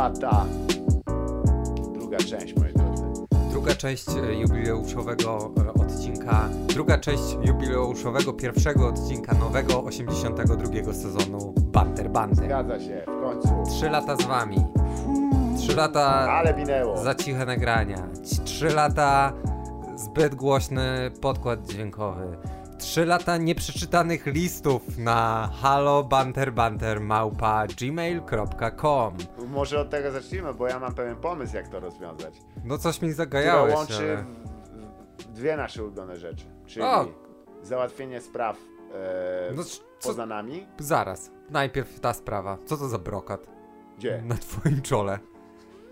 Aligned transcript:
lata. 0.00 0.44
Druga 1.92 2.18
część, 2.18 2.56
moi 2.56 2.72
drodzy. 2.72 3.02
Druga 3.50 3.74
część 3.74 4.08
e, 4.08 4.34
jubileuszowego 4.34 5.50
e, 5.66 5.82
odcinka, 5.82 6.48
druga 6.68 6.98
część 6.98 7.22
jubileuszowego 7.42 8.32
pierwszego 8.32 8.88
odcinka 8.88 9.34
nowego 9.34 9.84
82 9.84 10.92
sezonu 10.92 11.54
Banter 11.56 12.10
Banter. 12.10 12.44
Zgadza 12.44 12.80
się, 12.80 13.02
w 13.06 13.22
końcu. 13.22 13.48
Trzy 13.70 13.90
lata 13.90 14.16
z 14.16 14.22
wami. 14.22 14.56
Trzy 15.58 15.76
lata 15.76 16.02
Ale 16.30 16.54
minęło. 16.54 16.96
za 16.96 17.14
ciche 17.14 17.46
nagrania. 17.46 18.08
Trzy 18.44 18.68
lata 18.68 19.32
zbyt 19.96 20.34
głośny 20.34 21.10
podkład 21.20 21.66
dźwiękowy. 21.66 22.36
Trzy 22.90 23.06
lata 23.06 23.36
nieprzeczytanych 23.36 24.26
listów 24.26 24.98
na 24.98 25.50
halobanterbanter.małpa 25.62 27.66
gmail.com 27.66 29.16
Może 29.48 29.80
od 29.80 29.90
tego 29.90 30.10
zacznijmy, 30.10 30.54
bo 30.54 30.66
ja 30.66 30.78
mam 30.78 30.94
pewien 30.94 31.16
pomysł, 31.16 31.56
jak 31.56 31.68
to 31.68 31.80
rozwiązać. 31.80 32.34
No 32.64 32.78
coś 32.78 33.02
mi 33.02 33.12
zagajałeś, 33.12 33.74
łączy 33.74 34.16
ale... 34.16 34.24
dwie 35.34 35.56
nasze 35.56 35.84
ulubione 35.84 36.16
rzeczy. 36.16 36.44
Czyli 36.66 36.84
O! 36.84 37.06
załatwienie 37.62 38.20
spraw 38.20 38.56
e, 38.94 39.52
No 39.54 39.64
co... 39.64 39.82
poza 40.02 40.26
nami. 40.26 40.66
Zaraz. 40.78 41.30
Najpierw 41.50 42.00
ta 42.00 42.12
sprawa. 42.12 42.58
Co 42.64 42.76
to 42.76 42.88
za 42.88 42.98
brokat? 42.98 43.46
Gdzie? 43.98 44.22
Na 44.22 44.34
twoim 44.34 44.82
czole. 44.82 45.18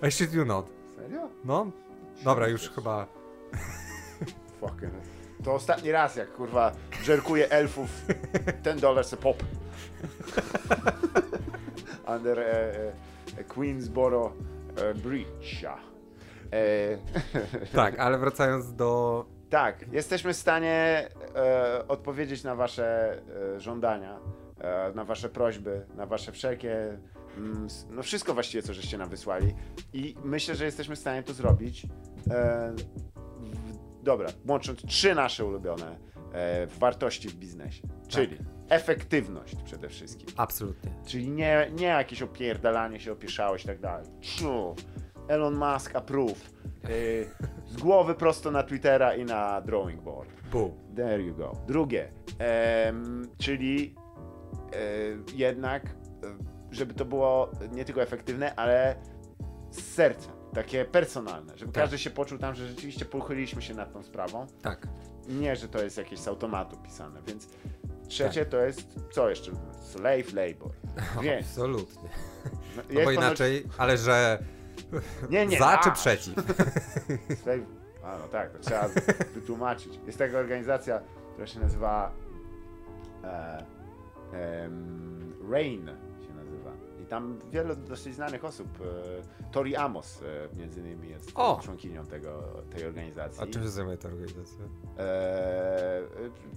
I 0.09 0.11
shit 0.11 0.35
you 0.35 0.45
not. 0.45 0.67
Serio? 0.97 1.29
No. 1.45 1.67
Dobra, 2.25 2.49
już 2.49 2.71
chyba... 2.71 3.07
Fucking. 4.61 4.93
To 5.45 5.55
ostatni 5.55 5.93
raz, 5.93 6.17
jak 6.17 6.33
kurwa 6.33 6.73
żerkuję 7.03 7.51
elfów. 7.51 7.91
Ten 8.63 8.79
dolar 8.79 9.05
se 9.05 9.17
pop. 9.17 9.43
Under 12.17 12.39
e, 12.39 12.45
e, 12.45 12.93
e, 13.39 13.45
Queensboro 13.45 14.33
e, 14.77 14.95
Bridge. 14.95 15.63
Tak, 17.73 17.99
ale 17.99 18.19
wracając 18.19 18.75
do... 18.75 19.25
tak, 19.51 19.85
jesteśmy 19.93 20.33
w 20.33 20.37
stanie 20.37 21.09
odpowiedzieć 21.89 22.45
na 22.45 22.55
wasze 22.55 23.19
żądania, 23.57 24.19
na 24.95 25.05
wasze 25.05 25.29
prośby, 25.29 25.87
na 25.97 26.07
wasze 26.07 26.33
wszelkie. 26.33 26.99
Mm, 27.37 27.67
no 27.91 28.03
wszystko 28.03 28.35
właściwie, 28.35 28.63
co 28.63 28.75
żeście 28.75 28.99
nam 28.99 29.09
wysłali. 29.09 29.55
I 29.93 30.15
myślę, 30.25 30.55
że 30.55 30.65
jesteśmy 30.65 30.97
w 30.97 30.99
stanie 30.99 31.23
to 31.23 31.33
zrobić. 31.33 31.87
E, 34.01 34.05
dobra, 34.05 34.29
łącząc 34.49 34.87
trzy 34.87 35.15
nasze 35.15 35.45
ulubione 35.45 35.99
e, 36.33 36.67
wartości 36.67 37.29
w 37.29 37.35
biznesie. 37.35 37.83
Czyli 38.09 38.39
efektywność 38.69 39.57
przede 39.65 39.89
wszystkim. 39.89 40.29
Absolutnie. 40.37 40.91
Czyli 41.07 41.31
nie, 41.31 41.71
nie 41.73 41.87
jakieś 41.87 42.23
opierdalanie 42.23 43.01
się, 43.01 43.13
opieszałeś 43.13 43.65
i 43.65 43.67
tak 43.67 43.81
dalej. 43.81 44.07
Ciu. 44.21 44.75
Elon 45.29 45.55
Musk 45.55 45.97
approve. 45.97 46.59
Y, 46.91 47.31
z 47.67 47.77
głowy 47.77 48.15
prosto 48.15 48.51
na 48.51 48.63
Twittera 48.63 49.15
i 49.15 49.25
na 49.25 49.61
drawing 49.61 50.03
board. 50.03 50.31
Boom. 50.53 50.73
There 50.97 51.23
you 51.23 51.35
go. 51.35 51.53
Drugie, 51.67 52.09
czyli 53.39 53.95
e, 54.73 55.37
jednak, 55.37 55.87
e, 55.87 55.91
żeby 56.71 56.95
to 56.95 57.05
było 57.05 57.51
nie 57.73 57.85
tylko 57.85 58.03
efektywne, 58.03 58.55
ale 58.55 58.97
z 59.71 59.81
sercem, 59.81 60.33
takie 60.55 60.85
personalne, 60.85 61.59
żeby 61.59 61.73
Tak. 61.73 61.83
każdy 61.85 61.99
się 61.99 62.11
poczuł 62.11 62.39
tam, 62.39 62.55
że 62.55 62.69
rzeczywiście 62.69 63.05
pochyliliśmy 63.05 63.63
się 63.63 63.75
nad 63.75 63.93
tą 63.93 64.03
sprawą. 64.03 64.47
Tak. 64.63 64.87
Nie, 65.29 65.57
że 65.57 65.69
to 65.69 65.83
jest 65.83 65.97
jakieś 65.99 66.19
z 66.19 66.29
automatu 66.29 66.77
pisane, 66.77 67.21
więc 67.27 67.49
trzecie 68.09 68.47
to 68.47 68.57
jest, 68.65 68.89
co 69.13 69.31
jeszcze? 69.31 69.53
Slave 69.83 70.33
labor. 70.33 70.71
Więc, 71.23 71.47
Absolutnie. 71.47 72.09
no, 72.77 72.83
No 72.91 73.01
bo 73.05 73.11
inaczej, 73.11 73.65
ale 73.79 73.97
że... 73.99 74.39
Nie, 75.31 75.47
nie, 75.47 75.59
Za 75.59 75.79
czy 75.79 75.89
a. 75.89 75.93
przeciw? 75.93 76.35
Slave... 77.43 77.61
A, 78.05 78.19
no 78.19 78.29
tak, 78.29 78.51
to 78.53 78.59
trzeba 78.59 78.89
wytłumaczyć. 79.35 80.01
Jest 80.07 80.19
taka 80.19 80.39
organizacja, 80.39 81.01
która 81.33 81.47
się 81.47 81.61
nazywa 81.61 82.13
e, 83.25 83.65
em, 84.33 85.35
RAIN 85.51 85.91
tam 87.09 87.39
wiele 87.51 87.77
dosyć 87.77 88.15
znanych 88.15 88.45
osób, 88.45 88.69
e, 88.81 89.53
Tori 89.53 89.77
Amos 89.77 90.23
e, 90.23 90.57
między 90.57 90.81
innymi 90.81 91.09
jest 91.09 91.31
O! 91.35 91.61
członkinią 91.65 92.07
tego, 92.07 92.43
tej 92.71 92.87
organizacji. 92.87 93.43
A 93.43 93.47
czym 93.47 93.63
się 93.63 93.69
zajmuje 93.69 93.97
ta 93.97 94.09
organizacja? 94.09 94.65
E, 94.99 96.03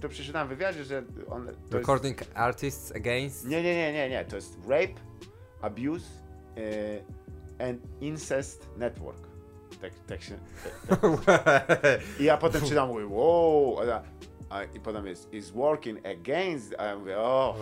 to 0.00 0.08
przeczytałem 0.08 0.48
w 0.48 0.50
wywiadzie, 0.50 0.84
że 0.84 1.02
on... 1.28 1.44
To 1.46 1.50
jest, 1.50 1.72
Recording 1.72 2.18
Artists 2.34 2.92
Against... 2.96 3.46
nie, 3.46 3.62
nie, 3.62 3.74
nie, 3.74 3.92
nie, 3.92 4.08
nie. 4.10 4.24
To 4.24 4.36
jest 4.36 4.58
Rape, 4.68 5.00
Abuse 5.60 6.06
e, 7.58 7.68
and 7.68 7.82
Incest 8.00 8.68
Network. 8.76 9.32
Tak, 9.80 9.92
tak 10.06 10.22
się... 10.22 10.38
Tak, 11.26 11.46
I 12.20 12.24
ja 12.24 12.36
potem 12.36 12.62
czytam, 12.62 12.88
mówię, 12.88 13.06
wow, 13.06 13.78
a, 13.80 13.84
ja- 13.84 14.02
a, 14.50 14.64
i 14.64 14.80
potem 14.80 15.06
jest, 15.06 15.32
is 15.32 15.50
working 15.50 16.06
against, 16.06 16.74
a 16.78 16.84
ja 16.84 16.98
mówię, 16.98 17.18
o, 17.18 17.56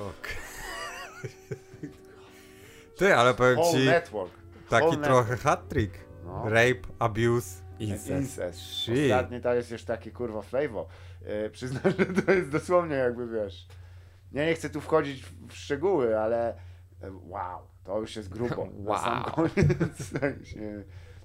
Ty, 3.00 3.14
ale 3.14 3.34
powiem 3.34 3.58
whole 3.58 3.78
ci, 3.78 3.86
network. 3.86 4.32
taki 4.68 4.86
whole 4.86 4.98
trochę 5.04 5.36
hat-trick. 5.36 5.94
No. 6.24 6.44
Rape, 6.44 6.88
abuse, 6.98 7.62
Incest. 7.78 8.08
incest. 8.10 8.60
Shit. 8.60 9.12
Ostatni 9.12 9.40
to 9.40 9.54
jest 9.54 9.70
już 9.70 9.84
taki 9.84 10.10
kurwa 10.10 10.42
flavor. 10.42 10.86
E, 11.24 11.50
przyznam, 11.50 11.82
że 11.98 12.06
to 12.22 12.32
jest 12.32 12.50
dosłownie 12.50 12.94
jakby, 12.96 13.26
wiesz, 13.28 13.66
ja 14.32 14.46
nie 14.46 14.54
chcę 14.54 14.70
tu 14.70 14.80
wchodzić 14.80 15.24
w, 15.24 15.52
szczegóły, 15.52 16.18
ale 16.18 16.48
e, 17.02 17.10
wow, 17.28 17.60
to 17.84 17.98
już 18.00 18.16
jest 18.16 18.28
grubo. 18.28 18.68
Na 18.78 18.98
sam 18.98 19.22
Wow. 19.22 19.32
koniec, 19.34 20.12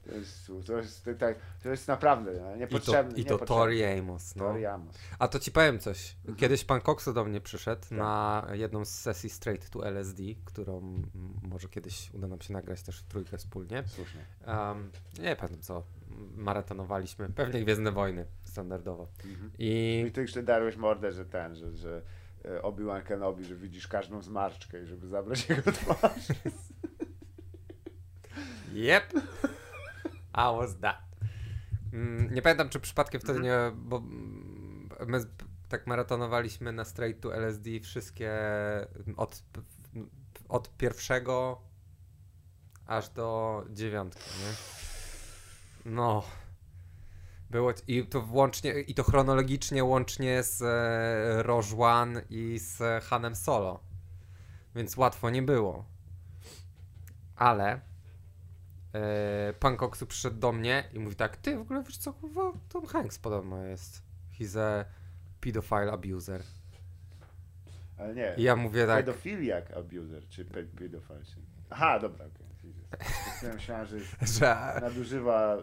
to 0.05 0.11
jest, 0.15 0.51
to 0.65 0.77
jest, 0.77 1.09
tak, 1.19 1.37
to 1.63 1.69
jest 1.69 1.87
naprawdę 1.87 2.31
no, 2.31 2.49
I 2.49 2.53
to, 2.53 2.55
niepotrzebne. 2.55 3.11
i 3.11 3.25
to 3.25 3.33
niepotrzebne. 3.33 3.45
Tori 3.47 3.83
Amos. 3.83 4.35
No. 4.35 4.43
Tori 4.43 4.65
Amos. 4.65 4.95
A 5.19 5.27
to 5.27 5.39
ci 5.39 5.51
powiem 5.51 5.79
coś. 5.79 6.15
Mhm. 6.17 6.35
Kiedyś 6.35 6.65
pan 6.65 6.81
Coxu 6.81 7.13
do 7.13 7.25
mnie 7.25 7.41
przyszedł 7.41 7.81
Tak. 7.81 7.91
na 7.91 8.47
jedną 8.53 8.85
z 8.85 8.89
sesji 8.89 9.29
Straight 9.29 9.69
to 9.69 9.87
LSD, 9.87 10.23
którą 10.45 11.01
może 11.43 11.67
kiedyś 11.69 12.13
uda 12.13 12.27
nam 12.27 12.41
się 12.41 12.53
nagrać 12.53 12.83
też 12.83 12.99
w 12.99 13.03
trójkę 13.03 13.37
wspólnie. 13.37 13.83
Słusznie. 13.87 14.25
Um, 14.47 14.91
nie 15.19 15.35
pamiętam 15.35 15.61
co. 15.61 15.83
Maratonowaliśmy. 16.35 17.29
Pewnie 17.29 17.61
Gwiezdne 17.63 17.91
Wojny 17.91 18.25
standardowo. 18.43 19.07
Mhm. 19.25 19.51
I 19.59 20.03
I 20.07 20.11
ty 20.11 20.21
jeszcze 20.21 20.43
darłeś 20.43 20.75
mordę, 20.75 21.11
że 21.11 21.25
ten, 21.25 21.55
że, 21.55 21.71
że 21.77 22.01
e, 22.45 22.61
Obi-Wan 22.61 23.03
Kenobi, 23.03 23.45
że 23.45 23.55
widzisz 23.55 23.87
każdą 23.87 24.21
zmarszczkę 24.21 24.83
i 24.83 24.85
żeby 24.85 25.07
zabrać 25.07 25.49
jego 25.49 25.71
twarz. 25.71 26.27
Yep. 28.75 29.13
I 30.35 30.57
was 30.57 30.79
that. 30.79 30.97
Mm, 31.93 32.33
Nie 32.33 32.41
pamiętam, 32.41 32.69
czy 32.69 32.79
przypadkiem 32.79 33.21
wtedy 33.21 33.39
nie, 33.39 33.57
bo 33.75 33.97
mm, 33.97 34.89
my 35.07 35.19
tak 35.69 35.87
maratonowaliśmy 35.87 36.71
na 36.71 36.85
Straight 36.85 37.21
to 37.21 37.35
LSD 37.35 37.79
wszystkie 37.79 38.31
od, 39.17 39.43
od 40.49 40.77
pierwszego 40.77 41.61
aż 42.87 43.09
do 43.09 43.63
dziewiątki, 43.69 44.29
nie? 44.39 44.53
No. 45.91 46.23
Było, 47.49 47.73
i 47.87 48.07
to 48.07 48.21
włącznie, 48.21 48.71
i 48.81 48.93
to 48.93 49.03
chronologicznie 49.03 49.83
łącznie 49.83 50.43
z 50.43 50.61
e, 50.61 51.43
Rogue 51.43 51.83
One 51.83 52.21
i 52.29 52.59
z 52.59 53.03
Hanem 53.03 53.35
Solo. 53.35 53.79
Więc 54.75 54.97
łatwo 54.97 55.29
nie 55.29 55.41
było. 55.41 55.85
Ale 57.35 57.81
e, 58.95 59.53
pan 59.59 59.77
Coxu 59.77 60.07
przyszedł 60.07 60.37
do 60.37 60.51
mnie 60.51 60.83
i 60.93 60.99
mówi 60.99 61.15
tak, 61.15 61.37
ty 61.37 61.57
w 61.57 61.61
ogóle 61.61 61.83
wiesz 61.83 61.97
co, 61.97 62.13
kurwa, 62.13 62.51
Tom 62.69 62.85
Hanks 62.85 63.19
podobno 63.19 63.63
jest. 63.63 64.01
He's 64.39 64.59
a 64.59 64.85
pedophile 65.41 65.91
abuser. 65.91 66.41
Ale 67.97 68.15
nie. 68.15 68.33
I 68.37 68.43
ja 68.43 68.55
mówię 68.55 68.87
tak, 68.87 69.05
Pedofiliak 69.05 69.71
abuser, 69.71 70.27
czy 70.29 70.45
pe 70.45 70.63
pedofil. 70.63 71.15
Aha, 71.69 71.99
dobra, 71.99 72.25
okej. 72.25 72.73
Okay. 73.39 73.53
Myślałem, 73.53 73.87
że 73.87 73.99
że 74.39 74.79
nadużywa 74.81 75.57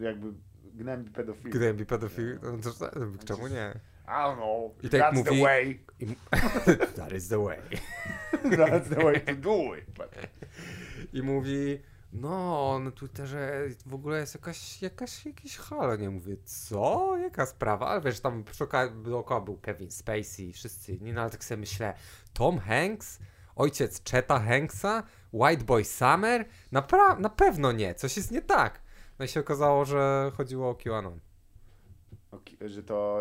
jakby 0.00 0.32
gnębi 0.74 1.10
pedofilii. 1.10 1.52
gnębi 1.52 1.86
pedofil, 1.86 2.38
no 2.42 2.58
to, 2.58 2.72
to, 2.72 2.90
czemu 3.24 3.48
nie? 3.48 3.80
I 4.06 4.08
don't 4.08 4.36
know. 4.36 4.72
I 4.82 4.88
tak 4.88 5.00
That's 5.00 5.14
mówi- 5.14 5.30
the 5.30 5.42
way. 5.42 5.80
I, 6.00 6.06
that 6.96 7.12
is 7.12 7.28
the 7.28 7.38
way. 7.38 7.58
That's 8.56 8.88
the 8.88 9.04
way 9.04 9.20
to 9.20 9.34
do 9.34 9.74
it. 9.74 9.84
But... 9.94 10.16
I 11.12 11.22
mówi, 11.22 11.82
no 12.20 12.78
na 12.78 12.90
Twitterze 12.90 13.62
w 13.86 13.94
ogóle 13.94 14.20
jest 14.20 14.34
jakaś, 14.34 14.82
jakaś, 14.82 15.26
jakiś 15.26 15.56
halo. 15.56 15.96
Nie 15.96 16.10
mówię, 16.10 16.36
co? 16.44 17.16
Jaka 17.16 17.46
sprawa? 17.46 17.88
Ale 17.88 18.00
wiesz, 18.00 18.20
tam 18.20 18.44
dookoła 19.02 19.40
był 19.40 19.58
Kevin 19.58 19.90
Spacey 19.90 20.48
i 20.48 20.52
wszyscy 20.52 20.92
inni, 20.92 21.12
no 21.12 21.20
ale 21.20 21.30
tak 21.30 21.44
sobie 21.44 21.60
myślę, 21.60 21.94
Tom 22.32 22.58
Hanks? 22.58 23.18
Ojciec 23.56 24.02
Cheta 24.10 24.40
Hanksa? 24.40 25.02
White 25.32 25.64
Boy 25.64 25.84
Summer? 25.84 26.44
Napra- 26.72 27.20
na 27.20 27.28
pewno 27.30 27.72
nie, 27.72 27.94
coś 27.94 28.16
jest 28.16 28.30
nie 28.30 28.42
tak. 28.42 28.80
No 29.18 29.24
i 29.24 29.28
się 29.28 29.40
okazało, 29.40 29.84
że 29.84 30.32
chodziło 30.36 30.70
o 30.70 30.74
QAnon. 30.74 31.20
Że 32.60 32.82
to 32.82 33.20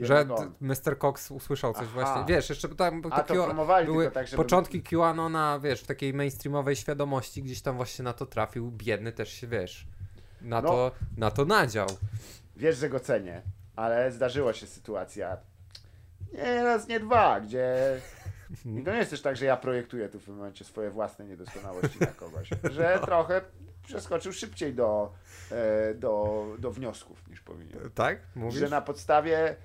Że 0.00 0.34
on. 0.34 0.54
Mr. 0.60 0.98
Cox 0.98 1.30
usłyszał 1.30 1.72
coś 1.72 1.82
Aha. 1.82 1.92
właśnie. 1.94 2.34
Wiesz, 2.34 2.48
jeszcze 2.48 2.68
tam 2.68 3.02
A 3.10 3.22
to 3.22 3.44
promowali 3.44 3.86
były 3.86 4.04
tylko 4.04 4.14
tak, 4.14 4.26
żeby... 4.26 4.42
początki 4.42 4.82
QAnona, 4.82 5.60
wiesz, 5.62 5.80
w 5.82 5.86
takiej 5.86 6.14
mainstreamowej 6.14 6.76
świadomości, 6.76 7.42
gdzieś 7.42 7.62
tam 7.62 7.76
właśnie 7.76 8.02
na 8.02 8.12
to 8.12 8.26
trafił. 8.26 8.70
Biedny 8.70 9.12
też 9.12 9.32
się, 9.32 9.46
wiesz, 9.46 9.86
na, 10.40 10.60
No. 10.60 10.68
to, 10.68 10.92
na 11.16 11.30
to 11.30 11.44
nadział. 11.44 11.88
Wiesz, 12.56 12.76
że 12.76 12.88
go 12.88 13.00
cenię, 13.00 13.42
ale 13.76 14.12
zdarzyła 14.12 14.52
się 14.52 14.66
sytuacja 14.66 15.36
nie 16.32 16.64
raz, 16.64 16.88
nie 16.88 17.00
dwa, 17.00 17.40
gdzie 17.40 17.76
i 18.80 18.82
to 18.84 18.92
nie 18.92 18.98
jest 18.98 19.10
też 19.10 19.22
tak, 19.22 19.36
że 19.36 19.44
ja 19.44 19.56
projektuję 19.56 20.08
tu 20.08 20.20
w 20.20 20.24
tym 20.24 20.36
momencie 20.36 20.64
swoje 20.64 20.90
własne 20.90 21.24
niedoskonałości 21.24 22.00
na 22.00 22.06
kogoś, 22.06 22.50
że 22.70 22.98
trochę 23.04 23.40
przeskoczył 23.94 24.32
szybciej 24.32 24.74
do, 24.74 25.12
e, 25.52 25.94
do, 25.94 26.44
do 26.58 26.70
wniosków 26.70 27.28
niż 27.28 27.40
powinien. 27.40 27.90
Tak? 27.94 28.18
Mówisz? 28.34 28.60
Że 28.60 28.68
na 28.68 28.80
podstawie 28.80 29.48
e, 29.48 29.56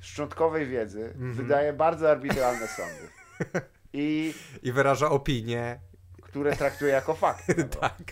szczątkowej 0.00 0.66
wiedzy 0.66 1.04
Mhm. 1.04 1.32
wydaje 1.34 1.72
bardzo 1.72 2.10
arbitralne 2.10 2.66
sądy. 2.68 3.08
I 3.92 4.34
I 4.62 4.72
wyraża 4.72 5.10
opinię. 5.10 5.80
które 6.22 6.56
traktuje 6.56 6.92
jako 6.92 7.14
fakty. 7.14 7.54
no 7.58 7.64
Tak. 7.80 8.02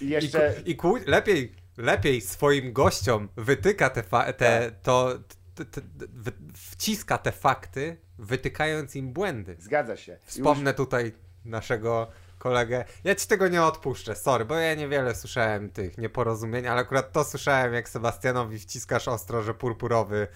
I 0.00 0.04
I, 0.04 0.08
jeszcze 0.08 0.52
ku, 0.54 0.60
i 0.70 0.76
ku, 0.76 0.96
lepiej, 1.06 1.54
lepiej 1.76 2.20
swoim 2.20 2.72
gościom 2.72 3.28
wytyka 3.36 3.90
te, 3.90 4.02
te 4.02 4.32
Tak. 4.32 4.74
to, 4.82 5.18
t, 5.54 5.64
t, 5.64 5.80
wy, 6.12 6.32
wciska 6.54 7.18
te 7.18 7.32
fakty, 7.32 7.96
wytykając 8.18 8.96
im 8.96 9.12
błędy. 9.12 9.56
zgadza 9.58 9.96
się. 9.96 10.12
I 10.12 10.30
Wspomnę 10.30 10.74
tutaj 10.74 11.12
naszego 11.44 12.08
kolegę. 12.46 12.84
Ja 13.04 13.14
ci 13.14 13.26
tego 13.26 13.48
nie 13.48 13.62
odpuszczę, 13.62 14.16
sorry, 14.16 14.44
bo 14.44 14.54
ja 14.54 14.74
niewiele 14.74 15.14
słyszałem 15.14 15.70
tych 15.70 15.98
nieporozumień, 15.98 16.66
ale 16.66 16.80
akurat 16.80 17.12
to 17.12 17.24
słyszałem, 17.24 17.74
jak 17.74 17.88
Sebastianowi 17.88 18.58
wciskasz 18.58 19.08
ostro, 19.08 19.42
że 19.42 19.54
purpurowy 19.54 20.28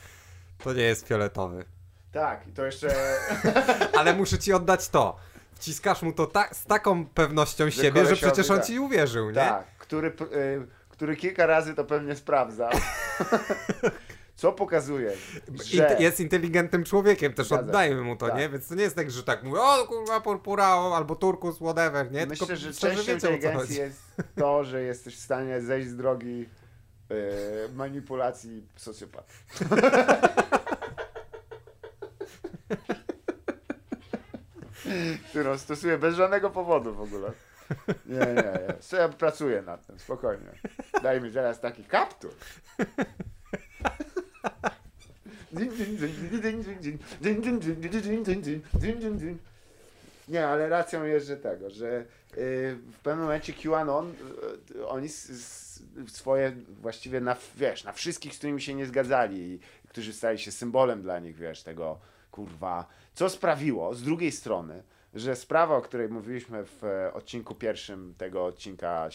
to 0.59 0.73
nie 0.73 0.83
jest 0.83 1.07
fioletowy. 1.07 1.65
Tak, 2.13 2.47
i 2.49 2.53
to 2.53 2.65
jeszcze 2.67 2.95
Ale 3.99 4.15
muszę 4.15 4.39
ci 4.39 4.53
oddać 4.53 4.89
to. 4.89 5.17
Wciskasz 5.55 6.03
mu 6.03 6.13
to 6.13 6.27
ta, 6.27 6.55
z 6.55 6.65
taką 6.65 7.07
pewnością 7.07 7.65
Że 7.65 7.83
siebie, 7.83 8.07
że 8.07 8.17
przecież 8.17 8.51
on 8.51 8.57
tak. 8.57 8.67
ci 8.67 8.79
uwierzył, 8.79 9.29
nie? 9.29 9.35
Tak, 9.35 9.65
który, 9.79 10.09
y, 10.09 10.67
który 10.89 11.17
kilka 11.17 11.47
razy 11.47 11.75
to 11.75 11.85
pewnie 11.85 12.17
sprawdzał. 12.17 12.71
Co 14.41 14.53
pokazuje, 14.53 15.13
że... 15.65 15.97
Jest 15.99 16.21
inteligentnym 16.21 16.85
człowiekiem, 16.85 17.33
też 17.33 17.47
Zgadza 17.47 17.63
oddajmy 17.63 18.03
mu 18.03 18.17
to, 18.17 18.27
Tak. 18.27 18.37
nie? 18.39 18.49
Więc 18.49 18.69
to 18.69 18.75
nie 18.75 18.83
jest 18.83 18.97
tak, 18.97 19.11
że 19.11 19.23
tak 19.23 19.43
mówi, 19.43 19.59
o 19.61 19.87
kurwa 19.87 20.21
purpura, 20.21 20.77
o, 20.77 20.97
albo 20.97 21.17
turkus, 21.17 21.57
whatever, 21.57 22.13
nie? 22.13 22.27
Myślę, 22.27 22.47
Tylko 22.47 22.61
że 22.61 22.75
częścią 22.75 23.13
inteligencji 23.13 23.77
jest 23.77 24.03
to, 24.37 24.65
że 24.65 24.83
jesteś 24.83 25.17
w 25.17 25.21
stanie 25.21 25.61
zejść 25.61 25.89
z 25.89 25.97
drogi 25.97 26.49
y, 27.11 27.69
manipulacji 27.75 28.67
socjopata. 28.77 29.33
Którą 35.31 35.59
stosuję 35.59 35.99
bez 35.99 36.15
żadnego 36.17 36.51
powodu 36.51 36.95
w 36.95 37.01
ogóle. 37.01 37.33
Nie, 38.07 38.19
nie, 38.19 38.35
nie. 38.35 38.75
Co 38.81 38.97
ja 38.97 39.09
pracuję 39.09 39.63
nad 39.63 39.87
tym, 39.87 39.99
spokojnie. 39.99 40.51
Daj 41.03 41.21
mi 41.21 41.33
teraz 41.33 41.61
taki 41.61 41.85
kaptur. 41.85 42.31
Nie, 50.29 50.47
ale 50.47 50.69
racją 50.69 51.05
jest, 51.05 51.27
że 51.27 51.37
tego, 51.37 51.71
że 51.71 51.99
y, 51.99 52.05
w 52.93 52.99
pewnym 53.03 53.25
momencie 53.25 53.53
QAnon, 53.53 54.13
y, 54.75 54.87
oni 54.87 55.09
swoje 56.09 56.53
właściwie 56.83 57.21
na, 57.21 57.37
wiesz, 57.57 57.85
na 57.85 57.93
wszystkich, 57.93 58.35
z 58.35 58.39
którymi 58.39 58.61
się 58.61 58.75
nie 58.75 58.87
zgadzali 58.87 59.39
i 59.39 59.61
którzy 59.89 60.13
stali 60.13 60.39
się 60.39 60.53
symbolem 60.53 61.03
dla 61.03 61.19
nich, 61.19 61.37
wiesz, 61.37 61.63
tego 61.63 61.99
kurwa, 62.31 62.87
co 63.15 63.31
sprawiło 63.31 63.95
z 63.95 64.03
drugiej 64.03 64.33
strony, 64.33 64.83
że 65.15 65.37
sprawa, 65.37 65.77
o 65.77 65.83
której 65.83 66.09
mówiliśmy 66.09 66.65
w 66.65 66.85
e, 66.85 67.13
odcinku 67.13 67.55
pierwszym 67.55 68.15
tego 68.19 68.45
odcinka 68.45 69.11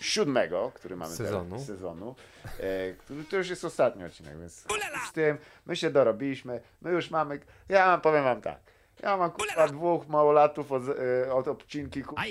77, 0.00 0.70
który 0.74 0.96
mamy 0.96 1.14
Sezonu. 1.14 1.50
teraz 1.50 1.66
sezonu, 1.66 2.14
e, 2.60 2.92
który 2.92 3.24
to 3.24 3.36
już 3.36 3.48
jest 3.50 3.64
ostatni 3.64 4.04
odcinek, 4.04 4.38
więc 4.38 4.64
z 5.08 5.12
tym 5.12 5.38
my 5.66 5.76
się 5.76 5.90
dorobiliśmy, 5.90 6.60
my 6.82 6.90
już 6.90 7.10
mamy, 7.10 7.40
ja 7.68 7.98
powiem 7.98 8.24
wam 8.24 8.40
tak, 8.40 8.58
ja 9.02 9.16
mam 9.16 9.30
kurwa 9.30 9.68
dwóch 9.68 10.08
małolatów 10.08 10.72
od, 10.72 10.82
e, 11.26 11.34
od 11.34 11.48
obcinki, 11.48 12.02
kurwa. 12.02 12.22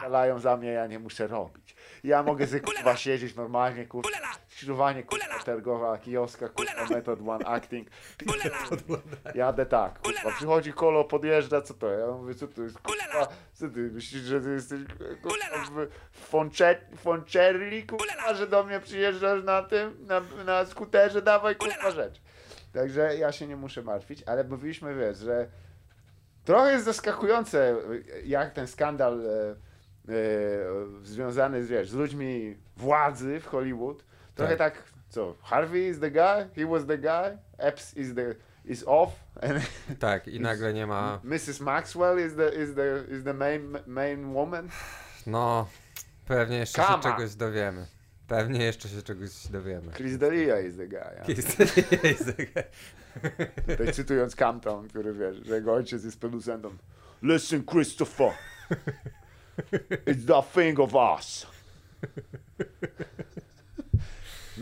Dalają 0.00 0.38
za 0.38 0.56
mnie, 0.56 0.68
ja 0.72 0.86
nie 0.86 0.98
muszę 0.98 1.26
robić. 1.26 1.76
Ja 2.04 2.22
mogę 2.22 2.46
z 2.46 2.64
kurwa 2.64 2.96
siedzieć 2.96 3.34
normalnie, 3.34 3.86
kurwa, 3.86 4.08
skrzyżowanie 4.62 5.02
kurwa 5.02 5.38
targowa, 5.44 5.98
kioska, 5.98 6.48
kurwa, 6.48 6.86
method 6.90 7.20
one 7.28 7.46
acting. 7.46 7.88
Jadę 9.34 9.66
tak, 9.66 9.98
kurwa, 9.98 10.30
przychodzi 10.36 10.72
kolo, 10.72 11.04
podjeżdża, 11.04 11.62
co 11.62 11.74
to? 11.74 11.90
Ja 11.90 12.06
mówię, 12.06 12.34
co 12.34 12.48
to 12.48 12.62
jest, 12.62 12.78
kurwa, 12.78 13.28
co 13.52 13.68
ty 13.68 13.80
myślisz, 13.80 14.22
że 14.22 14.40
ty 14.40 14.50
jesteś, 14.50 14.80
kurwa, 15.22 15.86
Foncherli, 16.96 17.86
kurwa, 17.86 18.34
że 18.34 18.46
do 18.46 18.64
mnie 18.64 18.80
przyjeżdżasz 18.80 19.44
na 19.44 19.62
tym, 19.62 20.06
na, 20.06 20.20
na 20.44 20.66
skuterze, 20.66 21.22
dawaj, 21.22 21.56
kurwa, 21.56 21.90
rzecz. 21.90 22.20
Także 22.72 23.16
ja 23.16 23.32
się 23.32 23.46
nie 23.46 23.56
muszę 23.56 23.82
martwić, 23.82 24.22
ale 24.26 24.44
mówiliśmy, 24.44 24.94
wiesz, 24.94 25.18
że 25.18 25.48
Trochę 26.44 26.72
jest 26.72 26.84
zaskakujące, 26.84 27.76
jak 28.24 28.52
ten 28.52 28.66
skandal 28.66 29.20
e, 29.20 29.50
e, 29.50 29.54
związany 31.02 31.64
z, 31.64 31.68
wiesz, 31.68 31.90
z 31.90 31.94
ludźmi 31.94 32.56
władzy 32.76 33.40
w 33.40 33.46
Hollywood. 33.46 34.04
Trochę 34.34 34.56
tak. 34.56 34.82
co, 35.08 35.34
Harvey 35.42 35.88
is 35.88 35.98
the 36.00 36.10
guy, 36.10 36.48
he 36.56 36.66
was 36.66 36.86
the 36.86 36.98
guy, 36.98 37.38
Epps 37.58 37.96
is 37.96 38.14
the 38.14 38.34
is 38.64 38.84
off, 38.86 39.10
and 39.42 39.62
Tak, 40.00 40.28
i 40.28 40.40
nagle 40.40 40.74
nie 40.74 40.86
ma, 40.86 41.20
Mrs. 41.24 41.60
Maxwell 41.60 42.26
is 42.26 42.34
the 42.36 42.48
is 42.62 42.74
the 42.74 43.04
is 43.18 43.24
the 43.24 43.34
main 43.34 43.78
main 43.86 44.32
woman. 44.32 44.68
no, 45.26 45.68
pewnie 46.26 46.56
jeszcze 46.58 46.82
się 46.82 46.88
Kama. 46.88 47.02
czegoś 47.02 47.34
dowiemy. 47.34 47.86
Pewnie 48.28 48.64
jeszcze 48.64 48.88
się 48.88 49.02
czegoś 49.02 49.46
dowiemy. 49.50 49.92
Chris 49.92 50.12
D'Elia 50.18 50.68
is 50.68 50.76
the 50.76 50.86
guy. 50.86 50.98
Ja. 50.98 51.24
Jest- 51.28 51.56
Tutaj 53.66 53.92
cytując 53.92 54.36
Campton, 54.36 54.88
który 54.88 55.12
wiesz, 55.12 55.36
że 55.46 55.54
jego 55.54 55.72
ojciec 55.74 56.04
jest 56.04 56.20
producentą. 56.20 56.70
Listen, 57.22 57.64
Christopher. 57.64 58.32
It's 60.06 60.26
the 60.26 60.42
thing 60.62 60.80
of 60.80 60.94
us. 60.94 61.46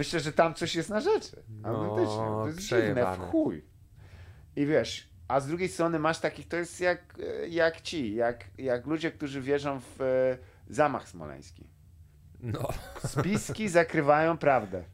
Myślę, 0.01 0.21
że 0.21 0.33
tam 0.33 0.55
coś 0.55 0.75
jest 0.75 0.89
na 0.89 1.01
rzeczy. 1.01 1.43
Autentycznie. 1.63 2.17
To 2.17 2.47
jest 2.47 2.59
dziwne 2.59 3.17
w 3.17 3.31
chuj. 3.31 3.65
I 4.57 4.67
wiesz, 4.67 5.09
a 5.29 5.41
z 5.41 5.47
drugiej 5.47 5.69
strony 5.69 5.99
masz 5.99 6.19
takich, 6.19 6.49
to 6.49 6.57
jest 6.57 6.81
jak, 6.81 7.15
e, 7.43 7.49
jak 7.49 7.81
ci, 7.81 8.15
jak, 8.15 8.45
jak 8.59 8.87
ludzie, 8.87 9.11
którzy 9.11 9.41
wierzą 9.41 9.81
w 9.81 10.01
e, 10.01 10.39
zamach 10.75 11.09
smoleński. 11.09 11.69
No, 12.41 12.69
Spiski 13.07 13.69
zakrywają 13.69 14.39
prawdę. 14.39 14.85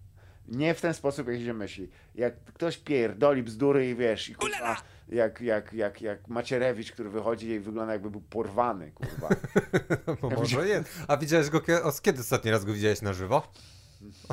Nie 0.49 0.75
w 0.75 0.81
ten 0.81 0.95
sposób, 0.95 1.29
jak 1.29 1.41
się 1.41 1.55
myśli. 1.55 1.91
Jak 2.15 2.45
ktoś 2.45 2.79
pierdoli 2.79 3.43
bzdury 3.43 3.91
i 3.91 3.95
wiesz, 3.95 4.29
i 4.29 4.35
kurwa, 4.35 4.77
jak, 5.09 5.41
jak, 5.41 5.73
jak, 5.73 6.03
jak 6.03 6.29
Macierewicz, 6.29 6.93
który 6.93 7.11
wychodzi 7.11 7.49
i 7.49 7.61
wygląda 7.61 7.93
jakby 7.93 8.11
był 8.11 8.21
porwany, 8.21 8.93
kurwa. 8.93 9.29
bo 10.21 10.31
może 10.31 10.69
jest. 10.69 10.91
A 11.09 11.17
widziałeś 11.17 11.51
go, 11.51 11.61
kiedy 12.03 12.19
ostatni 12.23 12.51
raz 12.51 12.65
go 12.65 12.73
widziałeś 12.73 13.03
na 13.03 13.13
żywo? 13.13 13.53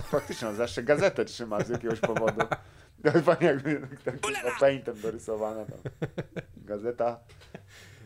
Faktycznie, 0.04 0.48
on 0.48 0.56
zawsze 0.56 0.84
gazetę 0.84 1.26
trzyma 1.26 1.64
z 1.64 1.70
jakiegoś 1.70 2.00
powodu. 2.00 2.42
Chyba 3.14 3.38
jakby 3.42 3.88
tak 4.06 4.16
paintem 4.60 5.02
dorysowana 5.02 5.66
tam. 5.66 5.80
Gazeta 6.58 7.20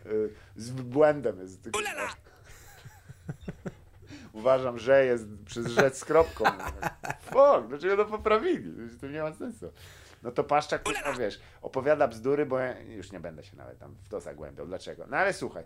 y, 0.06 0.30
z 0.56 0.72
błędem 0.72 1.40
jest. 1.40 1.70
Kurwa. 1.72 2.16
Uważam, 4.34 4.80
że 4.80 5.06
jest 5.06 5.26
przez 5.46 5.68
rzecz 5.68 5.96
z 5.96 6.06
kropką. 6.06 6.46
Fuck, 7.22 7.68
dlaczego 7.70 7.98
to 7.98 8.06
poprawili? 8.06 8.74
To 9.02 9.08
nie 9.08 9.22
ma 9.22 9.34
sensu. 9.34 9.72
No 10.24 10.32
to 10.32 10.44
Paszczak, 10.44 10.84
kurwa, 10.84 11.14
wiesz, 11.14 11.40
opowiada 11.62 12.08
bzdury, 12.08 12.46
bo 12.46 12.60
ja 12.60 12.80
już 12.80 13.12
nie 13.12 13.20
będę 13.20 13.44
się 13.44 13.58
nawet 13.58 13.80
tam 13.80 13.96
w 14.04 14.10
to 14.10 14.22
zagłębiał. 14.22 14.68
Dlaczego? 14.68 15.08
No 15.08 15.18
ale 15.18 15.34
słuchaj. 15.34 15.64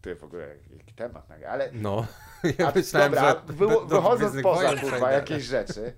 Ty 0.00 0.14
w 0.14 0.24
ogóle 0.24 0.56
jaki 0.78 0.94
temat, 0.94 1.26
ale 1.48 1.70
No, 1.72 2.06
ja 2.58 2.68
a, 2.68 2.72
myślałem, 2.74 3.12
dobra, 3.12 3.30
że 3.46 3.52
wy, 3.54 3.66
do- 3.68 3.86
wychodząc 3.86 4.42
poza 4.42 4.76
kurwa, 4.76 5.10
jakieś 5.12 5.42
rzeczy, 5.44 5.92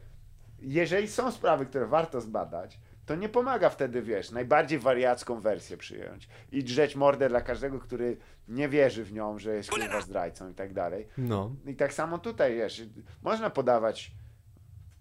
jeżeli 0.59 1.09
są 1.09 1.33
sprawy, 1.33 1.67
które 1.67 1.87
warto 1.87 2.21
zbadać, 2.21 2.81
to 3.07 3.15
nie 3.15 3.29
pomaga 3.29 3.71
wtedy, 3.71 4.03
wiesz, 4.03 4.31
najbardziej 4.31 4.79
wariacką 4.79 5.41
wersję 5.41 5.77
przyjąć 5.77 6.29
i 6.53 6.65
drzeć 6.65 6.97
mordę 6.97 7.29
dla 7.29 7.41
każdego, 7.41 7.79
który 7.79 8.17
nie 8.49 8.69
wierzy 8.69 9.05
w 9.05 9.13
nią, 9.13 9.39
że 9.39 9.55
jest 9.55 9.71
kurwa 9.71 10.01
zdrajcą 10.01 10.51
i 10.51 10.55
tak 10.55 10.73
dalej. 10.73 11.09
No, 11.19 11.51
I 11.67 11.75
tak 11.77 11.95
samo 11.95 12.19
tutaj, 12.19 12.55
wiesz, 12.55 12.83
można 13.23 13.51
podawać 13.51 14.13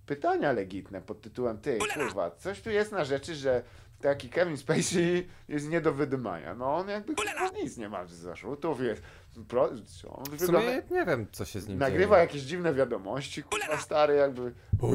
pytania 0.05 0.51
legitne 0.51 1.01
pod 1.01 1.21
tytułem 1.21 1.57
ty, 1.57 1.77
kurwa, 1.93 2.31
coś 2.31 2.61
tu 2.61 2.69
jest 2.69 2.91
na 2.91 3.05
rzeczy, 3.05 3.35
że 3.35 3.63
taki 4.01 4.29
Kevin 4.29 4.57
Spacey 4.57 5.27
jest 5.47 5.69
nie 5.69 5.81
do 5.81 5.93
wydymania. 5.93 6.55
No 6.55 6.75
on 6.75 6.87
jakby 6.89 7.15
kurwa, 7.15 7.49
nic 7.63 7.77
nie 7.77 7.89
ma 7.89 8.05
z 8.05 8.11
zarzutów, 8.11 8.81
jest 8.81 9.01
Pro, 9.47 9.63
on 9.63 10.25
W 10.25 10.29
wygląda, 10.29 10.59
sumie 10.69 10.81
nie 10.91 11.05
wiem, 11.05 11.27
co 11.31 11.45
się 11.45 11.59
z 11.61 11.67
nim 11.67 11.77
nagrywa 11.77 12.15
dzieje. 12.15 12.27
jakieś 12.27 12.41
dziwne 12.41 12.73
wiadomości, 12.73 13.43
kurwa 13.43 13.77
stary, 13.77 14.15
jakby 14.15 14.53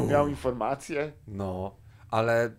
miał 0.09 0.29
informacje. 0.29 1.13
No, 1.29 1.77
ale... 2.11 2.51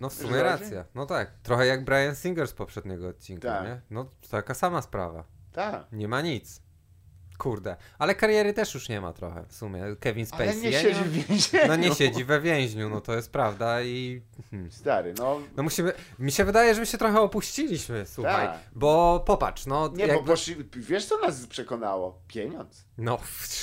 No 0.00 0.08
w 0.08 0.12
sumie 0.12 0.42
racja. 0.42 0.84
No 0.94 1.06
tak. 1.06 1.30
Trochę 1.42 1.66
jak 1.66 1.84
Brian 1.84 2.14
Singer 2.14 2.48
z 2.48 2.52
poprzedniego 2.52 3.08
odcinka, 3.08 3.48
Tak. 3.48 3.64
nie? 3.64 3.80
No 3.90 4.08
taka 4.30 4.54
sama 4.54 4.82
sprawa. 4.82 5.24
Tak. 5.52 5.86
Nie 5.92 6.08
ma 6.08 6.20
nic. 6.20 6.62
Kurde. 7.38 7.76
Ale 7.98 8.14
kariery 8.14 8.52
też 8.52 8.74
już 8.74 8.88
nie 8.88 9.00
ma 9.00 9.12
trochę 9.12 9.44
w 9.48 9.54
sumie. 9.54 9.82
Kevin 10.00 10.26
Spacey. 10.26 10.48
Ale 10.48 10.56
nie 10.56 10.70
ja 10.70 10.80
siedzi 10.82 11.00
w 11.04 11.12
więzieniu. 11.12 11.68
No 11.68 11.76
nie 11.76 11.94
siedzi 11.94 12.24
we 12.24 12.40
więźniu, 12.40 12.88
no 12.88 13.00
to 13.00 13.14
jest 13.16 13.32
prawda 13.32 13.82
i... 13.82 14.22
Hmm. 14.50 14.70
Stary, 14.72 15.14
no 15.18 15.40
No 15.56 15.62
musimy... 15.62 15.92
Mi 16.18 16.32
się 16.32 16.44
wydaje, 16.44 16.74
że 16.74 16.80
my 16.80 16.86
się 16.86 16.98
trochę 16.98 17.20
opuściliśmy, 17.20 18.06
słuchaj. 18.06 18.46
Tak. 18.46 18.58
Bo 18.74 19.22
popatrz, 19.26 19.66
no 19.66 19.88
Nie, 19.88 20.06
jakby... 20.06 20.22
bo 20.22 20.26
poszli, 20.32 20.56
wiesz 20.76 21.06
co 21.06 21.18
nas 21.20 21.46
przekonało? 21.46 22.22
Pieniądz. 22.28 22.84
No, 22.98 23.18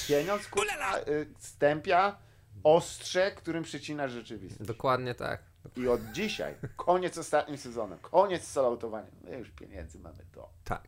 Pieniądz, 0.08 0.48
kurwa, 0.48 1.00
y, 1.08 1.28
stępia 1.40 2.18
ostrze, 2.63 3.32
którym 3.32 3.63
przecina 3.63 4.08
rzeczywistość. 4.08 4.68
dokładnie 4.68 5.16
tak. 5.16 5.44
I 5.75 5.88
od 5.88 6.01
dzisiaj, 6.12 6.56
koniec 6.75 7.18
ostatnim 7.18 7.58
sezonem, 7.58 8.00
koniec 8.00 8.44
z 8.44 8.51
salautowaniem. 8.51 9.12
My 9.24 9.38
już 9.38 9.50
pieniędzy 9.51 10.00
mamy 10.00 10.25
to. 10.32 10.50
Tak. 10.63 10.88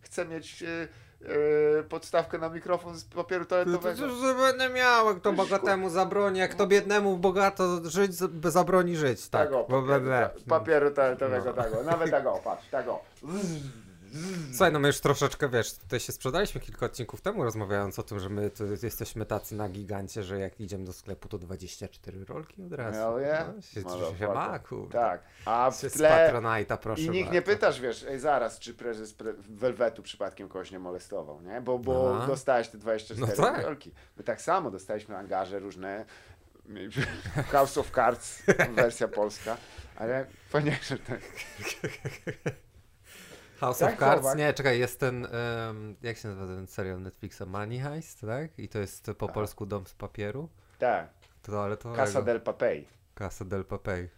Chcę 0.00 0.24
mieć 0.26 0.62
y, 0.62 0.88
y, 1.22 1.82
podstawkę 1.88 2.38
na 2.38 2.48
mikrofon 2.48 2.96
z 2.98 3.04
papieru 3.04 3.44
To 3.44 3.50
toaletowego. 3.50 4.06
już 4.06 4.34
będę 4.36 4.68
miał, 4.68 5.06
jak 5.06 5.20
to 5.20 5.32
bogatemu 5.32 5.90
zabroni, 5.90 6.38
jak 6.38 6.54
to 6.54 6.66
biednemu 6.66 7.16
bogato 7.18 7.80
żyć, 7.90 8.12
zabroni 8.44 8.96
żyć, 8.96 9.28
tak. 9.28 9.48
Tego, 9.48 9.66
Bo- 9.68 9.82
papieru, 9.82 10.40
papieru 10.48 10.90
toaletowego, 10.90 11.52
No. 11.56 11.62
tego. 11.62 11.82
Nawet 11.82 12.10
tego, 12.10 12.40
patrz, 12.44 12.68
tego. 12.70 13.00
Słuchaj, 14.50 14.72
no 14.72 14.78
my 14.78 14.88
już 14.88 15.00
troszeczkę, 15.00 15.48
wiesz, 15.48 15.74
tutaj 15.74 16.00
się 16.00 16.12
sprzedaliśmy 16.12 16.60
kilka 16.60 16.86
odcinków 16.86 17.20
temu, 17.20 17.44
rozmawiając 17.44 17.98
o 17.98 18.02
tym, 18.02 18.20
że 18.20 18.28
my 18.28 18.50
jesteśmy 18.82 19.26
tacy 19.26 19.54
na 19.54 19.68
gigancie, 19.68 20.22
że 20.22 20.38
jak 20.38 20.60
idziemy 20.60 20.84
do 20.84 20.92
sklepu, 20.92 21.28
to 21.28 21.38
24 21.38 22.24
rolki 22.24 22.62
od 22.62 22.72
razu. 22.72 22.98
Hell 22.98 23.20
yeah. 23.22 23.46
No, 23.56 23.62
się, 23.62 23.72
się 23.72 23.80
Motherfucker. 23.80 24.34
ma, 24.34 24.58
kurde. 24.58 24.92
Tak, 24.98 25.22
a 25.44 25.72
Się 25.80 25.88
w 25.88 25.92
z 25.92 25.96
tle... 25.96 26.32
Patronite'a, 26.32 26.76
proszę 26.78 27.02
I 27.02 27.10
nikt 27.10 27.24
bardzo. 27.24 27.34
nie 27.34 27.42
pytasz, 27.42 27.80
wiesz, 27.80 28.04
ej, 28.08 28.18
zaraz, 28.18 28.58
czy 28.58 28.74
prezes 28.74 29.14
pre... 29.14 29.32
Velvetu 29.48 30.02
przypadkiem 30.02 30.48
kogoś 30.48 30.70
nie 30.70 30.78
molestował, 30.78 31.40
nie? 31.40 31.60
Bo, 31.60 31.78
bo 31.78 32.16
Aha. 32.16 32.26
dostałeś 32.26 32.68
te 32.68 32.78
24 32.78 33.36
No 33.36 33.44
tak. 33.44 33.64
rolki. 33.64 33.92
My 34.16 34.24
tak 34.24 34.40
samo 34.40 34.70
dostaliśmy 34.70 35.16
angaże 35.16 35.58
różne. 35.58 36.04
House 37.52 37.78
of 37.78 37.90
Cards, 37.90 38.42
wersja 38.74 39.08
polska. 39.08 39.56
Ale 39.96 40.26
że 40.82 40.98
tak. 40.98 41.20
House 43.60 43.78
Tak, 43.78 43.92
of 43.92 43.98
Cards? 43.98 44.20
chłopak. 44.20 44.38
Nie, 44.38 44.54
czekaj, 44.54 44.78
jest 44.78 45.00
ten, 45.00 45.24
em, 45.26 45.96
jak 46.02 46.16
się 46.16 46.28
nazywa 46.28 46.46
ten 46.46 46.66
serial 46.66 47.02
Netflixa? 47.02 47.42
Money 47.46 47.78
Heist, 47.78 48.20
tak? 48.20 48.58
I 48.58 48.68
to 48.68 48.78
jest 48.78 49.10
po 49.18 49.28
polsku 49.28 49.66
Dom 49.66 49.86
z 49.86 49.94
papieru? 49.94 50.48
Tak, 50.78 51.08
To, 51.42 51.64
ale 51.64 51.76
to... 51.76 51.92
Casa 51.94 52.22
del 52.22 52.40
Papel. 52.40 52.84
Casa 53.18 53.44
del 53.44 53.64
Papel. 53.64 54.08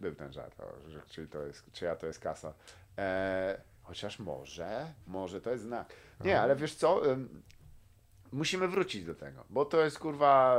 Był 0.00 0.14
ten 0.14 0.32
żart, 0.32 0.60
o, 0.60 0.90
że, 0.90 1.02
czy, 1.06 1.26
to 1.28 1.42
jest, 1.46 1.72
czyja 1.72 1.96
to 1.96 2.06
jest 2.06 2.18
kasa. 2.18 2.54
E, 2.98 3.60
chociaż 3.82 4.18
może, 4.18 4.86
może 5.06 5.40
to 5.40 5.50
jest 5.50 5.62
znak. 5.62 5.92
Nie, 6.20 6.40
ale 6.40 6.56
wiesz 6.56 6.74
co? 6.74 7.10
Ym, 7.10 7.42
musimy 8.32 8.68
wrócić 8.68 9.04
do 9.04 9.14
tego, 9.14 9.44
bo 9.50 9.64
to 9.64 9.84
jest 9.84 9.98
kurwa, 9.98 10.56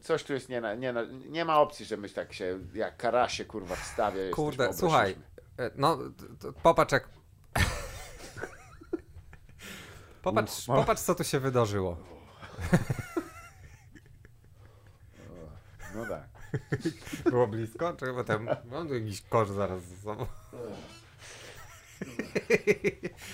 coś 0.00 0.24
tu 0.24 0.32
jest 0.32 0.48
nie, 0.48 0.60
na, 0.60 0.74
nie, 0.74 0.92
na, 0.92 1.04
nie 1.04 1.44
ma 1.44 1.60
opcji, 1.60 1.86
żebyś 1.86 2.12
tak 2.12 2.32
się, 2.32 2.58
jak 2.74 2.96
karasie 2.96 3.44
kurwa 3.44 3.76
wstawia. 3.76 4.20
Kurde, 4.34 4.72
słuchaj, 4.74 5.16
e, 5.58 5.70
no 5.76 5.98
popatrz 6.62 6.92
jak... 6.92 7.17
Popatrz, 10.28 10.68
No. 10.68 10.74
popatrz 10.76 11.02
co 11.02 11.14
tu 11.14 11.24
się 11.24 11.40
wydarzyło. 11.40 11.96
No 15.94 16.06
tak. 16.06 16.28
Było 17.30 17.46
blisko? 17.46 17.92
Czy 17.92 18.06
potem 18.06 18.48
mam 18.70 18.88
tu 18.88 18.94
jakiś 18.94 19.22
kosz 19.22 19.48
zaraz 19.48 19.82
ze 19.84 19.96
sobą. 19.96 20.26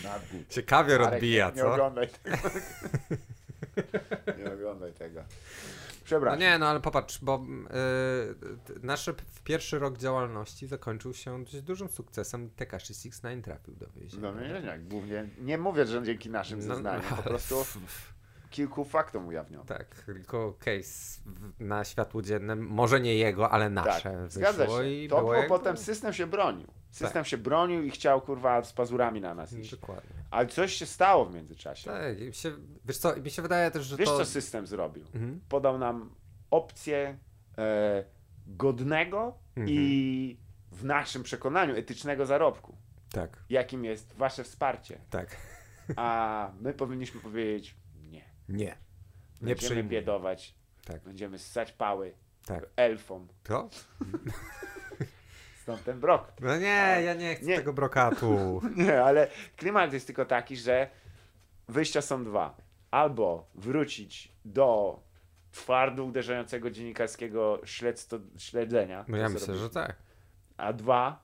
Nadgód. 0.04 0.54
Się 0.54 0.62
kawior 0.62 1.02
odbija, 1.02 1.50
nie 1.50 1.62
co? 1.62 1.72
oglądaj 1.72 2.08
tego. 2.08 2.36
nie 4.38 4.52
oglądaj 4.52 4.92
tego. 4.92 5.20
No 6.04 6.06
Przepraszam. 6.06 6.40
nie, 6.40 6.58
no 6.58 6.66
ale 6.68 6.80
popatrz, 6.80 7.18
bo 7.22 7.44
y, 8.76 8.80
nasz 8.82 9.10
pierwszy 9.44 9.78
rok 9.78 9.98
działalności 9.98 10.66
zakończył 10.66 11.14
się 11.14 11.44
dość 11.44 11.62
dużym 11.62 11.88
sukcesem. 11.88 12.50
Tekashi 12.50 12.86
69 12.94 13.44
trafił 13.44 13.74
do 13.74 13.86
więzienia. 13.96 14.32
No 14.32 14.40
nie, 14.40 14.60
nie, 14.62 14.78
głównie, 14.78 15.28
nie 15.40 15.58
mówię, 15.58 15.86
że 15.86 16.02
dzięki 16.02 16.30
naszym 16.30 16.58
No, 16.58 16.74
zeznaniom, 16.74 17.02
po 17.02 17.14
ale- 17.14 17.22
prostu 17.22 17.64
kilku 18.54 18.84
faktom 18.84 19.26
ujawniono. 19.28 19.64
Tak, 19.64 19.94
tylko 20.06 20.52
case 20.58 21.20
na 21.58 21.84
światło 21.84 22.22
dzienne, 22.22 22.56
może 22.56 23.00
nie 23.00 23.14
jego, 23.14 23.50
ale 23.50 23.70
nasze 23.70 24.10
Tak, 24.10 24.32
zgadza 24.32 24.66
się. 24.66 24.88
i 24.90 25.08
To 25.08 25.16
było 25.20 25.42
potem 25.48 25.76
system 25.76 26.12
się 26.12 26.26
bronił. 26.26 26.66
System 26.90 27.22
Tak. 27.22 27.26
się 27.26 27.38
bronił 27.38 27.82
i 27.82 27.90
chciał 27.90 28.20
kurwa 28.20 28.62
z 28.64 28.72
pazurami 28.72 29.20
na 29.20 29.34
nas 29.34 29.52
iść. 29.52 29.70
Dokładnie. 29.70 30.10
Ale 30.30 30.46
coś 30.46 30.72
się 30.74 30.86
stało 30.86 31.24
w 31.24 31.34
międzyczasie. 31.34 31.90
Tak, 31.90 32.20
i 32.20 32.32
się, 32.32 32.52
wiesz 32.84 32.98
co, 32.98 33.16
mi 33.16 33.30
się 33.30 33.42
wydaje 33.42 33.70
też, 33.70 33.84
że 33.86 33.96
Wiesz 33.96 34.08
to... 34.08 34.16
co 34.18 34.24
system 34.24 34.66
zrobił? 34.66 35.04
Mhm. 35.14 35.40
Podał 35.48 35.78
nam 35.78 36.10
opcję 36.50 37.18
e, 37.58 38.04
godnego 38.46 39.38
Mhm. 39.56 39.68
i 39.68 40.38
w 40.72 40.84
naszym 40.84 41.22
przekonaniu 41.22 41.76
etycznego 41.76 42.26
zarobku, 42.26 42.76
Tak, 43.12 43.44
jakim 43.50 43.84
jest 43.84 44.12
wasze 44.16 44.44
wsparcie. 44.44 45.00
tak. 45.10 45.36
A 45.96 46.50
my 46.60 46.72
powinniśmy 46.74 47.20
powiedzieć 47.20 47.76
nie. 48.48 48.76
Nie. 49.42 49.54
Będziemy 49.54 49.84
biedować, 49.84 50.54
Tak, 50.84 51.02
będziemy 51.02 51.38
ssać 51.38 51.72
pały 51.72 52.14
tak. 52.46 52.66
elfom. 52.76 53.28
To? 53.42 53.68
Stąd 55.62 55.84
ten 55.84 56.00
brok. 56.00 56.32
No 56.40 56.56
nie, 56.58 57.00
ja 57.04 57.14
nie 57.14 57.34
chcę 57.34 57.46
Nie. 57.46 57.56
tego 57.56 57.72
brokatu. 57.72 58.60
Nie, 58.76 59.02
ale 59.02 59.28
klimat 59.56 59.92
jest 59.92 60.06
tylko 60.06 60.24
taki, 60.24 60.56
że 60.56 60.90
wyjścia 61.68 62.02
są 62.02 62.24
dwa. 62.24 62.56
Albo 62.90 63.46
wrócić 63.54 64.32
do 64.44 65.00
twardo 65.52 66.04
uderzającego 66.04 66.70
dziennikarskiego 66.70 67.60
śledztwo, 67.64 68.16
śledzenia. 68.38 69.04
No 69.08 69.16
ja 69.16 69.28
myślę, 69.28 69.56
że 69.56 69.70
tak. 69.70 69.96
A 70.56 70.72
dwa, 70.72 71.22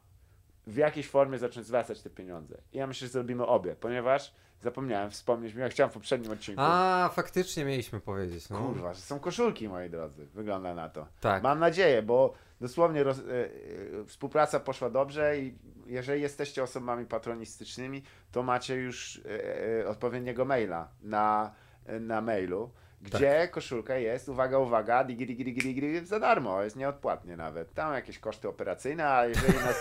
w 0.67 0.77
jakiejś 0.77 1.09
formie 1.09 1.39
zacząć 1.39 1.67
zwracać 1.67 2.03
te 2.03 2.11
pieniądze. 2.11 2.61
I 2.73 2.79
ja 2.79 2.87
myślę, 2.87 3.07
że 3.09 3.13
zrobimy 3.13 3.47
obie, 3.47 3.77
ponieważ 3.77 4.35
zapomniałem 4.63 5.11
wspomnieć, 5.11 5.55
ja 5.55 5.69
chciałem 5.69 5.91
w 5.91 5.95
poprzednim 5.95 6.33
odcinku. 6.33 6.63
A, 6.65 7.11
faktycznie 7.13 7.65
mieliśmy 7.65 8.01
powiedzieć, 8.01 8.49
no. 8.49 8.59
Kurwa, 8.59 8.95
że 8.95 9.01
są 9.01 9.19
koszulki, 9.19 9.69
moi 9.69 9.91
drodzy. 9.91 10.27
Wygląda 10.35 10.75
na 10.75 10.89
to. 10.89 11.07
Tak. 11.21 11.43
Mam 11.43 11.59
nadzieję, 11.59 12.03
bo 12.03 12.35
dosłownie 12.61 13.03
roz, 13.03 13.19
e, 13.19 13.23
e, 13.23 14.05
współpraca 14.05 14.61
poszła 14.61 14.91
dobrze 14.91 15.39
i 15.39 15.55
jeżeli 15.87 16.23
jesteście 16.23 16.63
osobami 16.63 17.07
patronistycznymi, 17.07 18.03
to 18.33 18.43
macie 18.43 18.75
już 18.75 19.21
e, 19.25 19.81
e, 19.81 19.89
odpowiedniego 19.89 20.45
maila 20.45 20.89
na, 21.03 21.55
na 22.01 22.21
mailu, 22.21 22.71
gdzie 23.01 23.39
Tak. 23.41 23.51
koszulka 23.51 23.97
jest, 23.97 24.29
uwaga, 24.29 24.59
uwaga, 24.59 25.05
digi, 25.05 25.27
digi, 25.27 25.45
digi, 25.45 25.63
digi, 25.75 26.07
za 26.07 26.21
darmo, 26.21 26.63
jest 26.63 26.77
nieodpłatnie 26.77 27.37
nawet. 27.37 27.75
Tam 27.75 27.95
jakieś 27.95 28.19
koszty 28.19 28.49
operacyjne, 28.49 29.09
a 29.09 29.27
jeżeli 29.27 29.55
nas... 29.55 29.77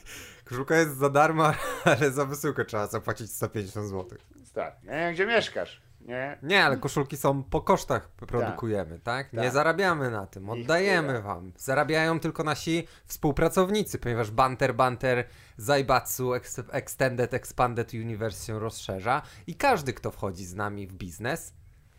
Koszulka 0.48 0.76
jest 0.76 0.96
za 0.96 1.10
darmo, 1.10 1.52
ale 1.84 2.10
za 2.10 2.24
wysyłkę 2.24 2.64
trzeba 2.64 2.86
zapłacić 2.86 3.32
150 3.32 3.86
zł. 3.88 4.18
Stary, 4.44 4.74
ja 4.84 4.92
nie 4.92 4.98
wiem, 5.00 5.14
gdzie 5.14 5.26
mieszkasz, 5.26 5.82
nie? 6.00 6.38
Nie, 6.42 6.64
ale 6.64 6.76
koszulki 6.76 7.16
są 7.16 7.42
po 7.44 7.60
kosztach 7.60 8.08
produkujemy, 8.08 8.98
tak? 8.98 9.32
Nie 9.32 9.42
Tak. 9.42 9.52
zarabiamy 9.52 10.10
na 10.10 10.26
tym, 10.26 10.50
oddajemy 10.50 11.22
wam. 11.22 11.52
Zarabiają 11.56 12.20
tylko 12.20 12.44
nasi 12.44 12.86
współpracownicy, 13.04 13.98
ponieważ 13.98 14.30
Banter 14.30 14.74
Banter 14.74 15.24
Zaibatsu 15.56 16.34
Ex- 16.34 16.62
Extended 16.72 17.34
Expanded 17.34 17.94
Universe 17.94 18.46
się 18.46 18.58
rozszerza 18.58 19.22
i 19.46 19.54
każdy, 19.54 19.92
kto 19.92 20.10
wchodzi 20.10 20.44
z 20.44 20.54
nami 20.54 20.86
w 20.86 20.92
biznes, 20.92 21.54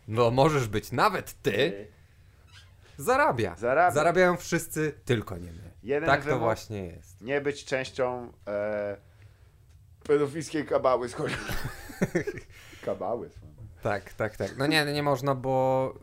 no 0.08 0.30
możesz 0.30 0.68
być 0.68 0.92
nawet 0.92 1.42
ty, 1.42 1.86
zarabia. 2.96 3.56
Zarabia. 3.56 3.94
Zarabiają 3.94 4.36
wszyscy, 4.36 4.92
tylko 5.04 5.38
nie 5.38 5.52
my. 5.52 5.72
Jeden 5.82 6.06
tak 6.08 6.24
to 6.24 6.38
właśnie 6.38 6.86
jest. 6.86 7.20
Nie 7.20 7.40
być 7.40 7.64
częścią 7.64 8.32
e, 8.46 8.96
pedofilskiej 10.04 10.66
kabały 10.66 11.08
z 11.08 11.16
kabały. 12.84 13.30
Tak, 13.82 14.12
tak, 14.12 14.36
tak. 14.36 14.56
No 14.56 14.66
nie, 14.66 14.84
nie 14.84 15.02
można, 15.02 15.34
bo 15.34 15.94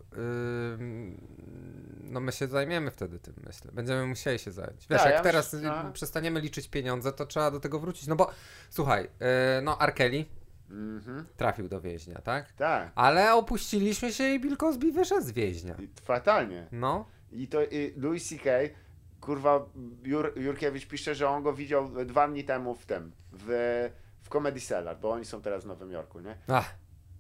no 2.04 2.20
my 2.20 2.32
się 2.32 2.48
zajmiemy 2.48 2.92
wtedy 2.92 3.20
tym, 3.20 3.34
myślę. 3.46 3.72
Będziemy 3.74 4.06
musieli 4.06 4.40
się 4.40 4.52
zająć. 4.52 4.88
Wiesz, 4.90 5.02
Tak, 5.02 5.06
jak 5.06 5.16
ja 5.16 5.24
teraz 5.24 5.54
myślę, 5.54 5.84
no. 5.84 5.92
przestaniemy 5.92 6.42
liczyć 6.42 6.68
pieniądze, 6.68 7.12
to 7.12 7.26
trzeba 7.26 7.52
do 7.52 7.60
tego 7.60 7.80
wrócić. 7.80 8.08
No 8.08 8.16
bo 8.16 8.32
słuchaj, 8.70 9.04
y, 9.04 9.62
no 9.62 9.78
Arkeli 9.78 10.26
Mhm. 10.72 11.26
trafił 11.38 11.68
do 11.70 11.82
więźnia, 11.82 12.22
tak? 12.22 12.52
Tak. 12.52 12.92
Ale 12.96 13.36
opuściliśmy 13.36 14.14
się 14.14 14.30
i 14.30 14.40
Bill 14.40 14.58
Cosby 14.58 14.92
wyszedł 14.92 15.22
z 15.22 15.32
więźnia. 15.32 15.76
Fatalnie. 16.04 16.68
No, 16.72 17.06
I 17.32 17.48
to 17.48 17.64
i 17.64 17.94
Louis 17.98 18.30
C.K. 18.30 18.50
Kurwa, 19.22 19.66
Jur, 20.04 20.34
Jurkiewicz 20.36 20.88
pisze, 20.88 21.16
że 21.16 21.30
on 21.30 21.44
go 21.44 21.54
widział 21.54 22.06
dwa 22.06 22.28
dni 22.28 22.44
temu 22.44 22.76
w 22.76 22.86
tym, 22.86 23.12
w, 23.32 23.46
w 24.22 24.30
Comedy 24.30 24.60
Cellar, 24.60 25.00
bo 25.00 25.12
oni 25.12 25.26
są 25.26 25.42
teraz 25.42 25.64
w 25.64 25.68
Nowym 25.68 25.92
Jorku, 25.92 26.20
nie? 26.20 26.38
Ach, 26.48 26.76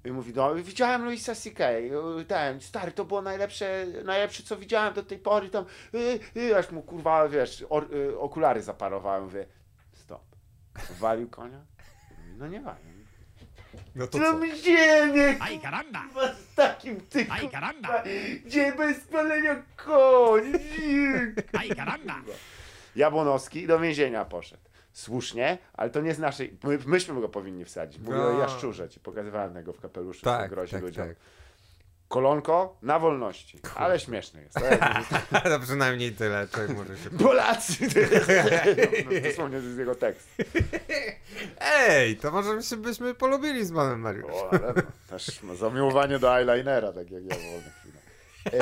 I 0.05 0.11
mówi, 0.11 0.33
no 0.35 0.55
widziałem 0.55 1.03
Luisa 1.05 1.35
C.K., 1.35 1.65
ten, 2.27 2.61
stary, 2.61 2.91
to 2.91 3.05
było 3.05 3.21
najlepsze, 3.21 3.85
najlepsze 4.05 4.43
co 4.43 4.57
widziałem 4.57 4.93
do 4.93 5.03
tej 5.03 5.19
pory, 5.19 5.49
tam, 5.49 5.65
y, 5.95 6.19
y, 6.37 6.57
aż 6.57 6.71
mu 6.71 6.81
kurwa, 6.81 7.29
wiesz, 7.29 7.65
or, 7.69 7.93
y, 7.93 8.19
okulary 8.19 8.61
zaparowałem, 8.61 9.23
mówię, 9.23 9.45
stop, 9.93 10.21
walił 10.99 11.29
konia? 11.29 11.65
No 12.37 12.47
nie 12.47 12.61
walił. 12.61 12.98
No 13.95 14.07
to 14.07 14.17
No 14.17 14.23
co? 14.33 14.39
¡Ay, 15.39 15.59
caramba! 15.61 16.03
kurwa, 16.13 16.33
z 16.33 16.55
takim 16.55 17.01
ty, 17.01 17.19
¡Ay, 17.19 17.39
kurwa, 17.41 17.51
caramba! 17.51 18.03
gdzie 18.45 18.71
bez 18.77 18.99
palenia 18.99 19.55
koń, 19.75 20.43
¡Ay, 21.59 21.69
caramba! 21.75 22.15
Jabłonowski 22.95 23.67
do 23.67 23.79
więzienia 23.79 24.25
poszedł. 24.25 24.63
Słusznie, 24.93 25.57
ale 25.73 25.89
to 25.89 26.01
nie 26.01 26.13
z 26.13 26.19
naszej. 26.19 26.57
My, 26.63 26.79
myśmy 26.85 27.21
go 27.21 27.29
powinni 27.29 27.65
wsadzić. 27.65 28.01
Mówię 28.01 28.17
o 28.17 28.37
A. 28.37 28.39
jaszczurze, 28.39 28.89
ci 28.89 28.99
pokazywałem 28.99 29.63
go 29.63 29.73
w 29.73 29.79
kapeluszu, 29.81 30.19
co 30.19 30.25
Tak, 30.37 30.49
grozi 30.49 30.71
tak, 30.71 30.81
ludziom. 30.81 31.07
tak. 31.07 31.15
Kolonko 32.09 32.77
na 32.81 32.99
wolności, 32.99 33.59
ale 33.75 33.99
śmieszny 33.99 34.41
jest. 34.41 34.57
Ale 35.43 35.59
przynajmniej 35.59 36.11
tyle, 36.11 36.47
człowiek 36.47 36.77
może 36.77 36.97
się... 36.97 37.09
Polacy! 37.25 37.89
To 37.93 37.99
jest, 37.99 38.29
no, 39.05 39.21
dosłownie 39.29 39.59
to 39.59 39.65
jest 39.65 39.77
jego 39.77 39.95
tekst. 39.95 40.29
Ej, 41.89 42.17
to 42.17 42.31
może 42.31 42.55
byśmy, 42.55 42.77
byśmy 42.77 43.13
polubili 43.13 43.65
z 43.65 43.73
panem 43.73 43.99
Mariusz. 43.99 44.31
O, 44.31 44.49
ale 44.53 44.73
no, 44.75 44.81
też 45.09 45.41
zamiłowanie 45.59 46.19
do 46.19 46.37
eyelinera, 46.37 46.93
tak 46.93 47.11
jak 47.11 47.23
ja 47.25 47.35
wolę 47.35 47.71
chwilę. 47.79 47.99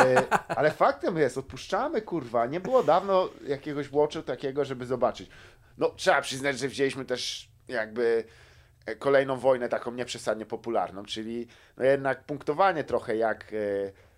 E, 0.03 0.23
ale 0.47 0.71
faktem 0.71 1.17
jest, 1.17 1.37
odpuszczamy 1.37 2.01
kurwa. 2.01 2.45
Nie 2.45 2.59
było 2.59 2.83
dawno 2.83 3.29
jakiegoś 3.47 3.89
watchu 3.89 4.21
takiego, 4.21 4.65
żeby 4.65 4.85
zobaczyć. 4.85 5.29
No, 5.77 5.89
trzeba 5.89 6.21
przyznać, 6.21 6.59
że 6.59 6.67
wzięliśmy 6.67 7.05
też 7.05 7.49
jakby 7.67 8.23
kolejną 8.95 9.35
wojnę 9.39 9.69
taką 9.69 9.91
nieprzesadnie 9.91 10.45
popularną, 10.45 11.05
czyli 11.05 11.47
no 11.77 11.85
jednak 11.85 12.23
punktowanie 12.23 12.83
trochę 12.83 13.15
jak, 13.15 13.53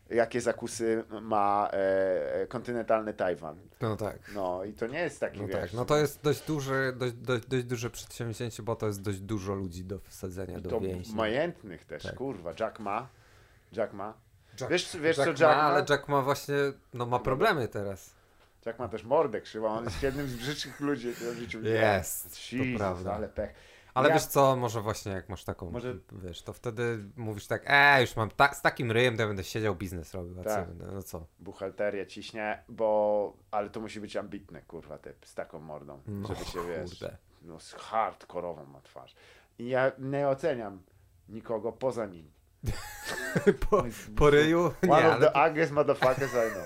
e, 0.10 0.16
jakie 0.16 0.42
zakusy 0.42 1.04
ma 1.22 1.70
e, 1.74 2.48
kontynentalny 2.48 3.14
Tajwan. 3.14 3.60
No 3.82 3.96
tak. 3.96 4.18
No 4.36 4.64
i 4.64 4.74
to 4.74 4.88
nie 4.88 5.00
jest 5.00 5.20
taki, 5.20 5.42
No 5.42 5.48
wiesz, 5.48 5.56
tak, 5.56 5.74
no 5.74 5.86
to 5.86 5.98
jest 5.98 6.22
dość 6.24 6.42
duże, 6.46 6.94
dość, 6.94 7.14
dość, 7.14 7.46
dość 7.46 7.64
duże 7.64 7.90
przedsięwzięcie, 7.90 8.64
bo 8.64 8.76
to 8.76 8.88
jest 8.88 9.02
dość 9.02 9.20
dużo 9.20 9.54
ludzi 9.54 9.84
do 9.86 10.00
wsadzenia 10.00 10.60
do 10.60 10.70
to 10.70 10.80
więźni. 10.80 11.16
majętnych 11.16 11.86
też, 11.86 12.04
Tak. 12.04 12.16
kurwa. 12.16 12.54
Jack 12.60 12.80
ma. 12.80 13.08
Jack 13.72 13.94
ma. 13.94 14.14
Jack, 14.62 14.72
Wiesz, 14.72 14.98
wiesz 14.98 15.18
Jack 15.18 15.26
co 15.38 15.44
Jack 15.44 15.58
ma, 15.58 15.62
ale 15.64 15.86
Jack 15.90 16.08
ma 16.08 16.22
właśnie, 16.22 16.56
no 16.94 17.06
ma 17.06 17.20
problemy 17.20 17.68
teraz. 17.68 18.16
Jack 18.66 18.80
ma 18.80 18.88
też 18.88 19.04
mordę 19.04 19.42
krzywą, 19.42 19.68
on 19.68 19.84
jest 19.84 20.04
jednym 20.04 20.28
z 20.28 20.36
brzydszych 20.36 20.80
ludzi, 20.80 21.12
w 21.14 21.38
życiu 21.40 21.62
Jest, 21.64 22.40
to 22.52 22.78
prawda. 22.78 23.14
ale 23.14 23.30
pech. 23.30 23.54
Ale 24.00 24.08
Ja- 24.10 24.14
wiesz 24.16 24.26
co, 24.26 24.56
może 24.56 24.82
właśnie 24.82 25.12
jak 25.12 25.30
masz 25.30 25.44
taką, 25.44 25.72
Może- 25.72 25.96
wiesz, 26.12 26.42
to 26.42 26.54
wtedy 26.54 26.98
mówisz 27.16 27.48
tak, 27.48 27.64
e, 27.66 28.02
już 28.02 28.16
mam 28.16 28.30
tak, 28.30 28.56
z 28.56 28.62
takim 28.62 28.92
ryjem, 28.92 29.16
to 29.16 29.22
ja 29.22 29.28
będę 29.28 29.44
siedział, 29.44 29.76
biznes 29.76 30.14
robił, 30.14 30.40
a 30.42 30.44
Tak. 30.44 30.68
co, 30.68 30.86
no 30.94 31.04
co? 31.04 31.26
Buchalterię 31.40 32.08
ciśnie, 32.08 32.64
bo... 32.70 33.34
Ale 33.52 33.70
to 33.70 33.80
musi 33.80 34.00
być 34.02 34.16
ambitny, 34.18 34.62
kurwa, 34.68 34.98
typ, 34.98 35.26
z 35.26 35.34
taką 35.36 35.60
mordą, 35.60 36.02
No, 36.08 36.28
żeby 36.28 36.46
się, 36.46 36.60
wiesz, 36.68 36.90
kurde. 37.00 37.18
no 37.42 37.60
z 37.60 37.74
hardkorową 37.74 38.66
ma 38.66 38.82
twarz. 38.82 39.16
I 39.60 39.68
ja 39.68 39.92
nie 40.00 40.28
oceniam 40.28 40.82
nikogo 41.30 41.72
poza 41.72 42.06
nim. 42.06 42.32
po, 43.70 43.84
po 44.16 44.30
ryju? 44.30 44.72
Nie, 44.84 44.92
One 44.92 45.08
of 45.10 45.14
ale 45.16 45.32
the 45.32 45.50
ugliest 45.52 45.72
motherfuckers 45.72 46.32
I 46.34 46.52
know. 46.54 46.66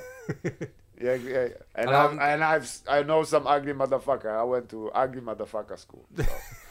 Jak, 1.02 1.24
jak, 1.24 1.52
and, 1.74 1.88
Ale 1.88 1.98
I'm, 1.98 2.12
on- 2.12 2.20
and 2.20 2.42
I've, 2.44 3.00
I 3.02 3.04
know 3.04 3.26
some 3.28 3.58
ugly 3.58 3.74
motherfucker. 3.76 4.30
I 4.46 4.50
went 4.52 4.70
to 4.70 4.92
ugly 5.06 5.22
motherfucker 5.22 5.78
school. 5.78 6.06
So. 6.18 6.24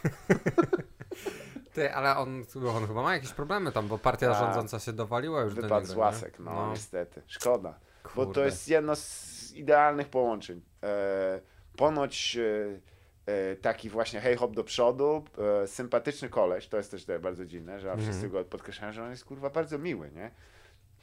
ty, 1.74 1.94
ale 1.94 2.16
on, 2.16 2.44
on 2.76 2.86
chyba 2.86 3.02
ma 3.02 3.14
jakieś 3.14 3.32
problemy 3.32 3.72
tam, 3.72 3.88
bo 3.88 3.98
partia 3.98 4.30
Tak. 4.32 4.38
rządząca 4.38 4.78
się 4.78 4.92
dowaliła 4.92 5.40
już 5.42 5.54
do 5.54 5.62
niego, 5.62 5.84
z 5.84 5.94
łasek, 5.94 6.38
no, 6.38 6.70
niestety. 6.70 7.22
Szkoda. 7.26 7.78
Bo 8.04 8.10
to 8.10 8.26
Kurde. 8.26 8.44
jest 8.44 8.68
jedno 8.68 8.96
z 8.96 9.52
idealnych 9.52 10.08
połączeń. 10.08 10.62
E, 10.82 11.40
ponoć 11.76 12.36
e, 12.36 13.32
e, 13.32 13.56
taki 13.56 13.90
właśnie 13.90 14.20
hej 14.20 14.36
hop 14.36 14.54
do 14.54 14.64
przodu, 14.64 15.24
e, 15.62 15.66
sympatyczny 15.66 16.28
koleś, 16.28 16.68
to 16.68 16.76
jest 16.76 16.90
też 16.90 17.04
te- 17.04 17.18
bardzo 17.18 17.44
dziwne, 17.44 17.80
że 17.80 17.90
Mhm. 17.90 18.08
wszyscy 18.10 18.28
go 18.28 18.44
podkreślają, 18.44 18.92
że 18.92 19.04
on 19.04 19.10
jest 19.10 19.24
kurwa 19.24 19.50
bardzo 19.50 19.78
miły, 19.78 20.10
nie? 20.10 20.30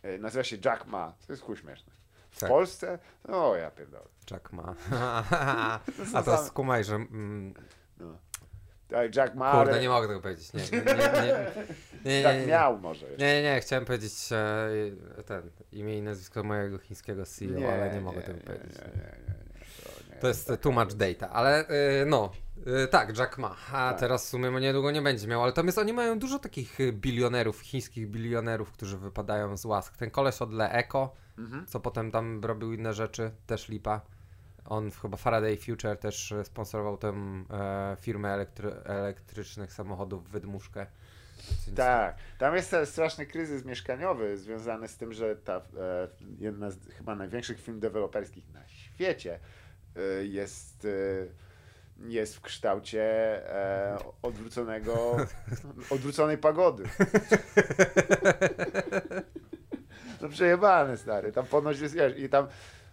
E, 0.04 0.18
nazywa 0.18 0.44
się 0.44 0.58
Jack 0.66 0.86
Ma, 0.86 1.14
to 1.28 1.34
jest 1.34 1.44
chuj 1.44 1.58
śmieszne. 1.58 1.94
W 2.32 2.40
Tak. 2.40 2.50
Polsce? 2.50 3.00
O, 3.28 3.56
ja 3.56 3.72
pierdolę. 3.72 4.06
Jack 4.32 4.52
ma. 4.54 4.76
A 6.16 6.24
to 6.24 6.38
skumaj, 6.38 6.84
że... 6.84 6.96
Mm, 6.96 7.54
No. 8.00 8.18
Tak, 8.90 9.16
Jack 9.16 9.36
Ma, 9.36 9.52
kurde, 9.52 9.72
ale 9.72 9.82
nie 9.82 9.90
mogę 9.90 10.08
tego 10.08 10.22
powiedzieć, 10.22 10.54
nie. 10.54 10.62
Nie, 10.62 10.82
nie, 12.06 12.18
nie, 12.18 12.24
tak 12.24 12.48
miał 12.48 12.80
może. 12.80 13.06
Nie, 13.18 13.44
nie, 13.44 13.60
chciałem 13.62 13.86
powiedzieć 13.86 14.14
e, 14.32 15.24
ten, 15.26 15.42
imię 15.72 15.98
i 15.98 16.02
nazwisko 16.02 16.44
mojego 16.44 16.78
chińskiego 16.78 17.26
CEO, 17.26 17.72
ale 17.74 17.94
nie 17.94 18.02
mogę 18.02 18.22
tego 18.22 18.40
powiedzieć. 18.40 18.78
Nie, 18.78 18.84
nie, 18.84 19.02
nie, 19.02 19.34
nie, 20.14 20.20
to 20.22 20.28
jest 20.28 20.52
too 20.62 20.72
much 20.72 20.94
data, 20.94 21.30
ale 21.30 21.70
y, 22.02 22.06
no, 22.06 22.32
y, 22.84 22.88
tak, 22.88 23.18
Jack 23.18 23.38
ma, 23.38 23.56
a 23.72 23.90
Tak. 23.92 24.00
teraz 24.00 24.26
w 24.26 24.30
sumie 24.30 24.52
niedługo 24.52 24.92
nie 24.92 25.02
będzie 25.02 25.28
miał, 25.28 25.44
ale 25.44 25.54
jest, 25.64 25.78
oni 25.78 25.94
mają 25.94 26.20
dużo 26.20 26.40
takich 26.40 26.80
y, 26.80 26.94
bilionerów, 26.94 27.60
chińskich 27.62 28.10
bilionerów, 28.10 28.72
którzy 28.72 28.98
wypadają 28.98 29.58
z 29.58 29.66
łask. 29.66 29.98
Ten 29.98 30.12
koleś 30.12 30.42
od 30.42 30.54
Le 30.54 30.72
Eco, 30.72 31.14
Mhm. 31.38 31.66
co 31.68 31.80
potem 31.80 32.12
tam 32.12 32.42
robił 32.44 32.74
inne 32.74 32.94
rzeczy, 32.94 33.32
też 33.48 33.70
lipa. 33.70 34.02
On 34.70 34.92
chyba 34.92 35.18
Faraday 35.18 35.58
Future 35.58 35.98
też 35.98 36.32
e, 36.32 36.46
sponsorował 36.46 36.98
tę 36.98 37.14
e, 37.52 37.98
firmę 38.02 38.30
elektry 38.30 38.72
elektrycznych 38.84 39.74
samochodów 39.74 40.30
Wydmuszkę. 40.30 40.86
Tak, 41.76 42.16
tam 42.38 42.56
jest 42.56 42.76
straszny 42.86 43.26
kryzys 43.26 43.66
mieszkaniowy 43.66 44.38
związany 44.38 44.88
z 44.88 44.98
tym, 44.98 45.14
że 45.14 45.36
ta 45.36 45.56
e, 45.56 45.62
jedna 46.40 46.72
z 46.72 46.78
chyba 46.90 47.16
największych 47.16 47.62
firm 47.62 47.80
deweloperskich 47.80 48.54
na 48.54 48.68
świecie 48.68 49.40
e, 49.96 50.26
jest, 50.26 50.86
e, 50.86 52.10
jest 52.10 52.36
w 52.36 52.42
kształcie 52.42 53.04
e, 53.56 53.98
odwróconego, 54.22 55.18
odwróconej 55.90 56.38
pagody. 56.38 56.84
No 60.22 60.30
przejebane 60.36 60.98
stary, 60.98 61.32
tam 61.32 61.46
ponoć 61.46 61.80
jest, 61.80 61.96
wiesz, 61.96 62.20
i 62.20 62.30
tam, 62.30 62.48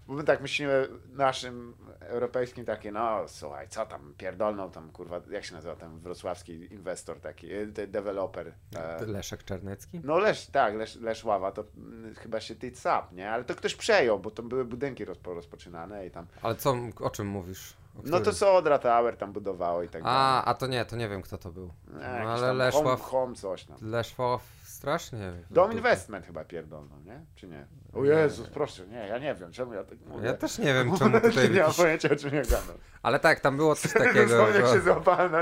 bo 0.07 0.15
my 0.15 0.25
tak 0.25 0.41
myślimy 0.41 0.89
naszym 1.13 1.75
europejskim 2.01 2.65
takie, 2.65 2.93
no 2.93 3.29
słuchaj, 3.29 3.69
co 3.69 3.87
tam, 3.87 4.15
pierdolną 4.19 4.71
tam, 4.71 4.91
kurwa, 4.91 5.21
jak 5.31 5.45
się 5.45 5.55
nazywa 5.55 5.77
ten 5.77 5.99
wrocławski 5.99 6.75
inwestor 6.75 7.21
taki, 7.21 7.53
e, 7.53 7.67
de- 7.67 7.87
deweloper. 7.87 8.53
E, 8.77 9.07
Leszek 9.07 9.45
Czarnecki? 9.45 10.01
no 10.05 10.19
Lesz, 10.19 10.51
tak, 10.51 10.75
Lesz, 10.75 10.97
Lesz 10.97 11.25
Ława, 11.25 11.53
to 11.53 11.65
mm, 11.77 12.15
chyba 12.15 12.41
się 12.41 12.55
ty 12.55 12.77
sap, 12.77 13.13
nie? 13.13 13.31
Ale 13.31 13.45
to 13.45 13.55
ktoś 13.55 13.75
przejął, 13.75 14.19
bo 14.19 14.31
to 14.31 14.43
były 14.43 14.65
budynki 14.65 15.05
rozpo, 15.05 15.35
rozpoczynane 15.35 16.07
i 16.07 16.11
tam... 16.11 16.27
Ale 16.43 16.55
co, 16.55 16.75
o 17.01 17.11
czym 17.11 17.27
mówisz? 17.27 17.77
No 18.05 18.21
to 18.21 18.33
co 18.33 18.57
Odra 18.57 18.79
Tower 18.79 19.17
tam 19.17 19.33
budowało 19.33 19.83
i 19.83 19.89
tak 19.89 20.03
A, 20.05 20.45
a 20.45 20.55
to 20.55 20.67
nie, 20.67 20.85
to 20.85 20.97
nie 20.97 21.09
wiem 21.09 21.23
kto 21.23 21.39
to 21.39 21.51
był. 21.51 21.73
dalej. 21.87 22.01
No, 22.25 22.31
jakiś 22.31 22.43
ale 22.43 22.53
Leszław, 22.55 22.85
Home, 22.85 22.97
home 22.97 23.35
coś 23.35 23.65
tam. 23.65 23.77
Leszław 23.83 24.43
strasznie. 24.77 25.33
Dom 25.51 25.73
Investment 25.73 26.27
chyba 26.27 26.45
pierdolną, 26.45 27.01
nie? 27.01 27.25
Czy 27.35 27.49
nie? 27.49 27.67
O 27.93 28.05
Jezus, 28.05 28.49
proszę, 28.49 28.87
nie, 28.87 28.97
ja 28.97 29.19
nie 29.19 29.35
wiem, 29.35 29.53
czemu 29.53 29.75
ja 29.75 29.85
tak 29.85 29.99
mówię. 30.07 30.27
Ja 30.27 30.35
też 30.35 30.59
nie 30.59 30.75
wiem 30.75 30.97
czemu 30.99 31.21
tutaj... 31.21 31.51
nie 31.51 31.63
mam 31.63 31.75
pojęcia, 31.75 32.11
o 32.11 32.17
czym 32.17 32.35
ja 32.35 32.43
gadam. 32.43 32.77
Ale 33.03 33.21
tak, 33.21 33.41
tam 33.41 33.57
było 33.57 33.75
coś 33.75 33.93
takiego, 34.05 34.53
że... 34.53 34.67
się 34.73 34.81
złapałem 34.81 35.33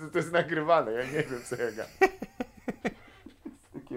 że 0.00 0.10
to 0.12 0.18
jest 0.18 0.32
nagrywane, 0.32 0.92
ja 0.92 1.04
nie 1.04 1.22
wiem, 1.22 1.42
co 1.44 1.56
ja 1.56 1.70
gadam. 1.70 1.86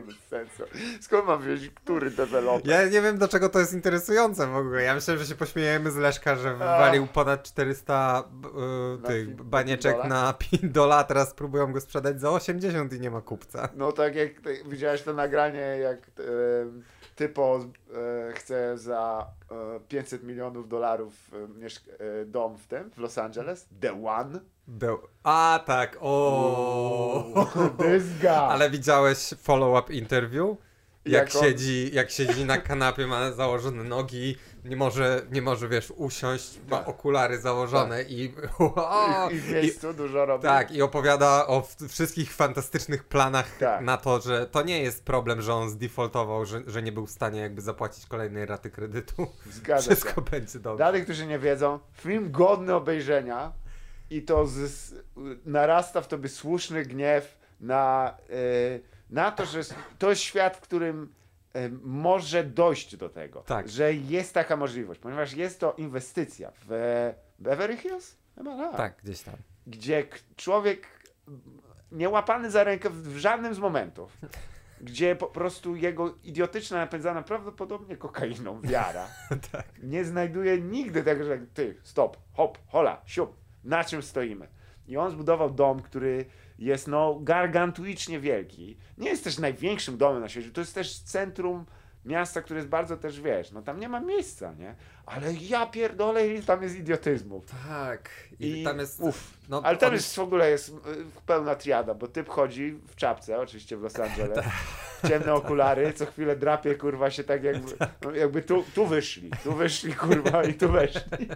Bez 0.06 0.16
sensu. 0.30 0.64
Skąd 1.02 1.26
mam 1.28 1.42
wiedzieć, 1.44 1.72
który 1.76 2.12
deweloper? 2.12 2.68
Ja 2.72 2.86
nie 2.86 3.02
wiem, 3.02 3.18
do 3.18 3.28
czego 3.28 3.50
to 3.50 3.60
jest 3.60 3.74
interesujące 3.74 4.48
w 4.48 4.56
ogóle. 4.56 4.84
Ja 4.84 4.96
myślałem, 4.96 5.24
że 5.24 5.30
się 5.30 5.36
pośmiejemy 5.36 5.92
z 5.92 5.96
Leszka, 5.96 6.36
że 6.36 6.54
wywalił 6.54 7.08
ponad 7.08 7.44
400 7.44 8.24
b- 8.32 8.50
y, 8.50 9.08
tych 9.08 9.44
banieczek 9.44 9.96
na 10.10 10.34
pindola, 10.34 10.98
a 10.98 11.04
teraz 11.04 11.34
próbują 11.34 11.74
go 11.74 11.82
sprzedać 11.82 12.22
za 12.22 12.30
80 12.32 12.94
i 12.94 13.00
nie 13.00 13.12
ma 13.12 13.22
kupca. 13.22 13.70
No 13.76 13.92
tak 13.92 14.16
jak 14.16 14.40
ty, 14.42 14.64
widziałeś 14.68 15.02
to 15.02 15.14
nagranie, 15.14 15.60
jak 15.60 15.98
e, 15.98 16.02
typo 17.16 17.60
e, 18.30 18.34
chce 18.34 18.78
za 18.78 19.28
e, 19.52 19.80
500 19.88 20.24
milionów 20.24 20.68
dolarów 20.70 21.14
e, 21.34 21.66
e, 22.22 22.26
dom 22.26 22.58
w 22.58 22.68
tym, 22.68 22.92
w 22.92 22.98
Los 22.98 23.18
Angeles, 23.18 23.68
The 23.82 24.04
One. 24.06 24.40
Był. 24.68 24.98
A 25.24 25.60
tak, 25.66 25.98
o. 26.02 27.48
This 27.78 28.04
guy. 28.22 28.30
Ale 28.30 28.70
widziałeś 28.70 29.18
follow-up 29.42 29.94
interview? 29.94 30.58
Jak, 31.06 31.14
Jak 31.14 31.36
on- 31.36 31.42
siedzi, 31.50 31.90
jak 31.96 32.10
siedzi 32.12 32.46
na 32.46 32.58
kanapie, 32.58 33.08
ma 33.08 33.32
założone 33.32 33.84
nogi, 33.84 34.36
nie 34.66 34.76
może, 34.76 35.22
nie 35.32 35.42
może 35.42 35.68
wiesz, 35.70 35.92
usiąść, 35.96 36.60
ma 36.70 36.78
Tak. 36.78 36.88
okulary 36.88 37.40
założone 37.40 38.04
i, 38.04 38.34
o, 38.60 39.30
I, 39.32 39.40
w 39.40 39.50
i, 39.50 39.54
miejscu 39.54 39.94
dużo 39.94 40.26
robi. 40.26 40.44
Tak, 40.44 40.72
i 40.72 40.82
opowiada 40.82 41.48
o 41.48 41.68
wszystkich 41.90 42.34
fantastycznych 42.34 43.04
planach 43.04 43.58
Tak. 43.60 43.82
na 43.82 43.98
to, 43.98 44.20
że 44.22 44.46
to 44.48 44.62
nie 44.64 44.82
jest 44.82 45.06
problem, 45.06 45.42
że 45.42 45.54
on 45.54 45.70
zdefaultował, 45.70 46.46
że, 46.46 46.62
że 46.68 46.82
nie 46.82 46.92
był 46.92 47.06
w 47.06 47.12
stanie 47.12 47.40
jakby 47.42 47.62
zapłacić 47.62 48.06
kolejnej 48.06 48.46
raty 48.46 48.70
kredytu. 48.72 49.28
Zgadza 49.52 49.82
Wszystko 49.82 50.10
się. 50.16 50.22
będzie 50.32 50.60
dobrze. 50.60 50.78
Dla 50.78 50.92
tych, 50.92 51.04
którzy 51.04 51.26
nie 51.28 51.40
wiedzą, 51.40 51.80
film 51.94 52.32
godny 52.32 52.76
obejrzenia. 52.76 53.52
i 54.10 54.22
to 54.22 54.46
z, 54.46 54.94
narasta 55.46 56.02
w 56.02 56.08
tobie 56.08 56.30
słuszny 56.30 56.86
gniew 56.86 57.38
na, 57.62 58.18
y, 58.30 58.82
na 59.10 59.32
to, 59.32 59.46
że 59.46 59.62
to 60.00 60.10
jest 60.10 60.22
świat, 60.22 60.58
w 60.58 60.62
którym 60.62 61.14
może 61.82 62.44
dojść 62.44 62.98
do 62.98 63.10
tego, 63.10 63.42
Tak. 63.42 63.70
że 63.70 63.94
jest 63.94 64.34
taka 64.34 64.58
możliwość, 64.58 65.00
ponieważ 65.00 65.34
jest 65.34 65.60
to 65.60 65.74
inwestycja 65.78 66.52
w 66.68 67.14
Beverly 67.40 67.78
Hills? 67.78 68.16
Chyba 68.36 68.58
tak. 68.58 68.78
Tak, 68.78 68.96
gdzieś 69.04 69.22
tam. 69.22 69.36
Gdzie 69.68 70.08
człowiek 70.36 70.88
niełapany 71.92 72.52
za 72.52 72.64
rękę 72.64 72.90
w, 72.90 73.14
w 73.14 73.18
żadnym 73.18 73.54
z 73.56 73.60
momentów, 73.60 74.18
gdzie 74.82 75.16
po 75.16 75.28
prostu 75.28 75.76
jego 75.76 76.16
idiotyczna, 76.24 76.78
napędzana 76.78 77.22
prawdopodobnie 77.22 77.98
kokainą 77.98 78.62
wiara 78.62 79.08
tak. 79.52 79.66
nie 79.84 80.06
znajduje 80.06 80.62
nigdy 80.62 81.04
tego, 81.04 81.24
że 81.24 81.38
ty, 81.54 81.78
stop, 81.84 82.18
hop, 82.34 82.58
hola, 82.68 83.02
siup, 83.06 83.36
na 83.64 83.84
czym 83.84 84.02
stoimy. 84.02 84.48
I 84.88 84.98
on 84.98 85.12
zbudował 85.12 85.50
dom, 85.50 85.82
który 85.82 86.26
jest 86.60 86.88
no 86.88 87.20
gargantuicznie 87.22 88.20
wielki. 88.20 88.78
Nie 88.98 89.10
jest 89.10 89.24
też 89.24 89.40
największym 89.40 89.98
domem 89.98 90.22
na 90.22 90.30
świecie, 90.30 90.52
to 90.52 90.62
jest 90.62 90.76
też 90.76 91.00
centrum 91.00 91.66
miasta, 92.06 92.42
które 92.42 92.58
jest 92.58 92.70
bardzo 92.70 92.98
też, 92.98 93.22
wiesz, 93.22 93.52
no 93.52 93.62
tam 93.62 93.80
nie 93.80 93.90
ma 93.90 94.00
miejsca, 94.00 94.54
nie? 94.54 94.76
Ale 95.06 95.34
ja 95.34 95.66
pierdolę, 95.66 96.28
ile 96.28 96.42
tam 96.42 96.64
jest 96.64 96.76
idiotyzmu. 96.76 97.44
Tak. 97.68 98.10
I, 98.40 98.62
I 98.62 98.64
tam 98.64 98.80
jest. 98.80 99.00
uff. 99.00 99.34
No, 99.50 99.62
Ale 99.64 99.78
tam 99.78 99.90
on 99.90 99.96
jest 99.96 100.16
w 100.16 100.20
ogóle 100.20 100.50
jest 100.50 100.70
y, 100.70 100.74
pełna 101.26 101.56
triada, 101.56 101.94
bo 101.94 102.08
typ 102.08 102.30
chodzi 102.30 102.80
w 102.88 102.96
czapce, 102.96 103.40
oczywiście 103.40 103.78
w 103.78 103.82
Los 103.82 104.00
Angeles, 104.00 104.36
Tak. 104.36 105.10
ciemne 105.10 105.34
okulary, 105.44 105.94
co 105.94 106.06
chwilę 106.06 106.36
drapie, 106.36 106.76
kurwa, 106.76 107.10
się 107.12 107.24
tak 107.24 107.44
jakby, 107.44 107.72
no, 108.02 108.12
jakby 108.12 108.42
tu, 108.42 108.64
tu 108.76 108.86
wyszli, 108.86 109.32
tu 109.44 109.54
wyszli, 109.54 109.94
kurwa, 109.94 110.44
i 110.44 110.54
tu 110.54 110.72
weszli. 110.72 111.28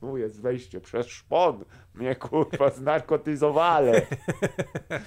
Tu 0.00 0.16
jest 0.16 0.40
wejście 0.40 0.80
przez 0.80 1.06
szpon, 1.06 1.64
mnie, 1.94 2.16
kurwa, 2.16 2.70
znarkotyzowale. 2.70 4.02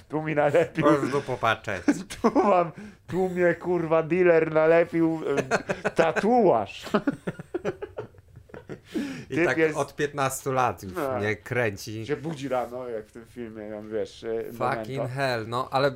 Tu 0.08 0.22
mi 0.22 0.34
nalepił, 0.34 0.86
Można 0.86 1.20
popatrzeć. 1.20 1.82
tu 2.22 2.30
mam, 2.34 2.72
tu 3.06 3.28
mnie, 3.28 3.54
kurwa, 3.54 4.02
dealer 4.02 4.52
nalepił 4.52 5.20
y, 5.86 5.90
tatuaż. 5.90 6.86
I 9.30 9.34
Typ 9.34 9.46
tak 9.46 9.58
jest- 9.58 9.76
od 9.76 9.96
15 9.96 10.52
lat 10.52 10.82
już 10.82 10.92
No. 10.92 11.18
mnie 11.18 11.36
kręci. 11.36 12.06
się 12.06 12.16
budzi 12.16 12.48
rano, 12.48 12.88
jak 12.88 13.06
w 13.06 13.12
tym 13.12 13.26
filmie, 13.26 13.70
wiesz, 13.92 14.22
y, 14.22 14.44
Fucking 14.52 14.88
Memento. 14.88 15.14
hell, 15.14 15.44
no 15.48 15.68
ale. 15.70 15.92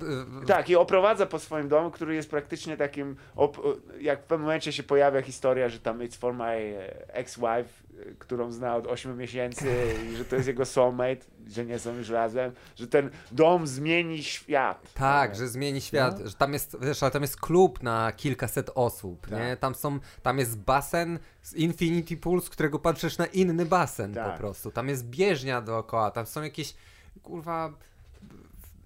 Tak, 0.46 0.68
i 0.70 0.76
oprowadza 0.76 1.26
po 1.26 1.38
swoim 1.38 1.68
domu, 1.68 1.90
który 1.90 2.14
jest 2.14 2.30
praktycznie 2.30 2.76
takim. 2.76 3.16
Op- 3.36 3.76
jak 4.00 4.20
w 4.22 4.24
pewnym 4.24 4.44
momencie 4.46 4.72
się 4.72 4.82
pojawia 4.82 5.22
historia, 5.22 5.68
że 5.68 5.78
tam 5.80 5.98
it's 5.98 6.16
for 6.18 6.34
my 6.34 6.44
e, 6.78 7.14
ex-wife, 7.14 7.58
e, 7.60 7.85
którą 8.18 8.52
zna 8.52 8.76
od 8.76 8.86
8 8.86 9.18
miesięcy, 9.18 9.66
i 10.12 10.16
że 10.16 10.24
to 10.24 10.36
jest 10.36 10.48
jego 10.48 10.64
soulmate, 10.64 11.24
że 11.46 11.64
nie 11.64 11.78
są 11.78 11.94
już 11.96 12.08
razem, 12.08 12.52
że 12.76 12.86
ten 12.88 13.10
dom 13.32 13.66
zmieni 13.66 14.22
świat. 14.24 14.92
Tak, 14.94 15.36
że 15.36 15.48
zmieni 15.48 15.80
świat, 15.80 16.18
że 16.24 16.34
tam 16.34 16.52
jest, 16.52 16.76
wiesz, 16.80 17.02
ale 17.02 17.12
tam 17.12 17.22
jest 17.22 17.40
klub 17.40 17.82
na 17.82 18.12
kilkaset 18.12 18.70
osób, 18.74 19.26
Tak. 19.28 19.38
nie? 19.38 19.56
Tam 19.56 19.74
są, 19.74 19.98
tam 20.22 20.38
jest 20.38 20.58
basen 20.58 21.18
z 21.42 21.54
Infinity 21.54 22.16
Pool, 22.16 22.40
z 22.40 22.50
którego 22.50 22.78
patrzysz 22.78 23.18
na 23.18 23.26
inny 23.26 23.66
basen 23.66 24.14
Tak. 24.14 24.32
po 24.32 24.38
prostu. 24.38 24.70
Tam 24.70 24.88
jest 24.88 25.04
bieżnia 25.06 25.60
dookoła, 25.60 26.10
tam 26.10 26.26
są 26.26 26.42
jakieś, 26.42 26.74
kurwa, 27.22 27.72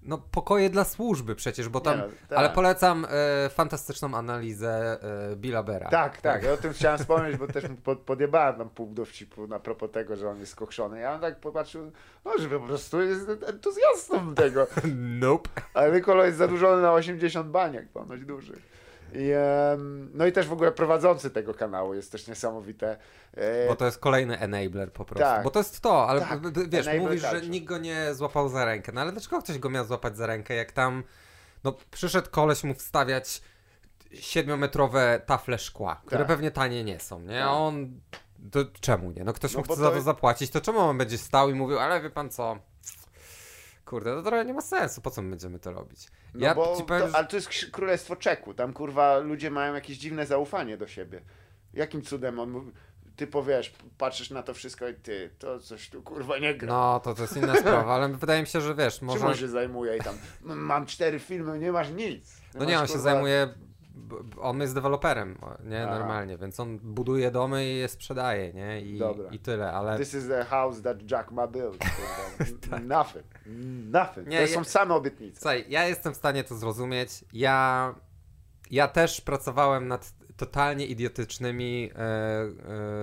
no 0.03 0.17
pokoje 0.31 0.69
dla 0.69 0.83
służby 0.83 1.35
przecież, 1.35 1.69
bo 1.69 1.79
tam, 1.79 1.97
Nie, 1.97 2.03
no, 2.03 2.09
tak. 2.29 2.39
ale 2.39 2.49
polecam 2.49 3.05
e, 3.09 3.49
fantastyczną 3.49 4.13
analizę 4.15 4.97
e, 5.31 5.35
Billa 5.35 5.63
Bera. 5.63 5.89
Tak, 5.89 6.21
tak, 6.21 6.43
ja 6.43 6.53
o 6.53 6.57
tym 6.57 6.73
chciałem 6.73 6.97
wspomnieć, 7.03 7.37
bo 7.37 7.47
też 7.47 7.63
pod, 7.83 7.99
podjebałem 7.99 8.55
tam 8.55 8.69
pół 8.69 8.93
dowcipu 8.93 9.47
na 9.47 9.59
propos 9.59 9.91
tego, 9.91 10.15
że 10.15 10.29
on 10.29 10.39
jest 10.39 10.51
skokszony. 10.51 10.99
Ja 10.99 11.19
tak 11.19 11.39
popatrzył, 11.39 11.91
no, 12.25 12.31
że 12.37 12.49
po 12.49 12.59
prostu 12.59 13.01
jest 13.01 13.29
entuzjastą 13.47 14.35
tego. 14.35 14.67
Nope. 15.21 15.49
Ale 15.73 15.91
Nikola 15.91 16.25
jest 16.25 16.37
zadłużony 16.37 16.81
na 16.81 16.93
80 16.93 17.47
baniek, 17.47 17.89
ponoć 17.89 18.25
dużych. 18.25 18.70
I, 19.13 19.31
no 20.13 20.25
i 20.25 20.31
też 20.31 20.47
w 20.47 20.53
ogóle 20.53 20.71
prowadzący 20.71 21.29
tego 21.29 21.53
kanału 21.53 21.93
jest 21.93 22.11
też 22.11 22.27
niesamowite. 22.27 22.97
E, 23.33 23.67
Bo 23.67 23.75
to 23.75 23.85
jest 23.85 23.97
kolejny 23.99 24.39
enabler 24.39 24.93
po 24.93 25.05
prostu. 25.05 25.23
Tak. 25.23 25.43
Bo 25.43 25.49
to 25.49 25.59
jest 25.59 25.81
to, 25.81 26.09
ale 26.09 26.21
Tak, 26.21 26.39
wiesz, 26.69 26.87
enabler 26.87 27.01
mówisz, 27.01 27.21
że 27.21 27.29
culture. 27.29 27.49
nikt 27.49 27.67
go 27.67 27.77
nie 27.77 28.13
złapał 28.13 28.49
za 28.49 28.65
rękę. 28.65 28.91
No 28.91 29.01
ale 29.01 29.11
dlaczego 29.11 29.41
ktoś 29.41 29.59
go 29.59 29.69
miał 29.69 29.85
złapać 29.85 30.17
za 30.17 30.27
rękę, 30.27 30.55
jak 30.55 30.71
tam 30.71 31.03
no 31.63 31.75
przyszedł 31.91 32.29
koleś 32.31 32.63
mu 32.63 32.73
wstawiać 32.73 33.41
siedmiometrowe 34.13 35.21
tafle 35.25 35.57
szkła, 35.57 36.01
które 36.05 36.17
Tak. 36.19 36.27
pewnie 36.27 36.51
tanie 36.51 36.83
nie 36.83 36.99
są, 36.99 37.19
nie? 37.19 37.27
Tak. 37.39 37.47
A 37.47 37.51
on 37.51 37.99
to 38.51 38.59
czemu 38.81 39.11
nie? 39.11 39.23
No 39.23 39.33
ktoś 39.33 39.53
No 39.53 39.59
mu 39.59 39.63
chce 39.65 39.75
za 39.75 39.89
to- 39.89 39.95
to 39.95 40.01
zapłacić, 40.01 40.51
to 40.51 40.61
czemu 40.61 40.79
on 40.79 40.97
będzie 40.97 41.17
stał 41.17 41.49
i 41.49 41.53
mówił, 41.53 41.79
ale 41.79 42.01
wie 42.01 42.09
pan 42.09 42.29
co? 42.29 42.57
Kurde, 43.91 44.15
to 44.15 44.21
trochę 44.23 44.45
nie 44.45 44.53
ma 44.53 44.61
sensu, 44.61 45.01
po 45.01 45.11
co 45.11 45.21
my 45.21 45.29
będziemy 45.29 45.59
to 45.59 45.71
robić? 45.73 46.07
No 46.33 46.45
ja 46.45 46.55
bo 46.55 46.81
powiem, 46.87 47.11
to, 47.11 47.17
ale 47.17 47.27
to 47.27 47.35
jest 47.35 47.49
królestwo 47.71 48.15
Czeku. 48.15 48.53
Tam 48.53 48.73
kurwa 48.73 49.17
ludzie 49.17 49.51
mają 49.51 49.73
jakieś 49.73 49.97
dziwne 49.97 50.25
zaufanie 50.25 50.77
do 50.77 50.87
siebie. 50.87 51.21
Jakim 51.73 52.01
cudem 52.01 52.39
on 52.39 52.49
mówi, 52.51 52.71
ty 53.15 53.27
powiesz, 53.27 53.73
patrzysz 53.97 54.29
na 54.29 54.43
to 54.43 54.53
wszystko 54.53 54.87
i 54.87 54.93
ty, 54.93 55.29
to 55.39 55.59
coś 55.59 55.89
tu 55.89 56.01
kurwa 56.01 56.37
nie 56.37 56.55
gra. 56.55 56.73
No, 56.73 56.99
to 56.99 57.13
to 57.13 57.21
jest 57.21 57.37
inna 57.37 57.55
sprawa, 57.55 57.95
ale 57.95 58.09
wydaje 58.09 58.41
mi 58.41 58.47
się, 58.47 58.61
że 58.61 58.75
wiesz, 58.75 58.97
Czym 58.97 59.07
może... 59.07 59.27
on 59.27 59.35
się 59.35 59.47
zajmuje 59.47 59.97
i 59.97 59.99
tam, 60.01 60.15
"M- 60.45 60.57
mam 60.65 60.85
cztery 60.85 61.19
filmy, 61.19 61.59
nie 61.59 61.71
masz 61.71 61.89
nic. 61.89 62.37
No 62.53 62.65
nie, 62.65 62.79
on 62.79 62.87
się 62.87 62.93
kurwa- 62.93 62.97
zajmuje. 63.01 63.47
On 64.41 64.61
jest 64.61 64.75
deweloperem, 64.75 65.37
nie? 65.63 65.83
Aha. 65.87 65.99
Normalnie, 65.99 66.37
więc 66.37 66.59
on 66.59 66.79
buduje 66.79 67.31
domy 67.31 67.65
i 67.65 67.75
je 67.77 67.87
sprzedaje, 67.87 68.53
nie? 68.53 68.81
I, 68.81 68.99
Dobra. 68.99 69.29
i 69.31 69.39
tyle, 69.39 69.73
ale. 69.73 69.97
This 69.97 70.13
is 70.13 70.27
the 70.27 70.45
house 70.45 70.81
that 70.81 71.11
Jack 71.11 71.31
ma 71.31 71.47
build. 71.47 71.77
kurwa. 71.77 72.79
Nothing. 72.97 73.25
Nothing. 73.91 74.27
Nie, 74.27 74.37
to 74.37 74.47
ja- 74.51 74.55
są 74.55 74.63
same 74.63 74.93
obietnice. 74.95 75.41
Słuchaj, 75.41 75.65
ja 75.69 75.87
jestem 75.87 76.13
w 76.13 76.17
stanie 76.17 76.43
to 76.43 76.55
zrozumieć. 76.55 77.25
Ja. 77.33 77.95
Ja 78.71 78.87
też 78.87 79.21
pracowałem 79.21 79.87
nad 79.87 80.13
totalnie 80.37 80.85
idiotycznymi 80.85 81.89
e, 81.95 81.99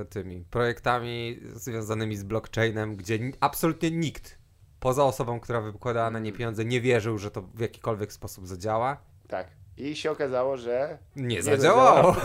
e, 0.00 0.04
tymi 0.04 0.44
projektami 0.50 1.40
związanymi 1.54 2.16
z 2.16 2.24
blockchainem, 2.24 2.96
gdzie 2.96 3.18
ni- 3.18 3.32
absolutnie 3.40 3.90
nikt 3.90 4.38
poza 4.80 5.04
osobą, 5.04 5.40
która 5.40 5.60
wykładała 5.60 6.10
na 6.10 6.18
nie 6.18 6.32
pieniądze, 6.32 6.64
nie 6.64 6.80
wierzył, 6.80 7.18
że 7.18 7.30
to 7.30 7.42
w 7.42 7.60
jakikolwiek 7.60 8.12
sposób 8.12 8.46
zadziała. 8.46 8.96
Tak. 9.28 9.46
I 9.78 9.96
się 9.96 10.10
okazało, 10.10 10.56
że 10.56 10.98
Nie, 11.16 11.42
zadziałało. 11.42 12.12
zadziałało. 12.12 12.16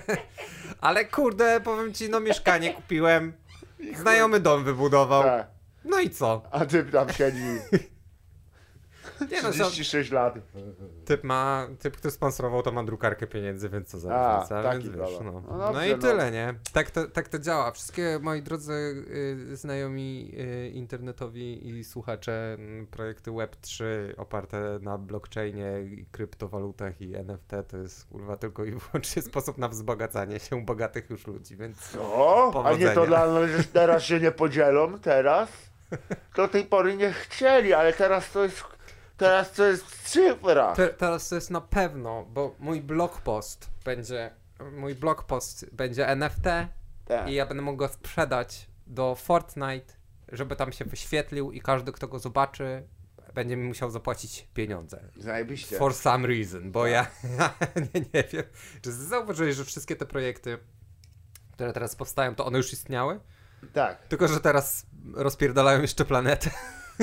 Ale 0.80 1.04
kurde, 1.04 1.60
powiem 1.60 1.94
ci, 1.94 2.08
no 2.10 2.20
mieszkanie 2.20 2.74
kupiłem. 2.74 3.32
Znajomy 3.96 4.40
dom 4.40 4.64
wybudował. 4.64 5.22
tak. 5.22 5.46
No 5.84 6.00
i 6.00 6.10
co? 6.10 6.42
A 6.50 6.66
ty 6.66 6.84
tam 6.84 7.08
siedzi 7.12 7.44
Nie 9.30 9.42
no, 9.42 9.52
co, 9.52 9.64
36 9.70 10.10
lat. 10.10 10.34
typ 11.04 11.24
ma, 11.24 11.66
typ, 11.78 11.96
który 11.96 12.10
sponsorował, 12.10 12.62
to 12.62 12.72
ma 12.72 12.84
drukarkę 12.84 13.26
pieniędzy, 13.26 13.68
więc 13.68 13.88
co 13.88 13.98
za 13.98 14.08
różnica, 14.34 14.72
więc 14.72 14.84
wiesz, 14.96 15.18
no. 15.24 15.42
No 15.48 15.72
No, 15.72 15.84
i 15.84 15.90
no. 15.90 15.98
tyle, 15.98 16.30
nie? 16.30 16.54
Tak 16.72 16.90
to, 16.90 17.06
tak 17.08 17.28
to 17.28 17.38
działa. 17.38 17.70
Wszystkie 17.70 18.18
moi 18.22 18.42
drodzy 18.42 18.72
y, 19.52 19.56
znajomi 19.56 20.32
y, 20.38 20.70
internetowi 20.70 21.68
i 21.68 21.84
słuchacze 21.84 22.56
m, 22.58 22.86
projekty 22.90 23.30
Web3 23.30 23.84
oparte 24.16 24.78
na 24.82 24.98
blockchainie, 24.98 25.72
i 25.82 26.06
kryptowalutach 26.12 27.00
i 27.00 27.14
NFT 27.16 27.50
to 27.68 27.76
jest 27.76 28.06
kurwa 28.06 28.36
tylko 28.36 28.64
i 28.64 28.72
wyłącznie 28.72 29.22
sposób 29.22 29.58
na 29.58 29.68
wzbogacanie 29.68 30.38
się 30.40 30.64
bogatych 30.64 31.10
już 31.10 31.26
ludzi, 31.26 31.56
więc 31.56 31.96
O, 32.00 32.64
a 32.64 32.72
nie 32.72 32.78
to 32.86 32.94
Powodzenia. 32.94 33.06
dla 33.06 33.46
że 33.46 33.64
teraz 33.64 34.02
się 34.02 34.20
nie 34.20 34.32
podzielą, 34.32 34.98
teraz? 34.98 35.48
Do 36.36 36.48
tej 36.48 36.64
pory 36.64 36.96
nie 36.96 37.12
chcieli, 37.12 37.72
ale 37.72 37.92
teraz 37.92 38.30
to 38.32 38.42
jest, 38.42 38.64
teraz 39.20 39.52
to 39.52 39.64
jest 39.64 40.02
cyfra. 40.02 40.74
Te, 40.74 40.88
teraz 40.88 41.28
to 41.28 41.34
jest 41.34 41.50
na 41.50 41.60
pewno, 41.60 42.24
bo 42.24 42.54
mój 42.58 42.80
blog 42.80 43.20
post 43.20 43.70
będzie, 43.84 44.30
mój 44.72 44.94
blog 44.94 45.24
post 45.24 45.66
będzie 45.72 46.08
NFT 46.08 46.44
Tak. 47.04 47.28
i 47.28 47.34
ja 47.34 47.46
będę 47.46 47.62
mógł 47.62 47.76
go 47.76 47.88
sprzedać 47.88 48.66
do 48.86 49.14
Fortnite, 49.14 49.94
żeby 50.32 50.56
tam 50.56 50.72
się 50.72 50.84
wyświetlił 50.84 51.52
i 51.52 51.60
każdy, 51.60 51.92
kto 51.92 52.08
go 52.08 52.18
zobaczy, 52.18 52.82
będzie 53.34 53.56
mi 53.56 53.68
musiał 53.68 53.90
zapłacić 53.90 54.48
pieniądze. 54.54 55.04
Zajebiście. 55.16 55.78
For 55.78 55.94
some 55.94 56.28
reason, 56.28 56.72
bo 56.72 56.86
ja, 56.86 57.06
nie, 57.94 58.00
nie 58.14 58.24
wiem. 58.32 58.44
Czy 58.82 58.92
zauważyłeś, 58.92 59.56
że 59.56 59.64
wszystkie 59.64 59.96
te 59.96 60.06
projekty, 60.06 60.58
które 61.52 61.72
teraz 61.72 61.96
powstają, 61.96 62.34
to 62.34 62.46
one 62.46 62.58
już 62.58 62.72
istniały? 62.72 63.20
Tak. 63.72 64.06
Tylko, 64.08 64.28
że 64.28 64.40
teraz 64.40 64.86
rozpierdalają 65.14 65.80
jeszcze 65.80 66.04
planetę. 66.04 66.50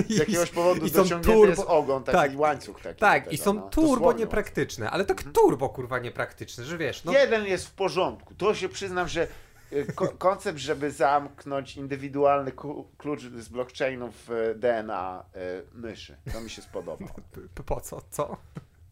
Z 0.10 0.18
jakiegoś 0.18 0.50
powodu 0.52 0.82
dociągnięty 0.90 1.28
turbo- 1.30 1.50
jest 1.50 1.64
ogon, 1.68 2.04
taki 2.04 2.18
tak. 2.18 2.40
łańcuch 2.40 2.82
taki. 2.82 3.00
Tak, 3.00 3.26
do 3.26 3.32
i 3.32 3.38
tego, 3.38 3.44
są 3.44 3.54
no. 3.54 3.62
turbo 3.70 3.92
Dosłownie. 3.96 4.20
niepraktyczne, 4.20 4.92
ale 4.92 5.06
tak 5.06 5.24
turbo 5.24 5.70
kurwa 5.70 6.00
niepraktyczne, 6.00 6.64
że 6.64 6.78
wiesz, 6.78 7.04
no 7.04 7.12
Jeden 7.12 7.46
jest 7.46 7.68
w 7.68 7.72
porządku. 7.72 8.36
To 8.36 8.56
się 8.56 8.70
przyznam, 8.70 9.08
że 9.08 9.28
y, 9.74 9.94
ko 9.96 10.08
koncept, 10.28 10.60
żeby 10.60 10.92
zamknąć 10.92 11.78
indywidualny 11.78 12.52
klucz 12.98 13.22
z 13.22 13.50
blockchainu 13.50 14.12
w 14.12 14.32
y, 14.32 14.56
DNA 14.56 15.24
y, 15.36 15.64
myszy. 15.74 16.18
To 16.34 16.42
mi 16.42 16.50
się 16.50 16.62
spodobało. 16.62 17.14
p- 17.56 17.64
po 17.64 17.82
co, 17.82 18.02
co? 18.12 18.38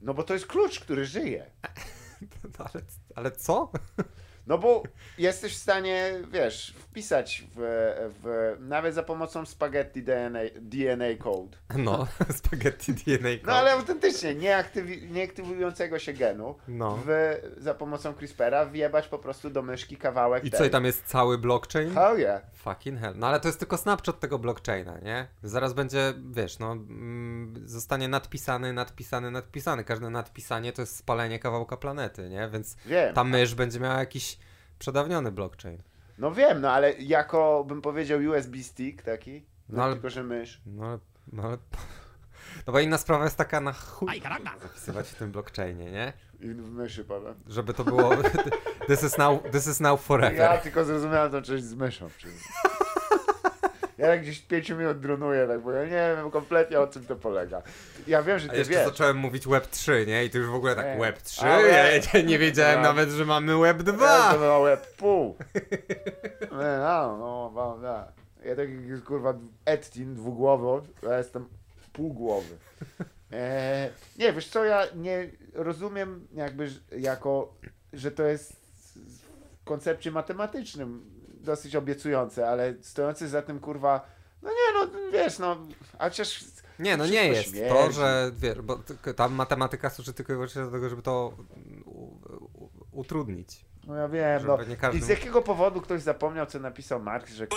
No 0.01 0.13
bo 0.13 0.23
to 0.23 0.33
jest 0.33 0.47
klucz, 0.47 0.79
który 0.79 1.05
żyje. 1.05 1.45
No, 2.43 2.65
ale, 2.73 2.83
ale 3.15 3.31
co? 3.31 3.71
No 4.47 4.57
bo 4.57 4.83
jesteś 5.17 5.53
w 5.53 5.61
stanie, 5.61 6.13
wiesz, 6.31 6.73
wpisać 6.77 7.43
w, 7.55 7.59
w 8.23 8.55
nawet 8.59 8.95
za 8.95 9.03
pomocą 9.03 9.45
spaghetti 9.45 10.03
DNA, 10.03 10.39
DNA 10.61 11.05
code. 11.19 11.57
No, 11.77 12.07
spaghetti 12.37 12.93
DNA. 12.93 13.29
No 13.45 13.53
ale 13.53 13.71
autentycznie, 13.71 14.35
nieaktywi, 14.35 15.11
nieaktywującego 15.11 15.99
się 15.99 16.13
genu 16.13 16.55
No. 16.67 16.99
w, 17.05 17.39
za 17.57 17.73
pomocą 17.73 18.13
CRISPRa 18.13 18.65
wjebać 18.65 19.07
po 19.07 19.19
prostu 19.19 19.49
do 19.49 19.61
myszki 19.61 19.97
kawałek 19.97 20.43
I 20.45 20.49
tej. 20.51 20.59
co, 20.59 20.65
i 20.65 20.69
tam 20.69 20.85
jest 20.85 21.05
cały 21.05 21.37
blockchain? 21.37 21.93
Hell 21.93 22.19
yeah. 22.19 22.41
Fucking 22.53 22.99
hell. 22.99 23.13
No 23.17 23.27
ale 23.27 23.39
to 23.39 23.47
jest 23.47 23.59
tylko 23.59 23.77
snapshot 23.77 24.19
tego 24.19 24.39
blockchaina, 24.39 24.97
nie? 24.99 25.27
Zaraz 25.43 25.73
będzie, 25.73 26.13
wiesz, 26.31 26.59
no, 26.59 26.71
mm, 26.71 27.53
zostanie 27.65 28.07
nadpisany, 28.07 28.73
nadpisany, 28.73 29.31
nadpisany. 29.31 29.83
Każde 29.83 30.09
nadpisanie 30.09 30.73
to 30.73 30.81
jest 30.81 30.95
spalenie 30.95 31.39
kawałka 31.39 31.77
planety, 31.77 32.29
nie? 32.29 32.49
Więc 32.53 32.75
Wiem. 32.85 33.13
ta 33.13 33.23
mysz 33.23 33.55
będzie 33.55 33.79
miała 33.79 33.99
jakiś 33.99 34.34
przedawniony 34.85 35.31
blockchain. 35.31 35.81
No 36.17 36.31
wiem, 36.31 36.61
no 36.61 36.71
ale 36.71 36.93
jako 36.93 37.63
bym 37.67 37.81
powiedział 37.81 38.19
USB 38.19 38.57
stick 38.63 39.01
taki, 39.01 39.45
no, 39.69 39.77
No 39.77 39.83
ale- 39.83 39.93
tylko 39.93 40.09
że 40.09 40.23
mysz. 40.23 40.61
No 40.65 40.85
ale, 40.85 40.99
no 41.33 41.43
ale... 41.43 41.57
No 42.67 42.73
bo 42.73 42.79
inna 42.79 42.97
sprawa 42.97 43.23
jest 43.23 43.37
taka 43.37 43.61
na 43.61 43.73
chuj 43.73 44.21
zapisywać 44.61 45.09
w 45.09 45.15
tym 45.15 45.31
blockchainie, 45.31 45.91
nie? 45.91 46.13
I 46.39 46.47
w 46.47 46.71
myszy 46.71 47.05
powiem. 47.05 47.35
Żeby 47.47 47.73
to 47.73 47.83
było... 47.83 48.11
This 48.87 49.03
is 49.03 49.17
now, 49.17 49.43
this 49.51 49.67
is 49.67 49.79
now 49.79 50.01
forever. 50.01 50.39
Ja 50.39 50.57
tylko 50.57 50.85
zrozumiałem 50.85 51.31
tą 51.31 51.41
część 51.41 51.63
z 51.63 51.73
myszą. 51.73 52.09
Czyli... 52.17 52.33
Ja 53.97 54.07
tak 54.07 54.21
gdzieś 54.21 54.39
5 54.39 54.69
minut 54.69 54.99
dronuję, 54.99 55.47
tak, 55.47 55.61
bo 55.61 55.71
ja 55.71 55.83
nie 55.83 56.15
wiem 56.17 56.31
kompletnie 56.31 56.79
o 56.79 56.87
czym 56.87 57.05
to 57.05 57.15
polega. 57.15 57.61
Ja 58.07 58.23
wiem, 58.23 58.39
że 58.39 58.47
A 58.47 58.51
ty 58.51 58.57
jeszcze 58.57 58.73
wiesz. 58.73 58.85
zacząłem 58.85 59.17
mówić 59.17 59.47
Web 59.47 59.67
3, 59.67 60.05
nie? 60.07 60.25
I 60.25 60.29
ty 60.29 60.37
już 60.37 60.47
w 60.47 60.53
ogóle 60.53 60.75
tak 60.75 60.85
Nie. 60.85 60.99
Web 60.99 61.21
3. 61.21 61.41
Ale- 61.45 61.99
Ja 62.13 62.21
nie 62.21 62.39
wiedziałem 62.39 62.75
Tak. 62.75 62.83
nawet, 62.83 63.09
że 63.09 63.25
mamy 63.25 63.57
Web 63.59 63.77
Ja 63.87 63.93
2. 63.93 64.33
to 64.33 64.39
na 64.39 64.57
łeb 64.57 64.95
pół. 64.97 65.35
Nie, 66.41 66.77
no, 66.79 67.17
no, 67.17 67.51
no, 67.55 67.77
no. 67.81 67.87
Ja 68.49 68.55
tak 68.55 68.69
jak 68.89 69.03
kurwa 69.03 69.33
Ettin 69.65 70.15
dwugłowy, 70.15 70.87
ja 71.03 71.17
jestem 71.17 71.45
półgłowy. 71.93 72.55
E, 73.31 73.89
nie, 74.19 74.33
wiesz 74.33 74.47
co, 74.47 74.65
ja 74.65 74.83
nie 74.95 75.29
rozumiem 75.53 76.27
jakby 76.33 76.69
jako, 76.97 77.53
że 77.93 78.11
to 78.11 78.23
jest 78.23 78.53
w 78.95 79.63
koncepcie 79.63 80.11
matematycznym 80.11 81.14
dosyć 81.45 81.75
obiecujące, 81.75 82.49
ale 82.49 82.73
stojący 82.81 83.27
za 83.27 83.41
tym 83.41 83.59
kurwa, 83.59 84.07
no 84.41 84.49
nie 84.49 84.79
no, 84.79 85.11
wiesz, 85.11 85.39
no, 85.39 85.57
a 85.99 86.03
chociaż 86.03 86.43
Nie, 86.79 86.97
no 86.97 87.05
nie 87.05 87.27
jest. 87.27 87.55
To, 87.69 87.91
że 87.91 88.31
wiesz, 88.33 88.61
bo 88.61 88.79
ta 89.15 89.29
matematyka 89.29 89.89
służy 89.89 90.13
tylko 90.13 90.33
i 90.33 90.35
wyłącznie 90.35 90.61
do 90.61 90.71
tego, 90.71 90.89
żeby 90.89 91.01
to 91.01 91.33
utrudnić. 92.91 93.65
No 93.87 93.95
ja 93.95 94.07
wiem, 94.07 94.41
no. 94.47 94.57
każdy 94.79 94.99
I 94.99 95.01
z 95.01 95.07
jakiego 95.07 95.41
powodu 95.41 95.81
ktoś 95.81 96.01
zapomniał, 96.01 96.45
co 96.45 96.59
napisał 96.59 96.99
Marx, 96.99 97.33
że 97.33 97.47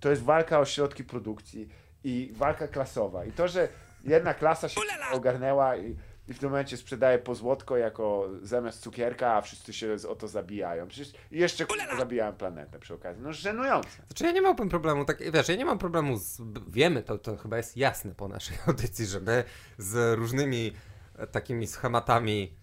to 0.00 0.10
jest 0.10 0.22
walka 0.22 0.58
o 0.60 0.64
środki 0.64 1.04
produkcji 1.04 1.68
i 2.04 2.32
walka 2.36 2.68
klasowa. 2.68 3.24
I 3.24 3.32
to, 3.32 3.48
że 3.48 3.68
jedna 4.04 4.34
klasa 4.34 4.68
się 4.68 4.80
ogarnęła 5.12 5.76
i, 5.76 5.96
i 6.28 6.34
w 6.34 6.38
tym 6.38 6.50
momencie 6.50 6.76
sprzedaje 6.76 7.18
po 7.18 7.34
złotko 7.34 7.76
jako 7.76 8.28
zamiast 8.42 8.80
cukierka, 8.80 9.34
a 9.34 9.40
wszyscy 9.40 9.72
się 9.72 9.96
o 10.08 10.14
to 10.14 10.28
zabijają. 10.28 10.88
Przecież 10.88 11.12
i 11.30 11.38
jeszcze 11.38 11.66
zabijają 11.98 12.32
planetę 12.32 12.78
przy 12.78 12.94
okazji. 12.94 13.22
No 13.22 13.32
żenujące. 13.32 14.02
Znaczy 14.06 14.24
ja 14.24 14.32
nie 14.32 14.40
miałbym 14.40 14.68
problemu, 14.68 15.04
tak, 15.04 15.32
wiesz, 15.32 15.48
ja 15.48 15.56
nie 15.56 15.64
mam 15.64 15.78
problemu 15.78 16.18
z, 16.18 16.42
wiemy, 16.68 17.02
to, 17.02 17.18
to 17.18 17.36
chyba 17.36 17.56
jest 17.56 17.76
jasne 17.76 18.14
po 18.14 18.28
naszej 18.28 18.56
audycji, 18.66 19.06
że 19.06 19.20
my 19.20 19.44
z 19.78 20.18
różnymi 20.18 20.72
e, 21.18 21.26
takimi 21.26 21.66
schematami 21.66 22.54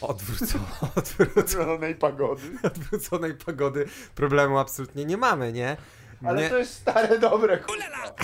odwróco, 0.00 0.58
odwróco, 0.96 1.48
Zielonej 1.48 1.94
pagody. 1.94 2.42
odwróconej 2.62 3.34
pogody 3.34 3.86
problemu 4.14 4.58
absolutnie 4.58 5.04
nie 5.04 5.16
mamy, 5.16 5.52
nie? 5.52 5.76
Ale 6.24 6.42
nie 6.42 6.50
to 6.50 6.58
jest 6.58 6.74
stare 6.74 7.18
dobre 7.18 7.58
kurwa. 7.58 8.14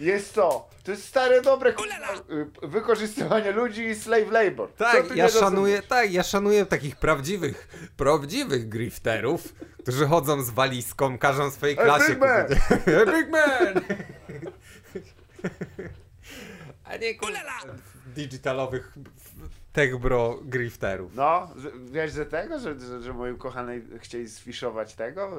Jest 0.00 0.34
to. 0.34 0.68
To 0.84 0.90
jest 0.90 1.04
stare 1.04 1.42
dobre 1.42 1.70
y, 1.70 2.68
wykorzystywanie 2.68 3.52
ludzi 3.52 3.84
i 3.84 3.94
slave 3.94 4.30
labor. 4.30 4.72
Tak, 4.72 5.16
ja 5.16 5.28
szanuję, 5.28 5.74
rozumiesz? 5.76 5.86
tak, 5.88 6.12
ja 6.12 6.22
szanuję 6.22 6.66
takich 6.66 6.96
prawdziwych, 6.96 7.68
prawdziwych 7.96 8.68
grifterów, 8.68 9.54
którzy 9.82 10.06
chodzą 10.06 10.42
z 10.42 10.50
walizką, 10.50 11.18
każą 11.18 11.50
swojej 11.50 11.76
Hey, 11.76 11.84
klasie 11.84 12.08
big 12.12 12.18
man! 12.20 12.46
kupić- 12.48 12.84
Hey, 12.84 13.06
big 13.06 13.30
man! 13.30 13.84
A 16.84 16.96
nie 16.96 17.14
kurwa, 17.14 17.40
digitalowych 18.06 18.94
tech 19.72 19.98
bro 19.98 20.38
grifterów. 20.42 21.14
No, 21.14 21.48
wiesz, 21.84 22.12
że 22.12 22.26
tego, 22.26 22.58
że, 22.58 22.80
że, 22.80 23.00
że 23.02 23.12
moi 23.12 23.32
ukochanej 23.32 23.82
chcieli 23.98 24.28
sfiszować 24.28 24.94
tego 24.94 25.30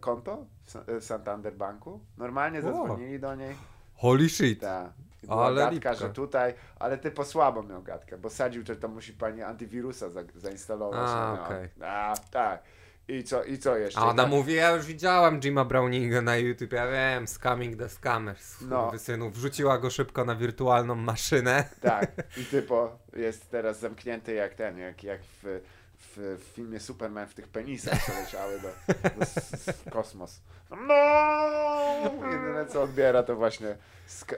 konto 0.00 0.46
w 0.64 0.72
Sa- 0.72 1.00
Santander 1.00 1.54
Banku. 1.56 2.00
Normalnie 2.18 2.58
O. 2.58 2.62
zadzwonili 2.62 3.20
do 3.20 3.34
niej. 3.34 3.54
Holy 3.98 4.28
shit. 4.28 4.60
Ta. 4.60 4.92
Była 5.22 5.46
Ale 5.46 5.56
gadka, 5.56 5.70
lipka. 5.74 5.94
że 5.94 6.10
tutaj, 6.10 6.54
ale 6.78 6.98
ty 6.98 7.10
po 7.10 7.24
słabo 7.24 7.62
miał 7.62 7.82
gadkę, 7.82 8.18
bo 8.18 8.30
sadził, 8.30 8.66
że 8.66 8.76
tam 8.76 8.94
musi 8.94 9.12
pani 9.12 9.42
antywirusa 9.42 10.10
za, 10.10 10.22
zainstalować. 10.34 11.00
A, 11.08 11.36
no. 11.36 11.44
okej. 11.44 11.68
A, 11.82 12.14
tak. 12.30 12.62
I 13.08 13.24
co, 13.24 13.44
I 13.44 13.58
co 13.58 13.76
jeszcze? 13.76 14.00
A 14.00 14.02
ona 14.02 14.12
I 14.12 14.16
tam- 14.16 14.30
mówi, 14.30 14.54
ja 14.54 14.70
już 14.70 14.86
widziałam 14.86 15.40
Jima 15.40 15.64
Browninga 15.64 16.22
na 16.22 16.36
YouTube, 16.36 16.72
ja 16.72 16.86
wiem, 16.86 17.26
scamming 17.28 17.76
the 17.76 17.88
scammers, 17.88 18.60
no. 18.60 18.92
synu. 18.98 19.30
Wrzuciła 19.30 19.78
go 19.78 19.90
szybko 19.90 20.24
na 20.24 20.34
wirtualną 20.34 20.94
maszynę. 20.94 21.64
Tak. 21.80 22.12
I 22.42 22.44
typo 22.44 22.98
jest 23.16 23.50
teraz 23.50 23.80
zamknięty 23.80 24.34
jak 24.34 24.54
ten, 24.54 24.78
jak, 24.78 25.04
jak 25.04 25.20
w, 25.42 25.60
w, 25.98 26.38
w 26.40 26.54
filmie 26.54 26.80
Superman 26.80 27.26
w 27.28 27.34
tych 27.34 27.48
penisach, 27.48 28.06
co 28.06 28.12
leciały 28.20 28.60
do, 28.60 28.68
do 29.16 29.22
s, 29.22 29.36
s, 29.68 29.82
kosmos. 29.90 30.40
No! 30.70 32.30
Jedyne 32.32 32.66
co 32.66 32.82
odbiera 32.82 33.22
to 33.22 33.36
właśnie 33.36 33.76
sk- 34.08 34.36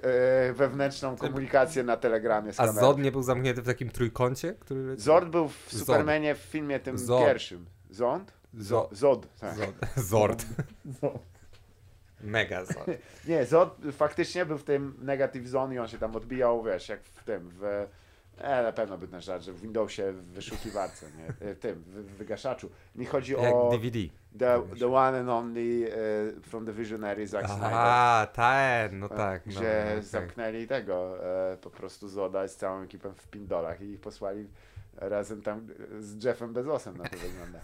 e, 0.48 0.52
wewnętrzną 0.52 1.16
komunikację 1.16 1.82
na 1.82 1.96
telegramie 1.96 2.52
z 2.52 2.60
A 2.60 2.66
kamerą. 2.66 2.86
Zod 2.86 2.98
nie 2.98 3.12
był 3.12 3.22
zamknięty 3.22 3.62
w 3.62 3.66
takim 3.66 3.90
trójkącie, 3.90 4.54
który 4.60 4.80
leci? 4.82 5.02
Zord 5.02 5.28
był 5.28 5.48
w 5.48 5.68
Zod. 5.70 5.80
Supermanie 5.80 6.34
w 6.34 6.38
filmie 6.38 6.80
tym 6.80 6.98
Zod. 6.98 7.24
pierwszym. 7.24 7.66
Zond? 7.90 8.32
Zo- 8.58 8.88
Zod. 8.92 9.26
Tak. 9.40 9.56
Zod. 9.56 9.74
Zord. 10.10 10.44
Mega 12.20 12.64
Zord. 12.64 12.86
Nie, 13.28 13.46
Zod 13.46 13.76
faktycznie 13.92 14.46
był 14.46 14.58
w 14.58 14.64
tym 14.64 14.94
Negative 14.98 15.48
Zone 15.48 15.74
i 15.74 15.78
on 15.78 15.88
się 15.88 15.98
tam 15.98 16.16
odbijał, 16.16 16.62
wiesz, 16.62 16.88
jak 16.88 17.02
w 17.02 17.24
tym, 17.24 17.50
w... 17.60 17.86
E, 18.40 18.62
na 18.62 18.72
pewno 18.72 18.98
by 18.98 19.08
ten 19.08 19.20
żart, 19.20 19.42
że 19.42 19.52
w 19.52 19.60
Windowsie 19.60 20.12
w 20.12 20.22
wyszukiwarce, 20.24 21.06
nie? 21.18 21.48
E, 21.48 21.54
tym, 21.54 21.82
w, 21.86 21.90
w 21.94 22.16
wygaszaczu. 22.16 22.70
Mi 22.94 23.06
chodzi 23.06 23.32
Jak 23.32 23.54
o 23.54 23.70
DVD. 23.70 23.98
the, 24.38 24.62
the 24.78 24.86
one 24.94 25.20
and 25.20 25.28
only 25.28 25.92
e, 25.92 26.40
from 26.40 26.66
the 26.66 26.72
Visionary 26.72 27.26
Zack 27.26 27.46
Snyder. 27.46 27.68
A, 27.72 28.26
ten, 28.32 28.98
no 28.98 29.08
tak. 29.08 29.46
No, 29.46 29.52
gdzie 29.52 29.84
okej. 29.90 30.02
zamknęli 30.02 30.66
tego, 30.66 31.24
e, 31.52 31.56
po 31.56 31.70
prostu 31.70 32.08
Zoda 32.08 32.48
z 32.48 32.56
całą 32.56 32.82
ekipą 32.82 33.12
w 33.16 33.28
pindolach 33.28 33.80
i 33.80 33.84
ich 33.84 34.00
posłali 34.00 34.48
razem 34.96 35.42
tam 35.42 35.58
e, 35.98 36.02
z 36.02 36.24
Jeffem 36.24 36.52
Bezosem 36.52 36.96
na 36.96 37.04
to 37.04 37.16
wygląda. 37.26 37.58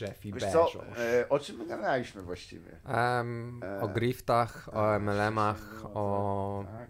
Jeffy 0.00 0.32
Wiesz 0.32 0.52
co, 0.52 0.64
Bezos. 0.64 0.98
e, 0.98 1.28
o 1.28 1.38
czym 1.38 1.56
my 1.56 1.66
gadaliśmy 1.66 2.22
właściwie? 2.22 2.70
Em, 2.88 3.60
E, 3.64 3.80
o 3.80 3.88
griftach, 3.88 4.68
o 4.72 4.98
MLM-ach, 4.98 5.84
o, 5.94 6.64
Tak. 6.78 6.88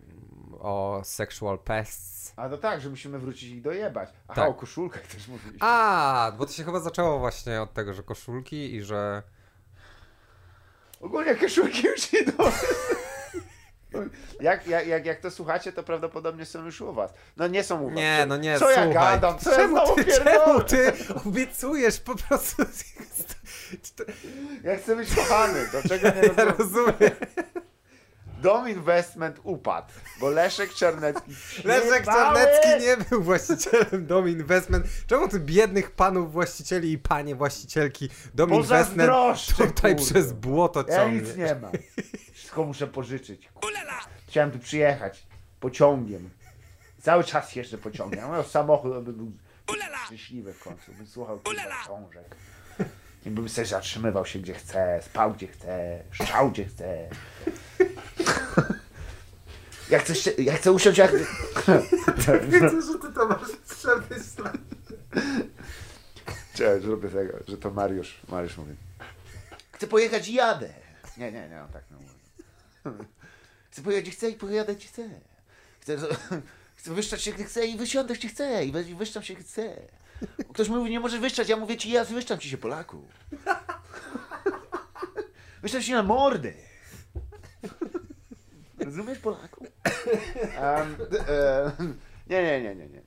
O 0.60 1.00
sexual 1.04 1.58
pests. 1.58 2.32
A 2.36 2.48
to 2.48 2.58
tak, 2.58 2.80
że 2.80 2.90
musimy 2.90 3.18
wrócić 3.18 3.50
ich 3.50 3.62
dojebać. 3.62 4.08
Aha, 4.28 4.40
Tak. 4.40 4.50
o 4.50 4.54
koszulkach 4.54 5.02
też 5.06 5.28
mówiliśmy. 5.28 5.58
A, 5.60 6.32
bo 6.38 6.46
to 6.46 6.52
się 6.52 6.64
chyba 6.64 6.80
zaczęło 6.80 7.18
właśnie 7.18 7.62
od 7.62 7.72
tego, 7.72 7.94
że 7.94 8.02
koszulki 8.02 8.74
i 8.74 8.82
że... 8.82 9.22
Ogólnie 11.00 11.34
koszulki 11.34 11.86
już 11.86 12.12
idą. 12.14 12.32
Jak, 14.40 14.66
jak, 14.66 14.86
jak, 14.86 15.06
jak 15.06 15.20
to 15.20 15.30
słuchacie, 15.30 15.72
to 15.72 15.82
prawdopodobnie 15.82 16.46
są 16.46 16.64
już 16.64 16.80
u 16.80 16.92
was. 16.92 17.12
No 17.36 17.46
nie 17.48 17.64
są 17.64 17.80
u 17.82 17.86
was. 17.86 17.96
Nie, 17.96 18.24
no 18.28 18.36
nie, 18.36 18.58
Co 18.58 18.64
słuchaj. 18.66 18.88
ja 18.88 18.94
gadam? 18.94 19.38
Co 19.38 19.50
ja 19.50 19.56
czemu 19.56 19.76
znowu 19.76 19.94
ty, 19.94 20.04
czemu 20.04 20.60
ty 20.60 20.92
obiecujesz 21.26 22.00
po 22.00 22.14
prostu... 22.14 22.62
Ja 24.64 24.76
chcę 24.76 24.96
być 24.96 25.14
kochany, 25.14 25.68
do 25.72 25.88
czego 25.88 26.08
nie 26.08 26.22
Ja 26.36 26.44
rozumiem. 26.44 27.10
Dom 28.42 28.68
Investment 28.68 29.40
upadł, 29.42 29.92
bo 30.20 30.31
Leszek 30.31 30.74
Czarnecki 30.74 31.31
Leszek! 31.64 32.05
Czarnecki 32.05 32.68
nie 32.87 32.96
był 32.96 33.22
właścicielem 33.22 34.07
Dom 34.07 34.29
Investment. 34.29 34.87
Czemu 35.07 35.29
ty 35.29 35.40
biednych 35.40 35.90
panów 35.90 36.33
właścicieli 36.33 36.92
i 36.92 36.98
panie 36.98 37.35
właścicielki 37.35 38.09
Dom 38.35 38.55
Investment 38.55 39.12
tutaj 39.57 39.96
kurde. 39.96 40.11
przez 40.11 40.33
błoto 40.33 40.85
Ja 40.88 40.96
ciągnie? 40.96 41.20
nic 41.20 41.37
nie 41.37 41.55
mam. 41.55 41.72
Wszystko 42.33 42.64
muszę 42.64 42.87
pożyczyć. 42.87 43.48
Chciałem 44.29 44.50
tu 44.50 44.59
przyjechać 44.59 45.26
pociągiem. 45.61 46.31
Cały 47.03 47.24
czas 47.24 47.57
jeszcze 47.57 47.79
pociągiem. 47.79 48.31
Miał 48.33 48.44
samochód, 48.44 48.92
aby 48.96 49.12
był 49.12 49.33
szczęśliwy 50.07 50.53
w 50.53 50.62
końcu. 50.64 50.92
Bym 50.92 51.07
słuchał 51.07 51.40
książek. 51.85 52.37
I 53.26 53.30
bym 53.30 53.48
sobie 53.48 53.66
zatrzymywał 53.66 54.26
się 54.26 54.38
gdzie 54.38 54.54
chce, 54.54 55.00
spał 55.02 55.33
gdzie 55.33 55.46
chce, 55.46 56.02
szczał 56.11 56.50
gdzie 56.50 56.64
chce. 56.64 57.09
Ja 59.90 59.98
chcę, 59.98 60.30
ja 60.38 60.56
chcę 60.56 60.72
usiąść 60.72 60.98
jak... 60.98 61.12
Widzę, 62.50 62.83
że 62.83 62.98
ty 63.02 63.12
to 63.14 63.28
masz 63.28 63.56
przemyślane. 63.68 64.59
Cześć, 66.54 66.85
zrobię 66.85 67.09
tego, 67.09 67.38
że 67.48 67.59
to 67.59 67.70
Mariusz. 67.70 68.20
Mariusz 68.28 68.56
mówi. 68.56 68.74
Chcę 69.72 69.87
pojechać 69.87 70.28
i 70.28 70.35
jadę. 70.35 70.68
Nie, 71.16 71.33
nie, 71.33 71.48
nie, 71.48 71.62
on 71.62 71.68
tak 71.68 71.83
nie 71.90 71.96
mówi. 71.96 72.14
Chcę 73.70 73.83
pojechać 73.83 74.09
i 74.09 74.11
chcę 74.11 74.30
i 74.30 74.35
pojadę 74.35 74.74
gdzie 74.74 74.88
chcę. 74.88 75.09
Chcę, 75.80 75.96
chcę 76.76 76.94
wyszczać 76.94 77.22
się 77.22 77.33
gdy 77.33 77.44
chcę 77.44 77.66
i 77.66 77.76
wysiądę 77.76 78.14
gdzie 78.14 78.28
chcę 78.28 78.64
i 78.64 78.94
wyszczam 78.94 79.22
się 79.22 79.35
gdzie 79.35 79.44
chcę. 79.44 79.76
Ktoś 80.52 80.68
mówi, 80.68 80.90
nie 80.90 81.00
możesz 81.00 81.20
wyszczać, 81.20 81.48
ja 81.48 81.56
mówię 81.56 81.76
ci, 81.76 81.90
ja 81.90 82.04
wyszczam 82.04 82.38
ci 82.38 82.48
się 82.50 82.59
Polaku. 82.59 83.02
Wyszczam 85.62 85.83
się 85.83 85.92
na 85.92 86.02
mordę. 86.02 86.52
Rozumiesz 88.85 89.18
Polaku? 89.18 89.64
Um, 90.62 90.96
nie, 92.30 92.42
nie, 92.42 92.62
nie, 92.62 92.74
nie, 92.74 92.88
nie. 92.88 93.02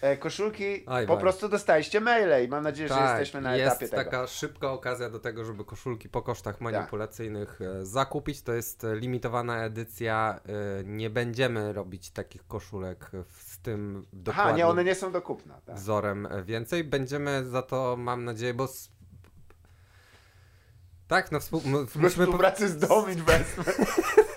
E, 0.00 0.16
koszulki 0.16 0.82
Aj, 0.86 1.06
po 1.06 1.12
waj. 1.14 1.22
prostu 1.22 1.48
dostaliście 1.48 2.00
maile 2.00 2.44
i 2.44 2.48
mam 2.48 2.62
nadzieję, 2.64 2.88
że 2.88 2.94
jesteśmy 2.94 3.40
na 3.40 3.50
Tak, 3.50 3.58
jest 3.58 3.70
etapie 3.76 3.88
tego. 3.88 4.04
taka 4.04 4.26
szybka 4.26 4.72
okazja 4.72 5.10
do 5.10 5.18
tego, 5.18 5.44
żeby 5.44 5.64
koszulki 5.64 6.08
po 6.08 6.22
kosztach 6.22 6.60
manipulacyjnych 6.60 7.60
e, 7.60 7.86
zakupić. 7.86 8.42
To 8.42 8.52
jest 8.52 8.86
limitowana 8.94 9.64
edycja. 9.64 10.40
Nie 10.84 11.10
będziemy 11.10 11.72
robić 11.72 12.10
takich 12.10 12.46
koszulek 12.46 13.10
w- 13.28 13.55
tym 13.66 13.96
Aha, 13.98 14.08
dokładnie 14.12 14.58
nie, 14.62 14.66
one 14.66 14.84
nie 14.84 14.94
są 14.94 15.12
do 15.12 15.22
kupna. 15.22 15.60
Tak. 15.66 15.76
wzorem 15.76 16.26
e, 16.26 16.44
więcej. 16.44 16.84
Będziemy 16.84 17.44
za 17.44 17.62
to, 17.62 17.96
mam 17.96 18.24
nadzieję, 18.24 18.54
bo... 18.54 18.68
Tak, 21.08 21.32
no 21.32 21.40
współ... 21.40 21.62
musimy 21.94 22.10
współpracy 22.10 22.68
z 22.68 22.78
Dom 22.78 23.10
Investment. 23.10 23.76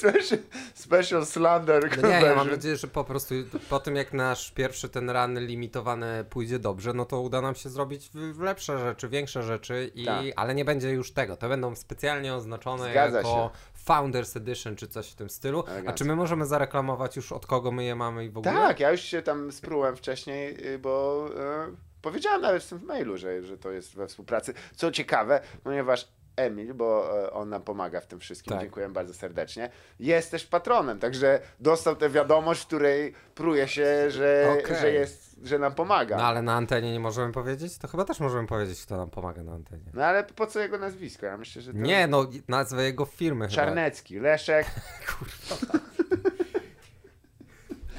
special, 0.00 0.38
special 0.74 1.26
slander. 1.26 2.02
No 2.02 2.08
nie, 2.08 2.14
ja 2.14 2.34
mam 2.34 2.50
nadzieję, 2.50 2.76
że 2.76 2.88
po 2.88 3.04
prostu 3.04 3.34
po 3.68 3.80
tym 3.80 3.96
jak 3.96 4.12
nasz 4.12 4.50
pierwszy 4.50 4.88
ten 4.88 5.10
run 5.10 5.46
limitowany 5.46 6.24
pójdzie 6.30 6.58
dobrze, 6.58 6.92
no 6.92 7.04
to 7.04 7.20
uda 7.20 7.40
nam 7.40 7.54
się 7.54 7.68
zrobić 7.68 8.10
lepsze 8.38 8.78
rzeczy, 8.78 9.08
większe 9.08 9.42
rzeczy, 9.42 9.90
i, 9.94 10.04
Tak. 10.04 10.24
ale 10.36 10.54
nie 10.54 10.64
będzie 10.64 10.90
już 10.90 11.12
tego. 11.12 11.36
To 11.36 11.48
będą 11.48 11.74
specjalnie 11.74 12.34
oznaczone 12.34 12.90
Zgadza 12.90 13.16
jako 13.16 13.50
Founders 13.84 14.36
Edition 14.36 14.76
czy 14.76 14.88
coś 14.88 15.10
w 15.10 15.14
tym 15.14 15.30
stylu. 15.30 15.64
A 15.66 15.70
Elegancko. 15.70 15.98
czy 15.98 16.04
my 16.04 16.16
możemy 16.16 16.46
zareklamować 16.46 17.16
już 17.16 17.32
od 17.32 17.46
kogo 17.46 17.72
my 17.72 17.84
je 17.84 17.94
mamy 17.94 18.24
i 18.24 18.30
w 18.30 18.38
ogóle? 18.38 18.54
Tak, 18.54 18.80
ja 18.80 18.90
już 18.90 19.00
się 19.00 19.22
tam 19.22 19.52
sprułem 19.52 19.96
wcześniej, 19.96 20.66
y, 20.66 20.78
bo 20.78 21.26
e, 21.36 21.66
powiedziałem 22.02 22.42
nawet 22.42 22.62
w 22.62 22.68
tym 22.68 22.84
mailu, 22.84 23.16
że, 23.16 23.42
że 23.42 23.58
to 23.58 23.70
jest 23.70 23.94
we 23.94 24.08
współpracy. 24.08 24.54
Co 24.76 24.90
ciekawe, 24.90 25.40
ponieważ 25.62 26.08
Emil, 26.40 26.74
bo 26.74 27.18
e, 27.24 27.32
on 27.32 27.48
nam 27.48 27.62
pomaga 27.62 28.00
w 28.00 28.06
tym 28.06 28.20
wszystkim, 28.20 28.52
Tak. 28.52 28.60
dziękuję 28.60 28.88
bardzo 28.88 29.14
serdecznie, 29.14 29.70
jest 30.00 30.30
też 30.30 30.46
patronem, 30.46 30.98
także 30.98 31.40
dostał 31.60 31.96
tę 31.96 32.10
wiadomość, 32.10 32.62
w 32.62 32.66
której 32.66 33.14
pruje 33.34 33.68
się, 33.68 34.10
że, 34.10 34.56
Okej. 34.64 34.76
że, 34.76 34.92
jest, 34.92 35.36
że 35.42 35.58
nam 35.58 35.74
pomaga. 35.74 36.16
No 36.16 36.24
ale 36.24 36.42
na 36.42 36.54
antenie 36.54 36.92
nie 36.92 37.00
możemy 37.00 37.32
powiedzieć? 37.32 37.78
To 37.78 37.88
chyba 37.88 38.04
też 38.04 38.20
możemy 38.20 38.46
powiedzieć, 38.46 38.82
kto 38.82 38.96
nam 38.96 39.10
pomaga 39.10 39.42
na 39.42 39.52
antenie. 39.52 39.84
No 39.94 40.04
ale 40.04 40.24
po 40.24 40.46
co 40.46 40.60
jego 40.60 40.78
nazwisko? 40.78 41.26
Ja 41.26 41.36
myślę, 41.36 41.62
że 41.62 41.72
to... 41.72 41.78
Nie, 41.78 42.06
no 42.06 42.26
nazwę 42.48 42.84
jego 42.84 43.04
firmy 43.04 43.44
chyba. 43.48 43.56
Czarnecki, 43.62 44.18
Leszek. 44.18 44.66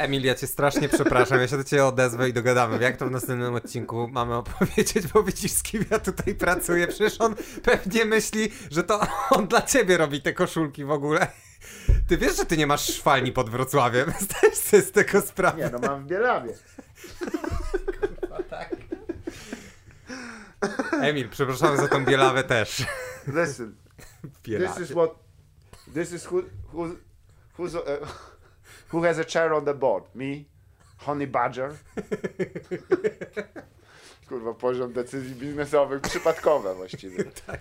Emil, 0.02 0.24
ja 0.24 0.36
cię 0.36 0.48
strasznie 0.48 0.90
przepraszam, 0.90 1.40
ja 1.40 1.48
się 1.48 1.58
do 1.58 1.64
ciebie 1.64 1.86
odezwę 1.86 2.30
i 2.30 2.34
dogadamy, 2.34 2.84
jak 2.84 2.98
to 2.98 3.08
w 3.08 3.12
następnym 3.12 3.56
odcinku 3.56 4.08
mamy 4.12 4.36
opowiedzieć, 4.36 5.08
bo 5.08 5.24
widzisz, 5.24 5.52
z 5.52 5.64
kim 5.64 5.86
ja 5.92 6.00
tutaj 6.00 6.36
pracuję, 6.36 6.88
przecież 6.88 7.22
on 7.22 7.36
pewnie 7.64 8.06
myśli, 8.06 8.52
że 8.72 8.84
to 8.84 9.08
on 9.30 9.48
dla 9.48 9.62
ciebie 9.62 9.98
robi 9.98 10.22
te 10.22 10.34
koszulki 10.34 10.86
w 10.86 10.92
ogóle. 10.92 11.28
Ty 12.08 12.18
wiesz, 12.18 12.38
że 12.38 12.46
ty 12.46 12.58
nie 12.58 12.68
masz 12.68 12.94
szwalni 12.94 13.32
pod 13.32 13.50
Wrocławiem, 13.50 14.14
zdajesz 14.22 14.58
sobie 14.58 14.84
z 14.84 14.92
tego 14.92 15.22
sprawę. 15.22 15.58
Nie, 15.64 15.70
no 15.70 15.80
mam 15.80 16.04
w 16.04 16.08
Bielawie. 16.08 16.54
Emil, 21.02 21.30
przepraszam 21.30 21.78
za 21.78 21.88
tą 21.88 22.06
bielawę 22.06 22.44
też. 22.44 22.86
Listen, 23.28 23.76
this 24.22 24.32
Bielawie. 24.44 24.84
is 24.84 24.92
what... 24.92 25.12
This 25.94 26.12
is 26.12 26.26
who... 26.26 26.42
who 26.74 26.96
who's, 27.58 27.76
uh, 27.76 28.08
who 28.94 29.04
has 29.04 29.20
a 29.20 29.24
chair 29.24 29.54
on 29.54 29.66
the 29.66 29.74
board? 29.74 30.16
Me? 30.16 30.26
Honey 30.98 31.28
Badger? 31.28 31.72
Kurwa, 34.30 34.54
poziom 34.54 34.94
decyzji 34.94 35.36
biznesowych 35.36 36.02
przypadkowe 36.02 36.76
właściwie. 36.76 37.24
Tak. 37.48 37.60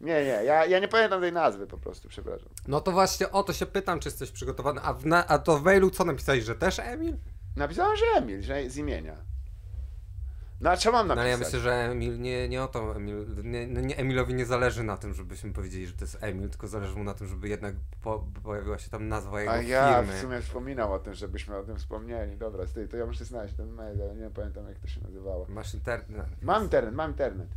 Nie, 0.00 0.24
nie, 0.24 0.44
ja, 0.44 0.66
ja 0.66 0.78
nie 0.78 0.88
pamiętam 0.88 1.20
tej 1.20 1.32
nazwy 1.32 1.66
po 1.66 1.78
prostu, 1.78 2.08
przepraszam. 2.08 2.48
No 2.68 2.80
to 2.80 2.92
właśnie 2.92 3.30
o 3.30 3.42
to 3.42 3.52
się 3.52 3.66
pytam, 3.66 4.00
czy 4.00 4.08
jesteś 4.08 4.30
przygotowany, 4.30 4.80
a, 4.80 4.94
w 4.94 5.06
na, 5.06 5.26
a 5.26 5.38
to 5.38 5.58
w 5.58 5.62
mailu 5.62 5.90
co 5.90 6.04
napisałeś, 6.04 6.44
że 6.44 6.54
też 6.54 6.78
Emil? 6.78 7.16
Napisałem, 7.56 7.96
że 7.96 8.04
Emil, 8.16 8.42
że 8.42 8.70
z 8.70 8.76
imienia. 8.76 9.16
No 10.62 10.70
a 10.70 10.76
co 10.76 10.92
mam 10.92 11.08
No 11.08 11.14
napisać? 11.14 11.20
ale 11.22 11.30
ja 11.30 11.36
myślę, 11.38 11.60
że 11.60 11.72
Emil 11.74 12.20
nie, 12.20 12.48
nie 12.48 12.62
o 12.62 12.68
to, 12.68 12.96
Emil, 12.96 13.26
nie, 13.44 13.66
nie, 13.66 13.96
Emilowi 13.96 14.34
nie 14.34 14.46
zależy 14.46 14.82
na 14.82 14.96
tym, 14.96 15.14
żebyśmy 15.14 15.52
powiedzieli, 15.52 15.86
że 15.86 15.92
to 15.92 16.04
jest 16.04 16.18
Emil, 16.20 16.50
tylko 16.50 16.68
zależy 16.68 16.96
mu 16.96 17.04
na 17.04 17.14
tym, 17.14 17.26
żeby 17.26 17.48
jednak 17.48 17.74
po, 18.02 18.26
pojawiła 18.42 18.78
się 18.78 18.90
tam 18.90 19.08
nazwa 19.08 19.40
jego 19.40 19.52
A 19.52 19.62
ja 19.62 19.98
firmy. 20.02 20.18
w 20.18 20.20
sumie 20.20 20.40
wspominał 20.42 20.92
o 20.92 20.98
tym, 20.98 21.14
żebyśmy 21.14 21.56
o 21.56 21.62
tym 21.62 21.76
wspomnieli. 21.76 22.36
Dobra, 22.36 22.66
stój, 22.66 22.88
to 22.88 22.96
ja 22.96 23.06
muszę 23.06 23.24
znaleźć 23.24 23.54
ten 23.54 23.70
mail, 23.72 24.02
ale 24.02 24.14
nie 24.14 24.30
pamiętam 24.30 24.68
jak 24.68 24.78
to 24.78 24.86
się 24.86 25.00
nazywało. 25.00 25.46
Masz 25.48 25.74
internet. 25.74 26.26
Mam 26.42 26.62
internet, 26.62 26.94
mam 26.94 27.10
internet. 27.10 27.48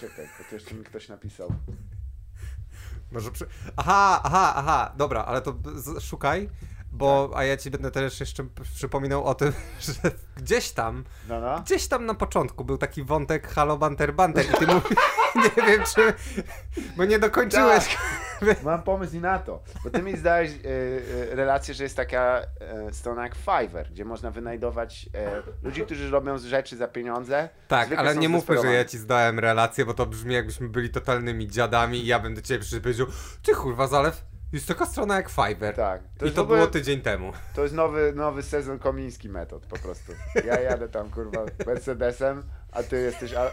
Czekaj, 0.00 0.26
bo 0.38 0.44
tu 0.48 0.54
jeszcze 0.54 0.74
mi 0.74 0.84
ktoś 0.84 1.08
napisał. 1.08 1.52
Może 3.12 3.30
przy... 3.30 3.46
Aha, 3.76 4.20
aha, 4.24 4.52
aha, 4.56 4.92
dobra, 4.96 5.24
ale 5.24 5.42
to 5.42 5.54
szukaj, 6.00 6.48
bo 6.92 7.30
a 7.34 7.44
ja 7.44 7.56
ci 7.56 7.70
będę 7.70 7.90
też 7.90 8.20
jeszcze 8.20 8.44
przypominał 8.74 9.24
o 9.24 9.34
tym, 9.34 9.52
że 9.80 10.10
gdzieś 10.36 10.70
tam, 10.70 11.04
No, 11.28 11.40
no. 11.40 11.60
gdzieś 11.60 11.88
tam 11.88 12.06
na 12.06 12.14
początku 12.14 12.64
był 12.64 12.78
taki 12.78 13.04
wątek 13.04 13.48
Halo 13.48 13.76
Banter 13.78 14.14
Banter 14.14 14.44
i 14.44 14.48
ty 14.48 14.66
mówisz, 14.66 14.98
nie 15.56 15.62
wiem 15.66 15.82
czy, 15.94 16.12
bo 16.96 17.04
nie 17.04 17.18
dokończyłeś. 17.18 17.98
Mam 18.64 18.82
pomysł 18.82 19.16
i 19.16 19.20
na 19.20 19.38
to. 19.38 19.62
Bo 19.84 19.90
ty 19.90 20.02
mi 20.02 20.16
zdałeś 20.16 20.50
e, 20.50 21.32
e, 21.32 21.34
relację, 21.36 21.74
że 21.74 21.82
jest 21.84 21.96
taka 21.96 22.40
e, 22.60 22.92
strona 22.92 23.22
jak 23.22 23.34
Fiverr, 23.34 23.90
gdzie 23.90 24.04
można 24.04 24.30
wynajdować 24.30 25.08
e, 25.14 25.42
ludzi, 25.62 25.82
którzy 25.82 26.10
robią 26.10 26.38
rzeczy 26.38 26.76
za 26.76 26.88
pieniądze. 26.88 27.48
Tak, 27.68 27.92
ale 27.92 28.16
nie 28.16 28.28
mówmy, 28.28 28.62
że 28.62 28.72
ja 28.72 28.84
ci 28.84 28.98
zdałem 28.98 29.38
relację, 29.38 29.86
bo 29.86 29.94
to 29.94 30.06
brzmi 30.06 30.34
jakbyśmy 30.34 30.68
byli 30.68 30.90
totalnymi 30.90 31.48
dziadami 31.48 31.98
i 31.98 32.06
ja 32.06 32.18
bym 32.18 32.34
do 32.34 32.42
ciebie 32.42 32.60
przyszedł 32.60 32.80
i 32.80 32.82
powiedział 32.82 33.06
Ty 33.42 33.54
kurwa 33.54 33.86
Zalew, 33.86 34.24
jest 34.52 34.68
taka 34.68 34.86
strona 34.86 35.16
jak 35.16 35.28
Fiverr. 35.28 35.74
Tak. 35.76 36.00
I 36.20 36.24
jest 36.24 36.36
to 36.36 36.42
ogóle- 36.42 36.58
było 36.58 36.70
tydzień 36.70 37.00
temu. 37.00 37.32
To 37.54 37.62
jest 37.62 37.74
nowy, 37.74 38.12
nowy 38.16 38.42
sezon 38.42 38.78
komiński 38.78 39.28
metod 39.28 39.66
po 39.66 39.78
prostu. 39.78 40.12
Ja 40.46 40.60
jadę 40.60 40.88
tam 40.88 41.10
kurwa 41.10 41.44
Mercedesem, 41.66 42.42
a 42.72 42.82
ty 42.82 43.00
jesteś. 43.00 43.34
A, 43.34 43.50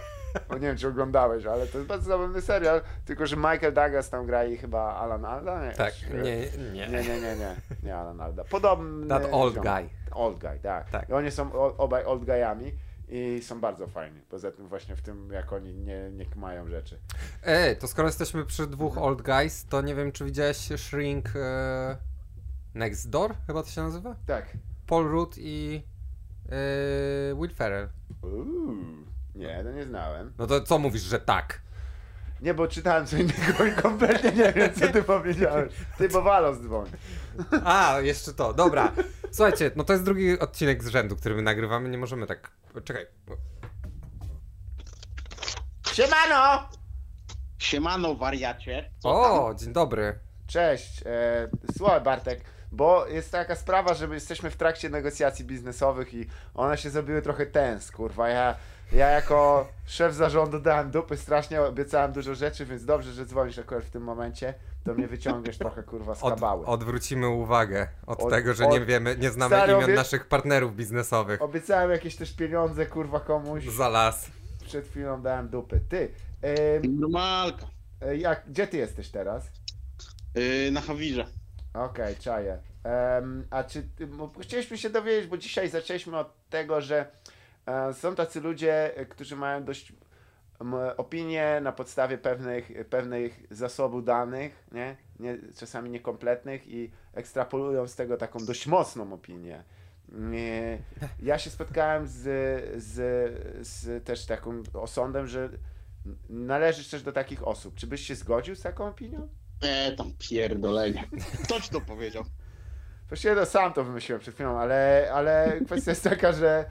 no 0.49 0.55
nie 0.57 0.67
wiem 0.67 0.77
czy 0.77 0.87
oglądałeś, 0.87 1.45
ale 1.45 1.67
to 1.67 1.77
jest 1.77 1.89
bardzo 1.89 2.05
zabawny 2.09 2.41
serial. 2.41 2.81
Tylko, 3.05 3.25
że 3.27 3.35
Michael 3.35 3.73
Douglas 3.73 4.09
tam 4.09 4.25
gra 4.25 4.43
i 4.43 4.57
chyba 4.57 4.95
Alan 4.95 5.25
Alda. 5.25 5.65
Nie, 5.65 5.71
Tak, 5.73 5.93
nie, 6.13 6.21
nie, 6.21 6.47
nie, 6.73 6.87
nie. 6.87 7.03
nie, 7.03 7.35
nie, 7.35 7.55
nie, 7.83 7.95
Alan 7.95 8.21
Alda. 8.21 8.43
Podobny. 8.43 9.07
That 9.07 9.27
old 9.31 9.53
ziom. 9.53 9.63
guy. 9.63 9.89
Old 10.11 10.37
guy, 10.39 10.59
tak. 10.63 10.89
Tak. 10.89 11.09
I 11.09 11.13
oni 11.13 11.31
są 11.31 11.53
obaj 11.77 12.03
old 12.05 12.25
guyami 12.25 12.71
i 13.09 13.41
są 13.43 13.59
bardzo 13.61 13.87
fajni. 13.87 14.21
Poza 14.29 14.51
tym 14.51 14.67
właśnie 14.67 14.95
w 14.95 15.01
tym, 15.01 15.31
jak 15.31 15.53
oni 15.53 15.73
nie, 15.73 16.11
nie 16.11 16.25
mają 16.35 16.69
rzeczy. 16.69 16.99
Ej, 17.43 17.77
to 17.77 17.87
skoro 17.87 18.07
jesteśmy 18.07 18.45
przy 18.45 18.67
dwóch 18.67 18.97
old 18.97 19.21
guys, 19.21 19.65
to 19.65 19.81
nie 19.81 19.95
wiem 19.95 20.11
czy 20.11 20.25
widziałeś 20.25 20.57
Shrink 20.57 21.29
e, 21.35 21.97
Next 22.73 23.09
Door, 23.09 23.35
chyba 23.47 23.63
to 23.63 23.69
się 23.69 23.81
nazywa? 23.81 24.15
Tak. 24.25 24.57
Paul 24.87 25.07
Rudd 25.07 25.37
i 25.37 25.83
e, 26.49 27.35
Will 27.35 27.55
Ferrell. 27.55 27.89
Uuu. 28.21 28.75
Nie, 29.35 29.63
to 29.63 29.71
nie 29.71 29.85
znałem. 29.85 30.33
No 30.37 30.47
to 30.47 30.61
co 30.61 30.79
mówisz, 30.79 31.01
że 31.01 31.19
tak? 31.19 31.61
Nie, 32.41 32.53
bo 32.53 32.67
czytałem 32.67 33.05
co 33.05 33.17
innego 33.17 33.65
i 33.65 33.71
kompletnie 33.81 34.31
nie 34.31 34.53
wiem, 34.53 34.73
co 34.73 34.87
ty 34.87 35.03
powiedziałeś. 35.03 35.73
Ty, 35.97 36.09
bo 36.09 36.21
Walos 36.21 36.57
dzwoni. 36.59 36.91
A, 37.65 37.99
jeszcze 38.01 38.33
to, 38.33 38.53
dobra. 38.53 38.91
Słuchajcie, 39.31 39.71
no 39.75 39.83
to 39.83 39.93
jest 39.93 40.05
drugi 40.05 40.39
odcinek 40.39 40.83
z 40.83 40.87
rzędu, 40.87 41.15
który 41.15 41.35
my 41.35 41.41
nagrywamy, 41.41 41.89
nie 41.89 41.97
możemy 41.97 42.27
tak... 42.27 42.51
Czekaj. 42.81 43.05
Siemano! 45.93 46.69
Siemano, 47.57 48.15
wariacie. 48.15 48.91
Co 48.99 49.09
O, 49.09 49.53
dzień 49.53 49.73
dobry. 49.73 50.19
Cześć, 50.47 51.03
e, 51.05 51.47
słuchaj 51.77 52.01
Bartek, 52.01 52.41
bo 52.71 53.07
jest 53.07 53.31
taka 53.31 53.55
sprawa, 53.55 53.93
że 53.93 54.07
my 54.07 54.15
jesteśmy 54.15 54.49
w 54.51 54.55
trakcie 54.55 54.89
negocjacji 54.89 55.45
biznesowych 55.45 56.13
i 56.13 56.25
one 56.53 56.77
się 56.77 56.89
zrobiły 56.89 57.21
trochę 57.21 57.45
tens, 57.45 57.91
kurwa. 57.91 58.29
Ja, 58.29 58.55
ja 58.91 59.09
jako 59.09 59.67
szef 59.85 60.13
zarządu 60.13 60.59
dałem 60.59 60.91
dupy 60.91 61.17
strasznie, 61.17 61.61
obiecałem 61.61 62.11
dużo 62.11 62.35
rzeczy, 62.35 62.65
więc 62.65 62.85
dobrze, 62.85 63.13
że 63.13 63.25
dzwonisz 63.25 63.59
akurat 63.59 63.83
w 63.83 63.89
tym 63.89 64.03
momencie, 64.03 64.53
to 64.85 64.93
mnie 64.93 65.07
wyciągniesz 65.07 65.57
trochę, 65.57 65.83
kurwa, 65.83 66.15
z 66.15 66.23
Od, 66.23 66.33
kabały. 66.33 66.65
odwrócimy 66.65 67.27
uwagę 67.29 67.87
od, 68.07 68.21
Od- 68.23 68.29
tego, 68.29 68.53
że 68.53 68.65
od- 68.65 68.73
nie 68.73 68.85
wiemy, 68.85 69.15
nie 69.17 69.31
znamy 69.31 69.55
Stary, 69.55 69.73
imion 69.73 69.83
obie- 69.89 69.95
naszych 69.95 70.27
partnerów 70.27 70.75
biznesowych. 70.75 71.41
Obiecałem 71.41 71.91
jakieś 71.91 72.15
też 72.15 72.33
pieniądze, 72.35 72.85
kurwa, 72.85 73.19
komuś. 73.19 73.65
Za 73.67 73.89
las. 73.89 74.31
Przed 74.65 74.87
chwilą 74.87 75.21
dałem 75.21 75.49
dupy. 75.49 75.79
Ty? 75.89 76.11
Normalka. 76.89 77.65
e, 78.01 78.17
jak, 78.17 78.43
gdzie 78.47 78.67
ty 78.67 78.77
jesteś 78.77 79.09
teraz? 79.09 79.43
Yy, 80.35 80.71
na 80.71 80.81
Hawirze. 80.81 81.25
Okej, 81.73 82.15
czaję. 82.15 82.57
Em, 82.83 83.47
a 83.49 83.63
czy 83.63 83.87
chcieliśmy 84.41 84.77
się 84.77 84.89
dowiedzieć, 84.89 85.27
bo 85.29 85.37
dzisiaj 85.37 85.69
zaczęliśmy 85.69 86.17
od 86.17 86.49
tego, 86.49 86.81
że 86.81 87.11
e, 87.65 87.93
są 87.93 88.15
tacy 88.15 88.41
ludzie, 88.41 88.91
którzy 89.09 89.35
mają 89.35 89.63
dość 89.63 89.93
opinie 90.97 91.59
na 91.63 91.71
podstawie 91.71 92.17
pewnych, 92.17 92.71
pewnych 92.89 93.43
zasobu 93.51 94.01
danych, 94.01 94.67
nie? 94.71 94.95
Nie, 95.19 95.37
czasami 95.55 95.89
niekompletnych 95.89 96.67
i 96.67 96.91
ekstrapolują 97.13 97.87
z 97.87 97.95
tego 97.95 98.17
taką 98.17 98.45
dość 98.45 98.67
mocną 98.67 99.13
opinię. 99.13 99.63
Ja 101.21 101.39
się 101.39 101.49
spotkałem 101.49 102.07
z, 102.07 102.21
z, 102.83 102.93
z 103.67 104.03
też 104.03 104.25
taką 104.25 104.63
osądem, 104.73 105.27
że 105.27 105.49
należysz 106.29 106.89
też 106.89 107.03
do 107.03 107.11
takich 107.11 107.47
osób. 107.47 107.75
Czy 107.75 107.87
byś 107.87 108.01
się 108.01 108.15
zgodził 108.15 108.55
z 108.55 108.61
taką 108.61 108.87
opinią? 108.87 109.27
E, 109.61 109.91
tam 109.91 110.11
pierdolenie. 110.19 111.03
Ktoś 111.43 111.69
to 111.69 111.81
powiedział. 111.81 112.23
Właściwie 113.07 113.35
to 113.35 113.45
sam 113.45 113.73
to 113.73 113.83
wymyśliłem 113.83 114.19
przed 114.19 114.33
chwilą, 114.33 114.59
ale, 114.59 115.09
ale 115.13 115.59
kwestia 115.65 115.91
jest 115.91 116.03
taka, 116.03 116.31
że 116.31 116.65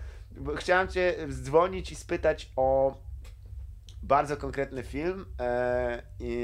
chciałem 0.56 0.88
cię 0.88 1.14
dzwonić 1.28 1.92
i 1.92 1.96
spytać 1.96 2.52
o 2.56 2.96
bardzo 4.04 4.36
konkretny 4.36 4.82
film, 4.82 5.26
e, 5.40 6.02
i, 6.20 6.38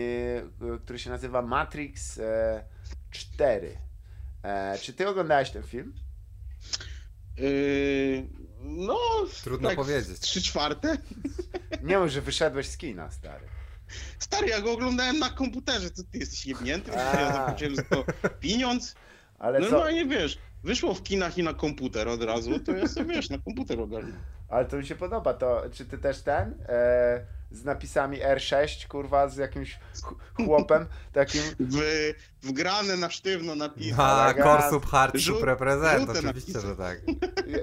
który 0.84 0.98
się 0.98 1.10
nazywa 1.10 1.42
Matrix 1.42 2.18
e, 2.18 2.64
4. 3.10 3.78
E, 4.42 4.78
czy 4.78 4.92
ty 4.92 5.08
oglądałeś 5.08 5.50
ten 5.50 5.62
film? 5.62 5.94
Yy, 7.36 8.28
no, 8.60 8.98
Trudno 9.44 9.68
tak 9.68 9.76
powiedzieć. 9.76 10.20
Trzy 10.20 10.42
czwarte? 10.42 10.96
Nie 11.82 11.98
mów, 11.98 12.10
że 12.10 12.20
wyszedłeś 12.20 12.68
z 12.68 12.76
kina, 12.76 13.10
stary. 13.10 13.46
Stary, 14.18 14.48
ja 14.48 14.60
go 14.60 14.72
oglądałem 14.72 15.18
na 15.18 15.30
komputerze. 15.30 15.90
Co 15.90 16.02
ty 16.04 16.18
jesteś 16.18 16.46
jebnięty? 16.46 16.90
Ja 16.90 17.32
zapłaciłem 17.32 17.76
za 17.76 17.82
to 17.82 18.04
pieniądz. 18.40 18.94
Ale 19.38 19.60
co? 19.60 19.64
Normalnie 19.64 20.06
wiesz, 20.06 20.38
wyszło 20.64 20.94
w 20.94 21.02
kinach 21.02 21.38
i 21.38 21.42
na 21.42 21.54
komputer 21.54 22.08
od 22.08 22.22
razu, 22.22 22.58
to 22.60 22.72
ja 22.72 22.88
sobie 22.88 23.14
wiesz, 23.14 23.30
na 23.30 23.38
komputer 23.38 23.80
ogarnę. 23.80 24.12
Ale 24.48 24.64
to 24.64 24.76
mi 24.76 24.86
się 24.86 24.96
podoba. 24.96 25.34
To, 25.34 25.62
czy 25.72 25.86
ty 25.86 25.98
też 25.98 26.22
ten? 26.22 26.54
E, 26.68 27.24
z 27.50 27.64
napisami 27.64 28.18
R6, 28.20 28.86
kurwa, 28.88 29.28
z 29.28 29.36
jakimś 29.36 29.74
ch- 30.02 30.14
chłopem 30.44 30.86
takim. 31.12 31.42
W, 31.60 31.80
wgrane 32.42 32.96
na 32.96 33.10
sztywno 33.10 33.54
napis. 33.54 33.94
A, 33.98 34.22
Ale 34.24 34.34
Korsup 34.42 34.86
Hard 34.86 35.14
żół- 35.16 35.34
Sup 35.36 35.44
reprezent, 35.44 36.10
oczywiście, 36.10 36.26
napisy. 36.52 36.60
że 36.60 36.76
tak. 36.76 37.00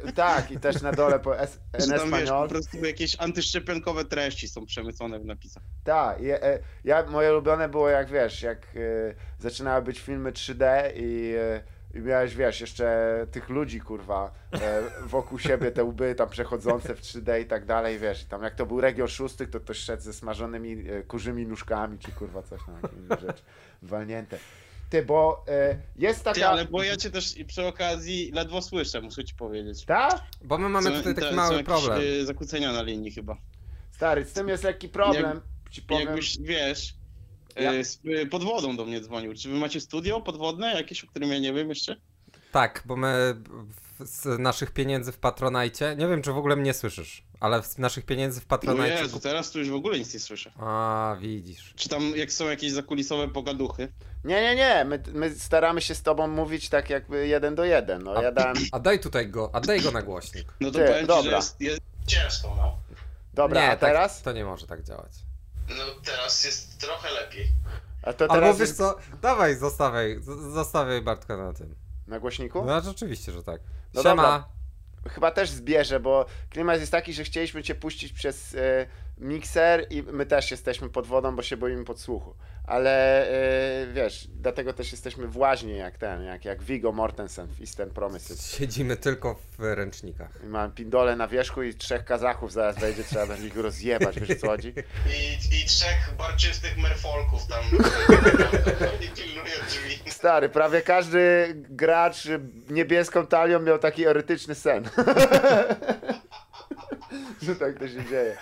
e, 0.08 0.12
Tak, 0.12 0.52
i 0.52 0.60
też 0.60 0.82
na 0.82 0.92
dole 0.92 1.20
po 1.20 1.40
S, 1.40 1.60
Że 1.80 1.94
en 1.94 2.00
tam 2.00 2.12
wiesz, 2.20 2.30
po 2.30 2.48
prostu 2.48 2.86
jakieś 2.86 3.16
antyszczepionkowe 3.20 4.06
treści 4.06 4.48
są 4.48 4.66
przemycone 4.66 5.20
w 5.20 5.26
napisach. 5.26 5.64
Tak, 5.84 6.22
ja, 6.22 6.36
e, 6.42 6.60
ja, 6.84 7.06
moje 7.06 7.32
ulubione 7.32 7.70
było 7.70 7.90
jak 7.90 8.10
wiesz, 8.10 8.42
jak 8.42 8.58
e, 8.76 8.80
zaczynały 9.40 9.82
być 9.82 10.00
filmy 10.00 10.32
3D 10.32 10.66
i, 10.96 11.34
e, 11.40 11.64
i 11.98 12.02
miałeś, 12.02 12.36
wiesz, 12.36 12.62
jeszcze 12.62 13.28
tych 13.32 13.50
ludzi, 13.50 13.82
kurwa, 13.82 14.32
e, 14.54 14.84
wokół 15.06 15.40
siebie, 15.40 15.72
te 15.72 15.84
łby 15.84 16.16
tam 16.16 16.30
przechodzące 16.30 16.96
w 16.96 17.02
3D 17.02 17.42
i 17.42 17.46
tak 17.46 17.66
dalej, 17.66 18.00
wiesz, 18.00 18.24
i 18.24 18.26
tam 18.26 18.44
jak 18.44 18.56
to 18.56 18.66
był 18.66 18.82
region 18.82 19.08
szóstych, 19.08 19.50
to 19.50 19.60
ktoś 19.60 19.78
szedł 19.78 20.04
ze 20.04 20.14
smażonymi 20.14 20.90
e, 20.90 21.04
kurzymi 21.04 21.46
nóżkami, 21.48 22.00
czy 22.00 22.12
kurwa 22.12 22.44
coś 22.44 22.60
tam, 22.66 22.76
jakieś 22.76 23.22
rzeczy, 23.28 23.44
walnięte. 23.82 24.38
Ty, 24.90 25.04
bo 25.06 25.46
e, 25.48 25.78
jest 25.96 26.24
taka... 26.24 26.36
Ty, 26.36 26.48
ale 26.48 26.66
bo 26.66 26.84
ja 26.84 26.98
cię 26.98 27.10
też 27.12 27.36
przy 27.48 27.66
okazji 27.66 28.32
ledwo 28.32 28.62
słyszę, 28.62 29.02
muszę 29.02 29.24
ci 29.24 29.36
powiedzieć. 29.36 29.86
Ta? 29.86 30.10
Bo 30.42 30.58
my 30.58 30.70
mamy 30.70 30.90
Są- 30.90 30.98
tutaj 30.98 31.16
taki 31.16 31.36
mały 31.36 31.54
jakieś, 31.54 31.68
problem. 31.68 32.02
y, 32.02 32.26
zakłócenia 32.26 32.72
na 32.74 32.82
linii 32.82 33.12
chyba. 33.12 33.38
Stary, 33.92 34.26
z 34.26 34.34
tym 34.34 34.50
jest 34.50 34.64
lekki 34.64 34.90
problem, 34.90 35.42
ci 35.72 35.82
powiem. 35.82 36.08
Jakbyś, 36.08 36.38
wiesz, 36.40 36.97
Ja- 37.64 37.84
z, 37.84 38.00
y, 38.06 38.26
pod 38.26 38.44
wodą 38.44 38.78
do 38.78 38.86
mnie 38.86 39.02
dzwonił. 39.02 39.34
Czy 39.34 39.50
wy 39.50 39.56
macie 39.56 39.82
studio 39.82 40.22
podwodne 40.22 40.74
jakieś, 40.74 41.04
o 41.04 41.08
którym 41.08 41.32
ja 41.32 41.40
nie 41.40 41.54
wiem 41.54 41.70
jeszcze? 41.70 41.96
Tak, 42.52 42.84
bo 42.86 42.96
my 42.96 43.36
z 44.00 44.40
naszych 44.40 44.72
pieniędzy 44.72 45.12
w 45.12 45.18
Patronajcie, 45.18 45.96
nie 45.98 46.08
wiem 46.08 46.22
czy 46.22 46.32
w 46.32 46.38
ogóle 46.38 46.56
mnie 46.56 46.74
słyszysz, 46.74 47.24
ale 47.40 47.64
z 47.64 47.78
naszych 47.78 48.06
pieniędzy 48.06 48.42
w 48.42 48.44
No 48.44 48.48
Patronajcie... 48.50 49.04
Jezu, 49.04 49.20
teraz 49.20 49.52
tu 49.52 49.60
już 49.60 49.70
w 49.70 49.74
ogóle 49.76 50.00
nic 50.00 50.14
nie 50.14 50.20
słyszę. 50.20 50.52
A, 50.60 51.16
widzisz. 51.22 51.74
Czy 51.76 51.90
tam 51.90 52.14
jak 52.16 52.32
są 52.32 52.50
jakieś 52.50 52.72
zakulisowe 52.72 53.28
pogaduchy? 53.28 53.92
Nie, 54.24 54.42
nie, 54.42 54.56
nie, 54.56 54.86
my, 54.86 55.04
my 55.14 55.36
staramy 55.36 55.82
się 55.82 55.96
z 55.96 56.02
tobą 56.04 56.28
mówić 56.28 56.70
tak 56.70 56.90
jakby 56.90 57.28
jeden 57.28 57.56
do 57.56 57.66
jeden, 57.66 58.04
no 58.04 58.22
ja 58.22 58.32
dałem... 58.32 58.56
A 58.72 58.80
daj 58.80 59.00
tutaj 59.00 59.28
go, 59.30 59.50
a 59.54 59.62
daj 59.62 59.82
go 59.82 59.92
na 59.92 60.02
głośnik. 60.02 60.54
No 60.60 60.72
to 60.72 60.80
Ty, 60.80 60.86
powiem 60.86 61.02
ci, 61.02 61.08
dobra. 61.08 61.32
że 61.32 61.36
jest, 61.36 61.62
jest 61.62 61.82
ciężko, 62.08 62.56
no. 62.58 62.78
Dobra, 63.34 63.62
nie, 63.62 63.72
a 63.72 63.78
teraz? 63.78 64.16
Tak, 64.16 64.24
to 64.24 64.32
nie 64.32 64.46
może 64.46 64.68
tak 64.68 64.84
działać. 64.84 65.12
No 65.70 65.84
teraz 66.06 66.44
jest 66.44 66.80
trochę 66.82 67.12
lepiej. 67.12 67.52
A 68.04 68.14
to 68.14 68.24
Albo 68.26 68.34
teraz 68.36 68.58
wiesz 68.58 68.68
jest 68.68 68.78
co, 68.78 68.96
dawaj, 69.22 69.56
zostawiaj, 69.56 70.20
zostawiaj 70.54 71.02
Bartka 71.02 71.38
na 71.38 71.54
tym. 71.54 71.76
na 72.08 72.20
głośniku? 72.20 72.66
No 72.66 72.82
rzeczywiście, 72.82 73.32
że 73.32 73.44
tak. 73.44 73.62
No 73.94 74.02
Siema. 74.04 74.16
dobra. 74.16 74.48
Chyba 75.10 75.32
też 75.32 75.50
zbierze, 75.50 76.00
bo 76.00 76.26
klimat 76.50 76.80
jest 76.80 76.92
taki, 76.92 77.14
że 77.14 77.24
chcieliśmy 77.24 77.64
cię 77.64 77.76
puścić 77.76 78.14
przez 78.14 78.56
e, 78.56 78.88
mikser 79.18 79.86
i 79.90 80.04
my 80.04 80.26
też 80.26 80.52
jesteśmy 80.52 80.90
pod 80.90 81.08
wodą, 81.08 81.36
bo 81.36 81.44
się 81.44 81.58
boimy 81.58 81.86
podsłuchu. 81.86 82.36
Ale 82.68 83.28
e, 83.30 83.88
wiesz, 83.94 84.28
dlatego 84.42 84.74
też 84.74 84.92
jesteśmy 84.92 85.28
w 85.28 85.38
jak 85.78 85.98
ten, 85.98 86.24
jak, 86.24 86.46
jak 86.46 86.64
Viggo 86.64 86.92
Mortensen 86.92 87.48
w 87.48 87.62
Eastern 87.62 87.92
Promises. 87.92 88.56
Siedzimy 88.58 88.98
tylko 88.98 89.40
w 89.58 89.64
ręcznikach. 89.64 90.30
I 90.44 90.48
mam 90.48 90.72
pindole 90.72 91.16
na 91.16 91.28
wierzchu 91.28 91.64
i 91.64 91.74
trzech 91.74 92.06
kazachów 92.06 92.52
zaraz 92.52 92.80
wejdzie, 92.80 93.04
trzeba 93.04 93.28
będzie 93.28 93.48
ich 93.48 93.58
rozjebać, 93.58 94.20
wiesz 94.20 94.30
o 94.30 94.36
co 94.42 94.48
chodzi? 94.48 94.74
I, 95.08 95.62
i 95.62 95.66
trzech 95.66 96.14
barczystych 96.18 96.78
merfolków 96.78 97.48
tam 97.48 97.64
nie 99.02 99.08
pilnują 99.08 99.56
drzwi. 99.68 100.12
Stary, 100.12 100.50
prawie 100.50 100.82
każdy 100.82 101.54
gracz 101.70 102.28
niebieską 102.70 103.28
talią 103.28 103.60
miał 103.60 103.80
taki 103.80 104.06
erotyczny 104.06 104.56
sen. 104.56 104.90
Że 107.42 107.56
tak 107.56 107.80
to 107.80 107.88
się 107.88 108.06
dzieje. 108.06 108.38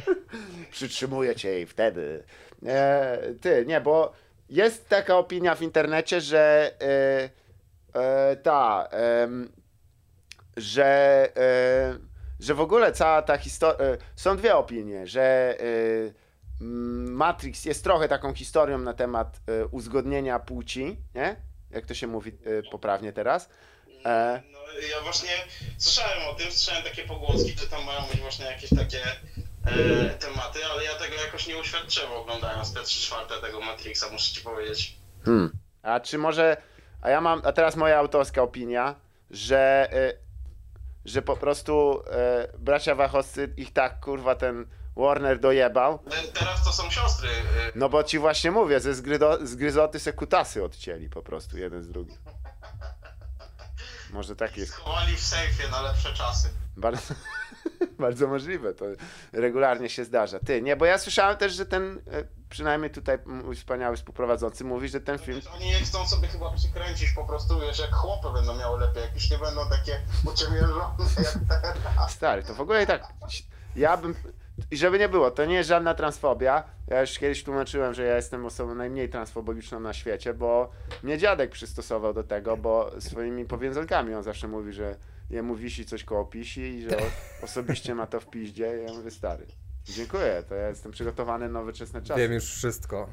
Przytrzymuję 0.70 1.34
cię 1.34 1.60
i 1.60 1.66
wtedy. 1.66 2.24
E, 2.66 3.18
ty, 3.40 3.64
nie, 3.66 3.80
bo 3.80 4.12
jest 4.48 4.88
taka 4.88 5.18
opinia 5.18 5.54
w 5.54 5.62
internecie, 5.62 6.20
że 6.20 6.72
e, 7.94 8.00
e, 8.00 8.36
ta, 8.36 8.88
że, 10.56 11.28
e, 11.36 11.98
że 12.40 12.54
w 12.54 12.60
ogóle 12.60 12.92
cała 12.92 13.22
ta 13.22 13.38
historia. 13.38 13.86
E, 13.86 13.98
są 14.16 14.36
dwie 14.36 14.56
opinie, 14.56 15.06
że 15.06 15.56
e, 15.60 15.64
Matrix 16.60 17.64
jest 17.64 17.84
trochę 17.84 18.08
taką 18.08 18.34
historią 18.34 18.78
na 18.78 18.94
temat 18.94 19.40
uzgodnienia 19.70 20.38
płci, 20.38 20.96
nie? 21.14 21.36
Jak 21.70 21.86
to 21.86 21.94
się 21.94 22.06
mówi 22.06 22.32
poprawnie 22.70 23.12
teraz. 23.12 23.48
E, 24.06 24.42
No, 24.52 24.58
ja 24.90 25.00
właśnie 25.02 25.30
słyszałem 25.78 26.28
o 26.30 26.34
tym, 26.34 26.52
słyszałem 26.52 26.82
takie 26.84 27.02
pogłoski, 27.04 27.54
że 27.58 27.66
tam 27.66 27.84
mają 27.84 28.02
być 28.12 28.20
właśnie 28.20 28.44
jakieś 28.46 28.70
takie 28.70 29.02
e, 29.66 30.10
tematy, 30.10 30.58
ale 30.72 30.84
ja 30.84 30.94
tego 30.94 31.14
jakoś 31.14 31.46
nie 31.46 31.56
uświadczyłem 31.58 32.12
oglądając 32.12 32.74
te 32.74 32.82
trzy 32.82 33.00
czwarte 33.06 33.34
tego 33.40 33.60
Matrixa, 33.60 34.04
muszę 34.12 34.32
ci 34.34 34.40
powiedzieć. 34.40 34.96
Hmm. 35.24 35.52
A 35.82 36.00
czy 36.00 36.18
może. 36.18 36.56
A 37.02 37.10
ja 37.10 37.20
mam. 37.20 37.42
A 37.44 37.52
teraz 37.52 37.76
moja 37.76 37.98
autorska 37.98 38.42
opinia, 38.42 38.94
że. 39.30 39.88
y, 40.18 40.22
że 41.04 41.22
po 41.22 41.36
prostu 41.36 42.00
y, 42.54 42.58
bracia 42.58 42.94
Wachowscy 42.94 43.52
ich 43.56 43.72
tak 43.72 44.00
kurwa 44.00 44.34
ten 44.34 44.66
Warner 44.96 45.40
dojebał. 45.40 45.94
E, 45.94 46.22
Teraz 46.38 46.64
to 46.64 46.72
są 46.72 46.90
siostry. 46.90 47.28
No 47.74 47.88
bo 47.88 48.04
ci 48.04 48.18
właśnie 48.18 48.50
mówię, 48.50 48.80
ze 48.80 48.94
zgrydo, 48.94 49.38
zgryzoty 49.46 50.00
se 50.00 50.12
kutasy 50.12 50.64
odcięli 50.64 51.08
po 51.08 51.22
prostu 51.22 51.58
jeden 51.58 51.82
z 51.82 51.88
drugim. 51.88 52.16
Może 54.12 54.36
tak 54.36 54.56
jest. 54.56 54.72
Schowali 54.72 55.16
w 55.16 55.20
sejfie 55.20 55.68
na 55.68 55.82
lepsze 55.82 56.12
czasy. 56.14 56.48
Bardzo, 56.76 57.14
bardzo 57.98 58.26
możliwe, 58.26 58.74
to 58.74 58.84
regularnie 59.32 59.88
się 59.88 60.04
zdarza. 60.04 60.38
Ty, 60.38 60.62
nie, 60.62 60.76
bo 60.76 60.84
ja 60.84 60.98
słyszałem 60.98 61.36
też, 61.36 61.52
że 61.52 61.66
ten, 61.66 62.02
e, 62.12 62.24
przynajmniej 62.48 62.90
tutaj 62.90 63.18
mój 63.26 63.56
wspaniały 63.56 63.96
współprowadzący 63.96 64.64
mówi, 64.64 64.88
że 64.88 65.00
ten 65.00 65.18
film 65.18 65.40
Oni 65.54 65.68
je 65.68 65.80
chcą 65.80 66.06
sobie 66.06 66.28
chyba 66.28 66.50
przykręcić 66.50 67.10
po 67.10 67.24
prostu, 67.24 67.60
wiesz, 67.60 67.78
jak 67.78 67.94
chłopy 67.94 68.28
będą 68.32 68.56
miały 68.56 68.80
lepiej, 68.80 69.02
jak 69.02 69.14
już 69.14 69.30
nie 69.30 69.38
będą 69.38 69.68
takie 69.68 70.00
uciemiężone 70.32 70.84
jak 71.24 71.38
teraz. 71.48 72.12
Stary, 72.12 72.42
to 72.42 72.54
w 72.54 72.60
ogóle 72.60 72.82
i 72.82 72.86
tak. 72.86 73.02
Ja 73.76 73.96
bym. 73.96 74.14
I 74.70 74.76
żeby 74.76 74.98
nie 74.98 75.08
było, 75.08 75.30
to 75.30 75.44
nie 75.44 75.54
jest 75.54 75.68
żadna 75.68 75.94
transfobia. 75.94 76.64
Ja 76.88 77.00
już 77.00 77.18
kiedyś 77.18 77.44
tłumaczyłem, 77.44 77.94
że 77.94 78.02
ja 78.04 78.16
jestem 78.16 78.46
osobą 78.46 78.74
najmniej 78.74 79.08
transfobiczną 79.08 79.80
na 79.80 79.92
świecie, 79.92 80.34
bo 80.34 80.70
mnie 81.02 81.18
dziadek 81.18 81.50
przystosował 81.50 82.14
do 82.14 82.22
tego, 82.24 82.56
bo 82.56 82.90
swoimi 82.98 83.44
powiązankami 83.44 84.14
on 84.14 84.22
zawsze 84.22 84.48
mówi, 84.48 84.72
że 84.72 84.96
jemu 85.30 85.54
wisi 85.56 85.86
coś 85.86 86.04
koło 86.04 86.24
pisi 86.24 86.60
i 86.60 86.82
że 86.82 86.96
osobiście 87.44 87.94
ma 87.94 88.06
to 88.06 88.20
w 88.20 88.30
piździe. 88.30 88.78
I 88.80 88.86
ja 88.86 88.92
mówię, 88.98 89.10
stary, 89.10 89.46
dziękuję, 89.84 90.42
to 90.48 90.54
ja 90.54 90.68
jestem 90.68 90.92
przygotowany 90.92 91.46
na 91.48 91.60
nowoczesne 91.60 92.02
czasy. 92.02 92.20
Wiem 92.20 92.32
już 92.32 92.44
wszystko. 92.44 93.08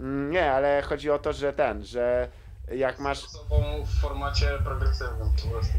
Mm, 0.00 0.30
Nie, 0.30 0.52
ale 0.52 0.82
chodzi 0.82 1.10
o 1.10 1.18
to, 1.18 1.32
że 1.32 1.52
ten, 1.52 1.84
że 1.84 2.28
jak 2.72 2.98
masz 2.98 3.24
osobą 3.24 3.62
w 3.84 4.00
formacie 4.00 4.58
progresywnym 4.64 5.28
po 5.44 5.50
prostu. 5.50 5.72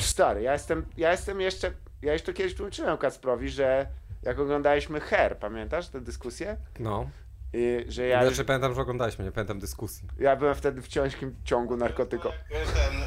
Stary, 0.00 0.42
ja 0.42 0.52
jestem, 0.52 0.86
ja 0.96 1.10
jestem 1.10 1.40
jeszcze, 1.40 1.70
ja 2.02 2.12
już 2.12 2.22
to 2.22 2.32
kiedyś 2.32 2.54
tłumaczyłem 2.54 2.98
Kacprowi, 2.98 3.48
że 3.50 3.86
jak 4.26 4.38
oglądaliśmy 4.38 5.00
Her, 5.00 5.38
pamiętasz 5.38 5.88
tę 5.88 6.00
dyskusję? 6.00 6.56
No. 6.78 7.10
I, 7.52 7.84
że 7.88 8.06
ja, 8.06 8.26
znaczy, 8.26 8.44
pamiętam, 8.44 8.74
że 8.74 8.80
oglądaliśmy, 8.80 9.24
nie 9.24 9.32
pamiętam 9.32 9.58
dyskusji. 9.58 10.08
ja 10.18 10.36
byłem 10.36 10.54
wtedy 10.54 10.82
w 10.82 10.88
ciężkim 10.88 11.36
ciągu 11.44 11.76
narkotyko. 11.76 12.32
Jak 12.50 12.68
ten 12.68 13.02
y, 13.02 13.06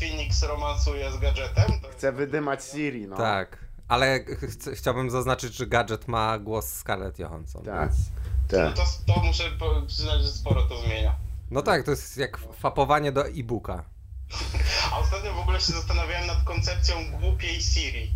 Phoenix 0.00 0.42
romansuje 0.42 1.12
z 1.12 1.18
gadżetem, 1.18 1.64
Chcę 1.92 2.12
wydymać 2.12 2.64
Siri, 2.64 3.06
no. 3.08 3.16
Tak, 3.16 3.58
ale 3.88 4.20
ch- 4.24 4.74
chciałbym 4.74 5.10
zaznaczyć, 5.10 5.54
że 5.54 5.66
gadżet 5.66 6.08
ma 6.08 6.38
głos 6.38 6.68
Scarlett 6.72 7.18
Johansson. 7.18 7.62
Tak. 7.64 7.80
więc- 7.90 8.00
no 8.52 8.58
tak. 8.58 8.74
to, 8.76 9.14
to 9.14 9.20
muszę 9.20 9.44
przyznać, 9.86 10.22
że 10.22 10.28
sporo 10.28 10.62
to 10.62 10.80
zmienia. 10.82 11.14
No 11.50 11.62
tak, 11.62 11.84
to 11.84 11.90
jest 11.90 12.16
jak 12.16 12.38
fapowanie 12.38 13.12
do 13.12 13.26
e-booka. 13.28 13.84
A 14.92 14.98
ostatnio 14.98 15.34
w 15.34 15.38
ogóle 15.38 15.60
się 15.60 15.72
zastanawiałem 15.72 16.26
nad 16.26 16.42
koncepcją 16.44 16.96
głupiej 17.20 17.60
Siri. 17.60 18.10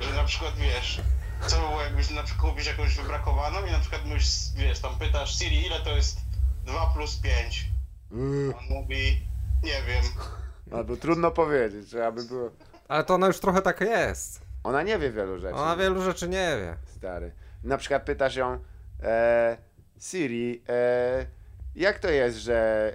Że 0.00 0.16
na 0.16 0.24
przykład 0.24 0.54
wiesz, 0.56 1.00
co 1.46 1.56
by 1.60 1.68
było 1.68 1.82
jakbyś 1.82 2.10
na 2.10 2.22
przykład 2.22 2.50
kupić 2.50 2.66
jakąś 2.66 2.96
wybrakowaną 2.96 3.66
i 3.66 3.70
na 3.70 3.78
przykład 3.78 4.04
mówisz, 4.06 4.26
wiesz, 4.56 4.80
tam 4.80 4.98
pytasz 4.98 5.38
Siri 5.38 5.66
ile 5.66 5.80
to 5.80 5.96
jest 5.96 6.18
2 6.66 6.86
plus 6.94 7.16
5. 7.16 7.66
Yy, 8.12 8.54
On 8.58 8.64
mówi, 8.76 9.20
nie 9.62 9.82
wiem. 9.86 10.04
Albo 10.72 10.96
trudno 10.96 11.30
powiedzieć, 11.30 11.88
że 11.88 12.06
aby 12.06 12.24
było. 12.24 12.50
Ale 12.88 13.04
to 13.04 13.14
ona 13.14 13.26
już 13.26 13.40
trochę 13.40 13.62
taka 13.62 13.84
jest. 13.84 14.40
Ona 14.64 14.82
nie 14.82 14.98
wie 14.98 15.10
wielu 15.10 15.38
rzeczy. 15.38 15.54
Ona 15.54 15.76
wielu 15.76 16.02
rzeczy 16.02 16.28
nie 16.28 16.56
wie. 16.56 16.76
Stary. 16.96 17.32
Na 17.64 17.78
przykład 17.78 18.02
pytasz 18.04 18.36
ją, 18.36 18.58
e, 19.02 19.56
Siri, 20.00 20.62
e, 20.68 21.26
jak 21.74 21.98
to 21.98 22.08
jest, 22.10 22.38
że 22.38 22.92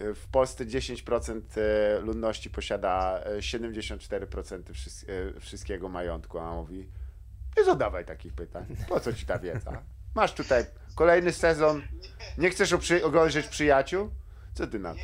e, 0.00 0.14
w 0.14 0.26
Polsce 0.32 0.66
10% 0.66 1.40
e, 1.56 1.98
ludności 2.00 2.50
posiada 2.50 3.20
e, 3.24 3.36
74% 3.42 4.72
wszys- 4.72 5.04
e, 5.36 5.40
wszystkiego 5.40 5.88
majątku? 5.88 6.38
A 6.38 6.42
ona 6.42 6.54
mówi, 6.54 6.88
nie 7.56 7.64
zadawaj 7.64 8.04
takich 8.04 8.32
pytań. 8.32 8.66
Po 8.88 9.00
co 9.00 9.12
ci 9.12 9.26
ta 9.26 9.38
wiedza? 9.38 9.82
Masz 10.14 10.32
tutaj 10.34 10.64
kolejny 10.94 11.32
sezon. 11.32 11.82
Nie 12.38 12.50
chcesz 12.50 12.72
oprzy- 12.72 13.48
przyjaciół? 13.50 14.10
Co 14.54 14.66
ty 14.66 14.78
na 14.78 14.94
to? 14.94 15.00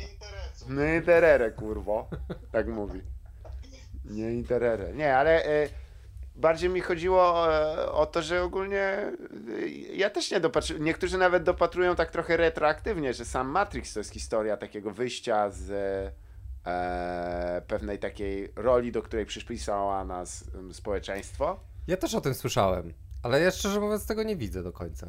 Nie 0.69 0.95
interere, 0.95 1.51
kurwo. 1.51 2.09
Tak 2.51 2.67
mówi. 2.67 3.01
Nie 4.05 4.31
interere. 4.33 4.93
Nie, 4.93 5.17
ale 5.17 5.45
e, 5.45 5.69
bardziej 6.35 6.69
mi 6.69 6.81
chodziło 6.81 7.53
e, 7.55 7.91
o 7.91 8.05
to, 8.05 8.21
że 8.21 8.43
ogólnie 8.43 8.81
e, 8.81 9.13
ja 9.93 10.09
też 10.09 10.31
nie 10.31 10.39
dopatruję. 10.39 10.79
Niektórzy 10.81 11.17
nawet 11.17 11.43
dopatrują 11.43 11.95
tak 11.95 12.11
trochę 12.11 12.37
retroaktywnie, 12.37 13.13
że 13.13 13.25
sam 13.25 13.47
Matrix 13.47 13.93
to 13.93 13.99
jest 13.99 14.13
historia 14.13 14.57
takiego 14.57 14.91
wyjścia 14.91 15.49
z 15.49 15.71
pewnej 17.67 17.99
takiej 17.99 18.53
roli, 18.55 18.91
do 18.91 19.01
której 19.01 19.25
przypisała 19.25 20.05
nas 20.05 20.43
społeczeństwo. 20.73 21.59
Ja 21.87 21.97
też 21.97 22.15
o 22.15 22.21
tym 22.21 22.33
słyszałem, 22.35 22.93
ale 23.23 23.41
ja 23.41 23.51
szczerze 23.51 23.79
mówiąc 23.79 24.07
tego 24.07 24.23
nie 24.23 24.35
widzę 24.35 24.63
do 24.63 24.71
końca. 24.71 25.07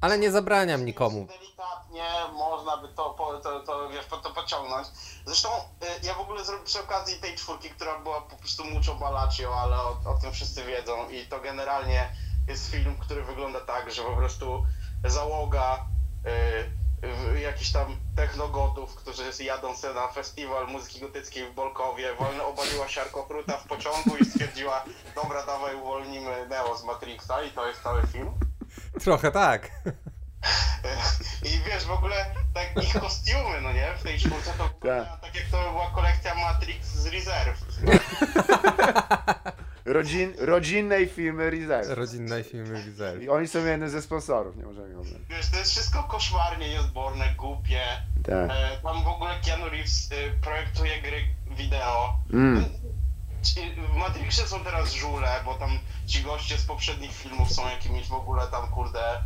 Ale 0.00 0.18
nie 0.18 0.30
zabraniam 0.30 0.84
nikomu. 0.84 1.26
Delikatnie 1.26 2.04
można 2.32 2.76
by 2.76 2.88
to, 2.88 3.10
po, 3.10 3.38
to, 3.40 3.60
to, 3.60 3.88
wiesz, 3.88 4.06
to 4.06 4.30
pociągnąć. 4.34 4.88
Zresztą 5.26 5.48
y, 5.48 6.06
ja 6.06 6.14
w 6.14 6.20
ogóle 6.20 6.42
zro- 6.44 6.64
przy 6.64 6.80
okazji 6.80 7.20
tej 7.20 7.36
czwórki, 7.36 7.70
która 7.70 7.98
była 7.98 8.20
po 8.20 8.36
prostu 8.36 8.64
mucho 8.64 8.94
balacio, 8.94 9.54
ale 9.60 9.76
o, 9.76 9.88
o 10.04 10.18
tym 10.22 10.32
wszyscy 10.32 10.64
wiedzą 10.64 11.08
i 11.08 11.26
to 11.26 11.40
generalnie 11.40 12.08
jest 12.48 12.70
film, 12.70 12.96
który 12.98 13.24
wygląda 13.24 13.60
tak, 13.60 13.92
że 13.92 14.02
po 14.02 14.16
prostu 14.16 14.64
załoga 15.04 15.86
y, 16.26 16.85
jakichś 17.42 17.72
tam 17.72 17.96
technogotów, 18.16 18.94
którzy 18.94 19.44
jadą 19.44 19.76
sobie 19.76 19.94
na 19.94 20.08
festiwal 20.08 20.66
muzyki 20.68 21.00
gotyckiej 21.00 21.46
w 21.46 21.54
Bolkowie, 21.54 22.14
wolno 22.14 22.48
obaliła 22.48 22.88
siarkokruta 22.88 23.56
w 23.56 23.66
pociągu 23.66 24.16
i 24.16 24.24
stwierdziła, 24.24 24.84
dobra, 25.14 25.46
dawaj 25.46 25.76
uwolnimy 25.76 26.46
Neo 26.48 26.78
z 26.78 26.84
Matrixa 26.84 27.42
i 27.42 27.50
to 27.50 27.68
jest 27.68 27.82
cały 27.82 28.06
film. 28.06 28.30
Trochę 29.04 29.32
tak. 29.32 29.70
I 31.42 31.60
wiesz, 31.66 31.84
w 31.84 31.90
ogóle 31.90 32.26
tak 32.54 32.84
ich 32.84 33.00
kostiumy, 33.00 33.60
no 33.60 33.72
nie, 33.72 33.94
w 33.98 34.02
tej 34.02 34.18
czwórce 34.18 34.52
to 34.58 34.68
wygląda 34.68 35.16
tak 35.16 35.34
jak 35.34 35.44
to 35.44 35.70
była 35.70 35.90
kolekcja 35.90 36.34
Matrix 36.34 36.86
z 36.86 37.06
Reserve. 37.06 37.58
Rodzin, 39.86 40.34
rodzinnej 40.38 41.08
firmy 41.08 41.50
Reserve. 41.50 41.94
Rodzinne 41.94 42.44
filmy 42.44 42.82
widzę. 42.82 43.24
I 43.24 43.28
oni 43.28 43.48
są 43.48 43.64
jednym 43.64 43.90
ze 43.90 44.02
sponsorów, 44.02 44.56
nie 44.56 44.64
możemy 44.64 44.92
ją 44.92 45.02
Wiesz, 45.28 45.50
to 45.50 45.58
jest 45.58 45.70
wszystko 45.70 46.02
koszmarnie 46.02 46.68
niezborne, 46.68 47.34
głupie. 47.38 47.80
Tak. 48.24 48.50
E, 48.50 48.80
tam 48.82 49.04
w 49.04 49.08
ogóle 49.08 49.30
Keanu 49.44 49.68
Reeves 49.68 50.10
e, 50.12 50.40
projektuje 50.42 51.02
gry 51.02 51.24
wideo. 51.56 52.16
Mm. 52.32 52.64
W 53.92 53.96
Matrixie 53.96 54.46
są 54.46 54.64
teraz 54.64 54.92
żule, 54.92 55.40
bo 55.44 55.54
tam 55.54 55.78
ci 56.06 56.22
goście 56.22 56.58
z 56.58 56.64
poprzednich 56.64 57.12
filmów 57.12 57.52
są 57.52 57.68
jakimiś 57.68 58.08
w 58.08 58.12
ogóle 58.12 58.46
tam, 58.46 58.68
kurde, 58.68 59.22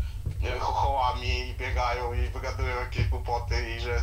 chochołami 0.61 1.49
i 1.49 1.55
biegają 1.55 2.13
i 2.13 2.29
wygadują 2.29 2.81
jakieś 2.81 3.09
głupoty 3.09 3.77
i 3.77 3.81
że 3.81 4.01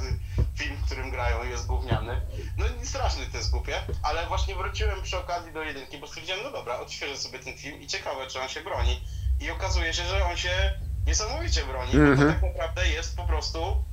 film, 0.55 0.75
w 0.75 0.85
którym 0.85 1.09
grają 1.09 1.43
jest 1.43 1.67
gówniany. 1.67 2.21
No 2.57 2.65
i 2.83 2.87
straszny 2.87 3.25
to 3.25 3.37
jest 3.37 3.51
głupie, 3.51 3.81
ale 4.03 4.27
właśnie 4.27 4.55
wróciłem 4.55 5.01
przy 5.01 5.17
okazji 5.17 5.53
do 5.53 5.61
jedynki, 5.63 5.97
bo 5.97 6.07
stwierdziłem, 6.07 6.43
no 6.43 6.51
dobra, 6.51 6.79
odświeżę 6.79 7.17
sobie 7.17 7.39
ten 7.39 7.57
film 7.57 7.81
i 7.81 7.87
ciekawe, 7.87 8.27
czy 8.27 8.41
on 8.41 8.49
się 8.49 8.61
broni. 8.61 9.01
I 9.39 9.51
okazuje 9.51 9.93
się, 9.93 10.03
że 10.03 10.25
on 10.25 10.37
się 10.37 10.79
niesamowicie 11.07 11.65
broni, 11.65 11.91
bo 11.93 11.97
Mhm. 11.99 12.17
to 12.17 12.33
tak 12.33 12.41
naprawdę 12.53 12.89
jest 12.89 13.15
po 13.17 13.23
prostu 13.23 13.85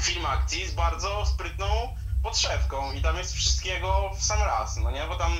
film 0.00 0.26
akcji 0.26 0.66
z 0.68 0.74
bardzo 0.74 1.26
sprytną 1.26 1.66
podszewką 2.22 2.92
i 2.92 3.02
tam 3.02 3.16
jest 3.16 3.34
wszystkiego 3.34 4.10
w 4.18 4.22
sam 4.22 4.42
raz, 4.42 4.76
no 4.76 4.90
nie? 4.90 5.04
Bo 5.08 5.16
tam 5.16 5.32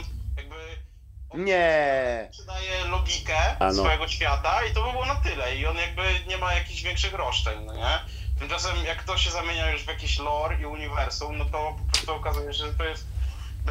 Nie. 1.34 2.28
przydaje 2.30 2.84
logikę 2.84 3.56
A 3.58 3.64
no. 3.66 3.72
swojego 3.72 4.08
świata 4.08 4.64
i 4.64 4.74
to 4.74 4.82
by 4.84 4.92
było 4.92 5.06
na 5.06 5.14
tyle 5.14 5.56
i 5.56 5.66
on 5.66 5.76
jakby 5.76 6.02
nie 6.28 6.38
ma 6.38 6.54
jakichś 6.54 6.82
większych 6.82 7.12
roszczeń, 7.12 7.64
no 7.64 7.74
nie? 7.74 7.98
Tymczasem 8.38 8.84
jak 8.84 9.02
to 9.04 9.18
się 9.18 9.30
zamienia 9.30 9.70
już 9.70 9.82
w 9.82 9.88
jakiś 9.88 10.18
lore 10.18 10.60
i 10.60 10.66
uniwersum, 10.66 11.38
no 11.38 11.44
to 11.44 11.50
po 11.78 11.92
prostu 11.92 12.14
okazuje 12.14 12.52
się, 12.54 12.66
że 12.66 12.74
to 12.74 12.84
jest 12.84 13.04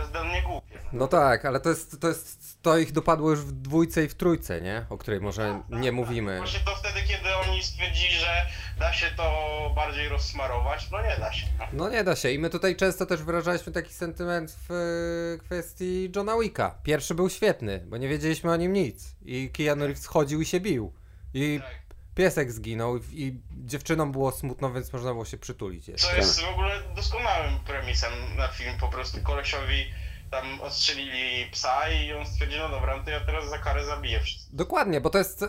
bezdennie 0.02 0.42
głupie. 0.42 0.80
No 0.94 1.08
tak, 1.08 1.46
ale 1.46 1.60
to 1.60 1.70
jest, 1.70 2.02
to 2.02 2.08
jest, 2.08 2.62
to 2.62 2.78
ich 2.78 2.92
dopadło 2.92 3.30
już 3.30 3.40
w 3.40 3.52
dwójce 3.52 4.04
i 4.04 4.08
w 4.08 4.16
trójce, 4.16 4.62
nie? 4.62 4.86
O 4.90 4.98
której 4.98 5.22
może 5.22 5.62
nie 5.70 5.92
mówimy. 5.92 6.38
Właśnie 6.38 6.60
to 6.60 6.76
wtedy, 6.76 7.00
kiedy 7.08 7.36
oni 7.36 7.64
stwierdzili, 7.64 8.14
że 8.14 8.46
da 8.80 8.94
się 8.94 9.08
to 9.18 9.32
bardziej 9.76 10.10
rozsmarować, 10.10 10.92
no 10.92 11.02
nie 11.02 11.18
da 11.20 11.34
się. 11.34 11.48
No. 11.60 11.66
No 11.74 11.90
nie 11.90 12.04
da 12.04 12.16
się. 12.16 12.32
I 12.32 12.40
my 12.40 12.50
tutaj 12.50 12.76
często 12.76 13.06
też 13.06 13.24
wyrażaliśmy 13.24 13.72
taki 13.74 13.94
sentyment 13.94 14.58
w 14.70 14.72
e, 14.72 15.38
kwestii 15.46 16.12
Johna 16.16 16.38
Wicka. 16.40 16.76
Pierwszy 16.84 17.16
był 17.16 17.30
świetny, 17.30 17.84
bo 17.88 17.98
nie 17.98 18.08
wiedzieliśmy 18.08 18.52
o 18.52 18.56
nim 18.56 18.74
nic. 18.74 19.16
I 19.26 19.50
Keanu 19.54 19.86
Reeves 19.86 20.06
chodził 20.06 20.42
i 20.42 20.46
się 20.46 20.60
bił. 20.60 20.94
I 21.34 21.60
Tak. 21.64 21.87
Piesek 22.18 22.52
zginął 22.52 22.98
i 23.12 23.40
dziewczynom 23.52 24.12
było 24.12 24.32
smutno, 24.32 24.74
więc 24.74 24.94
można 24.94 25.12
było 25.12 25.26
się 25.26 25.38
przytulić 25.38 25.88
jeszcze. 25.88 26.08
Co 26.08 26.16
jest 26.16 26.42
w 26.42 26.50
ogóle 26.50 26.82
doskonałym 26.96 27.60
premisem 27.60 28.12
na 28.38 28.48
film, 28.48 28.74
po 28.80 28.88
prostu 28.88 29.22
kolesiowi 29.24 29.86
tam 30.32 30.62
ostrzelili 30.62 31.52
psa 31.52 31.90
i 31.90 32.14
on 32.14 32.26
stwierdził, 32.26 32.60
no 32.60 32.70
dobra, 32.70 32.98
no 32.98 33.04
to 33.04 33.10
ja 33.10 33.20
teraz 33.20 33.50
za 33.50 33.58
karę 33.58 33.86
zabiję 33.86 34.20
wszystkich. 34.20 34.56
Dokładnie, 34.56 35.02
bo 35.02 35.10
to 35.10 35.18
jest 35.18 35.44
e, 35.44 35.48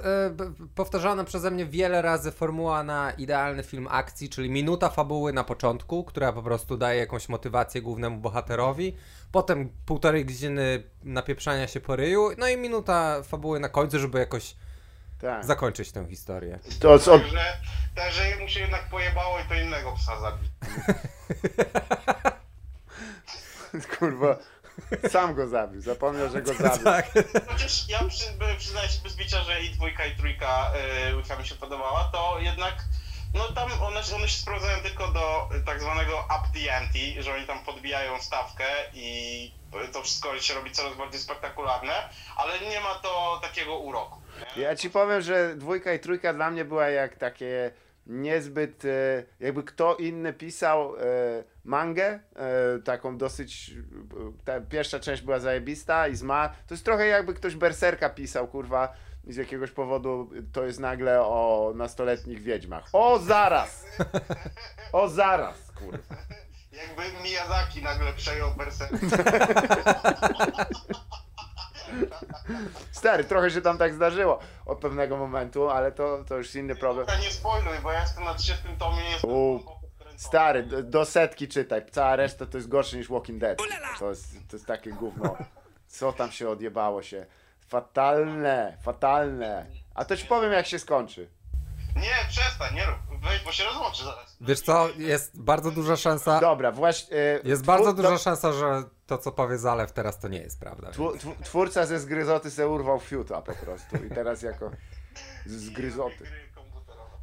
powtarzana 0.74 1.24
przeze 1.24 1.50
mnie 1.50 1.66
wiele 1.66 2.02
razy 2.02 2.32
formuła 2.32 2.82
na 2.82 3.10
idealny 3.10 3.62
film 3.62 3.88
akcji, 3.90 4.28
czyli 4.28 4.50
minuta 4.50 4.90
fabuły 4.90 5.32
na 5.32 5.44
początku, 5.44 6.04
która 6.04 6.32
po 6.32 6.42
prostu 6.42 6.76
daje 6.76 7.00
jakąś 7.00 7.28
motywację 7.28 7.82
głównemu 7.82 8.16
bohaterowi, 8.16 8.96
potem 9.32 9.72
półtorej 9.86 10.24
godziny 10.24 10.82
napieprzania 11.02 11.66
się 11.66 11.80
po 11.80 11.96
ryju, 11.96 12.30
no 12.38 12.48
i 12.48 12.56
minuta 12.56 13.22
fabuły 13.22 13.60
na 13.60 13.68
końcu, 13.68 13.98
żeby 13.98 14.18
jakoś 14.18 14.54
Tak. 15.20 15.44
zakończyć 15.44 15.92
tę 15.92 16.06
historię. 16.08 16.58
To 16.80 16.98
co? 16.98 17.18
Także, 17.18 17.56
także 17.94 18.36
mu 18.40 18.48
się 18.48 18.60
jednak 18.60 18.88
pojebało 18.88 19.38
i 19.38 19.44
to 19.48 19.54
innego 19.54 19.92
psa 19.92 20.20
zabił. 20.20 20.48
Kurwa. 23.98 24.36
Sam 25.10 25.34
go 25.34 25.48
zabił. 25.48 25.80
Zapomniał, 25.80 26.28
że 26.28 26.42
go 26.42 26.54
zabił. 26.54 26.84
tak. 26.84 27.06
Chociaż 27.48 27.88
ja 27.88 28.04
przy, 28.04 28.24
przyznaję 28.58 28.88
się 28.88 29.02
bez 29.02 29.16
bicia, 29.16 29.42
że 29.42 29.60
i 29.60 29.70
dwójka 29.70 30.06
i 30.06 30.16
trójka 30.16 30.72
y, 31.10 31.16
łyka 31.16 31.36
mi 31.36 31.46
się 31.46 31.54
podobała, 31.54 32.10
to 32.12 32.38
jednak 32.40 32.74
no 33.34 33.52
tam 33.52 33.70
one, 33.82 34.00
one 34.14 34.28
się 34.28 34.40
sprowadzają 34.40 34.78
tylko 34.80 35.08
do 35.12 35.48
y, 35.56 35.60
tak 35.60 35.80
zwanego 35.80 36.24
up 36.24 36.48
the 36.54 36.76
ante, 36.76 37.22
że 37.22 37.34
oni 37.34 37.46
tam 37.46 37.58
podbijają 37.58 38.20
stawkę 38.20 38.64
i 38.94 39.58
to 39.92 40.02
wszystko 40.02 40.38
się 40.38 40.54
robi 40.54 40.70
coraz 40.70 40.96
bardziej 40.96 41.20
spektakularne, 41.20 41.92
ale 42.36 42.60
nie 42.60 42.80
ma 42.80 42.94
to 42.94 43.40
takiego 43.42 43.78
uroku. 43.78 44.20
Nie? 44.56 44.62
Ja 44.62 44.76
ci 44.76 44.90
powiem, 44.90 45.22
że 45.22 45.56
dwójka 45.56 45.92
i 45.92 45.98
trójka 45.98 46.34
dla 46.34 46.50
mnie 46.50 46.64
była 46.64 46.88
jak 46.88 47.16
takie 47.16 47.70
niezbyt, 48.06 48.84
e, 48.84 49.24
jakby 49.40 49.62
kto 49.62 49.96
inny 49.96 50.32
pisał 50.32 50.96
e, 50.96 51.00
mangę, 51.64 52.20
taką 52.84 53.18
dosyć, 53.18 53.70
ta 54.44 54.60
pierwsza 54.60 55.00
część 55.00 55.22
była 55.22 55.38
zajebista 55.38 56.08
i 56.08 56.16
zma, 56.16 56.48
to 56.48 56.74
jest 56.74 56.84
trochę 56.84 57.06
jakby 57.06 57.34
ktoś 57.34 57.54
Berserka 57.56 58.10
pisał, 58.10 58.48
kurwa, 58.48 58.94
i 59.28 59.32
z 59.32 59.36
jakiegoś 59.36 59.70
powodu 59.70 60.30
to 60.52 60.64
jest 60.64 60.80
nagle 60.80 61.20
o 61.22 61.72
nastoletnich 61.74 62.42
wiedźmach. 62.42 62.84
O 62.92 63.18
zaraz! 63.18 63.86
O 64.92 65.08
zaraz, 65.08 65.72
kurwa. 65.72 65.98
Jakby 66.72 67.22
Miyazaki 67.22 67.82
nagle 67.82 68.12
przejął 68.12 68.50
Berserk. 68.54 68.92
Stary, 72.92 73.24
trochę 73.24 73.50
się 73.50 73.60
tam 73.60 73.78
tak 73.78 73.94
zdarzyło 73.94 74.38
od 74.66 74.78
pewnego 74.78 75.16
momentu, 75.16 75.70
ale 75.70 75.92
to, 75.92 76.24
to 76.24 76.36
już 76.36 76.54
inny 76.54 76.76
problem. 76.76 77.06
Dobra, 77.06 77.20
nie 77.20 77.30
spoiluj, 77.30 77.78
bo 77.82 77.92
ja 77.92 78.00
jestem 78.00 78.24
na 78.24 78.34
30 78.34 78.64
tomie 78.78 79.34
U. 79.34 79.60
Stary, 80.16 80.62
do, 80.62 80.82
do 80.82 81.04
setki 81.04 81.48
czytaj. 81.48 81.82
Cała 81.90 82.16
reszta 82.16 82.46
to 82.46 82.58
jest 82.58 82.68
gorsze 82.68 82.96
niż 82.96 83.08
Walking 83.08 83.40
Dead. 83.40 83.58
To 83.98 84.10
jest, 84.10 84.32
to 84.48 84.56
jest 84.56 84.66
takie 84.66 84.90
gówno. 84.92 85.36
Co 85.86 86.12
tam 86.12 86.32
się 86.32 86.48
odjebało 86.48 87.02
się? 87.02 87.26
Fatalne, 87.68 88.76
fatalne. 88.82 89.66
A 89.94 90.04
to 90.04 90.16
ci 90.16 90.26
powiem 90.26 90.52
jak 90.52 90.66
się 90.66 90.78
skończy. 90.78 91.28
Nie, 91.96 92.28
przestań, 92.28 92.74
nie 92.74 92.86
rób. 92.86 92.96
Weź, 93.22 93.44
bo 93.44 93.52
się 93.52 93.64
rozłączy 93.64 94.04
zaraz. 94.04 94.36
Wiesz 94.40 94.60
co, 94.60 94.88
jest 94.96 95.42
bardzo 95.42 95.70
duża 95.70 95.96
szansa, 95.96 96.40
Dobra, 96.40 96.72
właśnie. 96.72 97.16
y, 97.16 97.40
jest 97.44 97.62
twór- 97.62 97.66
bardzo 97.66 97.92
do- 97.92 98.02
duża 98.02 98.18
szansa, 98.18 98.52
że 98.52 98.82
to 99.06 99.18
co 99.18 99.32
powie 99.32 99.58
Zalew 99.58 99.92
teraz 99.92 100.18
to 100.18 100.28
nie 100.28 100.38
jest 100.38 100.60
prawda. 100.60 100.90
Tw- 100.90 101.34
Twórca 101.44 101.86
ze 101.86 102.00
zgryzoty 102.00 102.50
se 102.50 102.68
urwał 102.68 103.00
fiuta 103.00 103.42
po 103.42 103.54
prostu 103.54 103.96
i 103.96 104.10
teraz 104.14 104.42
jako 104.42 104.70
zgryzoty. 105.46 106.24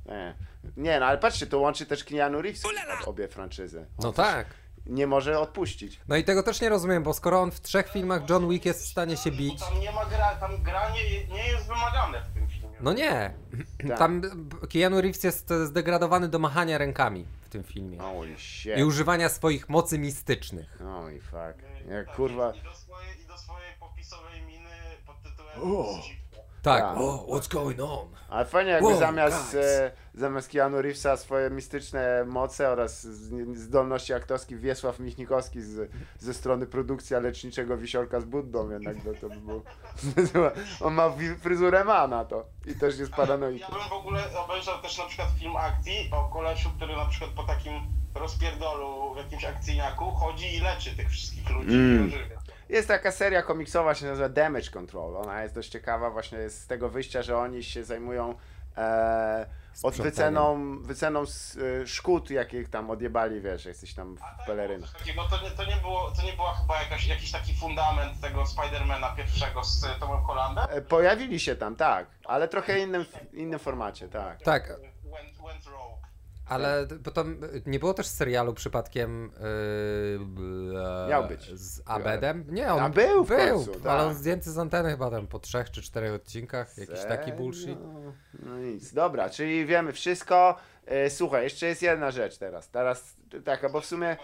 Nie. 0.06 0.36
nie, 0.78 1.00
no 1.00 1.06
ale 1.06 1.18
patrzcie, 1.18 1.48
to 1.48 1.60
łączy 1.60 1.86
też 1.86 2.04
Keanu 2.04 2.42
Reeves 2.42 2.64
obie 3.06 3.28
franczyzy. 3.28 3.86
No 4.00 4.14
tak. 4.14 4.48
Nie 4.86 5.08
może 5.08 5.40
odpuścić. 5.40 6.00
No 6.08 6.16
i 6.16 6.24
tego 6.24 6.44
też 6.44 6.62
nie 6.62 6.70
rozumiem, 6.70 7.04
bo 7.04 7.14
skoro 7.14 7.42
on 7.42 7.52
w 7.52 7.62
trzech 7.62 7.90
filmach 7.92 8.30
John 8.30 8.50
Wick 8.50 8.66
jest 8.66 8.84
w 8.84 8.88
stanie 8.88 9.18
się 9.18 9.32
bić, 9.32 9.60
tam 9.60 9.80
nie 9.80 9.92
ma 9.92 10.06
gra, 10.06 10.36
tam 10.36 10.64
gra 10.64 10.90
nie, 10.90 11.28
nie 11.28 11.48
jest 11.48 11.68
wymagane 11.68 12.22
w 12.22 12.34
tym 12.34 12.48
filmie. 12.48 12.78
no 12.82 12.94
nie. 12.94 13.34
Tak. 13.88 13.98
Tam 14.00 14.22
Keanu 14.74 15.02
Reeves 15.02 15.24
jest 15.24 15.50
zdegradowany 15.66 16.28
do 16.28 16.40
machania 16.40 16.78
rękami 16.78 17.26
w 17.42 17.50
tym 17.50 17.64
filmie. 17.64 17.98
Holy 18.00 18.38
shit. 18.38 18.78
I 18.78 18.84
używania 18.84 19.30
swoich 19.30 19.70
mocy 19.70 20.00
mistycznych. 20.00 20.78
Holy 20.84 21.22
fuck. 21.22 21.88
Jak 21.90 22.16
kurwa. 22.16 22.54
I 22.54 22.64
do 22.64 22.76
swojej, 22.76 23.22
i 23.24 23.28
do 23.28 23.38
swojej 23.38 23.74
popisowej 23.80 24.42
miny 24.42 24.70
pod 25.06 25.16
tytułem 25.24 25.78
O. 25.78 26.00
Tak. 26.66 26.82
Tak. 26.84 26.98
O, 26.98 27.26
what's 27.30 27.48
going 27.54 27.80
on? 27.82 28.08
Ale 28.30 28.46
fajnie 28.46 28.72
jakby 28.72 28.88
Wow, 28.90 29.00
zamiast, 29.00 29.56
e, 29.56 29.92
zamiast 30.14 30.50
Keanu 30.52 30.82
Reevesa 30.82 31.18
swoje 31.18 31.50
mistyczne 31.50 32.24
moce 32.28 32.70
oraz 32.70 33.04
z- 33.04 33.58
zdolności 33.58 34.14
aktorskie 34.14 34.56
Wiesław 34.58 35.00
Michnikowski 35.00 35.62
z, 35.62 35.92
ze 36.20 36.34
strony 36.34 36.66
produkcji 36.68 37.16
leczniczego 37.16 37.78
Wisiorka 37.78 38.20
z 38.22 38.26
Buddą 38.26 38.70
jednak 38.70 38.96
to, 39.04 39.14
to 39.22 39.30
by 39.30 39.36
było... 39.42 39.62
On 40.88 40.94
ma 40.94 41.12
fryzurę 41.42 41.84
ma 41.84 42.08
na 42.08 42.26
to 42.26 42.46
i 42.66 42.76
też 42.76 42.98
jest 43.00 43.12
Ja 43.12 43.18
paranoikiem. 43.18 43.68
bym 43.74 43.90
w 43.90 43.94
ogóle 43.94 44.24
obejrzał 44.46 44.82
też 44.82 44.98
na 44.98 45.06
przykład 45.06 45.30
film 45.40 45.56
akcji 45.56 46.10
o 46.12 46.30
kolesiu, 46.34 46.70
który 46.78 46.96
na 46.96 47.06
przykład 47.06 47.32
po 47.32 47.44
takim 47.44 47.74
rozpierdolu 48.16 49.14
w 49.14 49.18
jakimś 49.18 49.46
akcyjniaku 49.46 50.12
chodzi 50.12 50.56
i 50.56 50.60
leczy 50.60 50.96
tych 50.98 51.10
wszystkich 51.10 51.50
ludzi 51.50 51.74
Mm. 51.76 52.12
Jest 52.70 52.88
taka 52.88 53.12
seria 53.12 53.42
komiksowa, 53.42 53.96
się 53.96 54.06
nazywa 54.06 54.30
Damage 54.30 54.70
Control. 54.72 55.18
Ona 55.18 55.44
jest 55.44 55.56
dość 55.56 55.70
ciekawa, 55.70 56.10
właśnie 56.10 56.38
jest 56.38 56.62
z 56.62 56.68
tego 56.68 56.90
wyjścia, 56.90 57.22
że 57.22 57.38
oni 57.38 57.64
się 57.64 57.84
zajmują 57.84 58.36
e, 58.78 59.46
od 59.84 59.94
wyceną, 60.04 60.78
wyceną 60.82 61.22
s- 61.22 61.58
e, 61.84 61.88
szkód, 61.88 62.30
jakich 62.30 62.70
tam 62.70 62.90
odjebali, 62.90 63.42
wiesz, 63.42 63.66
jesteś 63.66 63.94
tam 63.94 64.18
w 64.44 64.46
pelerynach. 64.46 64.92
Takiego, 64.98 65.24
to, 65.24 65.42
nie, 65.44 65.52
to, 65.52 65.66
nie 65.66 65.76
było, 65.76 66.12
to 66.12 66.22
nie 66.24 66.34
była 66.34 66.54
chyba 66.54 66.82
jakaś, 66.82 67.08
jakiś 67.08 67.32
taki 67.32 67.54
fundament 67.56 68.22
tego 68.22 68.46
Spidermana 68.46 69.16
pierwszego 69.16 69.64
z 69.64 69.82
Tomem 70.00 70.22
Hollandem? 70.22 70.66
E, 70.70 70.82
Pojawili 70.82 71.40
się 71.40 71.56
tam, 71.56 71.76
tak, 71.76 72.08
ale 72.26 72.48
trochę 72.48 72.80
innym, 72.80 73.06
innym 73.34 73.60
formacie, 73.60 74.08
tak. 74.10 74.42
Tak. 74.42 74.74
Ale 76.48 76.88
bo 77.04 77.12
tam 77.12 77.38
nie 77.66 77.80
było 77.80 77.94
też 77.94 78.08
serialu 78.08 78.54
przypadkiem 78.54 79.32
yy, 80.20 81.08
Miał 81.10 81.28
być. 81.28 81.60
z 81.60 81.82
Abedem? 81.86 82.46
Nie, 82.50 82.74
on 82.74 82.80
A 82.84 82.90
był 82.90 83.24
w 83.26 83.28
był 83.28 83.38
końcu, 83.38 83.72
tak. 83.74 83.86
ale 83.86 84.04
on 84.04 84.14
zdjęty 84.16 84.52
z 84.52 84.58
anteny 84.58 84.90
chyba 84.92 85.12
tam 85.12 85.28
po 85.28 85.40
trzech 85.40 85.72
czy 85.72 85.82
czterech 85.82 86.14
odcinkach, 86.14 86.78
jakiś 86.78 87.00
taki 87.00 87.24
Serio? 87.24 87.36
bullshit. 87.36 87.80
No 88.44 88.58
nic, 88.58 88.94
dobra, 88.94 89.30
czyli 89.30 89.66
wiemy 89.66 89.94
wszystko. 89.94 90.56
E, 90.86 91.10
Słuchaj, 91.10 91.44
jeszcze 91.44 91.66
jest 91.66 91.82
jedna 91.82 92.12
rzecz 92.12 92.38
teraz. 92.38 92.70
Teraz 92.70 93.16
taka, 93.46 93.70
bo 93.70 93.82
w 93.82 93.86
sumie 93.86 94.18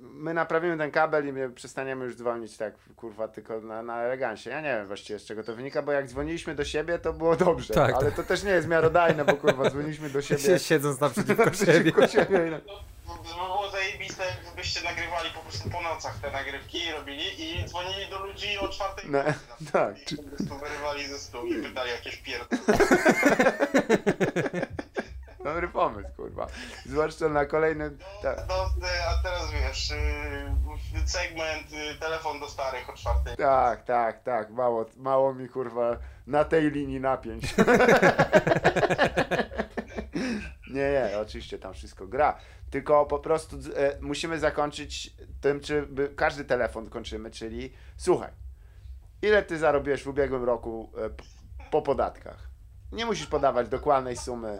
my 0.00 0.34
naprawimy 0.34 0.78
ten 0.78 0.90
kabel 0.90 1.28
i 1.28 1.32
my 1.32 1.50
przestaniemy 1.50 2.04
już 2.04 2.16
dzwonić 2.16 2.56
tak, 2.56 2.74
kurwa, 2.96 3.28
tylko 3.28 3.60
na, 3.60 3.82
na 3.82 4.02
elegancie. 4.02 4.50
Ja 4.50 4.60
nie 4.60 4.74
wiem 4.76 4.86
właściwie 4.86 5.18
z 5.18 5.24
czego 5.24 5.44
to 5.44 5.54
wynika, 5.54 5.82
bo 5.82 5.92
jak 5.92 6.06
dzwoniliśmy 6.06 6.54
do 6.54 6.64
siebie, 6.64 6.98
to 6.98 7.12
było 7.12 7.36
dobrze. 7.36 7.74
Tak, 7.74 7.94
ale 7.94 8.12
to 8.12 8.22
też 8.22 8.42
nie 8.42 8.50
jest 8.50 8.68
miarodajne, 8.68 9.24
bo 9.24 9.34
kurwa, 9.36 9.70
dzwoniliśmy 9.70 10.10
do 10.10 10.22
siebie. 10.22 10.40
Sie- 10.44 10.58
Siedząc 10.58 11.00
naprzeciwko 11.00 11.44
siebie. 11.44 11.44
naprzeciwko 11.66 12.06
siebie. 12.06 12.38
na- 12.50 12.60
No, 13.08 13.14
by 13.22 13.28
było 13.34 13.70
zajebiste, 13.70 14.22
jakbyście 14.46 14.84
nagrywali 14.84 15.30
po 15.34 15.40
prostu 15.40 15.70
po 15.70 15.82
nocach 15.82 16.18
te 16.22 16.30
nagrywki 16.30 16.78
i 16.86 16.92
robili 16.92 17.58
i 17.60 17.64
dzwonili 17.64 18.06
do 18.10 18.26
ludzi 18.26 18.58
o 18.58 18.68
czwartej 18.68 19.10
No, 19.10 19.18
tak. 19.72 20.12
I 20.12 20.16
po 20.16 20.22
prostu 20.22 20.58
wyrywali 20.58 21.06
ze 21.06 21.18
stół 21.18 21.46
i 21.46 21.62
pytali 21.62 21.90
jakieś 21.90 22.16
pierdol. 22.16 22.58
Dobry 25.48 25.68
pomysł, 25.68 26.08
kurwa. 26.16 26.46
Zwłaszcza 26.86 27.28
na 27.28 27.46
kolejnym. 27.46 27.98
E, 28.24 28.30
a 29.08 29.22
teraz 29.22 29.50
wiesz, 29.52 29.90
y, 29.90 29.94
segment 31.06 31.72
y, 31.72 31.98
telefon 32.00 32.40
do 32.40 32.48
starych 32.48 32.90
o 32.90 32.92
czwartej. 32.92 33.36
Tak, 33.36 33.84
tak, 33.84 34.22
tak. 34.22 34.50
Mało, 34.50 34.86
mało 34.96 35.34
mi 35.34 35.48
kurwa 35.48 35.96
na 36.26 36.44
tej 36.44 36.70
linii 36.70 37.00
napięć. 37.00 37.42
nie, 40.74 40.90
nie, 40.92 41.18
oczywiście 41.20 41.58
tam 41.58 41.74
wszystko 41.74 42.06
gra. 42.06 42.38
Tylko 42.70 43.06
po 43.06 43.18
prostu 43.18 43.56
e, 43.56 43.98
musimy 44.00 44.38
zakończyć 44.38 45.16
tym, 45.40 45.60
czy 45.60 45.82
by, 45.82 46.08
każdy 46.08 46.44
telefon 46.44 46.90
kończymy, 46.90 47.30
czyli 47.30 47.72
słuchaj, 47.96 48.30
ile 49.22 49.42
ty 49.42 49.58
zarobiłeś 49.58 50.02
w 50.02 50.08
ubiegłym 50.08 50.44
roku 50.44 50.92
e, 50.96 51.10
po 51.70 51.82
podatkach? 51.82 52.48
Nie 52.92 53.06
musisz 53.06 53.26
podawać 53.26 53.68
dokładnej 53.68 54.16
sumy. 54.16 54.58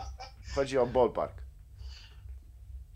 Chodzi 0.54 0.78
o 0.78 0.86
ballpark. 0.86 1.42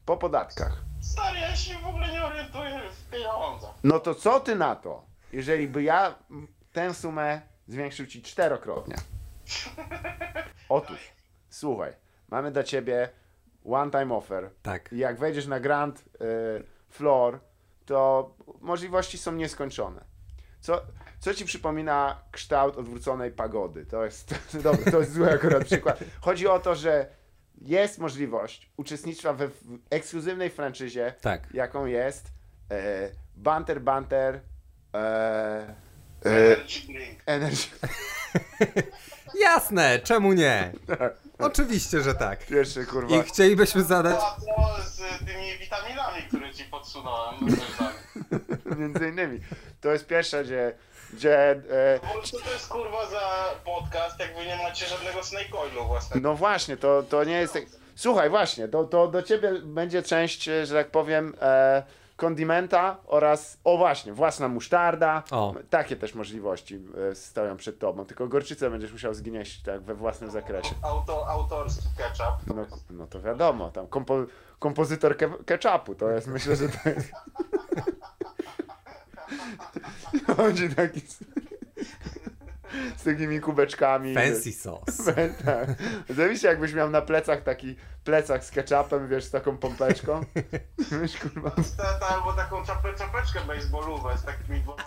Po 0.07 0.17
podatkach. 0.17 0.85
Stary, 1.01 1.39
ja 1.39 1.57
się 1.57 1.79
w 1.79 1.87
ogóle 1.87 2.13
nie 2.13 2.25
orientuję 2.25 2.81
w 2.91 3.11
pieniądzach. 3.11 3.75
No 3.85 4.01
to 4.01 4.15
co 4.15 4.41
ty 4.41 4.55
na 4.57 4.77
to, 4.77 5.05
jeżeli 5.33 5.69
by 5.69 5.83
ja 5.83 6.15
tę 6.73 6.95
sumę 6.95 7.41
zwiększył 7.69 8.07
ci 8.07 8.23
czterokrotnie? 8.23 8.97
Otóż, 10.69 10.99
słuchaj, 11.51 11.93
mamy 12.29 12.51
dla 12.51 12.63
ciebie 12.63 13.09
one 13.65 13.91
time 13.91 14.15
offer. 14.15 14.51
Tak. 14.63 14.93
I 14.93 14.99
jak 14.99 15.19
wejdziesz 15.19 15.47
na 15.47 15.61
Grand 15.61 16.01
y, 16.01 16.05
Floor, 16.89 17.41
to 17.87 18.31
możliwości 18.61 19.19
są 19.19 19.33
nieskończone. 19.33 20.05
Co, 20.61 20.83
co 21.21 21.35
ci 21.35 21.45
przypomina 21.45 22.23
kształt 22.31 22.77
odwróconej 22.77 23.31
pagody? 23.31 23.87
To 23.87 24.05
jest, 24.05 24.35
dobra, 24.65 24.91
to 24.91 25.01
jest 25.01 25.13
zły 25.13 25.33
akurat 25.33 25.65
przykład. 25.65 25.99
Chodzi 26.21 26.47
o 26.47 26.59
to, 26.59 26.75
że 26.75 27.07
jest 27.61 27.99
możliwość 27.99 28.71
uczestnictwa 28.77 29.33
we 29.33 29.49
w 29.49 29.79
ekskluzywnej 29.91 30.51
franczyzie, 30.51 31.15
Tak. 31.21 31.55
jaką 31.55 31.87
jest 31.87 32.31
e, 32.71 33.09
Banter 33.37 33.81
Banter 33.81 34.41
e, 34.95 34.99
e, 34.99 35.77
Energy 36.25 36.87
drink. 36.87 37.21
Energy. 37.27 37.69
Jasne, 39.41 39.99
czemu 39.99 40.33
nie? 40.33 40.73
Oczywiście, 41.39 42.01
że 42.01 42.15
tak. 42.15 42.47
Pierwszy 42.47 42.87
kurwa. 42.87 43.17
I 43.17 43.23
chcielibyśmy 43.23 43.83
zadać... 43.83 44.21
Z 44.85 44.99
tymi 45.19 45.59
witaminami, 45.59 46.23
które 46.29 46.55
ci 46.55 46.65
podsunąłem? 46.65 47.35
Między 48.79 49.09
innymi. 49.09 49.41
To 49.81 49.93
jest 49.93 50.07
pierwsza, 50.07 50.43
gdzie, 50.45 50.73
gdzie 51.13 51.51
e, 51.51 51.61
co 52.25 52.39
to 52.41 52.51
jest 52.53 52.69
kurwa 52.69 53.07
za 53.07 53.21
podcast, 53.65 54.19
jak 54.21 54.37
wy 54.37 54.47
nie 54.47 54.57
macie 54.57 54.87
żadnego 54.87 55.23
snake 55.25 55.59
oilu 55.59 55.85
własnego? 55.87 56.29
No 56.29 56.35
właśnie, 56.35 56.77
to, 56.77 57.03
to 57.03 57.25
nie 57.25 57.41
jest. 57.41 57.53
tak- 57.53 57.63
Słuchaj, 57.95 58.31
właśnie, 58.31 58.69
to, 58.69 58.85
to 58.85 59.09
do 59.09 59.23
ciebie 59.23 59.53
będzie 59.63 60.03
część, 60.03 60.49
e, 60.49 60.67
że 60.67 60.75
tak 60.75 60.91
powiem, 60.91 61.35
e, 61.43 61.83
kondimenta 62.17 62.97
oraz, 63.07 63.59
o 63.65 63.77
właśnie, 63.79 64.13
własna 64.13 64.49
musztarda. 64.49 65.23
O. 65.31 65.55
Takie 65.71 65.97
też 65.97 66.15
możliwości 66.15 66.81
e, 67.11 67.15
stoją 67.15 67.57
przed 67.57 67.79
tobą. 67.79 68.05
Tylko 68.05 68.29
gorczycę 68.29 68.71
będziesz 68.71 68.93
musiał 68.93 69.15
zgnieść 69.15 69.63
tak 69.63 69.81
we 69.81 69.95
własnym 69.95 70.31
zakresie. 70.31 70.75
Auto, 70.83 71.29
autorski 71.29 71.89
ketchup. 71.99 72.57
No, 72.57 72.67
no 72.91 73.07
to 73.07 73.21
wiadomo, 73.23 73.71
tam 73.71 73.87
kompo, 73.87 74.15
kompozytor 74.59 75.17
ke, 75.17 75.31
ketchupu, 75.47 75.95
to 75.95 76.11
jest, 76.11 76.27
myślę, 76.27 76.57
że 76.57 76.69
to 76.69 76.89
jest. 76.89 77.13
Chodzi 80.37 80.75
taki 80.75 81.01
z, 81.01 81.19
z 83.01 83.05
takimi 83.05 83.41
kubeczkami. 83.41 84.15
Fancy 84.15 84.53
sauce. 84.53 85.15
tak. 85.45 85.69
Jakbyś 86.43 86.73
miał 86.75 86.91
na 86.91 87.03
plecach 87.03 87.43
taki 87.43 87.77
plecak 88.05 88.45
z 88.45 88.51
ketchupem, 88.51 89.09
wiesz, 89.09 89.25
z 89.25 89.31
taką 89.31 89.57
pompeczką. 89.57 90.21
Wiesz, 91.01 91.17
kurwa. 91.17 91.53
Albo 92.09 92.33
taką 92.33 92.65
czapę, 92.65 92.95
czapeczkę 92.95 93.41
baseballówę 93.47 94.19
z 94.19 94.25
takimi 94.25 94.61
dwoma. 94.61 94.85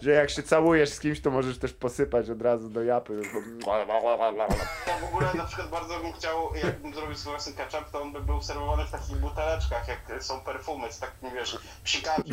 Że 0.00 0.10
jak 0.10 0.30
się 0.30 0.42
całujesz 0.42 0.90
z 0.90 1.00
kimś, 1.00 1.20
to 1.20 1.30
możesz 1.30 1.58
też 1.58 1.72
posypać 1.72 2.30
od 2.30 2.42
razu 2.42 2.68
do 2.68 2.82
japy. 2.82 3.22
Ja 4.86 4.98
w 4.98 5.04
ogóle 5.04 5.34
na 5.34 5.44
przykład 5.44 5.68
bardzo 5.68 6.00
bym 6.00 6.12
chciał, 6.12 6.54
jakbym 6.54 6.94
zrobił 6.94 7.14
swój 7.16 7.32
własny 7.32 7.52
ketchup, 7.52 7.90
to 7.92 8.02
on 8.02 8.12
by 8.12 8.20
był 8.20 8.42
serwowany 8.42 8.84
w 8.84 8.90
takich 8.90 9.16
buteleczkach, 9.16 9.88
jak 9.88 10.22
są 10.22 10.40
perfumy 10.40 10.92
z 10.92 10.98
takimi, 10.98 11.32
wiesz, 11.32 11.58
psikami. 11.84 12.24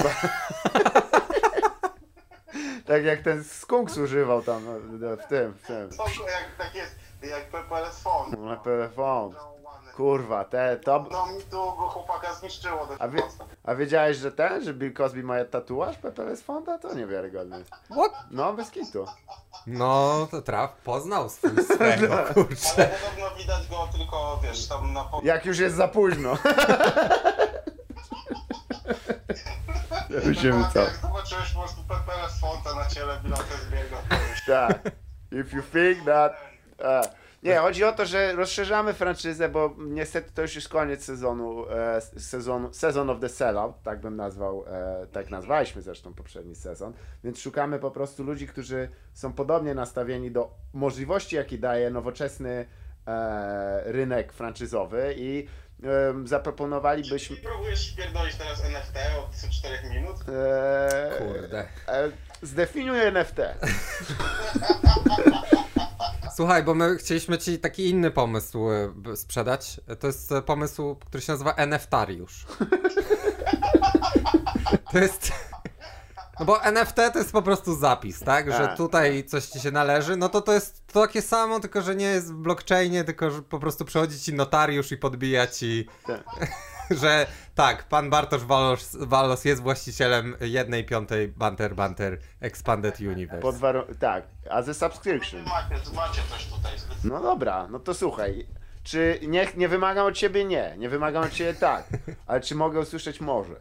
Tak 2.86 3.04
jak 3.04 3.22
ten 3.22 3.44
skunks 3.44 3.98
używał 3.98 4.42
tam 4.42 4.64
w 4.64 5.28
tym, 5.30 5.54
w 5.54 5.68
tym. 5.68 5.90
Jak, 6.28 6.56
tak 6.58 6.76
jest, 6.76 6.96
jak 7.22 7.50
PPLS 7.50 8.00
Phone. 8.00 8.58
Telefon. 8.64 9.36
Kurwa, 9.96 10.44
te, 10.46 10.78
to... 10.78 11.06
No 11.12 11.26
mi 11.26 11.42
tu 11.42 11.58
go 11.58 11.88
chłopaka 11.90 12.34
zniszczyło 12.34 12.88
A, 13.00 13.08
wie, 13.08 13.22
a 13.64 13.76
wiedziałeś, 13.76 14.18
że 14.18 14.32
ten, 14.32 14.64
że 14.64 14.74
Bill 14.74 14.94
Cosby 14.94 15.24
ma 15.24 15.46
tatuaż 15.46 15.98
PPLS 15.98 16.42
Fonda? 16.42 16.78
To 16.78 16.94
niewiarygodne. 16.94 17.64
What? 17.92 18.12
No, 18.32 18.54
bez 18.54 18.72
kitu. 18.72 19.06
No, 19.68 20.28
to 20.32 20.42
traf, 20.42 20.72
poznał 20.84 21.30
swój 21.30 21.64
swego, 21.76 22.18
kurczę. 22.34 22.74
Ale 22.76 22.88
podobno 22.88 23.36
widać 23.38 23.68
go 23.68 23.90
tylko, 23.98 24.40
wiesz, 24.44 24.68
tam 24.68 24.94
na. 24.94 25.10
Jak 25.24 25.46
już 25.46 25.60
jest 25.60 25.76
za 25.76 25.88
późno. 25.88 26.38
Musimy 30.28 30.66
co? 30.74 30.80
Jak 30.80 30.96
zobaczyłeś 30.96 31.52
po 31.52 31.60
prostu 31.60 31.84
PPLS 31.84 32.40
Fonta 32.40 32.76
na 32.76 32.86
ciele 32.86 33.20
Billa 33.24 33.38
Cosby'ego, 33.38 33.98
to 34.10 34.16
już... 34.16 34.46
Tak. 34.46 34.80
If 35.32 35.56
you 35.56 35.64
think 35.64 36.06
that... 36.06 36.34
A. 36.84 37.19
Nie, 37.44 37.58
chodzi 37.58 37.84
o 37.84 37.92
to, 37.92 38.06
że 38.06 38.36
rozszerzamy 38.36 38.94
franczyzę, 38.94 39.50
bo 39.50 39.76
niestety 39.78 40.32
to 40.32 40.42
już 40.42 40.56
jest 40.56 40.70
koniec 40.70 41.04
sezonu, 41.04 41.70
e, 41.70 42.02
sezonu 42.02 42.74
Season 42.74 43.10
of 43.10 43.20
the 43.20 43.30
Sellout, 43.30 43.82
tak 43.84 44.02
bym 44.02 44.16
nazwał, 44.16 44.66
e, 44.68 45.08
tak 45.12 45.30
nazwaliśmy 45.30 45.82
zresztą 45.82 46.14
poprzedni 46.14 46.56
sezon, 46.56 46.94
więc 47.24 47.40
szukamy 47.40 47.80
po 47.80 47.92
prostu 47.92 48.24
ludzi, 48.24 48.48
którzy 48.48 48.90
są 49.14 49.34
podobnie 49.34 49.76
nastawieni 49.76 50.32
do 50.32 50.52
możliwości, 50.74 51.36
jakie 51.36 51.58
daje 51.58 51.90
nowoczesny 51.90 52.66
e, 53.08 53.92
rynek 53.92 54.34
franczyzowy 54.34 55.14
i 55.18 55.48
e, 55.84 56.28
zaproponowalibyśmy... 56.28 57.38
Próbujesz 57.38 57.96
pierdolić 57.96 58.36
teraz 58.36 58.66
NFT 58.66 58.98
od 59.20 59.52
4 59.52 59.90
minut? 59.90 60.16
E, 60.30 61.12
Kurde. 61.18 61.68
E, 61.88 62.12
zdefiniuj 62.42 63.02
NFT. 63.02 63.40
Słuchaj, 66.40 66.64
bo 66.64 66.76
my 66.76 66.98
chcieliśmy 66.98 67.38
ci 67.38 67.60
taki 67.60 67.90
inny 67.90 68.12
pomysł 68.12 68.70
e, 68.72 69.16
sprzedać. 69.16 69.82
To 70.00 70.08
jest 70.08 70.32
e, 70.32 70.42
pomysł, 70.42 70.96
który 70.96 71.22
się 71.22 71.32
nazywa 71.32 71.56
NFTariusz. 71.68 72.46
To 74.92 75.00
jest... 75.00 75.32
No 76.40 76.46
bo 76.46 76.64
NFT 76.64 76.96
to 77.14 77.20
jest 77.20 77.32
po 77.32 77.42
prostu 77.42 77.76
zapis, 77.76 78.20
tak? 78.20 78.52
Że 78.52 78.58
Tak, 78.58 78.78
tutaj 78.78 79.24
coś 79.24 79.46
ci 79.46 79.60
się 79.60 79.72
należy, 79.72 80.18
no 80.18 80.30
to 80.30 80.42
to 80.42 80.54
jest 80.54 80.88
to 80.88 81.02
takie 81.02 81.22
samo, 81.22 81.60
tylko 81.60 81.82
że 81.82 81.96
nie 81.96 82.06
jest 82.06 82.34
w 82.34 82.36
blockchainie, 82.36 83.04
tylko 83.04 83.32
że 83.32 83.42
po 83.42 83.60
prostu 83.60 83.86
przychodzi 83.86 84.20
ci 84.20 84.34
notariusz 84.34 84.92
i 84.92 84.98
podbija 84.98 85.48
ci, 85.48 85.88
Tak. 86.08 86.24
że 87.02 87.28
tak, 87.56 87.84
pan 87.84 88.10
Bartosz 88.10 88.44
Walos, 88.44 88.98
Walos 89.00 89.46
jest 89.46 89.62
właścicielem 89.62 90.36
jednej 90.42 90.86
piątej 90.86 91.28
Banter 91.28 91.76
Banter 91.76 92.20
Expanded 92.42 93.00
Universe. 93.00 93.42
Pod 93.42 93.56
warun- 93.56 93.96
tak, 94.00 94.24
a 94.50 94.74
subscription. 94.74 95.44
Macie, 95.44 95.76
macie 95.96 96.22
coś 96.30 96.46
tutaj. 96.46 96.74
No 97.04 97.22
dobra, 97.22 97.68
no 97.68 97.80
to 97.80 97.94
słuchaj. 97.94 98.48
Czy 98.84 99.20
nie, 99.28 99.48
nie 99.58 99.68
wymagam 99.68 100.08
od 100.08 100.16
ciebie? 100.16 100.46
Nie. 100.46 100.76
Nie 100.78 100.90
wymagam 100.90 101.24
od 101.24 101.32
ciebie 101.32 101.54
tak. 101.54 101.88
Ale 102.28 102.42
czy 102.42 102.56
mogę 102.56 102.80
usłyszeć 102.80 103.22
może? 103.22 103.56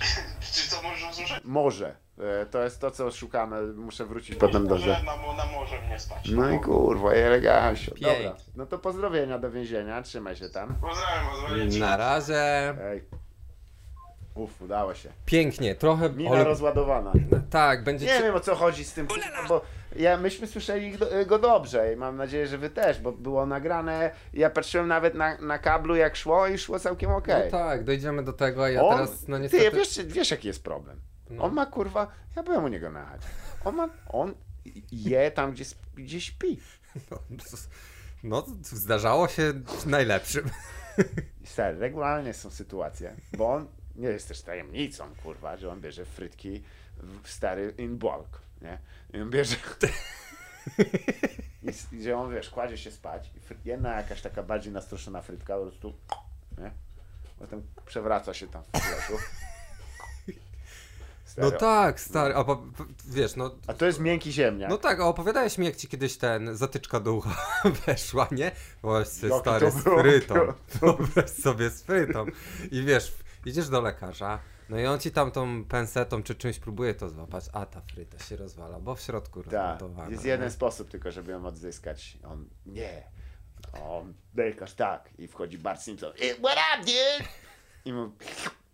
Czy 0.52 0.68
co 0.68 0.82
możesz 0.82 1.10
usłyszeć? 1.10 1.40
Może. 1.44 1.96
E, 2.18 2.46
To 2.46 2.62
jest 2.64 2.80
to, 2.80 2.90
co 2.90 3.10
szukamy. 3.10 3.62
Muszę 3.72 4.06
wrócić 4.06 4.36
potem 4.36 4.66
do 4.66 4.78
rzeczy. 4.78 5.04
na, 5.04 5.16
na 5.16 5.46
morze 5.46 5.82
mnie 5.86 5.98
spać. 5.98 6.28
No 6.30 6.50
i 6.50 6.60
kurwa, 6.60 7.10
elegancio. 7.12 7.94
Dobra. 8.00 8.36
No 8.56 8.66
to 8.66 8.78
pozdrowienia 8.78 9.38
do 9.38 9.50
więzienia. 9.50 10.02
Trzymaj 10.02 10.36
się 10.36 10.48
tam. 10.48 10.74
Pozdrawiam, 10.80 11.26
pozdrawiam. 11.32 11.78
Na 11.78 11.96
razie. 11.96 12.74
Ej. 12.84 13.02
Uf, 14.34 14.62
udało 14.62 14.94
się. 14.94 15.08
Pięknie, 15.26 15.74
trochę. 15.74 16.10
Mina 16.10 16.30
ale- 16.30 16.44
rozładowana. 16.44 17.12
Tak, 17.50 17.84
będzie. 17.84 18.06
Nie 18.06 18.22
wiem 18.22 18.34
o 18.34 18.40
co 18.40 18.54
chodzi 18.54 18.84
z 18.84 18.92
tym, 18.94 19.08
bo 19.48 19.60
ja, 19.96 20.16
myśmy 20.16 20.46
słyszeli 20.46 20.98
go, 21.26 21.38
dobrze 21.38 21.92
i 21.92 21.96
mam 21.96 22.16
nadzieję, 22.16 22.46
że 22.46 22.58
wy 22.58 22.70
też, 22.70 23.00
bo 23.00 23.12
było 23.12 23.46
nagrane, 23.46 24.10
ja 24.32 24.50
patrzyłem 24.50 24.88
nawet 24.88 25.14
na, 25.14 25.36
na 25.38 25.58
kablu 25.58 25.96
jak 25.96 26.16
szło 26.16 26.46
i 26.46 26.58
szło 26.58 26.78
całkiem 26.78 27.10
okej. 27.10 27.44
No 27.44 27.58
tak, 27.58 27.84
dojdziemy 27.84 28.22
do 28.24 28.32
tego, 28.32 28.64
a 28.64 28.70
ja 28.70 28.82
On, 28.82 28.94
teraz, 28.94 29.28
no 29.28 29.38
niestety. 29.38 29.70
Ty 29.70 29.76
wiesz, 29.76 30.04
wiesz 30.06 30.30
jaki 30.30 30.48
jest 30.48 30.64
problem? 30.64 31.00
No. 31.32 31.44
On 31.44 31.54
ma 31.54 31.66
kurwa, 31.66 32.12
ja 32.36 32.42
byłem 32.42 32.64
u 32.64 32.68
niego 32.68 32.90
na 32.90 33.06
chacie. 33.06 33.26
On 33.64 33.74
ma, 33.74 33.88
on 34.08 34.34
je 34.92 35.30
tam 35.30 35.52
gdzie, 35.52 35.64
gdzie 35.94 36.20
śpi. 36.20 36.58
No, 38.22 38.46
zdarzało 38.62 39.28
się 39.28 39.52
najlepszym. 39.86 40.50
Stary, 41.44 41.78
regularnie 41.78 42.34
są 42.34 42.50
sytuacje, 42.50 43.16
bo 43.38 43.52
on 43.54 43.66
nie 43.96 44.08
jest 44.08 44.28
też 44.28 44.42
tajemnicą, 44.42 45.14
kurwa, 45.22 45.56
że 45.56 45.70
on 45.70 45.80
bierze 45.80 46.04
frytki 46.04 46.62
w 47.22 47.30
stary 47.30 47.74
in 47.78 47.98
bulk, 47.98 48.40
nie? 48.60 48.78
I 49.14 49.20
on 49.20 49.30
bierze... 49.30 49.56
I, 51.62 51.96
gdzie 51.96 52.16
on, 52.16 52.34
wiesz, 52.34 52.50
kładzie 52.50 52.78
się 52.78 52.90
spać 52.90 53.30
i 53.36 53.68
jedna 53.68 53.96
jakaś 53.96 54.22
taka 54.22 54.42
bardziej 54.42 54.72
nastroszona 54.72 55.22
frytka 55.22 55.56
po 55.56 55.62
prostu, 55.62 55.94
nie? 56.58 56.70
Potem 57.38 57.62
przewraca 57.86 58.34
się 58.34 58.48
tam 58.48 58.62
w 58.62 59.51
No 61.36 61.50
tak, 61.50 62.00
stary. 62.00 62.34
A, 62.36 62.44
wiesz, 63.08 63.36
no. 63.36 63.54
A 63.66 63.74
to 63.74 63.86
jest 63.86 64.00
miękki 64.00 64.32
ziemniak. 64.32 64.70
No 64.70 64.78
tak, 64.78 65.00
a 65.00 65.06
opowiadałeś 65.06 65.58
mi, 65.58 65.66
jak 65.66 65.76
ci 65.76 65.88
kiedyś 65.88 66.16
ten 66.16 66.56
zatyczka 66.56 67.00
do 67.00 67.12
ucha 67.14 67.36
weszła, 67.86 68.28
nie? 68.32 68.52
Właśnie 68.82 69.28
stary 69.40 69.70
z 69.70 69.74
frytą. 69.74 70.34
Wyobraź 70.80 71.30
sobie 71.30 71.70
z 71.70 71.82
frytą. 71.82 72.26
I 72.70 72.82
wiesz, 72.84 73.12
idziesz 73.46 73.68
do 73.68 73.80
lekarza, 73.80 74.38
no 74.68 74.78
i 74.80 74.86
on 74.86 75.00
ci 75.00 75.10
tam 75.10 75.30
tą 75.30 75.64
pensetą 75.64 76.22
czy 76.22 76.34
czymś 76.34 76.58
próbuje 76.58 76.94
to 76.94 77.08
złapać, 77.08 77.44
a 77.52 77.66
ta 77.66 77.80
fryta 77.80 78.18
się 78.18 78.36
rozwala, 78.36 78.80
bo 78.80 78.94
w 78.94 79.00
środku 79.00 79.42
rozmontowana. 79.42 80.10
jest 80.10 80.24
nie? 80.24 80.30
jeden 80.30 80.50
sposób 80.50 80.90
tylko, 80.90 81.12
żeby 81.12 81.32
ją 81.32 81.46
odzyskać. 81.46 82.18
On, 82.24 82.48
nie. 82.66 83.02
On, 83.82 84.14
lekarz, 84.34 84.74
tak. 84.74 85.10
I 85.18 85.28
wchodzi 85.28 85.58
Bart 85.58 85.82
Simpson. 85.82 86.12
"Eh, 86.22 86.36
What 86.38 86.58
up, 86.74 86.78
dude? 86.86 87.28
I 87.84 87.92
mu 87.92 88.12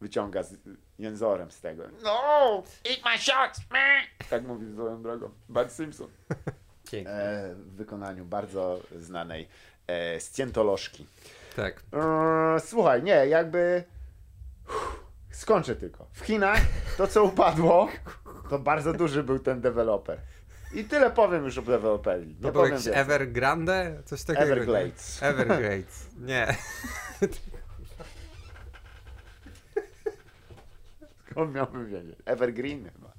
wyciąga 0.00 0.42
z 0.42 0.54
jęzorem 0.98 1.50
z 1.50 1.60
tego. 1.60 1.82
No, 2.04 2.62
eat 2.90 2.98
my 3.04 3.18
shots, 3.18 3.60
man. 3.70 4.02
Tak 4.30 4.44
mówi 4.44 4.72
swoją 4.72 5.02
drogą. 5.02 5.30
Bart 5.48 5.72
Simpson. 5.72 6.08
Pięknie. 6.92 7.12
E, 7.14 7.54
w 7.54 7.76
wykonaniu 7.76 8.24
bardzo 8.24 8.80
znanej 8.98 9.48
e, 9.86 10.20
scjentolożki. 10.20 11.06
Tak. 11.56 11.82
E, 12.56 12.60
słuchaj, 12.60 13.02
nie, 13.02 13.26
jakby... 13.26 13.84
Uff, 14.68 15.04
skończę 15.30 15.76
tylko. 15.76 16.06
W 16.12 16.20
Chinach 16.20 16.60
to, 16.96 17.06
co 17.06 17.24
upadło, 17.24 17.88
to 18.50 18.58
bardzo 18.58 18.92
duży 18.92 19.22
był 19.22 19.38
ten 19.38 19.60
deweloper. 19.60 20.20
I 20.74 20.84
tyle 20.84 21.10
powiem 21.10 21.44
już 21.44 21.58
o 21.58 21.62
deweloperii. 21.62 22.28
Nie 22.28 22.34
To 22.34 22.40
był 22.40 22.52
powiem 22.52 22.70
jakiś 22.72 22.86
więcej. 22.86 23.02
Evergrande? 23.02 24.02
Coś 24.04 24.24
takiego. 24.24 24.46
nie? 24.46 24.52
Everglades. 24.52 25.22
Everglades. 25.22 26.06
Nie. 26.18 26.54
Skąd 31.42 31.54
miałbym 31.54 31.86
wiedzieć? 31.86 32.16
Evergreen 32.24 32.90
chyba. 32.92 33.12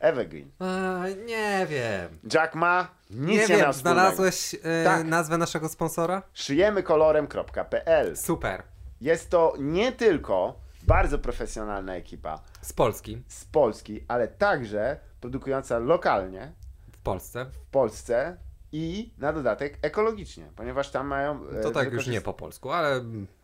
Evergreen. 0.00 0.50
A, 0.58 1.02
nie 1.26 1.66
wiem. 1.70 2.18
Jack 2.34 2.54
ma 2.54 2.88
nic 3.10 3.28
Nie 3.48 3.56
nie, 3.56 3.62
wiem, 3.62 3.72
znalazłeś 3.72 4.54
e, 4.62 4.84
Tak. 4.84 5.06
nazwę 5.06 5.38
naszego 5.38 5.68
sponsora? 5.68 6.22
Szyjemykolorem.pl 6.32 8.16
Super. 8.16 8.62
Jest 9.00 9.30
to 9.30 9.54
nie 9.58 9.92
tylko 9.92 10.58
bardzo 10.82 11.18
profesjonalna 11.18 11.94
ekipa 11.96 12.40
Z 12.60 12.72
Polski. 12.72 13.22
z 13.28 13.44
Polski, 13.44 14.04
ale 14.08 14.28
także 14.28 15.00
produkująca 15.20 15.78
lokalnie 15.78 16.52
W 16.92 16.98
Polsce. 16.98 17.44
w 17.44 17.70
Polsce 17.70 18.36
i 18.72 19.12
na 19.18 19.32
dodatek 19.32 19.78
ekologicznie, 19.82 20.50
ponieważ 20.56 20.90
tam 20.90 21.06
mają... 21.06 21.48
e, 21.48 21.60
To 21.60 21.70
tak 21.70 21.92
już 21.92 22.06
nie 22.06 22.20
po 22.20 22.34
polsku, 22.34 22.70
ale 22.70 23.00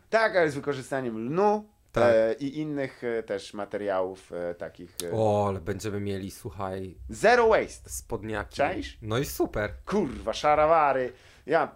Tak, 0.09 0.35
ale 0.35 0.49
z 0.51 0.55
wykorzystaniem 0.55 1.17
lnu 1.17 1.69
Tak. 1.91 2.13
e, 2.15 2.33
i 2.33 2.59
innych 2.59 3.03
e, 3.03 3.23
też 3.23 3.53
materiałów 3.53 4.31
e, 4.31 4.55
takich... 4.55 4.95
E, 5.03 5.11
o, 5.13 5.45
ale 5.47 5.61
będziemy 5.61 5.99
mieli, 5.99 6.31
słuchaj, 6.31 6.97
Zero 7.09 7.47
waste. 7.47 7.89
spodniaki. 7.89 8.55
Czaisz? 8.55 8.97
No 9.01 9.17
i 9.17 9.25
super. 9.25 9.73
Kurwa, 9.85 10.33
szarawary, 10.33 11.13
ja, 11.45 11.75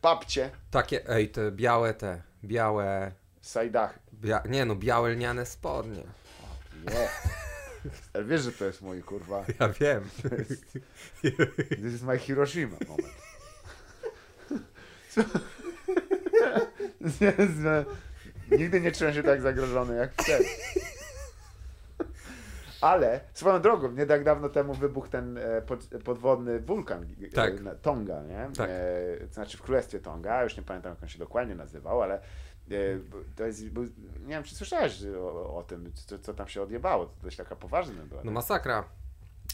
papcie, 0.00 0.50
Takie, 0.70 1.08
ej, 1.08 1.28
te 1.28 1.52
białe 1.52 1.94
te, 1.94 2.22
białe, 2.44 3.12
sajdachy. 3.40 4.00
bia... 4.12 4.42
nie 4.48 4.64
no, 4.64 4.76
białe 4.76 5.10
lniane 5.10 5.46
spodnie. 5.46 6.02
Nie. 6.90 7.08
Ale 8.14 8.24
wiesz, 8.24 8.42
że 8.42 8.52
to 8.52 8.64
jest 8.64 8.82
mój 8.82 9.02
kurwa. 9.02 9.44
Ja 9.60 9.68
wiem. 9.68 10.10
This 11.70 11.94
is 11.94 12.02
my 12.02 12.18
Hiroshima 12.18 12.76
moment. 12.88 13.14
Co? 15.10 15.20
Nie, 17.20 17.32
nie, 17.38 17.84
Nigdy 18.50 18.80
nie 18.80 18.92
czułem 18.92 19.14
się 19.14 19.22
tak 19.22 19.40
zagrożony 19.40 19.96
jak 19.96 20.12
wtedy. 20.22 20.44
Ale 22.80 23.20
swoją 23.32 23.60
drogą, 23.60 23.92
nie 23.92 24.06
tak 24.06 24.24
dawno 24.24 24.48
temu 24.48 24.74
wybuchł 24.74 25.08
ten 25.08 25.38
e, 25.38 25.62
pod, 25.62 25.88
podwodny 26.04 26.60
wulkan 26.60 27.02
e, 27.22 27.28
Tak. 27.28 27.52
Tonga, 27.82 28.22
nie? 28.22 28.48
Tak. 28.56 28.70
E, 28.70 29.26
to 29.26 29.34
znaczy 29.34 29.58
w 29.58 29.62
królestwie 29.62 29.98
Tonga, 30.00 30.42
już 30.44 30.56
nie 30.56 30.62
pamiętam 30.62 30.92
jak 30.92 31.02
on 31.02 31.08
się 31.08 31.18
dokładnie 31.18 31.54
nazywał, 31.54 32.02
ale 32.02 32.20
To 33.36 33.44
jest, 33.44 33.68
bo, 33.70 33.80
nie 34.20 34.28
wiem, 34.28 34.42
czy 34.42 34.54
słyszałeś 34.54 35.02
o, 35.20 35.56
o 35.56 35.62
tym, 35.62 35.92
co, 35.94 36.18
co 36.18 36.34
tam 36.34 36.48
się 36.48 36.62
odjebało. 36.62 37.06
To 37.06 37.12
dość 37.22 37.36
taka 37.36 37.56
poważna 37.56 38.02
była. 38.04 38.20
No 38.24 38.30
masakra. 38.32 38.84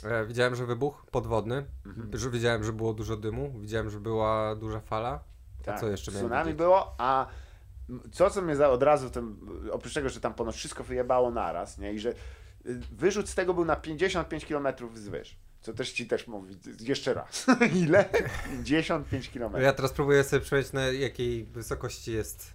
E, 0.05 0.27
widziałem, 0.27 0.55
że 0.55 0.67
wybuch 0.67 1.07
podwodny, 1.11 1.65
Mhm. 1.87 2.19
że 2.19 2.31
widziałem, 2.31 2.65
że 2.65 2.73
było 2.73 2.93
dużo 2.95 3.17
dymu, 3.17 3.53
widziałem, 3.61 3.91
że 3.91 4.01
była 4.01 4.55
duża 4.55 4.81
fala. 4.81 5.21
A 5.67 5.73
co 5.79 5.89
jeszcze 5.89 6.13
Tak. 6.13 6.21
Tsunami 6.21 6.55
było, 6.55 6.95
a 6.99 7.27
co, 8.13 8.31
co 8.31 8.43
mnie 8.43 8.57
za, 8.57 8.71
od 8.71 8.83
razu, 8.83 9.11
tym, 9.11 9.41
oprócz 9.73 9.95
tego, 9.95 10.09
że 10.09 10.21
tam 10.21 10.35
ponoć 10.35 10.57
wszystko 10.57 10.85
wyjebało 10.85 11.31
naraz, 11.31 11.79
nie? 11.79 11.93
I 11.93 11.99
że 11.99 12.11
y, 12.11 12.15
wyrzut 12.93 13.29
z 13.29 13.35
tego 13.35 13.55
był 13.55 13.65
na 13.65 13.77
55 13.77 14.47
km 14.47 14.69
wzwyż. 14.93 15.39
Co 15.61 15.73
też 15.73 15.93
ci 15.93 16.07
też 16.07 16.27
mówi, 16.27 16.57
jeszcze 16.81 17.15
raz. 17.15 17.47
Ile? 17.85 18.05
55 18.65 19.31
km. 19.31 19.53
Ja 19.61 19.73
teraz 19.73 19.93
próbuję 19.93 20.25
sobie 20.25 20.43
przejść 20.43 20.73
na 20.73 20.83
jakiej 20.83 21.45
wysokości 21.45 22.13
jest. 22.13 22.55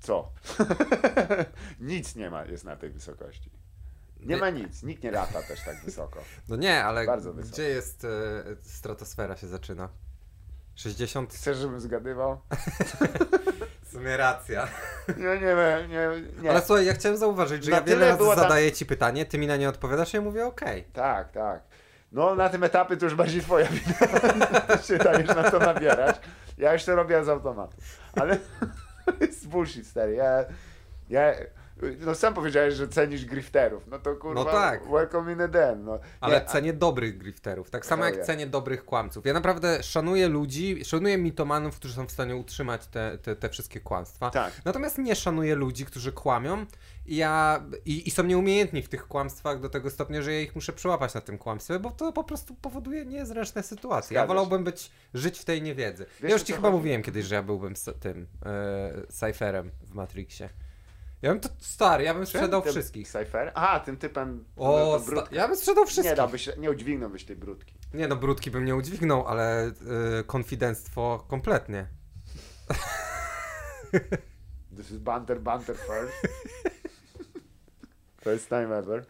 Co? 0.00 0.32
nic 1.80 2.16
nie 2.16 2.30
ma, 2.30 2.44
jest 2.44 2.64
na 2.64 2.76
tej 2.76 2.90
wysokości. 2.90 3.50
Nie 4.20 4.36
ma 4.36 4.50
nic, 4.50 4.82
nikt 4.82 5.02
nie 5.02 5.10
lata 5.10 5.42
też 5.42 5.64
tak 5.64 5.84
wysoko. 5.84 6.20
No 6.48 6.56
nie, 6.56 6.84
ale 6.84 7.06
gdzie 7.42 7.62
jest 7.62 8.04
e, 8.04 8.08
stratosfera 8.62 9.36
się 9.36 9.46
zaczyna? 9.46 9.88
60? 10.74 11.34
Chcesz, 11.34 11.58
żebym 11.58 11.80
zgadywał? 11.80 12.40
Sumie 13.94 14.16
racja. 14.16 14.68
Nie, 15.16 15.24
nie, 15.24 15.40
nie, 15.40 15.88
nie. 15.88 16.42
nie. 16.42 16.50
Ale 16.50 16.62
słuchaj, 16.62 16.86
ja 16.86 16.94
chciałem 16.94 17.18
zauważyć, 17.18 17.64
że 17.64 17.70
Na 17.70 17.76
ja 17.76 17.82
wiele 17.82 18.08
razy 18.08 18.18
tam- 18.26 18.36
zadaję 18.36 18.72
ci 18.72 18.86
pytanie, 18.86 19.26
ty 19.26 19.38
mi 19.38 19.46
na 19.46 19.56
nie 19.56 19.68
odpowiadasz 19.68 20.12
i 20.14 20.16
ja 20.16 20.22
mówię 20.22 20.46
okej. 20.46 20.84
Tak, 20.92 21.32
tak. 21.32 21.62
No 22.12 22.34
na 22.34 22.48
tym 22.48 22.64
etapie 22.64 22.96
to 22.96 23.04
już 23.04 23.14
bardziej 23.14 23.40
twoja 23.40 23.66
wina. 23.66 23.94
Się 24.88 24.98
dajesz 24.98 25.28
na 25.28 25.50
to 25.50 25.58
nabierać. 25.58 26.16
Ja 26.58 26.72
już 26.72 26.84
to 26.84 26.96
robię 26.96 27.24
z 27.24 27.28
automatu. 27.28 27.76
Ale 28.20 28.38
jest 29.20 29.48
bullshit, 29.48 29.86
stary. 29.86 30.14
Ja, 30.14 30.44
ja, 31.10 31.32
no 32.00 32.14
sam 32.14 32.34
powiedziałeś, 32.34 32.74
że 32.74 32.88
cenisz 32.88 33.24
grifterów. 33.24 33.86
No 33.86 33.98
to 33.98 34.16
kurwa, 34.16 34.44
No 34.44 34.50
tak. 34.50 34.90
welcome 34.90 35.32
in 35.32 35.38
the 35.38 35.48
den. 35.48 35.84
No. 35.84 35.98
Ale 36.20 36.34
Nie, 36.36 36.42
a- 36.42 36.44
cenię 36.44 36.72
dobrych 36.72 37.18
grifterów, 37.18 37.70
tak 37.70 37.86
samo 37.86 38.04
jak 38.04 38.24
cenię 38.24 38.46
dobrych 38.46 38.84
kłamców. 38.84 39.26
Ja 39.26 39.32
naprawdę 39.32 39.82
szanuję 39.82 40.28
ludzi, 40.28 40.84
szanuję 40.84 41.18
mitomanów, 41.18 41.76
którzy 41.76 41.94
są 41.94 42.06
w 42.06 42.10
stanie 42.12 42.36
utrzymać 42.36 42.86
te, 42.86 43.18
te, 43.22 43.36
te 43.36 43.48
wszystkie 43.48 43.80
kłamstwa. 43.80 44.30
Tak. 44.30 44.52
Natomiast 44.64 44.98
nie 44.98 45.14
szanuję 45.16 45.54
ludzi, 45.54 45.84
którzy 45.86 46.12
kłamią 46.12 46.66
i, 47.06 47.16
ja, 47.16 47.64
i, 47.84 48.08
i 48.08 48.10
są 48.10 48.22
nieumiejętni 48.24 48.82
w 48.82 48.88
tych 48.88 49.08
kłamstwach 49.08 49.60
do 49.60 49.68
tego 49.68 49.90
stopnia, 49.90 50.22
że 50.22 50.32
ja 50.32 50.40
ich 50.40 50.54
muszę 50.54 50.72
przyłapać 50.72 51.14
na 51.14 51.20
tym 51.20 51.38
kłamstwie, 51.38 51.78
bo 51.78 51.90
to 51.90 52.12
po 52.12 52.24
prostu 52.24 52.54
powoduje 52.54 53.04
niezręczne 53.06 53.62
sytuacje. 53.62 54.14
Ja 54.14 54.20
Zgadza 54.20 54.24
się. 54.24 54.28
wolałbym 54.28 54.64
być, 54.64 54.90
żyć 55.14 55.38
w 55.38 55.44
tej 55.44 55.62
niewiedzy. 55.62 56.06
Wiesz, 56.20 56.30
ja 56.30 56.36
już 56.36 56.42
ci 56.42 56.52
chyba 56.52 56.68
chodzi? 56.68 56.76
mówiłem 56.78 57.02
kiedyś, 57.02 57.24
że 57.26 57.34
ja 57.34 57.42
byłbym 57.42 57.74
tym 58.00 58.26
e, 58.46 58.92
Cypherem 59.08 59.70
w 59.82 59.94
Matrixie. 59.94 60.48
Ja 61.24 61.30
bym 61.30 61.40
to 61.40 61.48
stary, 61.58 62.04
ja 62.04 62.14
bym 62.14 62.26
sprzedał 62.26 62.62
tym 62.62 62.72
wszystkich. 62.72 63.08
Cypher? 63.08 63.52
Aha, 63.54 63.80
tym 63.80 63.96
typem. 63.96 64.44
O, 64.56 64.98
tym 64.98 65.06
brud- 65.14 65.26
sta- 65.26 65.36
ja 65.36 65.48
bym 65.48 65.56
sprzedał 65.56 65.84
Nie 65.84 65.90
wszystkich. 65.90 66.16
dałbyś, 66.16 66.48
nie 66.58 66.70
udźwignąłbyś 66.70 67.24
tej 67.24 67.36
brudki. 67.36 67.74
Nie 67.94 68.08
no, 68.08 68.16
brudki 68.16 68.50
bym 68.50 68.64
nie 68.64 68.76
udźwignął, 68.76 69.26
ale 69.28 69.66
y, 70.20 70.24
konfidenctwo 70.26 71.24
kompletnie. 71.28 71.86
This 74.76 74.90
is 74.90 74.98
banter, 74.98 75.40
banter 75.40 75.76
first. 75.76 76.12
First 78.24 78.48
time 78.48 78.76
ever. 78.78 79.04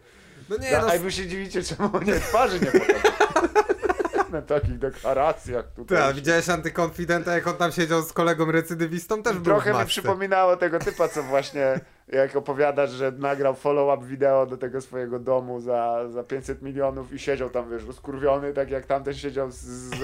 No 0.49 0.57
nie, 0.57 0.71
no, 0.71 0.87
a 0.91 0.97
wy 0.99 1.11
się 1.11 1.27
dziwicie, 1.27 1.63
czemu 1.63 2.01
nie 2.01 2.19
twarzy 2.19 2.59
nie 2.59 2.71
pokazał. 2.71 3.11
Na 4.31 4.41
takich 4.41 4.79
deklaracjach 4.79 5.71
tutaj. 5.73 5.97
ta, 5.97 6.13
widziałeś 6.13 6.49
antykonfidenta, 6.49 7.33
jak 7.35 7.47
on 7.47 7.55
tam 7.57 7.71
siedział 7.71 8.01
z 8.03 8.13
kolegą 8.13 8.51
recydywistą, 8.51 9.23
też 9.23 9.33
był 9.33 9.41
w 9.41 9.45
Trochę 9.45 9.73
mi 9.79 9.85
przypominało 9.85 10.57
tego 10.57 10.79
typa, 10.79 11.07
co 11.07 11.23
właśnie 11.23 11.79
jak 12.07 12.35
opowiadasz, 12.35 12.91
że 12.91 13.11
nagrał 13.11 13.55
follow-up 13.55 14.07
wideo 14.07 14.45
do 14.45 14.57
tego 14.57 14.81
swojego 14.81 15.19
domu 15.19 15.59
za, 15.59 16.09
za 16.09 16.23
500 16.23 16.61
milionów 16.61 17.13
i 17.13 17.19
siedział 17.19 17.49
tam, 17.49 17.71
wiesz, 17.71 17.85
rozkurwiony, 17.85 18.53
tak 18.53 18.69
jak 18.71 18.85
tamten 18.85 19.13
siedział 19.13 19.51
z, 19.51 19.55
z, 19.55 19.95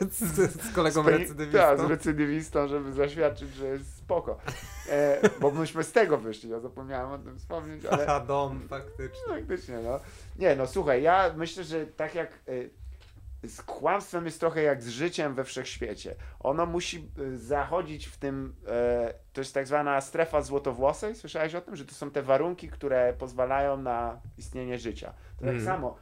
z, 0.10 0.62
z 0.62 0.74
kolegą 0.74 1.02
z, 1.02 1.06
peni- 1.06 1.18
recydywistą. 1.18 1.58
tak, 1.58 1.78
z 1.80 1.84
recydywistą, 1.84 2.68
żeby 2.68 2.92
zaświadczyć, 2.92 3.54
że 3.54 3.66
jest 3.66 3.96
spoko. 3.96 4.38
E, 4.90 5.20
bo 5.40 5.50
myśmy 5.50 5.84
z 5.84 5.92
tego 5.92 6.18
wyszli, 6.18 6.50
ja 6.50 6.60
zapomniałem 6.60 7.10
o 7.10 7.18
tym 7.18 7.38
wspomnieć, 7.38 7.84
ale... 7.86 8.06
Aha, 8.06 8.20
dom, 8.28 8.60
faktycznie. 8.68 9.28
Faktycznie, 9.28 9.78
no. 9.84 10.00
Nie, 10.38 10.56
no 10.56 10.66
słuchaj, 10.66 11.02
ja 11.02 11.34
myślę, 11.36 11.64
że 11.64 11.86
tak 11.86 12.14
jak 12.14 12.30
y, 12.48 12.70
z 13.46 13.62
kłamstwem 13.62 14.24
jest 14.24 14.40
trochę 14.40 14.62
jak 14.62 14.82
z 14.82 14.88
życiem 14.88 15.34
we 15.34 15.44
wszechświecie. 15.44 16.14
Ono 16.40 16.66
musi 16.66 17.08
y, 17.18 17.38
zachodzić 17.38 18.06
w 18.06 18.16
tym, 18.16 18.54
e, 18.68 19.14
to 19.32 19.40
jest 19.40 19.54
tak 19.54 19.66
zwana 19.66 20.00
strefa 20.00 20.42
złotowłosej, 20.42 21.14
słyszałeś 21.14 21.54
o 21.54 21.60
tym, 21.60 21.76
że 21.76 21.84
to 21.84 21.94
są 21.94 22.10
te 22.10 22.22
warunki, 22.22 22.68
które 22.68 23.12
pozwalają 23.18 23.76
na 23.76 24.20
istnienie 24.38 24.78
życia. 24.78 25.12
To 25.36 25.44
tak 25.44 25.54
Mhm. 25.54 25.64
samo, 25.64 25.96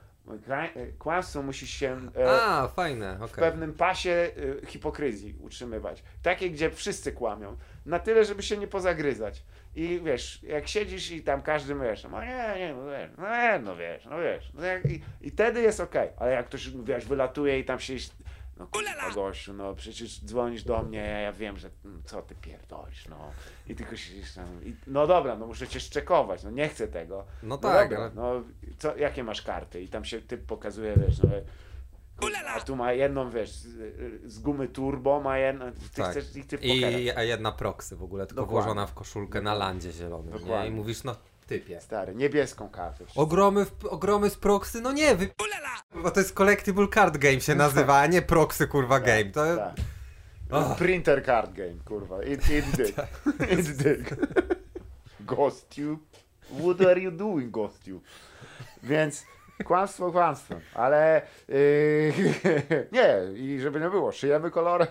y, 0.76 0.92
kłamstwo 0.98 1.42
musi 1.42 1.66
się 1.66 2.00
e, 2.16 2.30
A, 2.42 2.68
fajne, 2.68 3.16
w 3.18 3.22
okej. 3.22 3.36
pewnym 3.36 3.72
pasie 3.72 4.30
hipokryzji 4.66 5.36
utrzymywać. 5.40 6.02
Takie, 6.22 6.50
gdzie 6.50 6.70
wszyscy 6.70 7.12
kłamią. 7.12 7.56
Na 7.86 7.98
tyle, 7.98 8.24
żeby 8.24 8.42
się 8.42 8.56
nie 8.56 8.66
pozagryzać. 8.68 9.42
I 9.76 10.00
wiesz, 10.04 10.42
jak 10.42 10.68
siedzisz 10.68 11.10
i 11.10 11.22
tam 11.22 11.42
każdy 11.42 11.74
wiesz, 11.74 12.04
no 12.10 12.20
nie, 12.24 12.54
nie, 12.58 12.74
no 12.74 12.86
wiesz, 12.86 13.10
no, 13.18 13.28
nie, 13.30 13.58
no 13.58 13.76
wiesz, 13.76 14.04
no 14.04 14.18
wiesz. 14.18 14.50
No 14.54 14.64
jak, 14.64 14.84
i, 14.84 15.00
I 15.20 15.30
wtedy 15.30 15.62
jest 15.62 15.80
okej. 15.80 16.08
Ale 16.16 16.32
jak 16.32 16.46
ktoś, 16.46 16.70
wiesz, 16.70 17.06
wylatuje 17.06 17.58
i 17.58 17.64
tam 17.64 17.80
się... 17.80 17.94
No 18.56 18.66
kurwa 18.66 19.10
gościu, 19.14 19.52
no 19.52 19.74
przecież 19.74 20.20
dzwonisz 20.24 20.64
do 20.64 20.82
mnie, 20.82 20.98
ja, 20.98 21.18
ja 21.18 21.32
wiem, 21.32 21.56
że 21.56 21.70
mm, 21.84 22.02
co 22.04 22.22
ty 22.22 22.34
pierdolisz, 22.34 23.08
no. 23.08 23.32
I 23.66 23.74
tylko 23.74 23.96
siedzisz 23.96 24.34
tam, 24.34 24.46
i, 24.64 24.74
no 24.86 25.06
dobra, 25.06 25.36
no 25.36 25.46
muszę 25.46 25.68
cię 25.68 25.80
szczekować, 25.80 26.42
no 26.42 26.50
nie 26.50 26.68
chcę 26.68 26.88
tego. 26.88 27.24
No 27.42 27.58
tak, 27.58 27.88
dobra, 27.90 28.04
ale- 28.04 28.14
no 28.14 28.42
co, 28.78 28.96
jakie 28.96 29.24
masz 29.24 29.42
karty? 29.42 29.82
I 29.82 29.88
tam 29.88 30.04
się 30.04 30.20
typ 30.20 30.46
pokazuje, 30.46 30.94
wiesz, 30.96 31.22
no, 31.22 31.28
a 32.56 32.60
tu 32.60 32.76
ma 32.76 32.92
jedną, 32.92 33.30
wiesz, 33.30 33.50
z, 34.24 34.38
gumy 34.38 34.68
turbo, 34.68 35.20
ma 35.20 35.38
jedną, 35.38 35.72
ty 35.72 36.02
Tak. 36.02 36.10
chcesz 36.10 36.36
ich 36.36 36.46
ty 36.46 36.58
pokazać. 36.58 37.00
I 37.00 37.10
a 37.10 37.22
jedna 37.22 37.52
proksy 37.52 37.96
w 37.96 38.02
ogóle, 38.02 38.26
tylko 38.26 38.42
Dokładnie. 38.42 38.64
włożona 38.64 38.86
w 38.86 38.94
koszulkę 38.94 39.42
na 39.42 39.54
landzie 39.54 39.92
zielonym. 39.92 40.32
Nie? 40.34 40.40
Dokładnie. 40.40 40.68
I 40.68 40.72
mówisz, 40.72 41.04
no 41.04 41.16
typie. 41.46 41.80
Stary, 41.80 42.14
niebieską 42.14 42.68
kartę. 42.68 43.04
Ogromy, 43.14 43.64
w, 43.64 43.84
ogromy 43.84 44.30
z 44.30 44.36
proksy, 44.36 44.80
no 44.80 44.92
nie, 44.92 45.14
wy... 45.16 45.28
Bo 46.02 46.10
to 46.10 46.20
jest 46.20 46.34
Collectible 46.34 46.88
Card 46.88 47.16
Game 47.16 47.40
się 47.40 47.54
nazywa, 47.54 48.00
a 48.00 48.06
nie 48.06 48.22
proksy 48.22 48.66
kurwa 48.68 49.00
game. 49.00 49.24
To... 49.24 49.56
Tak. 49.56 49.74
Och. 50.50 50.76
Printer 50.76 51.24
card 51.24 51.52
game, 51.52 51.74
kurwa. 51.84 52.22
It, 52.22 52.50
it 52.50 52.64
dig. 52.76 52.94
It 53.58 53.76
dig. 53.76 54.16
Ghost 55.20 55.68
Tube. 55.68 56.02
What 56.50 56.80
are 56.80 57.00
you 57.00 57.10
doing, 57.10 57.50
Ghost 57.50 57.84
Tube? 57.84 58.00
Więc 58.82 59.24
kłamstwo 59.64 60.12
kłamstwem, 60.12 60.60
ale 60.74 61.22
yy, 61.48 62.12
nie, 62.92 63.16
i 63.34 63.60
żeby 63.60 63.80
nie 63.80 63.90
było, 63.90 64.12
szyjemy 64.12 64.50
kolorem. 64.50 64.88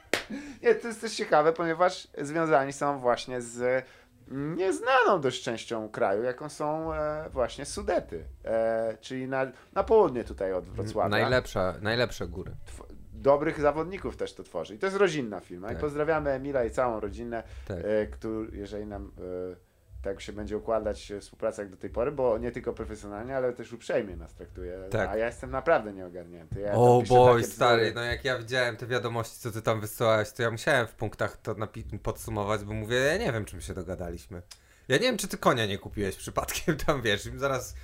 nie, 0.62 0.74
to 0.74 0.88
jest 0.88 1.00
też 1.00 1.16
ciekawe, 1.16 1.52
ponieważ 1.52 2.08
związani 2.18 2.72
są 2.72 3.00
właśnie 3.00 3.40
z 3.40 3.84
nieznaną 4.28 5.20
dość 5.20 5.42
częścią 5.44 5.88
kraju, 5.88 6.22
jaką 6.22 6.48
są 6.48 6.94
e, 6.94 7.28
właśnie 7.30 7.64
Sudety, 7.64 8.24
e, 8.44 8.96
czyli 9.00 9.28
na, 9.28 9.46
na 9.72 9.84
południe 9.84 10.24
tutaj 10.24 10.52
od 10.52 10.64
Wrocławia 10.64 11.08
Najlepsza, 11.08 11.74
najlepsze 11.82 12.26
góry. 12.28 12.50
tw- 12.50 12.86
dobrych 13.12 13.60
zawodników 13.60 14.16
też 14.16 14.34
to 14.34 14.42
tworzy. 14.42 14.74
I 14.74 14.78
to 14.78 14.86
jest 14.86 14.96
rodzinna 14.98 15.40
firma. 15.40 15.68
I 15.68 15.70
Tak. 15.70 15.80
pozdrawiamy 15.80 16.30
Emila 16.30 16.64
i 16.64 16.70
całą 16.70 17.00
rodzinę, 17.00 17.42
Tak. 17.68 17.78
e, 17.84 18.06
który, 18.06 18.56
jeżeli 18.58 18.86
nam 18.86 19.12
e, 19.52 19.56
tak 20.02 20.20
się 20.20 20.32
będzie 20.32 20.56
układać 20.56 21.12
współpraca 21.20 21.62
jak 21.62 21.70
do 21.70 21.76
tej 21.76 21.90
pory, 21.90 22.12
bo 22.12 22.38
nie 22.38 22.52
tylko 22.52 22.72
profesjonalnie, 22.72 23.36
ale 23.36 23.52
też 23.52 23.72
uprzejmie 23.72 24.16
nas 24.16 24.34
traktuje. 24.34 24.78
Tak. 24.90 25.10
A 25.10 25.16
ja 25.16 25.26
jestem 25.26 25.50
naprawdę 25.50 25.92
nieogarnięty. 25.92 26.60
Ja 26.60 26.72
O 26.72 27.02
boj, 27.08 27.44
stary, 27.44 27.92
no 27.94 28.02
jak 28.02 28.24
ja 28.24 28.38
widziałem 28.38 28.76
te 28.76 28.86
wiadomości, 28.86 29.38
co 29.38 29.50
ty 29.50 29.62
tam 29.62 29.80
wysyłałeś, 29.80 30.32
to 30.32 30.42
ja 30.42 30.50
musiałem 30.50 30.86
w 30.86 30.92
punktach 30.92 31.36
to 31.36 31.56
podsumować, 32.02 32.64
bo 32.64 32.72
mówię, 32.72 32.96
ja 32.96 33.16
nie 33.16 33.32
wiem, 33.32 33.44
czym 33.44 33.60
się 33.60 33.74
dogadaliśmy. 33.74 34.42
Ja 34.88 34.96
nie 34.96 35.02
wiem, 35.02 35.16
czy 35.16 35.28
ty 35.28 35.38
konia 35.38 35.66
nie 35.66 35.78
kupiłeś 35.78 36.16
przypadkiem 36.16 36.76
tam, 36.76 37.02
wiesz, 37.02 37.26
im 37.26 37.38
zaraz... 37.38 37.74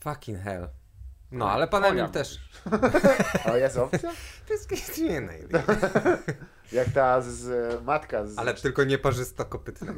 Fucking 0.00 0.38
hell. 0.38 0.68
No, 1.32 1.50
ale 1.50 1.68
pan 1.68 1.84
Emil 1.84 2.08
też. 2.08 2.38
O, 3.52 3.56
jest 3.56 3.76
opcja? 3.76 4.12
To 4.46 4.52
jest 4.52 4.98
nie 4.98 5.20
najlepiej. 5.20 5.60
Jak 6.72 6.88
ta 6.88 7.20
z, 7.20 7.48
e, 7.48 7.80
matka 7.84 8.26
z... 8.26 8.38
Ale 8.38 8.54
tylko 8.54 8.84
nie 8.84 8.98
parzysto-kopytne. 8.98 9.94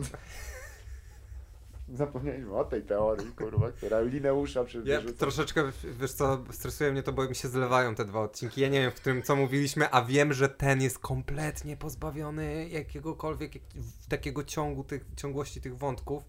Zapomnieliśmy 1.94 2.56
o 2.56 2.64
tej 2.64 2.82
teorii, 2.82 3.32
kurwa, 3.32 3.72
która 3.72 4.00
Lineusza 4.00 4.60
Ja 4.60 4.66
przywyrzuca. 4.66 5.18
troszeczkę, 5.18 5.62
wiesz 5.84 6.12
co, 6.12 6.44
stresuje 6.50 6.92
mnie 6.92 7.02
to, 7.02 7.12
bo 7.12 7.28
mi 7.28 7.34
się 7.34 7.48
zlewają 7.48 7.94
te 7.94 8.04
dwa 8.04 8.20
odcinki. 8.20 8.60
Ja 8.60 8.68
nie 8.68 8.80
wiem, 8.80 8.90
w 8.90 8.94
którym 8.94 9.22
co 9.22 9.36
mówiliśmy, 9.36 9.90
a 9.90 10.02
wiem, 10.02 10.32
że 10.32 10.48
ten 10.48 10.82
jest 10.82 10.98
kompletnie 10.98 11.76
pozbawiony 11.76 12.68
jakiegokolwiek 12.68 13.54
jak, 13.54 13.64
takiego 14.08 14.44
ciągu, 14.44 14.84
tych, 14.84 15.04
ciągłości 15.16 15.60
tych 15.60 15.78
wątków. 15.78 16.22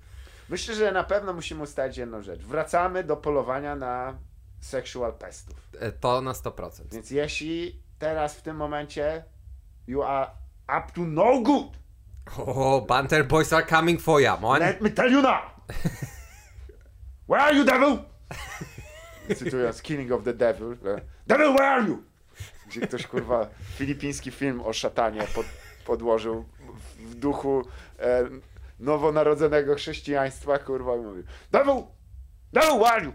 Myślę, 0.49 0.75
że 0.75 0.91
na 0.91 1.03
pewno 1.03 1.33
musimy 1.33 1.63
ustalić 1.63 1.97
jedną 1.97 2.21
rzecz. 2.21 2.41
Wracamy 2.41 3.03
do 3.03 3.17
polowania 3.17 3.75
na 3.75 4.17
sexual 4.61 5.13
pestów. 5.13 5.55
E, 5.79 5.91
To 5.91 6.21
na 6.21 6.31
100%. 6.33 6.69
Więc 6.91 7.11
jeśli 7.11 7.79
teraz 7.99 8.35
w 8.35 8.41
tym 8.41 8.55
momencie 8.57 9.23
you 9.87 10.03
are 10.03 10.31
up 10.65 10.91
to 10.95 11.01
no 11.01 11.41
good, 11.41 11.67
Oh, 12.37 12.81
Banter 12.81 13.23
Boys 13.23 13.53
are 13.53 13.65
coming 13.65 13.97
for 13.99 14.21
ya, 14.21 14.37
man. 14.37 14.59
Let 14.59 14.81
me 14.81 14.89
tell 14.89 15.11
you 15.11 15.21
now! 15.21 15.41
Where 17.27 17.41
are 17.41 17.53
you, 17.55 17.65
devil? 17.65 18.05
Cytując 19.29 19.81
Killing 19.81 20.11
of 20.11 20.23
the 20.23 20.33
Devil. 20.33 20.73
e, 20.73 21.01
Devil, 21.27 21.53
where 21.53 21.67
are 21.67 21.87
you? 21.87 22.03
Gdzie 22.67 22.81
ktoś, 22.81 23.07
kurwa, 23.07 23.47
filipiński 23.75 24.31
film 24.31 24.61
o 24.61 24.73
szatanie 24.73 25.23
pod, 25.35 25.45
podłożył 25.85 26.45
w, 26.59 27.11
w 27.11 27.15
duchu 27.15 27.63
e, 27.99 28.23
nowonarodzonego 28.79 29.75
chrześcijaństwa, 29.75 30.59
kurwa, 30.59 30.95
i 30.95 30.99
mówił 30.99 31.23
Devil! 31.51 31.83
Devil, 32.53 32.79
where 32.79 32.91
are 32.91 33.05
you? 33.05 33.13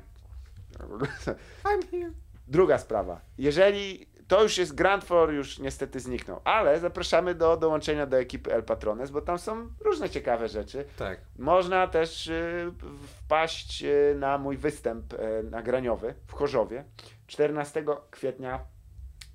I'm 1.64 1.90
here. 1.90 2.12
Druga 2.48 2.78
sprawa. 2.78 3.20
Jeżeli 3.38 4.06
to 4.34 4.42
już 4.42 4.58
jest 4.58 4.74
Grand 4.74 5.04
Four, 5.04 5.32
już 5.32 5.58
niestety 5.58 6.00
zniknął, 6.00 6.40
ale 6.44 6.80
zapraszamy 6.80 7.34
do 7.34 7.56
dołączenia 7.56 8.06
do 8.06 8.18
ekipy 8.18 8.52
El 8.52 8.62
Patrones, 8.64 9.10
bo 9.10 9.20
tam 9.20 9.38
są 9.38 9.68
różne 9.80 10.10
ciekawe 10.10 10.48
rzeczy. 10.48 10.84
Tak. 10.96 11.20
Można 11.38 11.88
też 11.88 12.26
y, 12.26 12.72
wpaść 13.06 13.82
y, 13.82 14.14
na 14.18 14.38
mój 14.38 14.56
występ 14.56 15.12
y, 15.12 15.16
nagraniowy 15.50 16.14
w 16.26 16.32
Chorzowie. 16.32 16.84
14 17.26 17.84
kwietnia 18.10 18.60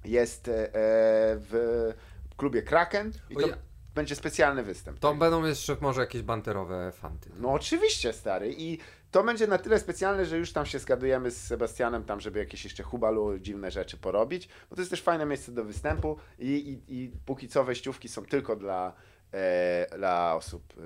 jest 0.06 0.50
w 1.36 1.92
klubie 2.38 2.62
Kraken 2.62 3.12
i 3.30 3.36
to 3.36 3.48
ja- 3.48 3.58
będzie 3.96 4.16
specjalny 4.16 4.64
występ. 4.64 5.00
To 5.00 5.16
będą 5.16 5.46
jeszcze 5.46 5.78
może 5.82 6.02
jakieś 6.02 6.22
banterowe 6.22 6.92
fanty. 6.92 7.30
No 7.38 7.52
oczywiście, 7.52 8.14
stary. 8.14 8.54
I 8.58 8.80
to 9.12 9.24
będzie 9.24 9.48
na 9.48 9.58
tyle 9.58 9.80
specjalne, 9.80 10.26
że 10.26 10.38
już 10.38 10.54
tam 10.54 10.66
się 10.66 10.80
zgadujemy 10.80 11.32
z 11.32 11.42
Sebastianem, 11.48 12.04
tam, 12.04 12.20
żeby 12.20 12.40
jakieś 12.40 12.64
jeszcze 12.64 12.84
hubalu, 12.84 13.40
dziwne 13.40 13.72
rzeczy 13.72 13.98
porobić, 13.98 14.50
bo 14.70 14.76
to 14.76 14.82
jest 14.82 14.92
też 14.92 15.02
fajne 15.02 15.26
miejsce 15.26 15.52
do 15.52 15.64
występu 15.64 16.18
i, 16.40 16.82
i, 16.88 16.96
i 17.04 17.12
póki 17.26 17.48
co 17.48 17.64
wejściówki 17.64 18.10
są 18.10 18.26
tylko 18.26 18.56
dla, 18.56 18.94
e, 19.32 19.98
dla 19.98 20.36
osób 20.36 20.74
e, 20.78 20.82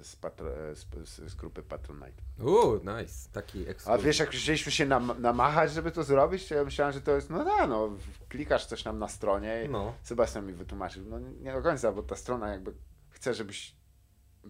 z, 0.00 0.06
z, 0.06 0.16
patro, 0.16 0.48
e, 0.70 0.74
z, 0.74 0.86
z, 1.04 1.34
grupy 1.34 1.62
Patronite. 1.62 2.22
Uuu, 2.40 2.74
nice. 2.76 3.28
Taki 3.32 3.66
A 3.66 3.70
ekskluzyw. 3.70 4.04
wiesz, 4.04 4.18
jak 4.18 4.30
chcieliśmy 4.30 4.72
się 4.72 4.86
nam, 4.86 5.12
namachać, 5.18 5.72
żeby 5.72 5.90
to 5.90 6.02
zrobić, 6.02 6.48
to 6.48 6.54
ja 6.54 6.64
myślałem, 6.64 6.92
że 6.94 7.00
to 7.00 7.14
jest, 7.14 7.30
no 7.30 7.44
da, 7.44 7.66
no, 7.66 7.90
klikasz 8.28 8.66
coś 8.66 8.84
nam 8.84 8.98
na 8.98 9.08
stronie 9.08 9.64
i 9.64 9.68
No. 9.68 9.94
Sebastian 10.02 10.46
mi 10.46 10.52
wytłumaczył, 10.52 11.04
no 11.04 11.18
nie 11.18 11.52
do 11.52 11.62
końca, 11.62 11.92
bo 11.92 12.02
ta 12.02 12.16
strona 12.16 12.48
jakby 12.48 12.72
chce, 13.10 13.34
żebyś 13.34 13.81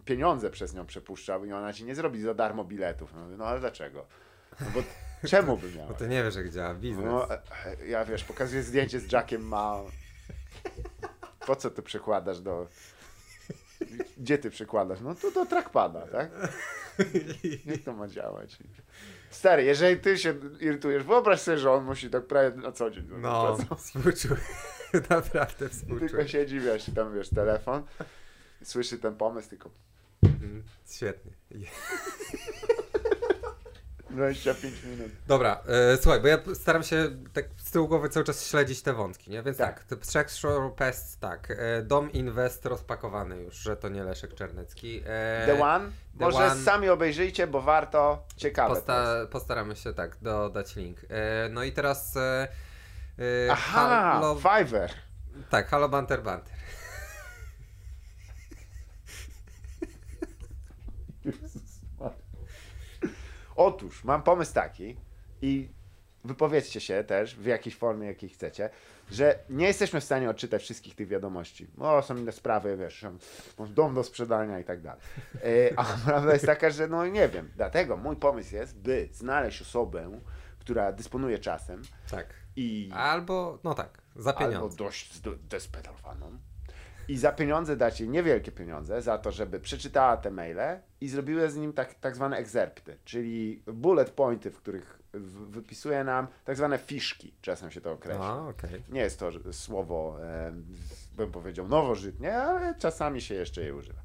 pieniądze 0.04 0.50
przez 0.50 0.74
nią 0.74 0.86
przepuszczał 0.86 1.44
i 1.44 1.52
ona 1.52 1.72
ci 1.72 1.84
nie 1.84 1.94
zrobi 1.94 2.20
za 2.20 2.34
darmo 2.34 2.64
biletów. 2.64 3.12
No, 3.14 3.28
no 3.36 3.44
ale 3.44 3.60
dlaczego? 3.60 4.06
No 4.60 4.66
bo 4.74 4.82
czemu 5.28 5.56
by 5.56 5.70
miała? 5.72 5.88
Bo 5.88 5.94
ty 5.94 6.08
nie 6.08 6.22
wiesz, 6.24 6.34
jak 6.34 6.50
działa 6.50 6.74
biznes. 6.74 7.04
No, 7.06 7.28
e, 7.34 7.40
ja 7.86 8.04
wiesz, 8.04 8.24
pokazuję 8.24 8.62
zdjęcie 8.62 9.00
z 9.00 9.12
Jackiem 9.12 9.48
Ma. 9.48 9.80
Po 11.46 11.56
co 11.56 11.70
ty 11.70 11.82
przykładasz 11.82 12.40
do... 12.40 12.68
Gdzie 14.18 14.38
ty 14.38 14.50
przykładasz? 14.50 15.00
No 15.00 15.14
tu 15.14 15.30
do 15.30 15.46
trackpada, 15.46 16.06
tak? 16.06 16.30
Jak 17.64 17.80
to 17.84 17.92
ma 17.92 18.08
działać? 18.08 18.58
Stary, 19.30 19.64
jeżeli 19.64 20.00
ty 20.00 20.18
się 20.18 20.34
irytujesz, 20.60 21.02
wyobraź 21.04 21.40
sobie, 21.40 21.58
że 21.58 21.70
on 21.72 21.84
musi 21.84 22.10
tak 22.10 22.26
prawie 22.26 22.56
na 22.56 22.72
co 22.72 22.90
dzień 22.90 23.08
No, 23.10 23.56
współczuję. 23.76 24.36
Naprawdę 25.10 25.68
Tylko 25.68 25.74
współczuję. 25.74 26.28
siedzi, 26.28 26.60
wiesz, 26.60 26.88
i 26.88 26.92
tam 26.92 27.14
wiesz, 27.14 27.28
telefon, 27.30 27.82
słyszy 28.68 28.98
ten 28.98 29.14
pomysł, 29.16 29.48
tylko 29.48 29.70
Mhm, 30.22 30.62
Świetnie. 30.90 31.32
25 34.10 34.82
minut. 34.84 35.12
Dobra, 35.26 35.60
e, 35.92 35.96
słuchaj, 35.96 36.20
bo 36.20 36.28
ja 36.28 36.38
staram 36.54 36.82
się 36.82 37.08
tak 37.32 37.44
z 37.56 37.70
tyłu 37.70 37.88
głowy 37.88 38.08
cały 38.08 38.24
czas 38.24 38.46
śledzić 38.46 38.82
te 38.82 38.92
wątki, 38.92 39.30
nie? 39.30 39.42
Więc 39.42 39.56
tak, 39.58 39.84
Tak. 39.84 39.98
Trzech 40.00 40.26
Pest, 40.76 41.20
tak. 41.20 41.48
E, 41.50 41.82
Dom 41.82 42.12
Invest 42.12 42.66
rozpakowany 42.66 43.36
już, 43.42 43.54
że 43.54 43.76
to 43.76 43.88
nie 43.88 44.04
Leszek 44.04 44.34
Czernecki. 44.34 45.02
E, 45.06 45.42
The 45.46 45.60
One? 45.62 45.84
The 46.18 46.24
Może 46.24 46.38
One. 46.46 46.62
sami 46.62 46.88
obejrzyjcie, 46.88 47.46
bo 47.46 47.60
warto, 47.62 48.26
ciekawe. 48.36 48.74
Posta- 48.74 49.26
postaramy 49.26 49.76
się 49.76 49.94
tak 49.94 50.16
dodać 50.22 50.76
link. 50.76 50.98
E, 51.08 51.48
no 51.48 51.64
i 51.64 51.72
teraz. 51.72 52.16
E, 52.16 52.48
e, 53.18 53.52
Aha, 53.52 54.12
Halo, 54.12 54.34
Fiverr. 54.36 54.90
tak, 55.50 55.68
Halo 55.68 55.88
Banter 55.88 56.22
Banter. 56.22 56.52
Otóż, 63.56 64.04
mam 64.04 64.22
pomysł 64.22 64.54
taki 64.54 64.96
i 65.42 65.68
wypowiedzcie 66.24 66.80
się 66.80 67.04
też 67.04 67.36
w 67.36 67.44
jakiejś 67.46 67.76
formie, 67.76 68.06
jakiej 68.06 68.28
chcecie, 68.30 68.70
że 69.10 69.38
nie 69.50 69.66
jesteśmy 69.66 70.00
w 70.00 70.04
stanie 70.04 70.30
odczytać 70.30 70.62
wszystkich 70.62 70.94
tych 70.94 71.08
wiadomości. 71.08 71.66
O, 71.78 72.02
są 72.02 72.16
inne 72.16 72.32
sprawy, 72.32 72.76
wiesz, 72.76 73.04
dom 73.68 73.94
do 73.94 74.04
sprzedania 74.04 74.58
i 74.60 74.64
tak 74.64 74.80
dalej. 74.80 75.00
E, 75.34 75.78
A 75.78 75.84
prawda 76.04 76.32
jest 76.32 76.46
taka, 76.46 76.70
że 76.70 76.88
no 76.88 77.06
nie 77.06 77.28
wiem, 77.28 77.50
dlatego 77.56 77.96
mój 77.96 78.16
pomysł 78.16 78.54
jest, 78.54 78.78
by 78.78 79.08
znaleźć 79.12 79.62
osobę, 79.62 80.20
która 80.58 80.92
dysponuje 80.92 81.38
czasem 81.38 81.82
Tak. 82.10 82.26
i 82.56 82.90
Albo, 82.94 83.58
no 83.64 83.74
tak, 83.74 83.98
za 84.16 84.30
albo 84.34 84.40
pieniądze. 84.52 84.76
dość 84.76 85.14
zdesperowaną. 85.14 86.38
I 87.08 87.16
za 87.18 87.32
pieniądze 87.32 87.76
dać 87.76 88.00
jej 88.00 88.08
niewielkie 88.08 88.52
pieniądze, 88.52 89.02
za 89.02 89.18
to, 89.18 89.30
żeby 89.30 89.60
przeczytała 89.60 90.16
te 90.16 90.30
maile 90.30 90.80
i 91.00 91.08
zrobiła 91.08 91.48
z 91.48 91.56
nim 91.56 91.72
tak, 91.72 91.94
tak 91.94 92.16
zwane 92.16 92.36
egzerpty, 92.36 92.96
czyli 93.04 93.62
bullet 93.66 94.10
pointy, 94.10 94.50
w 94.50 94.56
których 94.56 94.98
wypisuje 95.50 96.04
nam 96.04 96.26
tak 96.44 96.56
zwane 96.56 96.78
fiszki, 96.78 97.34
czasem 97.42 97.70
się 97.70 97.80
to 97.80 97.92
określa. 97.92 98.24
A, 98.26 98.48
okej. 98.48 98.82
Nie 98.88 99.00
jest 99.00 99.18
to 99.18 99.30
ż- 99.32 99.52
słowo, 99.56 100.16
z- 100.82 101.16
bym 101.16 101.30
powiedział, 101.32 101.68
nowożytnie, 101.68 102.36
ale 102.36 102.74
czasami 102.74 103.20
się 103.20 103.34
jeszcze 103.34 103.62
je 103.62 103.74
używa. 103.74 104.00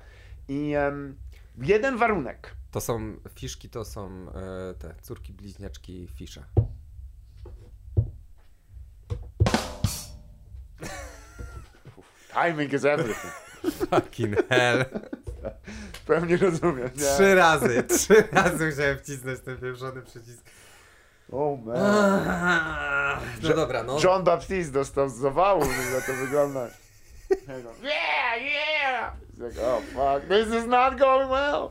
I 0.47 0.73
em, 0.73 1.15
jeden 1.57 1.97
warunek. 1.97 2.55
To 2.71 2.81
są, 2.81 3.15
fiszki 3.35 3.69
to 3.69 3.85
są 3.85 4.09
e, 4.29 4.73
te 4.73 4.95
córki 5.01 5.33
bliźniaczki 5.33 6.07
fisza. 6.15 6.43
Timing 12.43 12.73
is 12.73 12.85
everything. 12.85 13.31
Fucking 13.89 14.35
hell. 14.49 14.85
Pewnie 16.05 16.38
rozumiem. 16.38 16.89
nie? 16.95 17.05
Trzy 17.15 17.35
razy, 17.35 17.83
trzy 17.83 18.23
razy 18.31 18.65
musiałem 18.69 18.97
wcisnąć 18.99 19.39
ten 19.39 19.57
pieprzony 19.57 20.01
przycisk. 20.01 20.43
Oh 21.31 21.61
man. 21.65 23.19
No 23.43 23.53
dobra, 23.55 23.83
no. 23.83 23.97
John 24.03 24.23
Baptiste 24.23 24.71
dostał 24.73 25.09
z 25.09 25.15
zawału, 25.15 25.63
że 25.63 26.01
to 26.01 26.13
wygląda. 26.13 26.67
Yeah, 27.83 28.41
yeah! 28.41 29.13
Like, 29.38 29.61
oh 29.67 29.81
fuck, 29.81 30.27
this 30.29 30.47
is 30.61 30.65
not 30.67 30.99
going 30.99 31.29
well. 31.29 31.69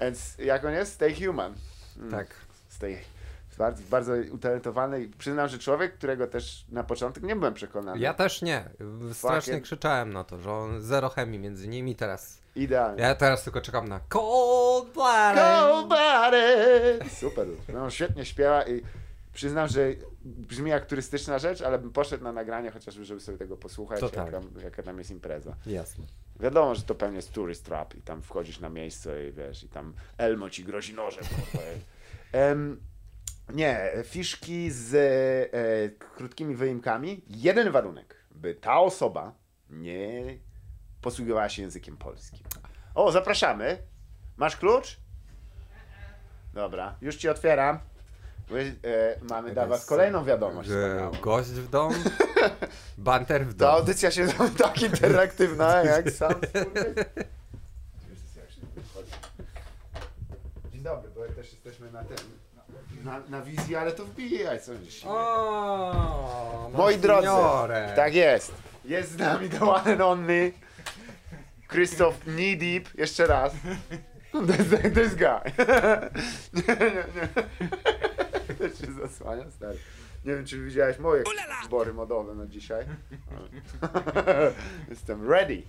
Więc 0.00 0.38
jak 0.38 0.64
on 0.64 0.72
jest? 0.72 0.92
Stay 0.94 1.14
human. 1.26 1.54
Mm, 1.98 2.10
Tak. 2.10 2.26
Stay. 2.68 2.98
Bardzo, 3.58 3.82
bardzo 3.90 4.12
utalentowany 4.32 5.02
i 5.02 5.08
przyznam, 5.08 5.48
że 5.48 5.58
człowiek, 5.58 5.94
którego 5.94 6.26
też 6.26 6.64
na 6.68 6.84
początek 6.84 7.22
nie 7.22 7.36
byłem 7.36 7.54
przekonany. 7.54 7.98
Ja 8.00 8.14
też 8.14 8.42
nie. 8.42 8.64
Strasznie 9.12 9.54
Fucking- 9.54 9.62
krzyczałem 9.62 10.12
na 10.12 10.24
to, 10.24 10.38
że 10.38 10.52
on 10.52 10.80
zero 10.82 11.08
chemii 11.08 11.38
między 11.38 11.68
nimi 11.68 11.96
teraz. 11.96 12.38
Idealnie. 12.56 13.02
Ja 13.02 13.14
teraz 13.14 13.44
tylko 13.44 13.60
czekam 13.60 13.88
na 13.88 14.00
Cold 14.08 14.92
Blooded. 14.94 15.42
Cold 15.42 15.88
blooded! 15.88 17.12
Super. 17.12 17.46
No, 17.68 17.90
świetnie 17.90 18.24
śpiewa 18.24 18.62
i 18.66 18.82
przyznam, 19.32 19.68
że 19.68 19.80
brzmi 20.24 20.70
jak 20.70 20.86
turystyczna 20.86 21.38
rzecz, 21.38 21.60
ale 21.62 21.78
bym 21.78 21.92
poszedł 21.92 22.24
na 22.24 22.32
nagranie 22.32 22.70
chociażby, 22.70 23.04
żeby 23.04 23.20
sobie 23.20 23.38
tego 23.38 23.56
posłuchać, 23.56 24.00
To 24.00 24.06
jak 24.06 24.14
tak. 24.14 24.30
tam, 24.30 24.50
jaka 24.62 24.82
tam 24.82 24.98
jest 24.98 25.10
impreza. 25.10 25.54
Jasne. 25.66 26.04
Wiadomo, 26.40 26.74
że 26.74 26.82
to 26.82 26.94
pewnie 26.94 27.16
jest 27.16 27.32
tourist 27.32 27.64
trap 27.64 27.94
i 27.94 28.02
tam 28.02 28.22
wchodzisz 28.22 28.60
na 28.60 28.68
miejsce 28.68 29.28
i 29.28 29.32
wiesz, 29.32 29.64
i 29.64 29.68
tam 29.68 29.94
Elmo 30.18 30.50
ci 30.50 30.64
grozi 30.64 30.94
nożem. 30.94 31.24
kurwa. 31.24 31.66
Nie, 33.52 33.92
fiszki 34.04 34.70
z 34.70 34.94
e, 34.94 36.04
krótkimi 36.16 36.54
wyimkami. 36.56 37.24
Jeden 37.28 37.70
warunek, 37.70 38.16
by 38.30 38.54
ta 38.54 38.80
osoba 38.80 39.34
nie 39.70 40.38
posługiwała 41.00 41.48
się 41.48 41.62
językiem 41.62 41.96
polskim. 41.96 42.40
O, 42.94 43.12
zapraszamy. 43.12 43.78
Masz 44.36 44.56
klucz? 44.56 45.00
Dobra, 46.54 46.96
już 47.00 47.16
ci 47.16 47.28
otwieram. 47.28 47.78
My, 48.50 48.74
e, 48.84 49.18
mamy 49.30 49.52
dla 49.52 49.66
was 49.66 49.86
kolejną 49.86 50.24
wiadomość. 50.24 50.68
Że 50.68 51.10
gość 51.22 51.48
w 51.50 51.70
dom, 51.70 51.94
banter 52.98 53.46
w 53.46 53.54
Ta 53.54 53.64
dom. 53.66 53.74
audycja 53.74 54.10
się 54.10 54.26
tak 54.58 54.82
interaktywna, 54.82 55.82
jak 55.84 56.10
sam. 56.20 56.34
Dzień 60.72 60.82
dobry, 60.82 61.10
bo 61.14 61.34
też 61.34 61.52
jesteśmy 61.52 61.92
na 61.92 62.04
tym. 62.04 62.16
Na, 63.04 63.20
na 63.28 63.42
wizji, 63.42 63.76
ale 63.76 63.92
to 63.92 64.04
wbijaj, 64.04 64.60
co 64.60 64.78
dziś. 64.78 65.04
O, 65.06 66.70
Moi 66.74 66.96
drodzy, 66.98 67.28
tak 67.96 68.14
jest. 68.14 68.54
Jest 68.84 69.12
z 69.12 69.18
nami 69.18 69.48
the 69.48 69.60
one 69.70 69.92
and 69.92 70.00
only 70.00 70.52
Krzysztof 71.68 72.18
Kneedeep. 72.18 72.94
Jeszcze 72.94 73.26
raz. 73.26 73.52
This, 74.32 74.92
this 74.94 75.14
guy. 75.14 75.52
nie, 76.68 76.76
nie, 76.76 77.04
nie. 77.14 77.28
To 78.58 78.68
się 78.68 78.92
zasłania, 78.92 79.50
stary. 79.50 79.78
Nie 80.24 80.34
wiem, 80.34 80.44
czy 80.44 80.64
widziałeś 80.64 80.98
moje 80.98 81.22
zbory 81.64 81.92
modowe 81.94 82.34
na 82.34 82.46
dzisiaj. 82.46 82.84
Jestem 84.90 85.30
ready. 85.30 85.62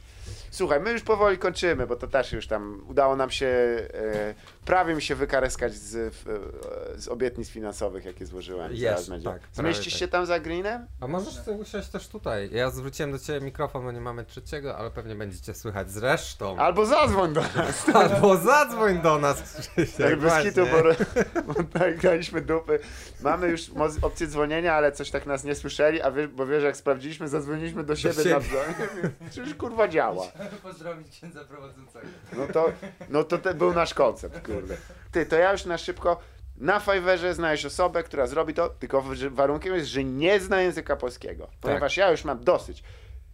Słuchaj, 0.52 0.80
my 0.80 0.92
już 0.92 1.02
powoli 1.02 1.38
kończymy, 1.38 1.88
bo 1.88 1.96
to 1.96 2.08
też 2.08 2.32
już 2.32 2.48
tam 2.48 2.84
udało 2.88 3.16
nam 3.16 3.30
się 3.32 3.48
e, 3.48 4.34
prawie 4.66 4.96
mi 4.96 5.02
się 5.02 5.16
wykareskać 5.16 5.74
z, 5.74 5.96
e, 5.96 7.00
z 7.00 7.08
obietnic 7.08 7.50
finansowych, 7.50 8.06
jakie 8.06 8.26
złożyłem. 8.26 8.74
Jest, 8.74 9.12
tak, 9.24 9.42
Zmieścisz 9.54 9.94
tak. 9.94 10.00
się 10.00 10.08
tam 10.08 10.26
za 10.26 10.40
greenem? 10.40 10.88
A 11.02 11.08
możesz 11.08 11.34
sobie 11.34 11.58
usiąść 11.58 11.90
też 11.90 12.08
tutaj. 12.08 12.50
Ja 12.52 12.70
zwróciłem 12.70 13.12
do 13.12 13.20
ciebie 13.20 13.42
mikrofon, 13.42 13.84
bo 13.84 13.92
nie 13.92 14.02
mamy 14.02 14.26
trzeciego, 14.26 14.78
ale 14.78 14.92
pewnie 14.92 15.16
będziecie 15.16 15.54
słychać 15.54 15.92
zresztą. 15.92 16.58
Albo 16.58 16.86
zadzwoń 16.86 17.34
do 17.34 17.42
nas. 17.42 17.90
Albo 17.94 18.38
zadzwoń 18.38 19.02
do 19.02 19.20
nas, 19.20 19.44
Krzysiek, 19.44 19.98
Tak 19.98 20.20
bez 20.20 20.44
kitu, 20.44 20.62
bo, 20.66 20.84
bo 21.54 21.80
tak 21.80 21.98
graliśmy 21.98 22.42
dupy. 22.42 22.80
Mamy 23.22 23.48
już 23.48 23.62
opcję 24.02 24.28
dzwonienia, 24.28 24.74
ale 24.74 24.92
coś 24.92 25.12
tak 25.12 25.26
nas 25.26 25.44
nie 25.44 25.56
słyszeli, 25.56 26.02
a 26.02 26.12
wie, 26.12 26.28
bo 26.28 26.46
wiesz, 26.46 26.64
jak 26.64 26.78
sprawdziliśmy, 26.78 27.28
zadzwoniliśmy 27.28 27.84
do 27.84 27.96
siebie, 27.96 28.14
siebie. 28.16 28.30
nawzajem. 28.30 28.74
Przecież 29.32 29.56
kurwa 29.56 29.88
działa. 29.88 30.28
Pozdrowić 30.64 31.10
księdza 31.10 31.46
prowadzącego. 31.46 32.08
No 32.38 32.48
to, 32.48 32.72
no 33.10 33.24
to 33.24 33.38
te 33.38 33.54
był 33.54 33.74
nasz 33.74 33.94
koncept, 33.94 34.42
kurde. 34.56 34.78
Ty, 35.12 35.26
to 35.26 35.36
ja 35.36 35.52
już 35.52 35.66
na 35.66 35.78
szybko 35.78 36.20
na 36.58 36.80
Fiverrze 36.80 37.34
znajdziesz 37.34 37.66
osobę, 37.66 38.04
która 38.04 38.28
zrobi 38.28 38.54
to, 38.54 38.70
tylko 38.70 39.04
warunkiem 39.32 39.76
jest, 39.76 39.88
że 39.88 40.04
nie 40.04 40.40
zna 40.40 40.62
języka 40.62 40.96
polskiego. 40.96 41.48
Ponieważ 41.62 41.98
ja 41.98 42.12
już 42.12 42.24
mam 42.26 42.44
dosyć. 42.44 42.84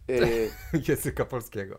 Yy, 0.08 0.50
Języka 0.88 1.24
polskiego. 1.24 1.78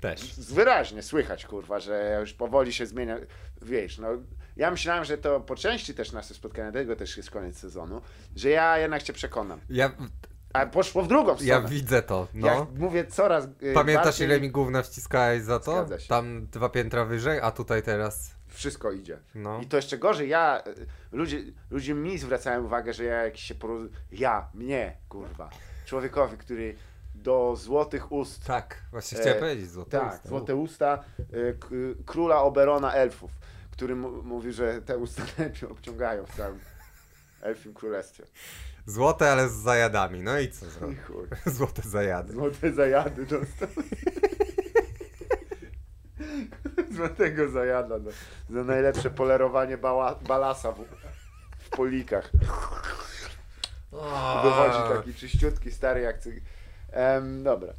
Też. 0.00 0.40
wyraźnie 0.40 1.02
słychać, 1.02 1.46
kurwa, 1.46 1.80
że 1.80 1.92
ja 1.94 2.20
już 2.20 2.32
powoli 2.32 2.72
się 2.72 2.86
zmienia. 2.86 3.16
Wiesz, 3.62 3.98
no 3.98 4.08
ja 4.56 4.70
myślałem, 4.70 5.04
że 5.04 5.18
to 5.18 5.40
po 5.40 5.56
części 5.56 5.94
też 5.94 6.12
nasze 6.12 6.34
spotkanie, 6.34 6.72
tego 6.72 6.96
też 6.96 7.16
jest 7.16 7.30
koniec 7.30 7.58
sezonu, 7.58 8.00
że 8.36 8.48
ja 8.50 8.78
jednak 8.78 9.02
cię 9.02 9.12
przekonam. 9.12 9.60
Ja, 9.70 9.90
A 10.52 10.66
poszło 10.66 11.02
w 11.02 11.08
drugą 11.08 11.30
ja 11.32 11.38
stronę. 11.38 11.68
widzę 11.68 12.02
to, 12.02 12.28
no. 12.34 12.46
Jak 12.46 12.78
mówię 12.78 13.06
coraz. 13.06 13.48
yy, 13.60 13.72
Pamiętasz 13.74 14.04
bardziej, 14.04 14.26
ile 14.26 14.40
mi 14.40 14.50
gówna 14.50 14.82
wciskałeś 14.82 15.42
za 15.42 15.60
to? 15.60 15.86
Tam 16.08 16.46
dwa 16.46 16.68
piętra 16.68 17.04
wyżej, 17.04 17.40
a 17.40 17.50
tutaj 17.50 17.82
teraz... 17.82 18.34
Wszystko 18.54 18.92
idzie. 18.92 19.18
No. 19.34 19.60
I 19.60 19.66
to 19.66 19.76
jeszcze 19.76 19.98
gorzej, 19.98 20.28
ja, 20.28 20.62
y, 20.66 20.86
ludzie, 21.12 21.42
ludzie 21.70 21.94
mi 21.94 22.18
zwracają 22.18 22.64
uwagę, 22.64 22.92
że 22.92 23.04
ja 23.04 23.22
jakiś 23.24 23.42
się 23.44 23.54
poroz... 23.54 23.82
Ja, 24.12 24.48
mnie, 24.54 24.96
kurwa. 25.08 25.50
Człowiekowi, 25.86 26.36
który 26.36 26.76
do 27.14 27.56
złotych 27.56 28.12
ust, 28.12 28.44
Tak, 28.46 28.82
właśnie 28.90 29.18
E, 29.18 29.20
chciałem 29.20 29.38
powiedzieć 29.38 29.70
złote 29.70 29.90
tak, 29.98 30.14
usta. 30.14 30.28
złote 30.28 30.56
usta 30.56 31.04
k- 31.60 31.68
króla 32.06 32.42
Oberona 32.42 32.92
elfów, 32.94 33.30
który 33.70 33.96
mówi, 33.96 34.52
że 34.52 34.82
te 34.82 34.98
usta 34.98 35.22
lepiej 35.38 35.68
obciągają 35.68 36.26
w 36.26 36.36
całym 36.36 36.58
elfim 37.42 37.74
królestwie. 37.74 38.24
Złote, 38.86 39.32
ale 39.32 39.48
z 39.48 39.52
zajadami. 39.52 40.20
No 40.22 40.38
i 40.38 40.48
co 40.50 40.66
zrobić? 40.70 40.98
Złote 41.56 41.82
zajady. 41.82 42.32
Złote 42.32 42.72
zajady 42.72 43.26
dostał. 43.26 43.68
Złotego 46.96 47.48
zajada 47.48 47.98
no. 47.98 48.10
za 48.50 48.64
najlepsze 48.64 49.10
polerowanie 49.10 49.78
bała, 49.78 50.14
balasa 50.14 50.72
w, 50.72 50.84
w 51.58 51.68
polikach. 51.70 52.30
Wychodzi 54.42 54.96
taki 54.96 55.14
czyściutki, 55.14 55.70
stary 55.72 56.00
jak 56.00 56.18
cyg. 56.18 56.44
Dobra. 57.42 57.72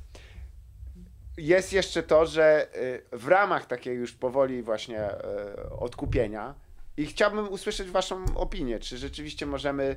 Jest 1.37 1.73
jeszcze 1.73 2.03
to, 2.03 2.25
że 2.25 2.67
y, 2.75 3.17
w 3.17 3.27
ramach 3.27 3.65
takiej 3.65 3.95
już 3.97 4.13
powoli 4.13 4.63
właśnie 4.63 5.09
y, 5.11 5.69
odkupienia 5.69 6.55
i 6.97 7.05
chciałbym 7.05 7.49
usłyszeć 7.51 7.89
waszą 7.89 8.25
opinię, 8.35 8.79
czy 8.79 8.97
rzeczywiście 8.97 9.45
możemy 9.45 9.95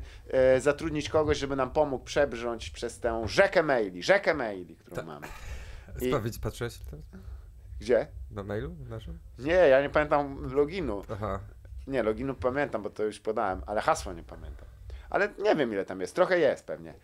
y, 0.57 0.61
zatrudnić 0.61 1.09
kogoś, 1.09 1.39
żeby 1.39 1.57
nam 1.57 1.71
pomógł 1.71 2.05
przebrnąć 2.05 2.71
przez 2.71 3.01
tę 3.01 3.23
rzekę 3.29 3.63
maili, 3.63 4.03
rzekę 4.03 4.35
maili, 4.35 4.77
którą 4.77 4.97
Tak. 4.97 5.07
mamy. 5.07 5.27
I- 6.01 6.09
Sprawić, 6.09 6.39
patrzyłeś? 6.39 6.75
Gdzie? 7.81 8.07
Na 8.31 8.43
mailu 8.43 8.77
naszym? 8.89 9.19
Nie, 9.39 9.53
ja 9.53 9.83
nie 9.83 9.91
pamiętam 9.91 10.55
loginu. 10.55 11.03
Aha. 11.13 11.41
Nie, 11.87 12.03
loginu 12.03 12.35
pamiętam, 12.35 12.83
bo 12.83 12.91
to 12.91 13.03
już 13.03 13.21
podałem, 13.21 13.63
ale 13.67 13.81
hasła 13.81 14.13
nie 14.13 14.23
pamiętam. 14.23 14.69
Ale 15.11 15.29
nie 15.39 15.57
wiem 15.57 15.73
ile 15.73 15.85
tam 15.85 16.01
jest, 16.01 16.15
trochę 16.15 16.39
jest 16.39 16.67
pewnie. 16.67 16.95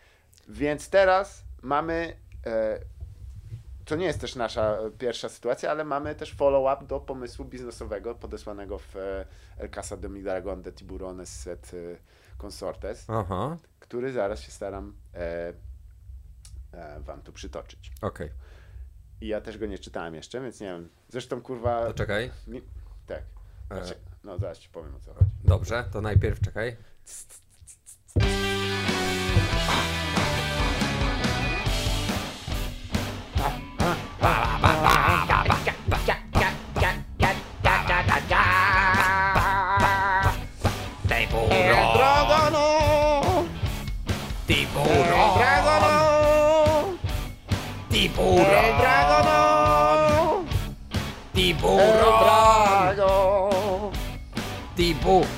Więc 0.48 0.90
teraz 0.90 1.44
mamy. 1.62 2.16
E, 2.46 2.80
to 3.84 3.96
nie 3.96 4.06
jest 4.06 4.20
też 4.20 4.36
nasza 4.36 4.76
e, 4.78 4.90
pierwsza 4.90 5.28
sytuacja, 5.28 5.70
ale 5.70 5.84
mamy 5.84 6.14
też 6.14 6.34
follow-up 6.34 6.86
do 6.86 7.00
pomysłu 7.00 7.44
biznesowego 7.44 8.14
podesłanego 8.14 8.78
w 8.78 8.96
e, 8.96 9.24
El 9.58 9.70
Casa 9.70 9.96
de 9.96 10.08
mi 10.08 10.22
Dragon 10.22 10.62
de 10.62 10.72
Tiburones 10.72 11.46
et 11.46 11.72
e, 11.74 11.76
Consortes, 12.38 13.10
Aha. 13.10 13.56
który 13.80 14.12
zaraz 14.12 14.40
się 14.40 14.50
staram 14.50 14.94
e, 15.14 15.52
wam 17.00 17.22
tu 17.22 17.32
przytoczyć. 17.32 17.92
Okej. 18.02 18.30
I 19.24 19.26
ja 19.26 19.40
też 19.40 19.58
go 19.58 19.66
nie 19.66 19.78
czytałem 19.78 20.14
jeszcze, 20.14 20.40
więc 20.40 20.60
nie 20.60 20.66
wiem. 20.66 20.88
Zresztą 21.08 21.40
kurwa. 21.40 21.86
To 21.86 21.94
czekaj. 21.94 22.30
Mi, 22.46 22.62
tak. 23.06 23.22
E, 23.70 23.76
Znaczy, 23.76 23.94
no 24.24 24.38
zaraz 24.38 24.58
ci 24.58 24.68
powiem 24.68 24.94
o 24.94 25.00
co 25.00 25.14
chodzi. 25.14 25.30
Dobrze, 25.44 25.84
to 25.92 26.00
najpierw 26.00 26.40
czekaj. 26.40 26.76
Dragono! 34.18 34.73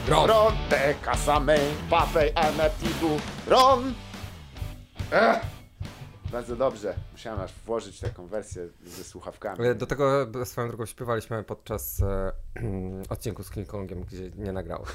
Tiburon! 0.07 0.29
Ronte, 0.29 0.95
casame, 1.03 1.59
papej, 1.91 2.33
anatibu, 2.35 3.21
ron. 3.47 3.95
Ech. 5.13 5.41
Bardzo 6.33 6.57
dobrze. 6.57 6.95
Musiałem 7.13 7.41
aż 7.41 7.53
włożyć 7.67 8.01
taką 8.01 8.27
wersję 8.27 8.69
ze 8.85 9.05
słuchawkami. 9.05 9.67
E, 9.67 9.75
Do 9.75 9.87
tego 9.87 10.27
swoją 10.45 10.69
drogą 10.69 10.87
śpiewaliśmy 10.87 11.45
podczas 11.45 12.03
e, 12.03 12.33
odcinku 13.09 13.43
z 13.43 13.51
King 13.51 13.69
Kongiem, 13.69 14.01
gdzie 14.05 14.31
nie 14.31 14.53
nagrało. 14.53 14.87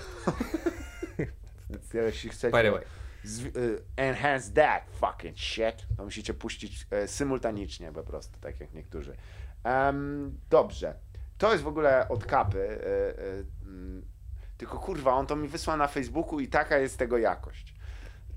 Jeśli 1.93 2.29
chcecie 2.29 2.57
By 2.57 2.63
the 2.63 2.71
way. 2.71 2.83
z, 3.23 3.39
y, 3.45 3.83
enhance 3.97 4.51
that 4.51 4.83
fucking 4.91 5.37
shit, 5.37 5.75
to 5.97 6.03
musicie 6.03 6.33
puścić 6.33 6.87
e, 6.91 7.07
symultanicznie 7.07 7.91
po 7.91 8.03
prostu, 8.03 8.39
tak 8.39 8.59
jak 8.59 8.73
niektórzy. 8.73 9.15
Em, 9.63 10.37
dobrze. 10.49 10.93
To 11.37 11.51
jest 11.51 11.63
w 11.63 11.67
ogóle 11.67 12.09
od 12.09 12.25
kapy. 12.25 12.59
e, 12.59 13.19
e, 13.19 13.43
tylko 14.61 14.79
kurwa, 14.79 15.13
on 15.13 15.27
to 15.27 15.35
mi 15.35 15.47
wysłał 15.47 15.77
na 15.77 15.87
Facebooku 15.87 16.39
i 16.39 16.47
taka 16.47 16.77
jest 16.77 16.97
tego 16.97 17.17
jakość. 17.17 17.73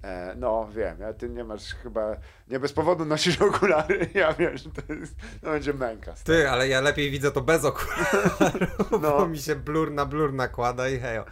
E, 0.02 0.34
no 0.36 0.68
wiem, 0.74 1.00
ja 1.00 1.12
ty 1.12 1.28
nie 1.28 1.44
masz 1.44 1.74
chyba, 1.74 2.16
nie 2.48 2.58
bez 2.60 2.72
powodu 2.72 3.04
nosisz 3.04 3.40
okulary, 3.42 4.08
ja 4.14 4.32
wiem, 4.32 4.56
że 4.56 4.70
to, 4.70 4.92
jest, 4.92 5.16
to 5.42 5.50
będzie 5.50 5.74
męka. 5.74 6.14
Ty, 6.24 6.50
ale 6.50 6.68
ja 6.68 6.80
lepiej 6.80 7.10
widzę 7.10 7.30
to 7.30 7.40
bez 7.40 7.64
okularów, 7.64 8.40
No. 8.90 8.98
bo 8.98 9.26
mi 9.26 9.38
się 9.38 9.56
blur 9.56 9.92
na 9.92 10.06
blur 10.06 10.32
nakłada 10.32 10.88
i 10.88 10.98
hejo. 10.98 11.24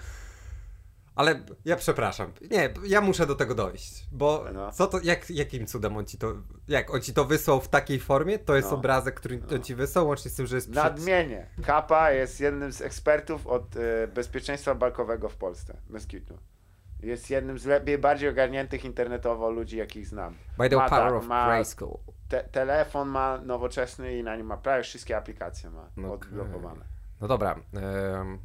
Ale 1.14 1.40
ja 1.64 1.76
przepraszam. 1.76 2.32
Nie, 2.50 2.74
ja 2.86 3.00
muszę 3.00 3.26
do 3.26 3.34
tego 3.34 3.54
dojść. 3.54 4.06
Bo 4.12 4.44
No. 4.54 4.72
co 4.72 4.86
to, 4.86 5.00
jak, 5.02 5.30
jakim 5.30 5.66
cudem 5.66 5.96
on 5.96 6.06
ci 6.06 6.18
to. 6.18 6.32
Jak 6.68 6.94
on 6.94 7.00
ci 7.00 7.12
to 7.14 7.24
wysłał 7.24 7.60
w 7.60 7.68
takiej 7.68 8.00
formie, 8.00 8.38
to 8.38 8.56
jest 8.56 8.70
No. 8.70 8.76
obrazek, 8.76 9.14
który 9.14 9.42
on 9.54 9.62
ci 9.62 9.74
wysłał, 9.74 10.06
łącznie 10.08 10.30
z 10.30 10.34
tym, 10.34 10.46
że 10.46 10.56
jest 10.56 10.70
przy... 10.70 10.80
Nadmienię. 10.80 11.46
Kapa 11.66 12.10
jest 12.10 12.40
jednym 12.40 12.72
z 12.72 12.80
ekspertów 12.80 13.46
od 13.46 13.76
e, 13.76 14.08
bezpieczeństwa 14.08 14.74
bankowego 14.74 15.28
w 15.28 15.36
Polsce. 15.36 15.76
Bez 15.90 16.06
kitu. 16.06 16.38
Jest 17.02 17.30
jednym 17.30 17.58
z 17.58 17.64
lepiej, 17.66 17.98
bardziej 17.98 18.28
ogarniętych 18.28 18.84
internetowo 18.84 19.50
ludzi, 19.50 19.76
jakich 19.76 20.06
znam. 20.06 20.34
By 20.58 20.68
the 20.70 20.76
ma 20.76 20.88
power 20.88 21.04
tak, 21.12 21.14
of 21.14 21.26
ma- 21.26 21.46
Grayskull. 21.46 21.98
Te, 22.28 22.44
telefon 22.44 23.08
ma 23.08 23.38
nowoczesny 23.38 24.18
i 24.18 24.22
na 24.22 24.36
nim 24.36 24.46
ma 24.46 24.56
prawie 24.56 24.82
wszystkie 24.82 25.16
aplikacje 25.16 25.70
ma 25.70 25.88
No 25.96 26.12
odblokowane. 26.12 26.84
No 27.20 27.28
dobra. 27.28 27.58
em, 27.74 28.38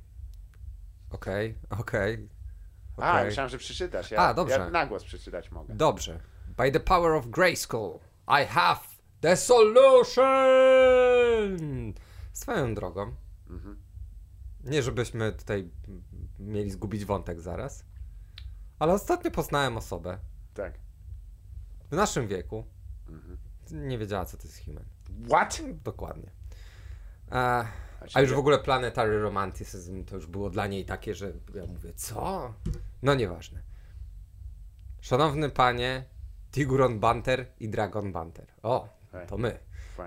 Okej, 1.11 1.55
okej. 1.69 2.29
A, 2.97 3.13
okej. 3.13 3.25
myślałem, 3.25 3.49
że 3.49 3.57
przeczytasz. 3.57 4.11
Ja, 4.11 4.19
A, 4.19 4.33
dobrze. 4.33 4.55
Ja 4.55 4.69
na 4.69 4.85
głos 4.85 5.03
przeczytać 5.03 5.51
mogę. 5.51 5.75
Dobrze. 5.75 6.19
By 6.57 6.71
the 6.71 6.79
power 6.79 7.11
of 7.11 7.27
Grayskull, 7.27 7.99
I 8.27 8.45
have 8.45 8.79
the 9.21 9.37
solution! 9.37 10.23
Swoją 12.33 12.73
drogą. 12.75 13.15
Mhm. 13.49 13.77
Nie, 14.63 14.83
żebyśmy 14.83 15.31
tutaj 15.31 15.69
mieli 16.39 16.71
zgubić 16.71 17.05
wątek 17.05 17.39
zaraz. 17.41 17.85
Ale 18.79 18.93
ostatnio 18.93 19.31
poznałem 19.31 19.77
osobę 19.77 20.19
Tak. 20.53 20.73
w 21.91 21.95
naszym 21.95 22.27
wieku. 22.27 22.65
Mhm. 23.09 23.37
Nie 23.71 23.97
wiedziała, 23.97 24.25
co 24.25 24.37
to 24.37 24.43
jest 24.43 24.65
human. 24.65 24.85
What? 25.29 25.61
Dokładnie. 25.83 26.31
Znaczy, 27.27 27.67
a 28.13 28.21
już 28.21 28.33
w 28.33 28.37
ogóle 28.37 28.59
Planetary 28.59 29.21
Romanticism 29.21 30.05
to 30.05 30.15
już 30.15 30.27
było 30.27 30.49
dla 30.49 30.67
niej 30.67 30.85
takie, 30.85 31.15
że 31.15 31.33
ja 31.53 31.65
mówię, 31.65 31.93
co? 31.93 32.53
No 33.01 33.15
nieważne. 33.15 33.61
Szanowny 35.01 35.49
panie, 35.49 36.05
Tiguron 36.51 36.99
Banter 36.99 37.45
i 37.59 37.69
Dragon 37.69 38.11
Banter. 38.11 38.47
O, 38.63 38.89
to 39.27 39.37
my. 39.37 39.59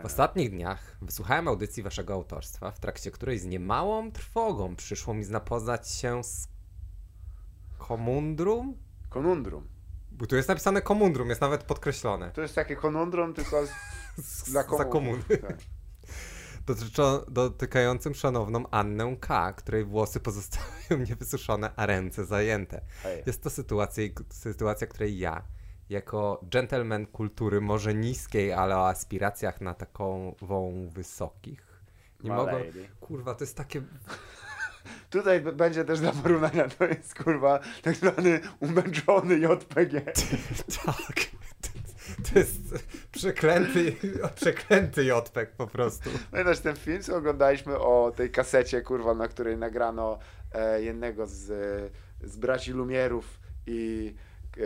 W 0.03 0.05
ostatnich 0.05 0.51
dniach 0.51 0.97
wysłuchałem 1.03 1.49
audycji 1.49 1.83
waszego 1.83 2.15
autorstwa, 2.15 2.71
w 2.71 2.81
trakcie 2.81 3.11
której 3.11 3.39
z 3.39 3.45
niemałą 3.45 4.13
trwogą 4.13 4.77
przyszło 4.77 5.15
mi 5.15 5.25
zapoznać 5.25 5.91
się 5.91 6.25
z 6.25 6.49
komundrum? 7.79 8.77
Konundrum. 9.09 9.69
Bo 10.11 10.27
tu 10.27 10.37
jest 10.37 10.49
napisane 10.49 10.83
komundrum, 10.83 11.29
jest 11.29 11.41
nawet 11.41 11.63
podkreślone. 11.63 12.31
To 12.31 12.43
jest 12.43 12.55
takie 12.55 12.77
konundrum, 12.77 13.35
tylko 13.35 13.67
z, 14.19 14.45
dla 14.51 14.63
za 14.63 14.85
komuny. 14.85 15.23
Tak. 15.43 15.59
Dotykającym 17.29 18.15
szanowną 18.15 18.65
Annę 18.71 19.17
K., 19.21 19.53
której 19.53 19.85
włosy 19.85 20.21
pozostają 20.21 21.01
niewysuszone, 21.09 21.71
a 21.77 21.87
ręce 21.87 22.25
zajęte. 22.25 22.81
Jest 23.27 23.43
to 23.43 23.51
sytuacja, 23.51 24.05
sytuacja, 24.31 24.87
której 24.87 25.19
ja, 25.19 25.43
jako 25.91 26.41
gentleman 26.43 27.07
kultury, 27.07 27.61
może 27.61 27.95
niskiej, 27.95 28.53
ale 28.53 28.77
o 28.77 28.89
aspiracjach 28.89 29.61
na 29.61 29.75
taką 29.75 30.35
wysokich, 30.89 31.83
nie 32.25 32.33
mogę. 32.33 32.63
Kurwa, 33.01 33.35
to 33.35 33.45
jest 33.45 33.57
takie. 33.57 33.83
Tutaj 35.11 35.41
będzie 35.41 35.85
też 35.85 36.01
dla 36.01 36.13
porównania, 36.13 36.69
to 36.69 36.85
jest 36.85 37.15
kurwa 37.15 37.61
tak 37.83 37.97
zwany 37.97 38.41
umęczony 38.61 39.39
JPG. 39.39 40.03
Tak. 40.87 41.40
To 42.33 42.39
jest 42.39 42.61
przeklęty, 43.13 43.97
przeklęty 44.35 45.05
jodpek 45.05 45.53
po 45.53 45.67
prostu. 45.67 46.11
Pamiętasz 46.31 46.61
ten 46.61 46.77
film, 46.77 47.03
co 47.03 47.17
oglądaliśmy 47.17 47.79
o 47.79 48.13
tej 48.17 48.31
kasecie, 48.31 48.83
kurwa, 48.83 49.15
na 49.15 49.29
której 49.29 49.57
nagrano 49.57 50.19
e, 50.53 50.83
jednego 50.83 51.27
z, 51.27 51.47
z 52.23 52.37
braci 52.37 52.73
Lumierów 52.73 53.41
i, 53.67 54.15
e, 54.57 54.61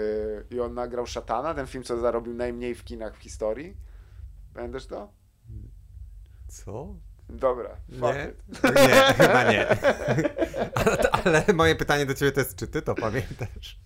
i 0.54 0.60
on 0.60 0.74
nagrał 0.74 1.06
Szatana, 1.06 1.54
ten 1.54 1.66
film, 1.66 1.84
co 1.84 2.00
zarobił 2.00 2.34
najmniej 2.34 2.74
w 2.74 2.84
kinach 2.84 3.16
w 3.16 3.18
historii? 3.18 3.76
Pamiętasz 4.54 4.86
to? 4.86 5.12
Co? 6.48 6.96
Dobra, 7.28 7.76
Nie? 7.88 7.98
it. 7.98 8.62
Nie, 8.64 8.94
chyba 9.16 9.52
nie. 9.52 9.66
Ale, 10.84 11.44
ale 11.44 11.54
moje 11.54 11.74
pytanie 11.74 12.06
do 12.06 12.14
ciebie 12.14 12.32
to 12.32 12.40
jest, 12.40 12.56
czy 12.56 12.66
ty 12.66 12.82
to 12.82 12.94
pamiętasz? 12.94 13.80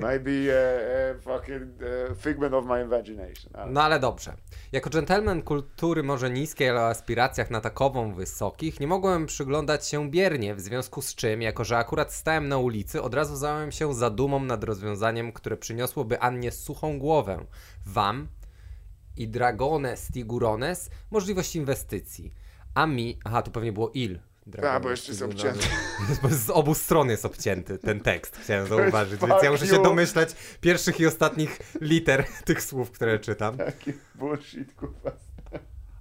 Maybe 0.00 0.30
e, 0.30 1.10
e, 1.10 1.14
fucking 1.14 1.72
figment 2.16 2.54
of 2.54 2.66
my 2.66 2.82
imagination. 2.82 3.52
Ale... 3.52 3.72
No 3.72 3.82
ale 3.82 4.00
dobrze. 4.00 4.36
Jako 4.72 4.90
dżentelmen 4.90 5.42
kultury 5.42 6.02
może 6.02 6.30
niskiej, 6.30 6.68
ale 6.68 6.80
o 6.80 6.88
aspiracjach 6.88 7.50
na 7.50 7.60
takową 7.60 8.14
wysokich, 8.14 8.80
nie 8.80 8.86
mogłem 8.86 9.26
przyglądać 9.26 9.86
się 9.86 10.10
biernie, 10.10 10.54
w 10.54 10.60
związku 10.60 11.02
z 11.02 11.14
czym, 11.14 11.42
jako 11.42 11.64
że 11.64 11.78
akurat 11.78 12.12
stałem 12.12 12.48
na 12.48 12.58
ulicy, 12.58 13.02
od 13.02 13.14
razu 13.14 13.36
zająłem 13.36 13.72
się 13.72 13.94
zadumą 13.94 14.40
nad 14.40 14.64
rozwiązaniem, 14.64 15.32
które 15.32 15.56
przyniosłoby 15.56 16.20
Annie 16.20 16.52
suchą 16.52 16.98
głowę, 16.98 17.46
wam 17.86 18.28
i 19.16 19.28
Dragones 19.28 20.08
Tigurones 20.12 20.90
możliwość 21.10 21.56
inwestycji. 21.56 22.34
A 22.74 22.86
mi... 22.86 23.18
Aha, 23.24 23.42
tu 23.42 23.50
pewnie 23.50 23.72
było 23.72 23.90
il. 23.94 24.20
A, 24.70 24.80
bo 24.80 24.90
jeszcze 24.90 25.12
jest 25.12 25.22
obcięty. 25.22 25.66
Z 26.44 26.50
obu 26.50 26.74
stron 26.74 27.10
jest 27.10 27.24
obcięty 27.24 27.78
ten 27.78 28.00
tekst, 28.00 28.36
chciałem 28.42 28.66
zauważyć, 28.66 29.20
więc 29.20 29.42
ja 29.42 29.50
muszę 29.50 29.66
się 29.66 29.82
domyślać 29.82 30.28
pierwszych 30.60 31.00
i 31.00 31.06
ostatnich 31.06 31.58
liter 31.80 32.24
tych 32.44 32.62
słów, 32.62 32.90
które 32.90 33.18
czytam. 33.18 33.56
Taki 33.56 33.92
bullshit, 34.14 34.74
kurwa. 34.74 35.10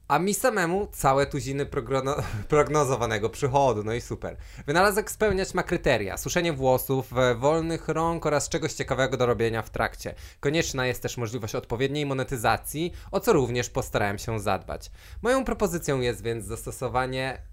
A 0.08 0.20
mi 0.20 0.34
samemu 0.34 0.88
całe 0.92 1.26
tuziny 1.26 1.66
progno- 1.66 2.24
prognozowanego 2.48 3.30
przychodu, 3.30 3.84
no 3.84 3.94
i 3.94 4.02
super. 4.02 4.38
Wynalazek 4.68 5.12
spełniać 5.12 5.54
ma 5.54 5.64
kryteria, 5.64 6.18
suszenie 6.18 6.54
włosów, 6.54 7.18
e, 7.18 7.36
wolnych 7.36 7.88
rąk 7.88 8.26
oraz 8.26 8.50
czegoś 8.50 8.74
ciekawego 8.74 9.18
do 9.18 9.26
robienia 9.26 9.62
w 9.62 9.70
trakcie. 9.70 10.16
Konieczna 10.40 10.88
jest 10.88 11.02
też 11.02 11.18
możliwość 11.18 11.56
odpowiedniej 11.56 12.06
monetyzacji, 12.06 12.94
o 13.12 13.20
co 13.20 13.34
również 13.34 13.70
postarałem 13.70 14.18
się 14.18 14.40
zadbać. 14.40 14.92
Moją 15.22 15.46
propozycją 15.46 16.02
jest 16.02 16.24
więc 16.24 16.46
zastosowanie... 16.46 17.53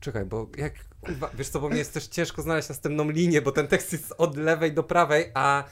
Czekaj, 0.00 0.24
bo 0.24 0.46
jak... 0.56 0.72
Kurwa, 1.00 1.30
wiesz 1.34 1.48
co, 1.48 1.60
bo 1.60 1.68
mi 1.70 1.78
jest 1.78 1.94
też 1.94 2.06
ciężko 2.06 2.42
znaleźć 2.42 2.68
następną 2.68 3.10
linię, 3.10 3.42
bo 3.42 3.52
ten 3.52 3.68
tekst 3.68 3.92
jest 3.92 4.14
od 4.18 4.36
lewej 4.36 4.72
do 4.72 4.82
prawej, 4.82 5.30
a 5.34 5.64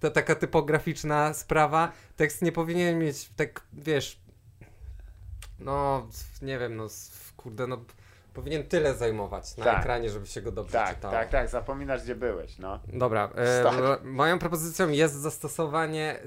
to 0.00 0.10
taka 0.10 0.34
typograficzna 0.34 1.34
sprawa. 1.34 1.92
Tekst 2.16 2.42
nie 2.42 2.52
powinien 2.52 2.98
mieć 2.98 3.28
tak, 3.36 3.64
wiesz, 3.72 4.20
no, 5.58 6.08
nie 6.42 6.58
wiem, 6.58 6.76
no, 6.76 6.86
kurde, 7.36 7.66
no, 7.66 7.84
powinien 8.34 8.64
tyle 8.68 8.94
zajmować 8.94 9.56
na 9.56 9.64
Tak. 9.64 9.80
ekranie, 9.80 10.10
żeby 10.10 10.26
się 10.26 10.42
go 10.42 10.52
dobrze 10.52 10.72
Tak, 10.72 10.94
czytało. 10.96 11.14
tak, 11.14 11.28
tak, 11.28 11.48
zapominasz 11.48 12.02
gdzie 12.02 12.14
byłeś, 12.14 12.58
no. 12.58 12.80
Dobra, 12.86 13.30
e, 13.36 13.98
moją 14.04 14.38
propozycją 14.38 14.88
jest 14.88 15.14
zastosowanie 15.14 16.12
e, 16.12 16.22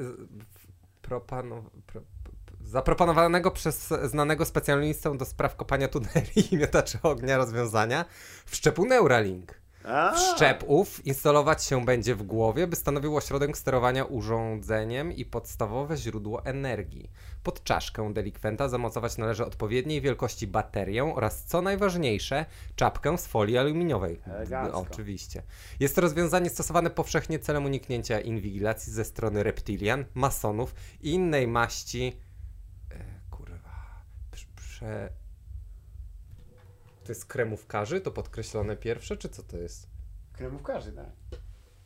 propano, 1.01 1.63
pro, 1.87 2.01
zaproponowanego 2.65 3.51
przez 3.51 3.93
znanego 4.03 4.45
specjalistę 4.45 5.17
do 5.17 5.25
spraw 5.25 5.55
kopania 5.55 5.87
tuneli 5.87 6.53
i 6.53 6.57
miotaczy 6.57 6.99
ognia 7.03 7.37
rozwiązania 7.37 8.05
wszczepu 8.45 8.85
Neuralink. 8.85 9.61
Wszczep 10.15 10.63
ów 10.67 11.05
instalować 11.05 11.63
się 11.63 11.85
będzie 11.85 12.15
w 12.15 12.23
głowie, 12.23 12.67
by 12.67 12.75
stanowił 12.75 13.17
ośrodek 13.17 13.57
sterowania 13.57 14.05
urządzeniem 14.05 15.11
i 15.11 15.25
podstawowe 15.25 15.97
źródło 15.97 16.45
energii. 16.45 17.11
Pod 17.43 17.63
czaszkę 17.63 18.13
delikwenta 18.13 18.69
zamocować 18.69 19.17
należy 19.17 19.45
odpowiedniej 19.45 20.01
wielkości 20.01 20.47
baterię 20.47 21.13
oraz, 21.15 21.45
co 21.45 21.61
najważniejsze, 21.61 22.45
czapkę 22.75 23.17
z 23.17 23.27
folii 23.27 23.57
aluminiowej. 23.57 24.21
Elegancko. 24.25 24.85
Oczywiście. 24.91 25.43
Jest 25.79 25.95
to 25.95 26.01
rozwiązanie 26.01 26.49
stosowane 26.49 26.89
powszechnie 26.89 27.39
celem 27.39 27.65
uniknięcia 27.65 28.19
inwigilacji 28.19 28.93
ze 28.93 29.05
strony 29.05 29.43
reptilian, 29.43 30.05
masonów 30.13 30.75
i 31.01 31.11
innej 31.11 31.47
maści... 31.47 32.17
E, 34.81 34.85
prze... 34.85 35.09
To 37.03 37.11
jest 37.11 37.25
kremówkarzy? 37.25 38.01
To 38.01 38.11
podkreślone 38.11 38.77
pierwsze, 38.77 39.17
czy 39.17 39.29
co 39.29 39.43
to 39.43 39.57
jest? 39.57 39.87
Kremówkarzy, 40.33 40.91
tak. 40.91 41.09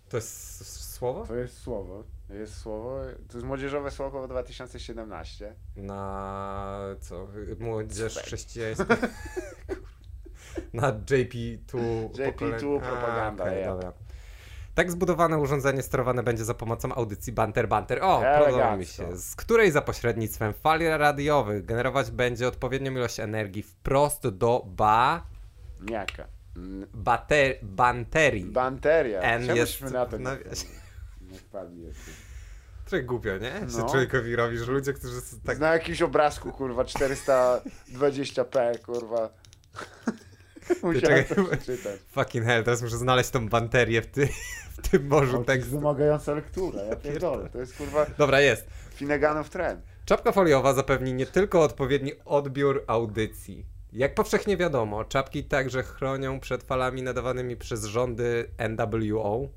To 0.10 0.18
jest 0.18 0.66
słowo? 0.94 1.26
To 1.28 1.36
jest 1.36 1.58
słowo. 1.58 2.04
To 2.28 2.34
jest 2.34 2.58
słowo. 2.58 3.00
To 3.28 3.38
jest 3.38 3.48
młodzieżowe 3.48 3.92
słowo 3.92 4.28
2017. 4.28 5.56
Na 5.76 6.80
co? 7.00 7.28
Młodzież 7.60 8.18
chrześcijańska. 8.18 8.98
Na 10.74 10.92
JP2. 10.94 11.68
JP2 12.10 12.34
pokolenie- 12.34 12.80
propaganda, 12.80 13.44
okej, 13.44 13.62
ja. 13.62 13.68
dobra. 13.68 13.94
Tak 14.76 14.92
zbudowane 14.92 15.38
urządzenie 15.38 15.84
sterowane 15.84 16.24
będzie 16.24 16.46
za 16.46 16.54
pomocą 16.54 16.96
audycji 16.96 17.34
Banter 17.34 17.68
Banter. 17.68 18.04
O, 18.04 18.24
podoba 18.46 18.78
mi 18.78 18.86
się. 18.86 19.18
Z 19.18 19.36
której 19.36 19.72
za 19.72 19.82
pośrednictwem 19.82 20.54
fali 20.54 20.88
radiowych 20.88 21.66
generować 21.66 22.12
będzie 22.12 22.48
odpowiednią 22.48 22.92
ilość 22.92 23.20
energii 23.20 23.64
wprost 23.64 24.28
do 24.28 24.66
ba... 24.66 25.24
Niaka. 25.82 26.28
Bater... 26.94 27.56
banterii. 27.64 28.46
Banteria. 28.46 29.22
N 29.22 29.56
jest 29.56 29.82
na 29.82 30.06
to 30.06 30.18
nie, 30.18 30.38
wpadli 31.38 31.82
jeszcze. 31.82 32.12
Trochę 32.86 33.04
głupio, 33.04 33.38
nie? 33.38 33.52
Się 33.52 33.78
No. 33.78 33.90
człowiekowi 33.90 34.36
robi, 34.36 34.58
że 34.58 34.72
ludzie, 34.72 34.94
którzy 34.94 35.22
są 35.22 35.38
tak... 35.40 35.60
Na 35.60 35.74
jakimś 35.74 36.02
obrazku, 36.02 36.52
kurwa, 36.52 36.84
420p, 36.84 38.80
kurwa. 38.80 39.30
Musiałem 40.84 41.24
czekaj. 41.26 41.36
to 41.36 41.44
przeczytać. 41.58 42.00
Fucking 42.12 42.46
hell, 42.46 42.64
teraz 42.64 42.82
muszę 42.82 42.98
znaleźć 42.98 43.30
tą 43.30 43.50
banterię 43.50 44.02
w, 44.02 44.08
ty, 44.08 44.28
w 44.78 44.90
tym 44.90 45.08
morzu 45.08 45.32
O, 45.32 45.34
to 45.34 45.38
jest 45.38 45.48
tekstu. 45.48 45.80
wymagająca 45.80 46.34
lektura, 46.34 46.82
ja 46.84 46.96
pierdolę. 46.96 47.50
To 47.50 47.60
jest, 47.60 47.78
kurwa, 47.78 48.06
Dobra, 48.18 48.42
jest. 48.42 48.66
Finneganów 48.94 49.50
trend. 49.50 49.82
Czapka 50.06 50.32
foliowa 50.32 50.74
zapewni 50.74 51.14
nie 51.14 51.26
tylko 51.26 51.62
odpowiedni 51.62 52.12
odbiór 52.26 52.84
audycji. 52.88 53.66
Jak 53.94 54.16
powszechnie 54.16 54.58
wiadomo, 54.58 55.06
czapki 55.06 55.44
także 55.44 55.84
chronią 55.84 56.40
przed 56.40 56.64
falami 56.64 57.04
nadawanymi 57.04 57.56
przez 57.58 57.84
rządy 57.86 58.50
NWO, 58.70 59.50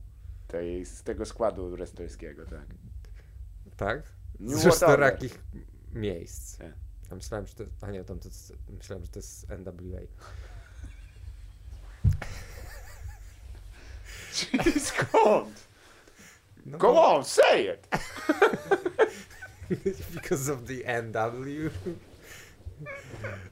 Tej, 0.47 0.86
z 0.86 1.02
tego 1.02 1.26
składu 1.26 1.76
restoryjskiego, 1.76 2.44
tak. 2.44 2.66
tak? 3.76 4.02
New 4.40 4.59
Z 4.59 4.64
różnorakich 4.64 5.39
miejsc. 5.93 6.59
Ja 7.10 7.14
myślałem, 7.16 7.47
że 7.47 7.55
to, 7.55 7.64
a 7.80 7.90
nie, 7.90 8.05
tam 8.05 8.18
to 8.18 8.28
myślałem, 8.78 9.05
że 9.05 9.10
to 9.10 9.18
jest 9.18 9.47
NWA. 9.51 10.01
Czyli 14.32 14.80
skąd? 14.80 15.68
No, 16.66 16.78
Go 16.78 17.04
on, 17.04 17.24
say 17.24 17.74
it! 17.74 17.88
Because 20.14 20.52
of 20.52 20.64
the 20.66 20.84
NW. 21.02 21.70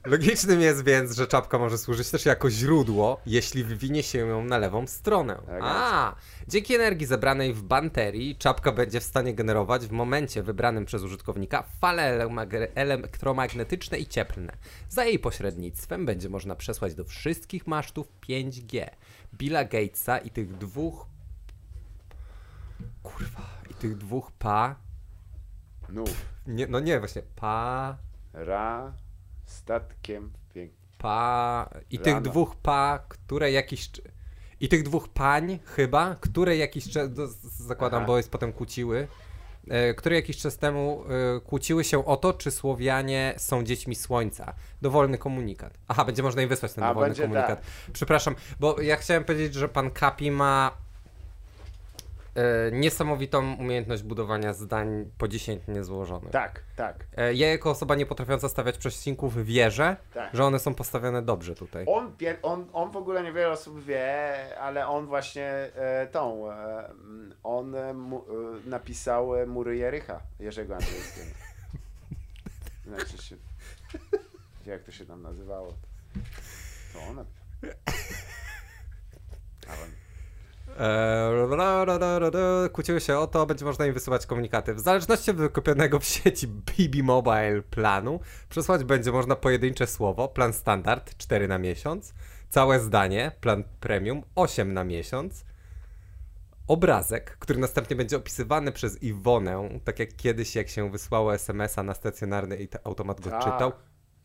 Logicznym 0.06 0.60
jest 0.60 0.84
więc, 0.84 1.16
że 1.16 1.26
czapka 1.26 1.58
może 1.58 1.78
służyć 1.78 2.10
też 2.10 2.26
jako 2.26 2.50
źródło, 2.50 3.20
jeśli 3.26 3.64
wywinie 3.64 4.02
się 4.02 4.18
ją 4.18 4.44
na 4.44 4.58
lewą 4.58 4.86
stronę. 4.86 5.42
A, 5.62 6.14
dzięki 6.48 6.74
energii 6.74 7.06
zebranej 7.06 7.54
w 7.54 7.62
banterii, 7.62 8.36
czapka 8.36 8.72
będzie 8.72 9.00
w 9.00 9.04
stanie 9.04 9.34
generować 9.34 9.86
w 9.86 9.90
momencie 9.90 10.42
wybranym 10.42 10.84
przez 10.84 11.02
użytkownika 11.02 11.64
fale 11.80 12.28
elektromagnetyczne 12.74 13.98
i 13.98 14.06
cieplne. 14.06 14.52
Za 14.88 15.04
jej 15.04 15.18
pośrednictwem 15.18 16.06
będzie 16.06 16.28
można 16.28 16.56
przesłać 16.56 16.94
do 16.94 17.04
wszystkich 17.04 17.66
masztów 17.66 18.06
5G. 18.28 18.86
Billa 19.34 19.64
Gatesa 19.64 20.18
i 20.18 20.30
tych 20.30 20.58
dwóch 20.58 21.06
Kurwa. 23.02 23.42
I 23.70 23.74
tych 23.74 23.96
dwóch 23.96 24.32
pa... 24.38 24.76
Nów. 25.88 26.26
Nie, 26.46 26.66
no 26.66 26.80
nie, 26.80 26.98
właśnie. 26.98 27.22
Pa... 27.36 27.96
Ra. 28.32 28.92
Statkiem. 29.46 30.32
Pięk... 30.54 30.72
Pa... 30.98 31.70
I 31.90 31.98
tych 31.98 32.20
dwóch 32.20 32.56
pa, 32.56 33.04
które 33.08 33.52
jakiś... 33.52 33.90
I 34.60 34.68
tych 34.68 34.82
dwóch 34.82 35.08
pań 35.08 35.58
chyba, 35.64 36.16
które 36.20 36.56
jakiś 36.56 36.88
czas... 36.90 37.10
Zakładam, 37.42 37.98
Aha. 37.98 38.06
bo 38.06 38.16
jest 38.16 38.30
potem 38.30 38.52
kłóciły. 38.52 39.08
e, 39.68 39.94
Które 39.94 40.16
jakiś 40.16 40.36
czas 40.36 40.58
temu 40.58 41.04
e, 41.36 41.40
kłóciły 41.40 41.84
się 41.84 42.06
o 42.06 42.16
to, 42.16 42.32
czy 42.32 42.50
Słowianie 42.50 43.34
są 43.36 43.64
dziećmi 43.64 43.94
Słońca. 43.94 44.54
Dowolny 44.82 45.18
komunikat. 45.18 45.78
Aha, 45.88 46.04
będzie 46.04 46.22
można 46.22 46.42
im 46.42 46.48
wysłać 46.48 46.72
ten 46.72 46.84
A, 46.84 46.88
dowolny 46.88 47.14
komunikat. 47.14 47.62
Przepraszam, 47.92 48.34
bo 48.60 48.80
ja 48.80 48.96
chciałem 48.96 49.24
powiedzieć, 49.24 49.54
że 49.54 49.68
pan 49.68 49.90
Kapi 49.90 50.30
ma 50.30 50.85
niesamowitą 52.72 53.54
umiejętność 53.56 54.02
budowania 54.02 54.52
zdań 54.52 55.10
podziesiętnie 55.18 55.84
złożonych. 55.84 56.30
Tak, 56.30 56.62
tak. 56.76 57.06
E, 57.16 57.34
Ja 57.34 57.50
jako 57.50 57.70
osoba 57.70 57.94
nie 57.94 58.06
potrafiąca 58.06 58.48
stawiać 58.48 58.78
przecinków 58.78 59.44
wierzę, 59.44 59.96
Tak. 60.14 60.34
że 60.36 60.44
one 60.44 60.58
są 60.58 60.74
postawione 60.74 61.22
dobrze 61.22 61.54
tutaj. 61.54 61.84
On, 61.88 62.12
on, 62.42 62.66
on 62.72 62.90
w 62.90 62.96
ogóle 62.96 63.22
niewiele 63.22 63.50
osób 63.50 63.84
wie, 63.84 64.34
ale 64.60 64.86
on 64.86 65.06
właśnie 65.06 65.46
e, 65.74 66.06
tą, 66.12 66.52
e, 66.52 66.90
on 67.42 67.74
e, 67.74 67.94
mu, 67.94 68.18
e, 68.18 68.68
napisał 68.68 69.36
e, 69.36 69.46
Mury 69.46 69.76
Jericha, 69.76 70.20
Jerzego 70.40 70.74
Andrzejskiego. 70.74 71.26
Znaczy 72.86 73.18
się, 73.18 73.36
jak 74.66 74.82
to 74.82 74.92
się 74.92 75.06
tam 75.06 75.22
nazywało? 75.22 75.72
To 76.92 77.00
on 77.10 77.16
napisał. 77.16 77.36
Eee. 80.78 82.70
Kłóciły 82.72 83.00
się 83.00 83.18
o 83.18 83.26
to, 83.26 83.46
będzie 83.46 83.64
można 83.64 83.86
im 83.86 83.94
wysyłać 83.94 84.26
komunikaty. 84.26 84.74
W 84.74 84.80
zależności 84.80 85.30
od 85.30 85.36
wykupionego 85.36 85.98
w 85.98 86.04
sieci 86.04 86.46
BB 86.48 87.02
Mobile 87.02 87.62
planu, 87.70 88.20
przesłać 88.48 88.84
będzie 88.84 89.12
można 89.12 89.36
pojedyncze 89.36 89.86
słowo, 89.86 90.28
plan 90.28 90.52
standard 90.52 91.16
4 91.16 91.48
na 91.48 91.58
miesiąc, 91.58 92.14
całe 92.48 92.80
zdanie, 92.80 93.32
plan 93.40 93.64
premium 93.80 94.22
8 94.34 94.74
na 94.74 94.84
miesiąc, 94.84 95.44
obrazek, 96.68 97.36
który 97.38 97.58
następnie 97.58 97.96
będzie 97.96 98.16
opisywany 98.16 98.72
przez 98.72 99.02
Iwonę, 99.02 99.68
tak 99.84 99.98
jak 99.98 100.16
kiedyś, 100.16 100.56
jak 100.56 100.68
się 100.68 100.90
wysłało 100.90 101.34
SMS-a 101.34 101.82
na 101.82 101.94
stacjonarny 101.94 102.56
i 102.56 102.68
automat 102.84 103.20
go 103.20 103.30
Tak. 103.30 103.44
czytał. 103.44 103.72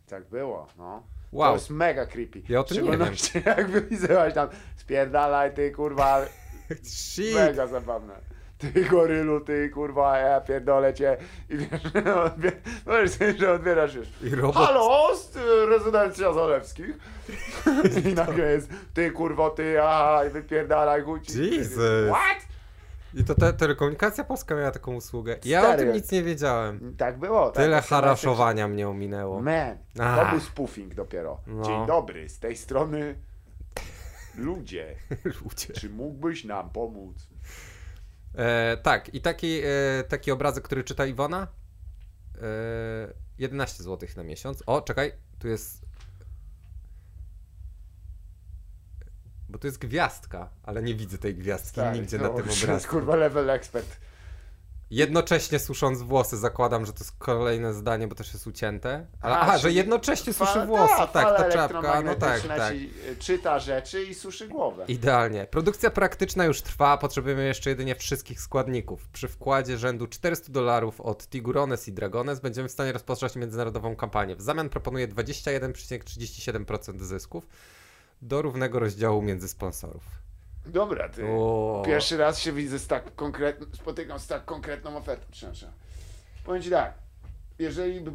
tak 0.08 0.30
było, 0.30 0.68
no. 0.78 1.04
Wow. 1.32 1.50
To 1.50 1.56
jest 1.56 1.70
mega 1.70 2.06
creepy. 2.06 2.42
Ja 2.50 2.60
o 2.60 2.64
tym 2.64 2.78
nie 2.78 2.84
wiem. 2.84 2.92
szczególności 2.92 3.42
jak 3.46 3.72
wypisywać 3.72 4.34
tam, 4.34 4.50
spierdalaj 4.76 5.54
ty 5.54 5.72
kurwa, 5.72 6.26
Shit. 6.84 7.36
Mega 7.36 7.68
zabawne. 7.68 8.14
Ty 8.58 8.86
gorylu, 8.86 9.42
ty 9.42 9.70
kurwa, 9.70 10.18
ja 10.18 10.42
pierdolę 10.42 10.94
cię. 10.94 11.18
I 11.50 11.58
wiesz, 11.58 11.82
możesz 12.86 13.12
sobie, 13.12 13.34
że 13.34 13.54
odbierasz 13.54 13.94
już. 13.96 14.08
I 14.24 14.36
robot 14.36 14.56
Halo, 14.56 15.12
y, 15.36 15.66
rezydencja 15.66 16.34
Zalewskich. 16.34 16.98
I 18.06 18.14
nagle 18.14 18.52
jest, 18.52 18.70
ty 18.94 19.12
kurwo, 19.12 19.50
ty, 19.50 19.82
aha, 19.82 20.26
i 20.26 20.30
wypierdalaj 20.30 21.02
chuci. 21.02 21.58
Jesus. 21.58 22.10
What? 22.10 22.51
I 23.14 23.24
to 23.24 23.36
te, 23.36 23.54
telekomunikacja 23.54 24.24
polska 24.24 24.56
miała 24.56 24.72
taką 24.72 24.96
usługę. 24.96 25.38
Ja 25.46 25.60
o 25.60 25.64
Stary. 25.64 25.84
tym 25.86 25.94
nic 25.94 26.12
nie 26.12 26.24
wiedziałem. 26.24 26.96
Tak 26.98 27.20
było. 27.20 27.46
Tak, 27.52 27.64
Tyle 27.64 27.82
haraszowania 27.82 28.68
mnie 28.68 28.90
ominęło. 28.90 29.42
Man, 29.42 29.78
to 29.96 30.28
był 30.32 30.40
spoofing 30.40 30.96
dopiero. 30.96 31.42
No. 31.48 31.64
Dzień 31.64 31.88
dobry, 31.88 32.30
z 32.30 32.40
tej 32.40 32.58
strony 32.58 33.16
ludzie. 34.36 34.96
Ludzie. 35.44 35.74
Czy 35.74 35.90
mógłbyś 35.90 36.44
nam 36.44 36.70
pomóc? 36.70 37.28
E, 38.36 38.78
tak, 38.78 39.14
i 39.14 39.22
taki, 39.22 39.62
e, 39.64 40.04
taki 40.08 40.32
obrazek, 40.32 40.64
który 40.64 40.84
czyta 40.84 41.06
Iwona. 41.06 41.48
E, 42.42 43.14
11 43.38 43.84
zł 43.84 44.10
na 44.18 44.24
miesiąc. 44.24 44.64
O, 44.66 44.82
czekaj, 44.82 45.12
tu 45.40 45.48
jest. 45.48 45.81
Bo 49.52 49.58
to 49.60 49.68
jest 49.68 49.78
gwiazdka, 49.78 50.50
ale 50.64 50.84
nie 50.84 50.96
widzę 50.96 51.18
tej 51.18 51.36
gwiazdki 51.36 51.70
Stary, 51.70 52.00
nigdzie 52.00 52.18
to 52.18 52.24
na 52.24 52.30
tym 52.30 52.50
obrazku. 52.64 52.92
kurwa 52.92 53.16
level 53.16 53.50
expert. 53.50 53.98
Jednocześnie 54.92 55.60
susząc 55.60 56.02
włosy, 56.02 56.38
zakładam, 56.38 56.86
że 56.86 56.94
to 56.94 57.00
jest 57.00 57.12
kolejne 57.18 57.74
zdanie, 57.74 58.08
bo 58.08 58.16
też 58.16 58.34
jest 58.34 58.48
ucięte. 58.48 59.08
Ale, 59.22 59.36
A, 59.36 59.40
aha, 59.40 59.58
że 59.58 59.72
jednocześnie 59.72 60.34
suszy 60.34 60.54
Fala- 60.54 60.66
włosy. 60.66 60.94
ta, 60.98 61.08
Tak, 61.08 61.38
ta 61.38 61.52
czapka, 61.52 62.02
no 62.02 62.16
tak, 62.16 62.42
tak. 62.42 62.74
Y, 62.76 63.16
czyta 63.20 63.60
rzeczy 63.60 64.04
i 64.04 64.14
suszy 64.14 64.48
głowę. 64.48 64.86
Idealnie. 64.88 65.46
Produkcja 65.52 65.90
praktyczna 65.92 66.46
już 66.46 66.62
trwa, 66.62 66.98
potrzebujemy 66.98 67.46
jeszcze 67.46 67.70
jedynie 67.70 67.96
wszystkich 67.96 68.42
składników. 68.42 69.08
Przy 69.10 69.28
wkładzie 69.28 69.78
rzędu 69.78 70.08
400 70.08 70.52
dolarów 70.52 71.02
od 71.02 71.28
Tigurones 71.30 71.88
i 71.88 71.94
Dragones 71.94 72.40
będziemy 72.40 72.70
w 72.70 72.72
stanie 72.72 72.92
rozpocząć 72.92 73.36
międzynarodową 73.36 73.96
kampanię. 73.96 74.36
W 74.36 74.42
zamian 74.42 74.70
proponuję 74.70 75.08
21,37% 75.08 77.02
zysków 77.02 77.48
do 78.22 78.42
równego 78.42 78.80
rozdziału 78.80 79.22
między 79.22 79.48
sponsorów. 79.48 80.04
Dobra, 80.66 81.10
ty. 81.10 81.26
O. 81.28 81.84
Pierwszy 81.86 82.18
raz 82.18 82.40
się 82.40 82.52
widzę 82.52 82.80
z 82.80 82.88
tak 82.88 83.16
konkretną, 83.16 83.68
spotykam 83.74 84.20
z 84.20 84.28
tak 84.28 84.46
konkretną 84.46 84.98
ofertą. 84.98 85.26
Przepraszam. 85.32 85.72
Powiem 86.46 86.62
ci 86.62 86.70
tak, 86.70 86.94
jeżeli 87.60 88.02
by, 88.02 88.12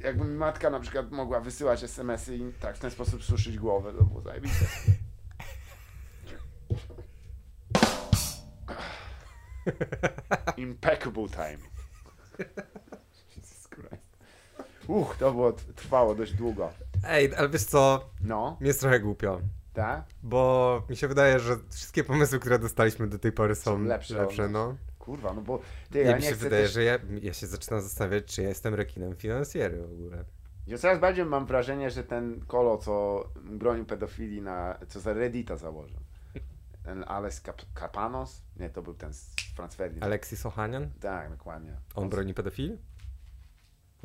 jakby 0.00 0.24
mi 0.24 0.34
matka 0.34 0.70
na 0.70 0.80
przykład 0.80 1.10
mogła 1.10 1.40
wysyłać 1.40 1.84
SMS-y 1.84 2.36
i 2.36 2.52
tak 2.60 2.76
w 2.76 2.80
ten 2.80 2.90
sposób 2.90 3.24
suszyć 3.24 3.58
głowę, 3.58 3.92
to 3.92 4.04
było 4.04 4.20
zajebiste. 4.20 4.66
Impeccable 10.56 11.28
time. 11.28 11.58
Jesus 13.36 13.68
Christ. 13.68 14.16
Uch, 14.86 15.16
to 15.18 15.32
było, 15.32 15.52
trwało 15.52 16.14
dość 16.14 16.32
długo. 16.32 16.72
Ej, 17.08 17.34
ale 17.36 17.48
wiesz 17.48 17.64
co? 17.64 18.10
No, 18.20 18.56
Mi 18.60 18.66
jest 18.66 18.80
trochę 18.80 19.00
głupio. 19.00 19.40
tak? 19.74 20.04
Bo 20.22 20.82
mi 20.90 20.96
się 20.96 21.08
wydaje, 21.08 21.40
że 21.40 21.56
wszystkie 21.70 22.04
pomysły, 22.04 22.38
które 22.38 22.58
dostaliśmy 22.58 23.06
do 23.06 23.18
tej 23.18 23.32
pory 23.32 23.54
są, 23.54 23.64
Są 23.70 23.84
lepsze 23.84 24.14
lepsze 24.18 24.48
no. 24.48 24.76
Kurwa, 24.98 25.32
no 25.32 25.40
bo 25.42 25.60
ty, 25.90 25.98
Ja 25.98 26.10
ja 26.10 26.16
mi 26.16 26.22
się 26.22 26.34
wydaje, 26.34 26.62
też... 26.62 26.72
że 26.72 26.84
ja, 26.84 26.98
ja 27.22 27.32
się 27.32 27.46
zaczynam 27.46 27.80
zastanawiać, 27.82 28.24
czy 28.24 28.42
ja 28.42 28.48
jestem 28.48 28.74
rekinem 28.74 29.16
finansjery 29.16 29.82
w 29.86 29.92
ogóle. 29.92 30.24
Ja 30.66 30.78
coraz 30.78 31.00
bardziej 31.00 31.24
mam 31.24 31.46
wrażenie, 31.46 31.90
że 31.90 32.04
ten 32.04 32.40
kolo, 32.46 32.78
co 32.78 33.24
bronił 33.44 33.84
pedofilii 33.84 34.42
na, 34.42 34.78
co 34.88 35.00
za 35.00 35.12
Reddita 35.12 35.56
założył. 35.56 36.00
Ten 36.82 37.04
Alex 37.08 37.42
Cap 37.42 37.62
Capanos? 37.80 38.42
Nie, 38.56 38.70
to 38.70 38.82
był 38.82 38.94
ten 38.94 39.12
z 39.14 39.34
Transferii. 39.56 40.02
Alexis 40.02 40.46
Ohanian? 40.46 40.90
Tak, 41.00 41.30
dokładnie. 41.30 41.76
On 41.94 42.08
broni 42.08 42.34
pedofilii? 42.34 42.78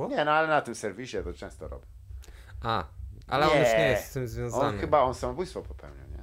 Nie, 0.10 0.26
no 0.26 0.32
ale 0.32 0.48
na 0.48 0.62
tym 0.62 0.76
serwisie 0.76 1.18
to 1.24 1.34
często 1.34 1.68
robi. 1.68 1.86
A, 2.62 2.84
ale 3.28 3.48
on 3.48 3.54
Nie. 3.54 3.60
już 3.60 3.70
nie 3.74 3.90
jest 3.90 4.06
z 4.10 4.14
tym 4.14 4.22
On 4.24 4.28
związany. 4.28 4.78
chyba 4.80 5.02
on 5.02 5.14
samobójstwo 5.16 5.62
popełnił, 5.62 6.04
nie? 6.12 6.22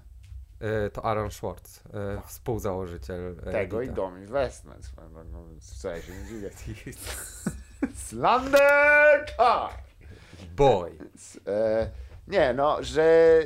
Y, 0.86 0.90
to 0.90 1.04
Aaron 1.04 1.30
Schwartz, 1.30 1.76
y, 1.86 2.26
współzałożyciel 2.26 3.36
Tego 3.52 3.82
i 3.82 3.86
Reddita. 3.86 4.02
Dom 4.02 4.18
Investment. 4.18 4.84
swoją 4.84 5.12
drogą, 5.12 5.48
się 6.02 6.12
nie 6.12 6.24
dziwię. 6.26 6.50
Slander! 7.94 9.26
Tak! 9.36 9.78
Boy. 10.56 10.98
E, 11.46 11.90
nie, 12.28 12.54
no, 12.54 12.82
że 12.82 13.38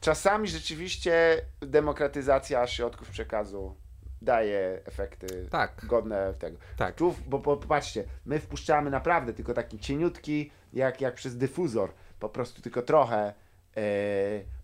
czasami 0.00 0.48
rzeczywiście 0.48 1.40
demokratyzacja 1.60 2.66
środków 2.66 3.10
przekazu 3.10 3.74
daje 4.22 4.80
efekty 4.84 5.48
Tak. 5.50 5.86
godne 5.86 6.34
tego. 6.34 6.58
Tak. 6.76 6.94
Tu, 6.94 7.14
bo, 7.26 7.38
bo 7.38 7.56
popatrzcie, 7.56 8.04
my 8.24 8.38
wpuszczamy 8.40 8.90
naprawdę 8.90 9.32
tylko 9.32 9.54
taki 9.54 9.78
cieniutki, 9.78 10.50
jak, 10.72 11.00
jak 11.00 11.14
przez 11.14 11.36
dyfuzor, 11.36 11.92
po 12.18 12.28
prostu 12.28 12.62
tylko 12.62 12.82
trochę 12.82 13.34
e, 13.76 13.82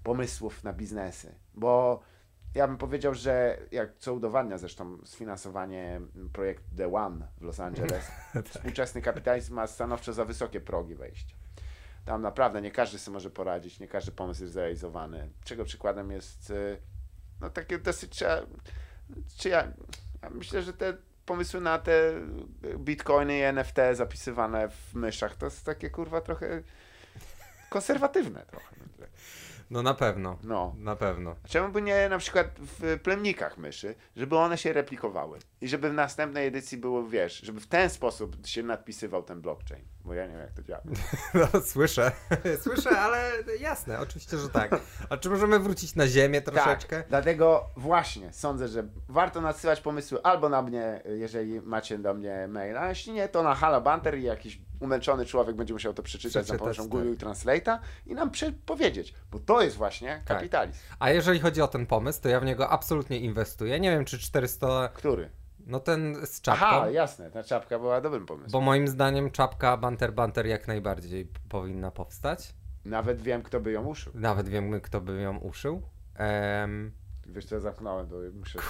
pomysłów 0.02 0.64
na 0.64 0.72
biznesy. 0.72 1.34
Bo 1.54 2.00
ja 2.54 2.68
bym 2.68 2.78
powiedział, 2.78 3.14
że 3.14 3.58
jak 3.70 3.96
co 3.98 4.14
udowadnia 4.14 4.58
zresztą 4.58 4.98
sfinansowanie 5.04 6.00
projektu 6.32 6.76
The 6.76 6.94
One 6.94 7.28
w 7.40 7.42
Los 7.42 7.60
Angeles, 7.60 8.10
współczesny 8.50 9.02
kapitalizm 9.02 9.54
ma 9.54 9.66
stanowczo 9.66 10.12
za 10.12 10.24
wysokie 10.24 10.60
progi 10.60 10.94
wejścia. 10.94 11.36
Tam 12.04 12.22
naprawdę 12.22 12.62
nie 12.62 12.70
każdy 12.70 12.98
sobie 12.98 13.12
może 13.12 13.30
poradzić, 13.30 13.80
nie 13.80 13.88
każdy 13.88 14.12
pomysł 14.12 14.42
jest 14.42 14.54
zrealizowany. 14.54 15.30
Czego 15.44 15.64
przykładem 15.64 16.10
jest 16.10 16.50
y, 16.50 16.78
no 17.40 17.50
takie 17.50 17.78
dosyć 17.78 18.10
trzeba, 18.10 18.42
czy 19.38 19.48
ja, 19.48 19.72
ja 20.22 20.30
myślę, 20.30 20.62
że 20.62 20.72
te 20.72 20.96
pomysły 21.26 21.60
na 21.60 21.78
te 21.78 22.12
bitcoiny 22.78 23.38
i 23.38 23.42
NFT 23.42 23.76
zapisywane 23.92 24.68
w 24.68 24.94
myszach 24.94 25.36
to 25.36 25.46
jest 25.46 25.66
takie 25.66 25.90
kurwa 25.90 26.20
trochę 26.20 26.62
konserwatywne 27.72 28.46
trochę. 28.46 28.76
No 29.70 29.82
na 29.82 29.94
pewno. 29.94 30.38
No. 30.42 30.74
Na 30.78 30.96
pewno. 30.96 31.36
Czemu 31.48 31.72
by 31.72 31.82
nie 31.82 32.08
na 32.08 32.18
przykład 32.18 32.46
w 32.60 32.98
plemnikach 33.02 33.58
myszy, 33.58 33.94
żeby 34.16 34.36
one 34.36 34.58
się 34.58 34.72
replikowały 34.72 35.38
i 35.60 35.68
żeby 35.68 35.90
w 35.90 35.94
następnej 35.94 36.46
edycji 36.46 36.78
było, 36.78 37.08
wiesz, 37.08 37.40
żeby 37.40 37.60
w 37.60 37.66
ten 37.66 37.90
sposób 37.90 38.46
się 38.46 38.62
nadpisywał 38.62 39.22
ten 39.22 39.40
blockchain, 39.40 39.84
bo 40.04 40.14
ja 40.14 40.26
nie 40.26 40.32
wiem 40.32 40.40
jak 40.40 40.52
to 40.52 40.62
działa. 40.62 40.82
No, 41.34 41.60
słyszę. 41.60 42.12
Słyszę, 42.64 42.90
ale 42.90 43.30
jasne, 43.60 44.00
oczywiście, 44.00 44.38
że 44.38 44.48
tak. 44.48 44.80
A 45.08 45.16
czy 45.16 45.30
możemy 45.30 45.58
wrócić 45.58 45.94
na 45.94 46.06
ziemię 46.08 46.42
troszeczkę? 46.42 46.96
Tak, 46.96 47.08
dlatego 47.08 47.70
właśnie 47.76 48.32
sądzę, 48.32 48.68
że 48.68 48.84
warto 49.08 49.40
nadsyłać 49.40 49.80
pomysły 49.80 50.22
albo 50.22 50.48
na 50.48 50.62
mnie, 50.62 51.02
jeżeli 51.04 51.60
macie 51.60 51.98
do 51.98 52.14
mnie 52.14 52.48
maila, 52.48 52.80
a 52.80 52.88
jeśli 52.88 53.12
nie, 53.12 53.28
to 53.28 53.42
na 53.42 53.54
Hala 53.54 53.80
Banter 53.80 54.18
i 54.18 54.22
jakiś 54.22 54.60
umęczony 54.80 55.26
człowiek 55.26 55.56
będzie 55.56 55.72
musiał 55.74 55.94
to 55.94 56.02
przeczytać, 56.02 56.32
za 56.32 56.40
Przeczytać, 56.40 56.58
pomocą 56.76 56.82
tak. 56.82 56.90
Google 56.90 57.26
Translate'a 57.26 57.78
i 58.06 58.14
nam 58.14 58.30
powiedzieć, 58.66 59.14
bo 59.30 59.38
to 59.38 59.62
jest 59.62 59.76
właśnie 59.76 60.22
Tak. 60.24 60.36
kapitalizm. 60.38 60.78
A 60.98 61.10
jeżeli 61.10 61.40
chodzi 61.40 61.62
o 61.62 61.68
ten 61.68 61.86
pomysł, 61.86 62.22
to 62.22 62.28
ja 62.28 62.40
w 62.40 62.44
niego 62.44 62.68
absolutnie 62.68 63.18
inwestuję. 63.18 63.80
Nie 63.80 63.90
wiem, 63.90 64.04
czy 64.04 64.18
400. 64.18 64.88
Który? 64.94 65.30
No 65.66 65.80
ten 65.80 66.26
z 66.26 66.40
czapką. 66.40 66.66
Aha, 66.66 66.90
jasne, 66.90 67.30
ta 67.30 67.42
czapka 67.44 67.78
była 67.78 68.00
dobrym 68.00 68.26
pomysłem. 68.26 68.50
Bo 68.52 68.60
moim 68.60 68.88
zdaniem 68.88 69.30
czapka 69.30 69.76
Banter 69.76 70.12
Banter 70.14 70.46
jak 70.46 70.68
najbardziej 70.68 71.28
powinna 71.48 71.90
powstać. 71.90 72.54
Nawet 72.84 73.22
wiem, 73.22 73.42
kto 73.42 73.60
by 73.60 73.72
ją 73.72 73.86
uszył. 73.86 74.12
Nawet 74.14 74.48
wiem, 74.48 74.80
kto 74.80 75.00
by 75.00 75.20
ją 75.20 75.36
uszył. 75.38 75.82
Em, 76.14 76.92
Wiesz 77.26 77.44
co, 77.44 77.54
ja 77.54 77.60
zamknąłem, 77.60 78.08
muszę... 78.38 78.58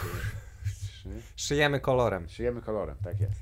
Szy- 1.03 1.09
szyjemy 1.37 1.81
kolorem. 1.81 2.29
Szyjemy 2.29 2.63
kolorem, 2.63 2.97
tak 3.05 3.21
jest. 3.21 3.41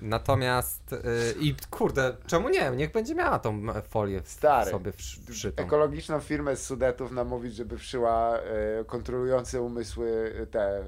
Natomiast. 0.00 0.92
y, 0.92 0.98
I 1.40 1.54
kurde, 1.70 2.16
czemu 2.26 2.48
nie? 2.48 2.70
Niech 2.70 2.92
będzie 2.92 3.14
miała 3.14 3.38
tą 3.38 3.62
folię 3.88 4.22
w, 4.22 4.28
Stary, 4.28 4.70
sobie 4.70 4.90
wsz- 4.92 5.30
wszytą. 5.32 5.62
Ekologiczną 5.62 6.20
firmę 6.20 6.56
z 6.56 6.64
Sudetów 6.66 7.12
namówić, 7.12 7.54
żeby 7.54 7.78
wszyła 7.78 8.38
e, 8.38 8.84
kontrolujące 8.84 9.62
umysły 9.62 10.34
e, 10.42 10.46
te 10.46 10.78
e, 10.78 10.84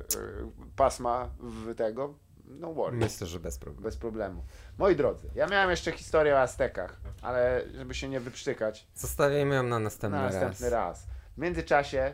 pasma 0.76 1.28
w 1.38 1.74
tego, 1.74 2.14
no 2.44 2.72
worry. 2.72 2.96
Myślę, 2.96 3.26
że 3.26 3.40
bez 3.40 3.58
problemu. 3.58 3.84
Bez 3.84 3.96
problemu. 3.96 4.44
Moi 4.78 4.96
drodzy, 4.96 5.30
ja 5.34 5.46
miałem 5.46 5.70
jeszcze 5.70 5.92
historię 5.92 6.34
o 6.34 6.40
Aztekach, 6.40 6.96
ale 7.22 7.62
żeby 7.74 7.94
się 7.94 8.08
nie 8.08 8.20
wyprztykać, 8.20 8.86
Zostawimy 8.94 9.54
ją 9.54 9.62
na 9.62 9.78
następny, 9.78 10.18
na 10.18 10.24
następny 10.24 10.70
raz. 10.70 10.98
raz. 10.98 11.06
W 11.36 11.38
międzyczasie 11.40 12.12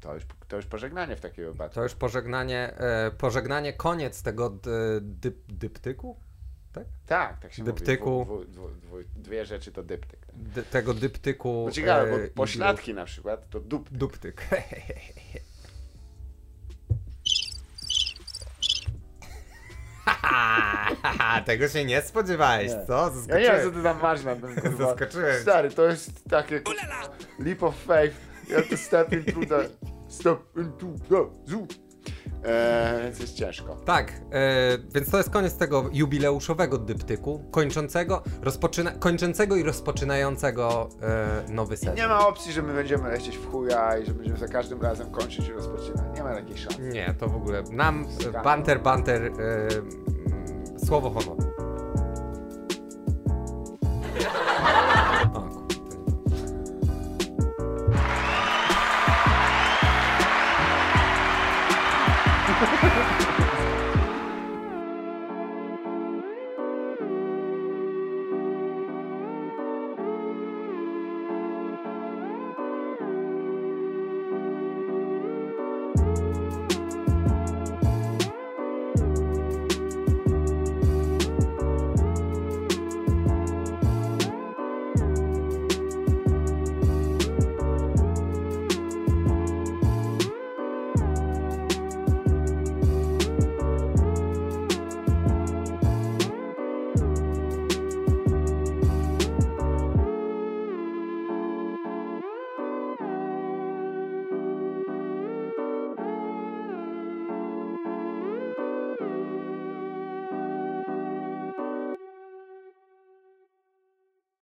to 0.00 0.14
już, 0.14 0.24
to 0.54 0.56
już 0.56 0.66
pożegnanie 0.66 1.16
w 1.16 1.20
takim 1.20 1.44
wypadku. 1.44 1.74
To 1.74 1.82
już 1.82 1.94
pożegnanie, 1.94 2.74
e, 2.78 3.10
pożegnanie, 3.10 3.72
koniec 3.72 4.22
tego 4.22 4.50
d, 4.50 4.70
dyp, 5.00 5.36
dyptyku? 5.48 6.16
Tak, 7.06 7.38
tak 7.40 7.52
się 7.52 7.64
Dyptyku. 7.64 8.10
mówi. 8.10 8.46
Dwu, 8.46 8.68
dwu, 8.68 8.68
dwu, 8.68 8.96
dwie 9.16 9.44
rzeczy 9.46 9.72
to 9.72 9.82
dyptyk. 9.82 10.20
D, 10.34 10.62
tego 10.62 10.94
dyptyku. 10.94 11.64
Bo 11.64 11.70
ciekawe, 11.72 12.02
e, 12.14 12.18
bo 12.28 12.34
pośladki 12.34 12.94
na 12.94 13.04
przykład 13.04 13.50
to 13.50 13.60
dup. 13.60 13.90
bilu- 13.90 13.96
Duptyk. 13.98 14.42
Tego 21.44 21.68
się 21.68 21.84
nie 21.84 22.02
spodziewałeś, 22.02 22.72
Nie. 22.72 22.86
co? 22.86 23.12
Ja 23.28 23.36
nie 23.38 23.42
wiem, 23.42 23.50
co 23.50 23.70
Zaskoczyłem. 23.70 23.74
ty 23.74 23.82
tam 23.82 24.00
masz 24.02 24.24
na 24.24 24.36
tym, 24.36 24.54
kurwa. 24.60 24.86
Zaskoczyłem. 24.86 25.42
Stary, 25.42 25.70
to 25.70 25.86
jest 25.86 26.24
takie 26.30 26.60
leap 27.38 27.62
of 27.62 27.76
faith. 27.76 28.16
Have 28.50 28.62
to 28.62 28.76
step 28.76 29.12
into 29.12 29.40
the... 29.46 29.68
Step 30.14 30.38
into 30.56 30.86
the 31.08 31.50
zoo. 31.50 31.66
Eee, 32.44 33.02
więc 33.02 33.20
jest 33.20 33.34
ciężko. 33.34 33.76
Tak, 33.84 34.12
e, 34.32 34.78
więc 34.94 35.10
to 35.10 35.16
jest 35.16 35.30
koniec 35.30 35.56
tego 35.56 35.84
jubileuszowego 35.92 36.78
dyptyku, 36.78 37.44
kończącego, 37.50 38.22
rozpoczyna, 38.42 38.90
kończącego 38.90 39.56
i 39.56 39.62
rozpoczynającego 39.62 40.88
e, 41.02 41.52
nowy 41.52 41.76
sezon. 41.76 41.94
Nie 41.94 42.08
ma 42.08 42.28
opcji, 42.28 42.52
że 42.52 42.62
my 42.62 42.74
będziemy 42.74 43.08
lecieć 43.08 43.36
w 43.36 43.50
chuja 43.50 43.98
i 43.98 44.06
że 44.06 44.14
będziemy 44.14 44.38
za 44.38 44.48
każdym 44.48 44.82
razem 44.82 45.10
kończyć 45.10 45.48
i 45.48 45.52
rozpoczynać. 45.52 46.16
Nie 46.16 46.22
ma 46.22 46.34
takiej 46.34 46.58
szansy. 46.58 46.82
Nie, 46.82 47.14
to 47.18 47.28
w 47.28 47.36
ogóle 47.36 47.62
nam 47.70 48.06
e, 48.34 48.42
banter, 48.42 48.82
banter, 48.82 49.22
e, 49.22 49.30
mm, 49.30 50.78
słowo 50.86 51.10
honoru. 51.10 51.44
O, 55.34 55.63
Ha 62.64 62.76
ha 62.76 62.88
ha! 62.88 63.13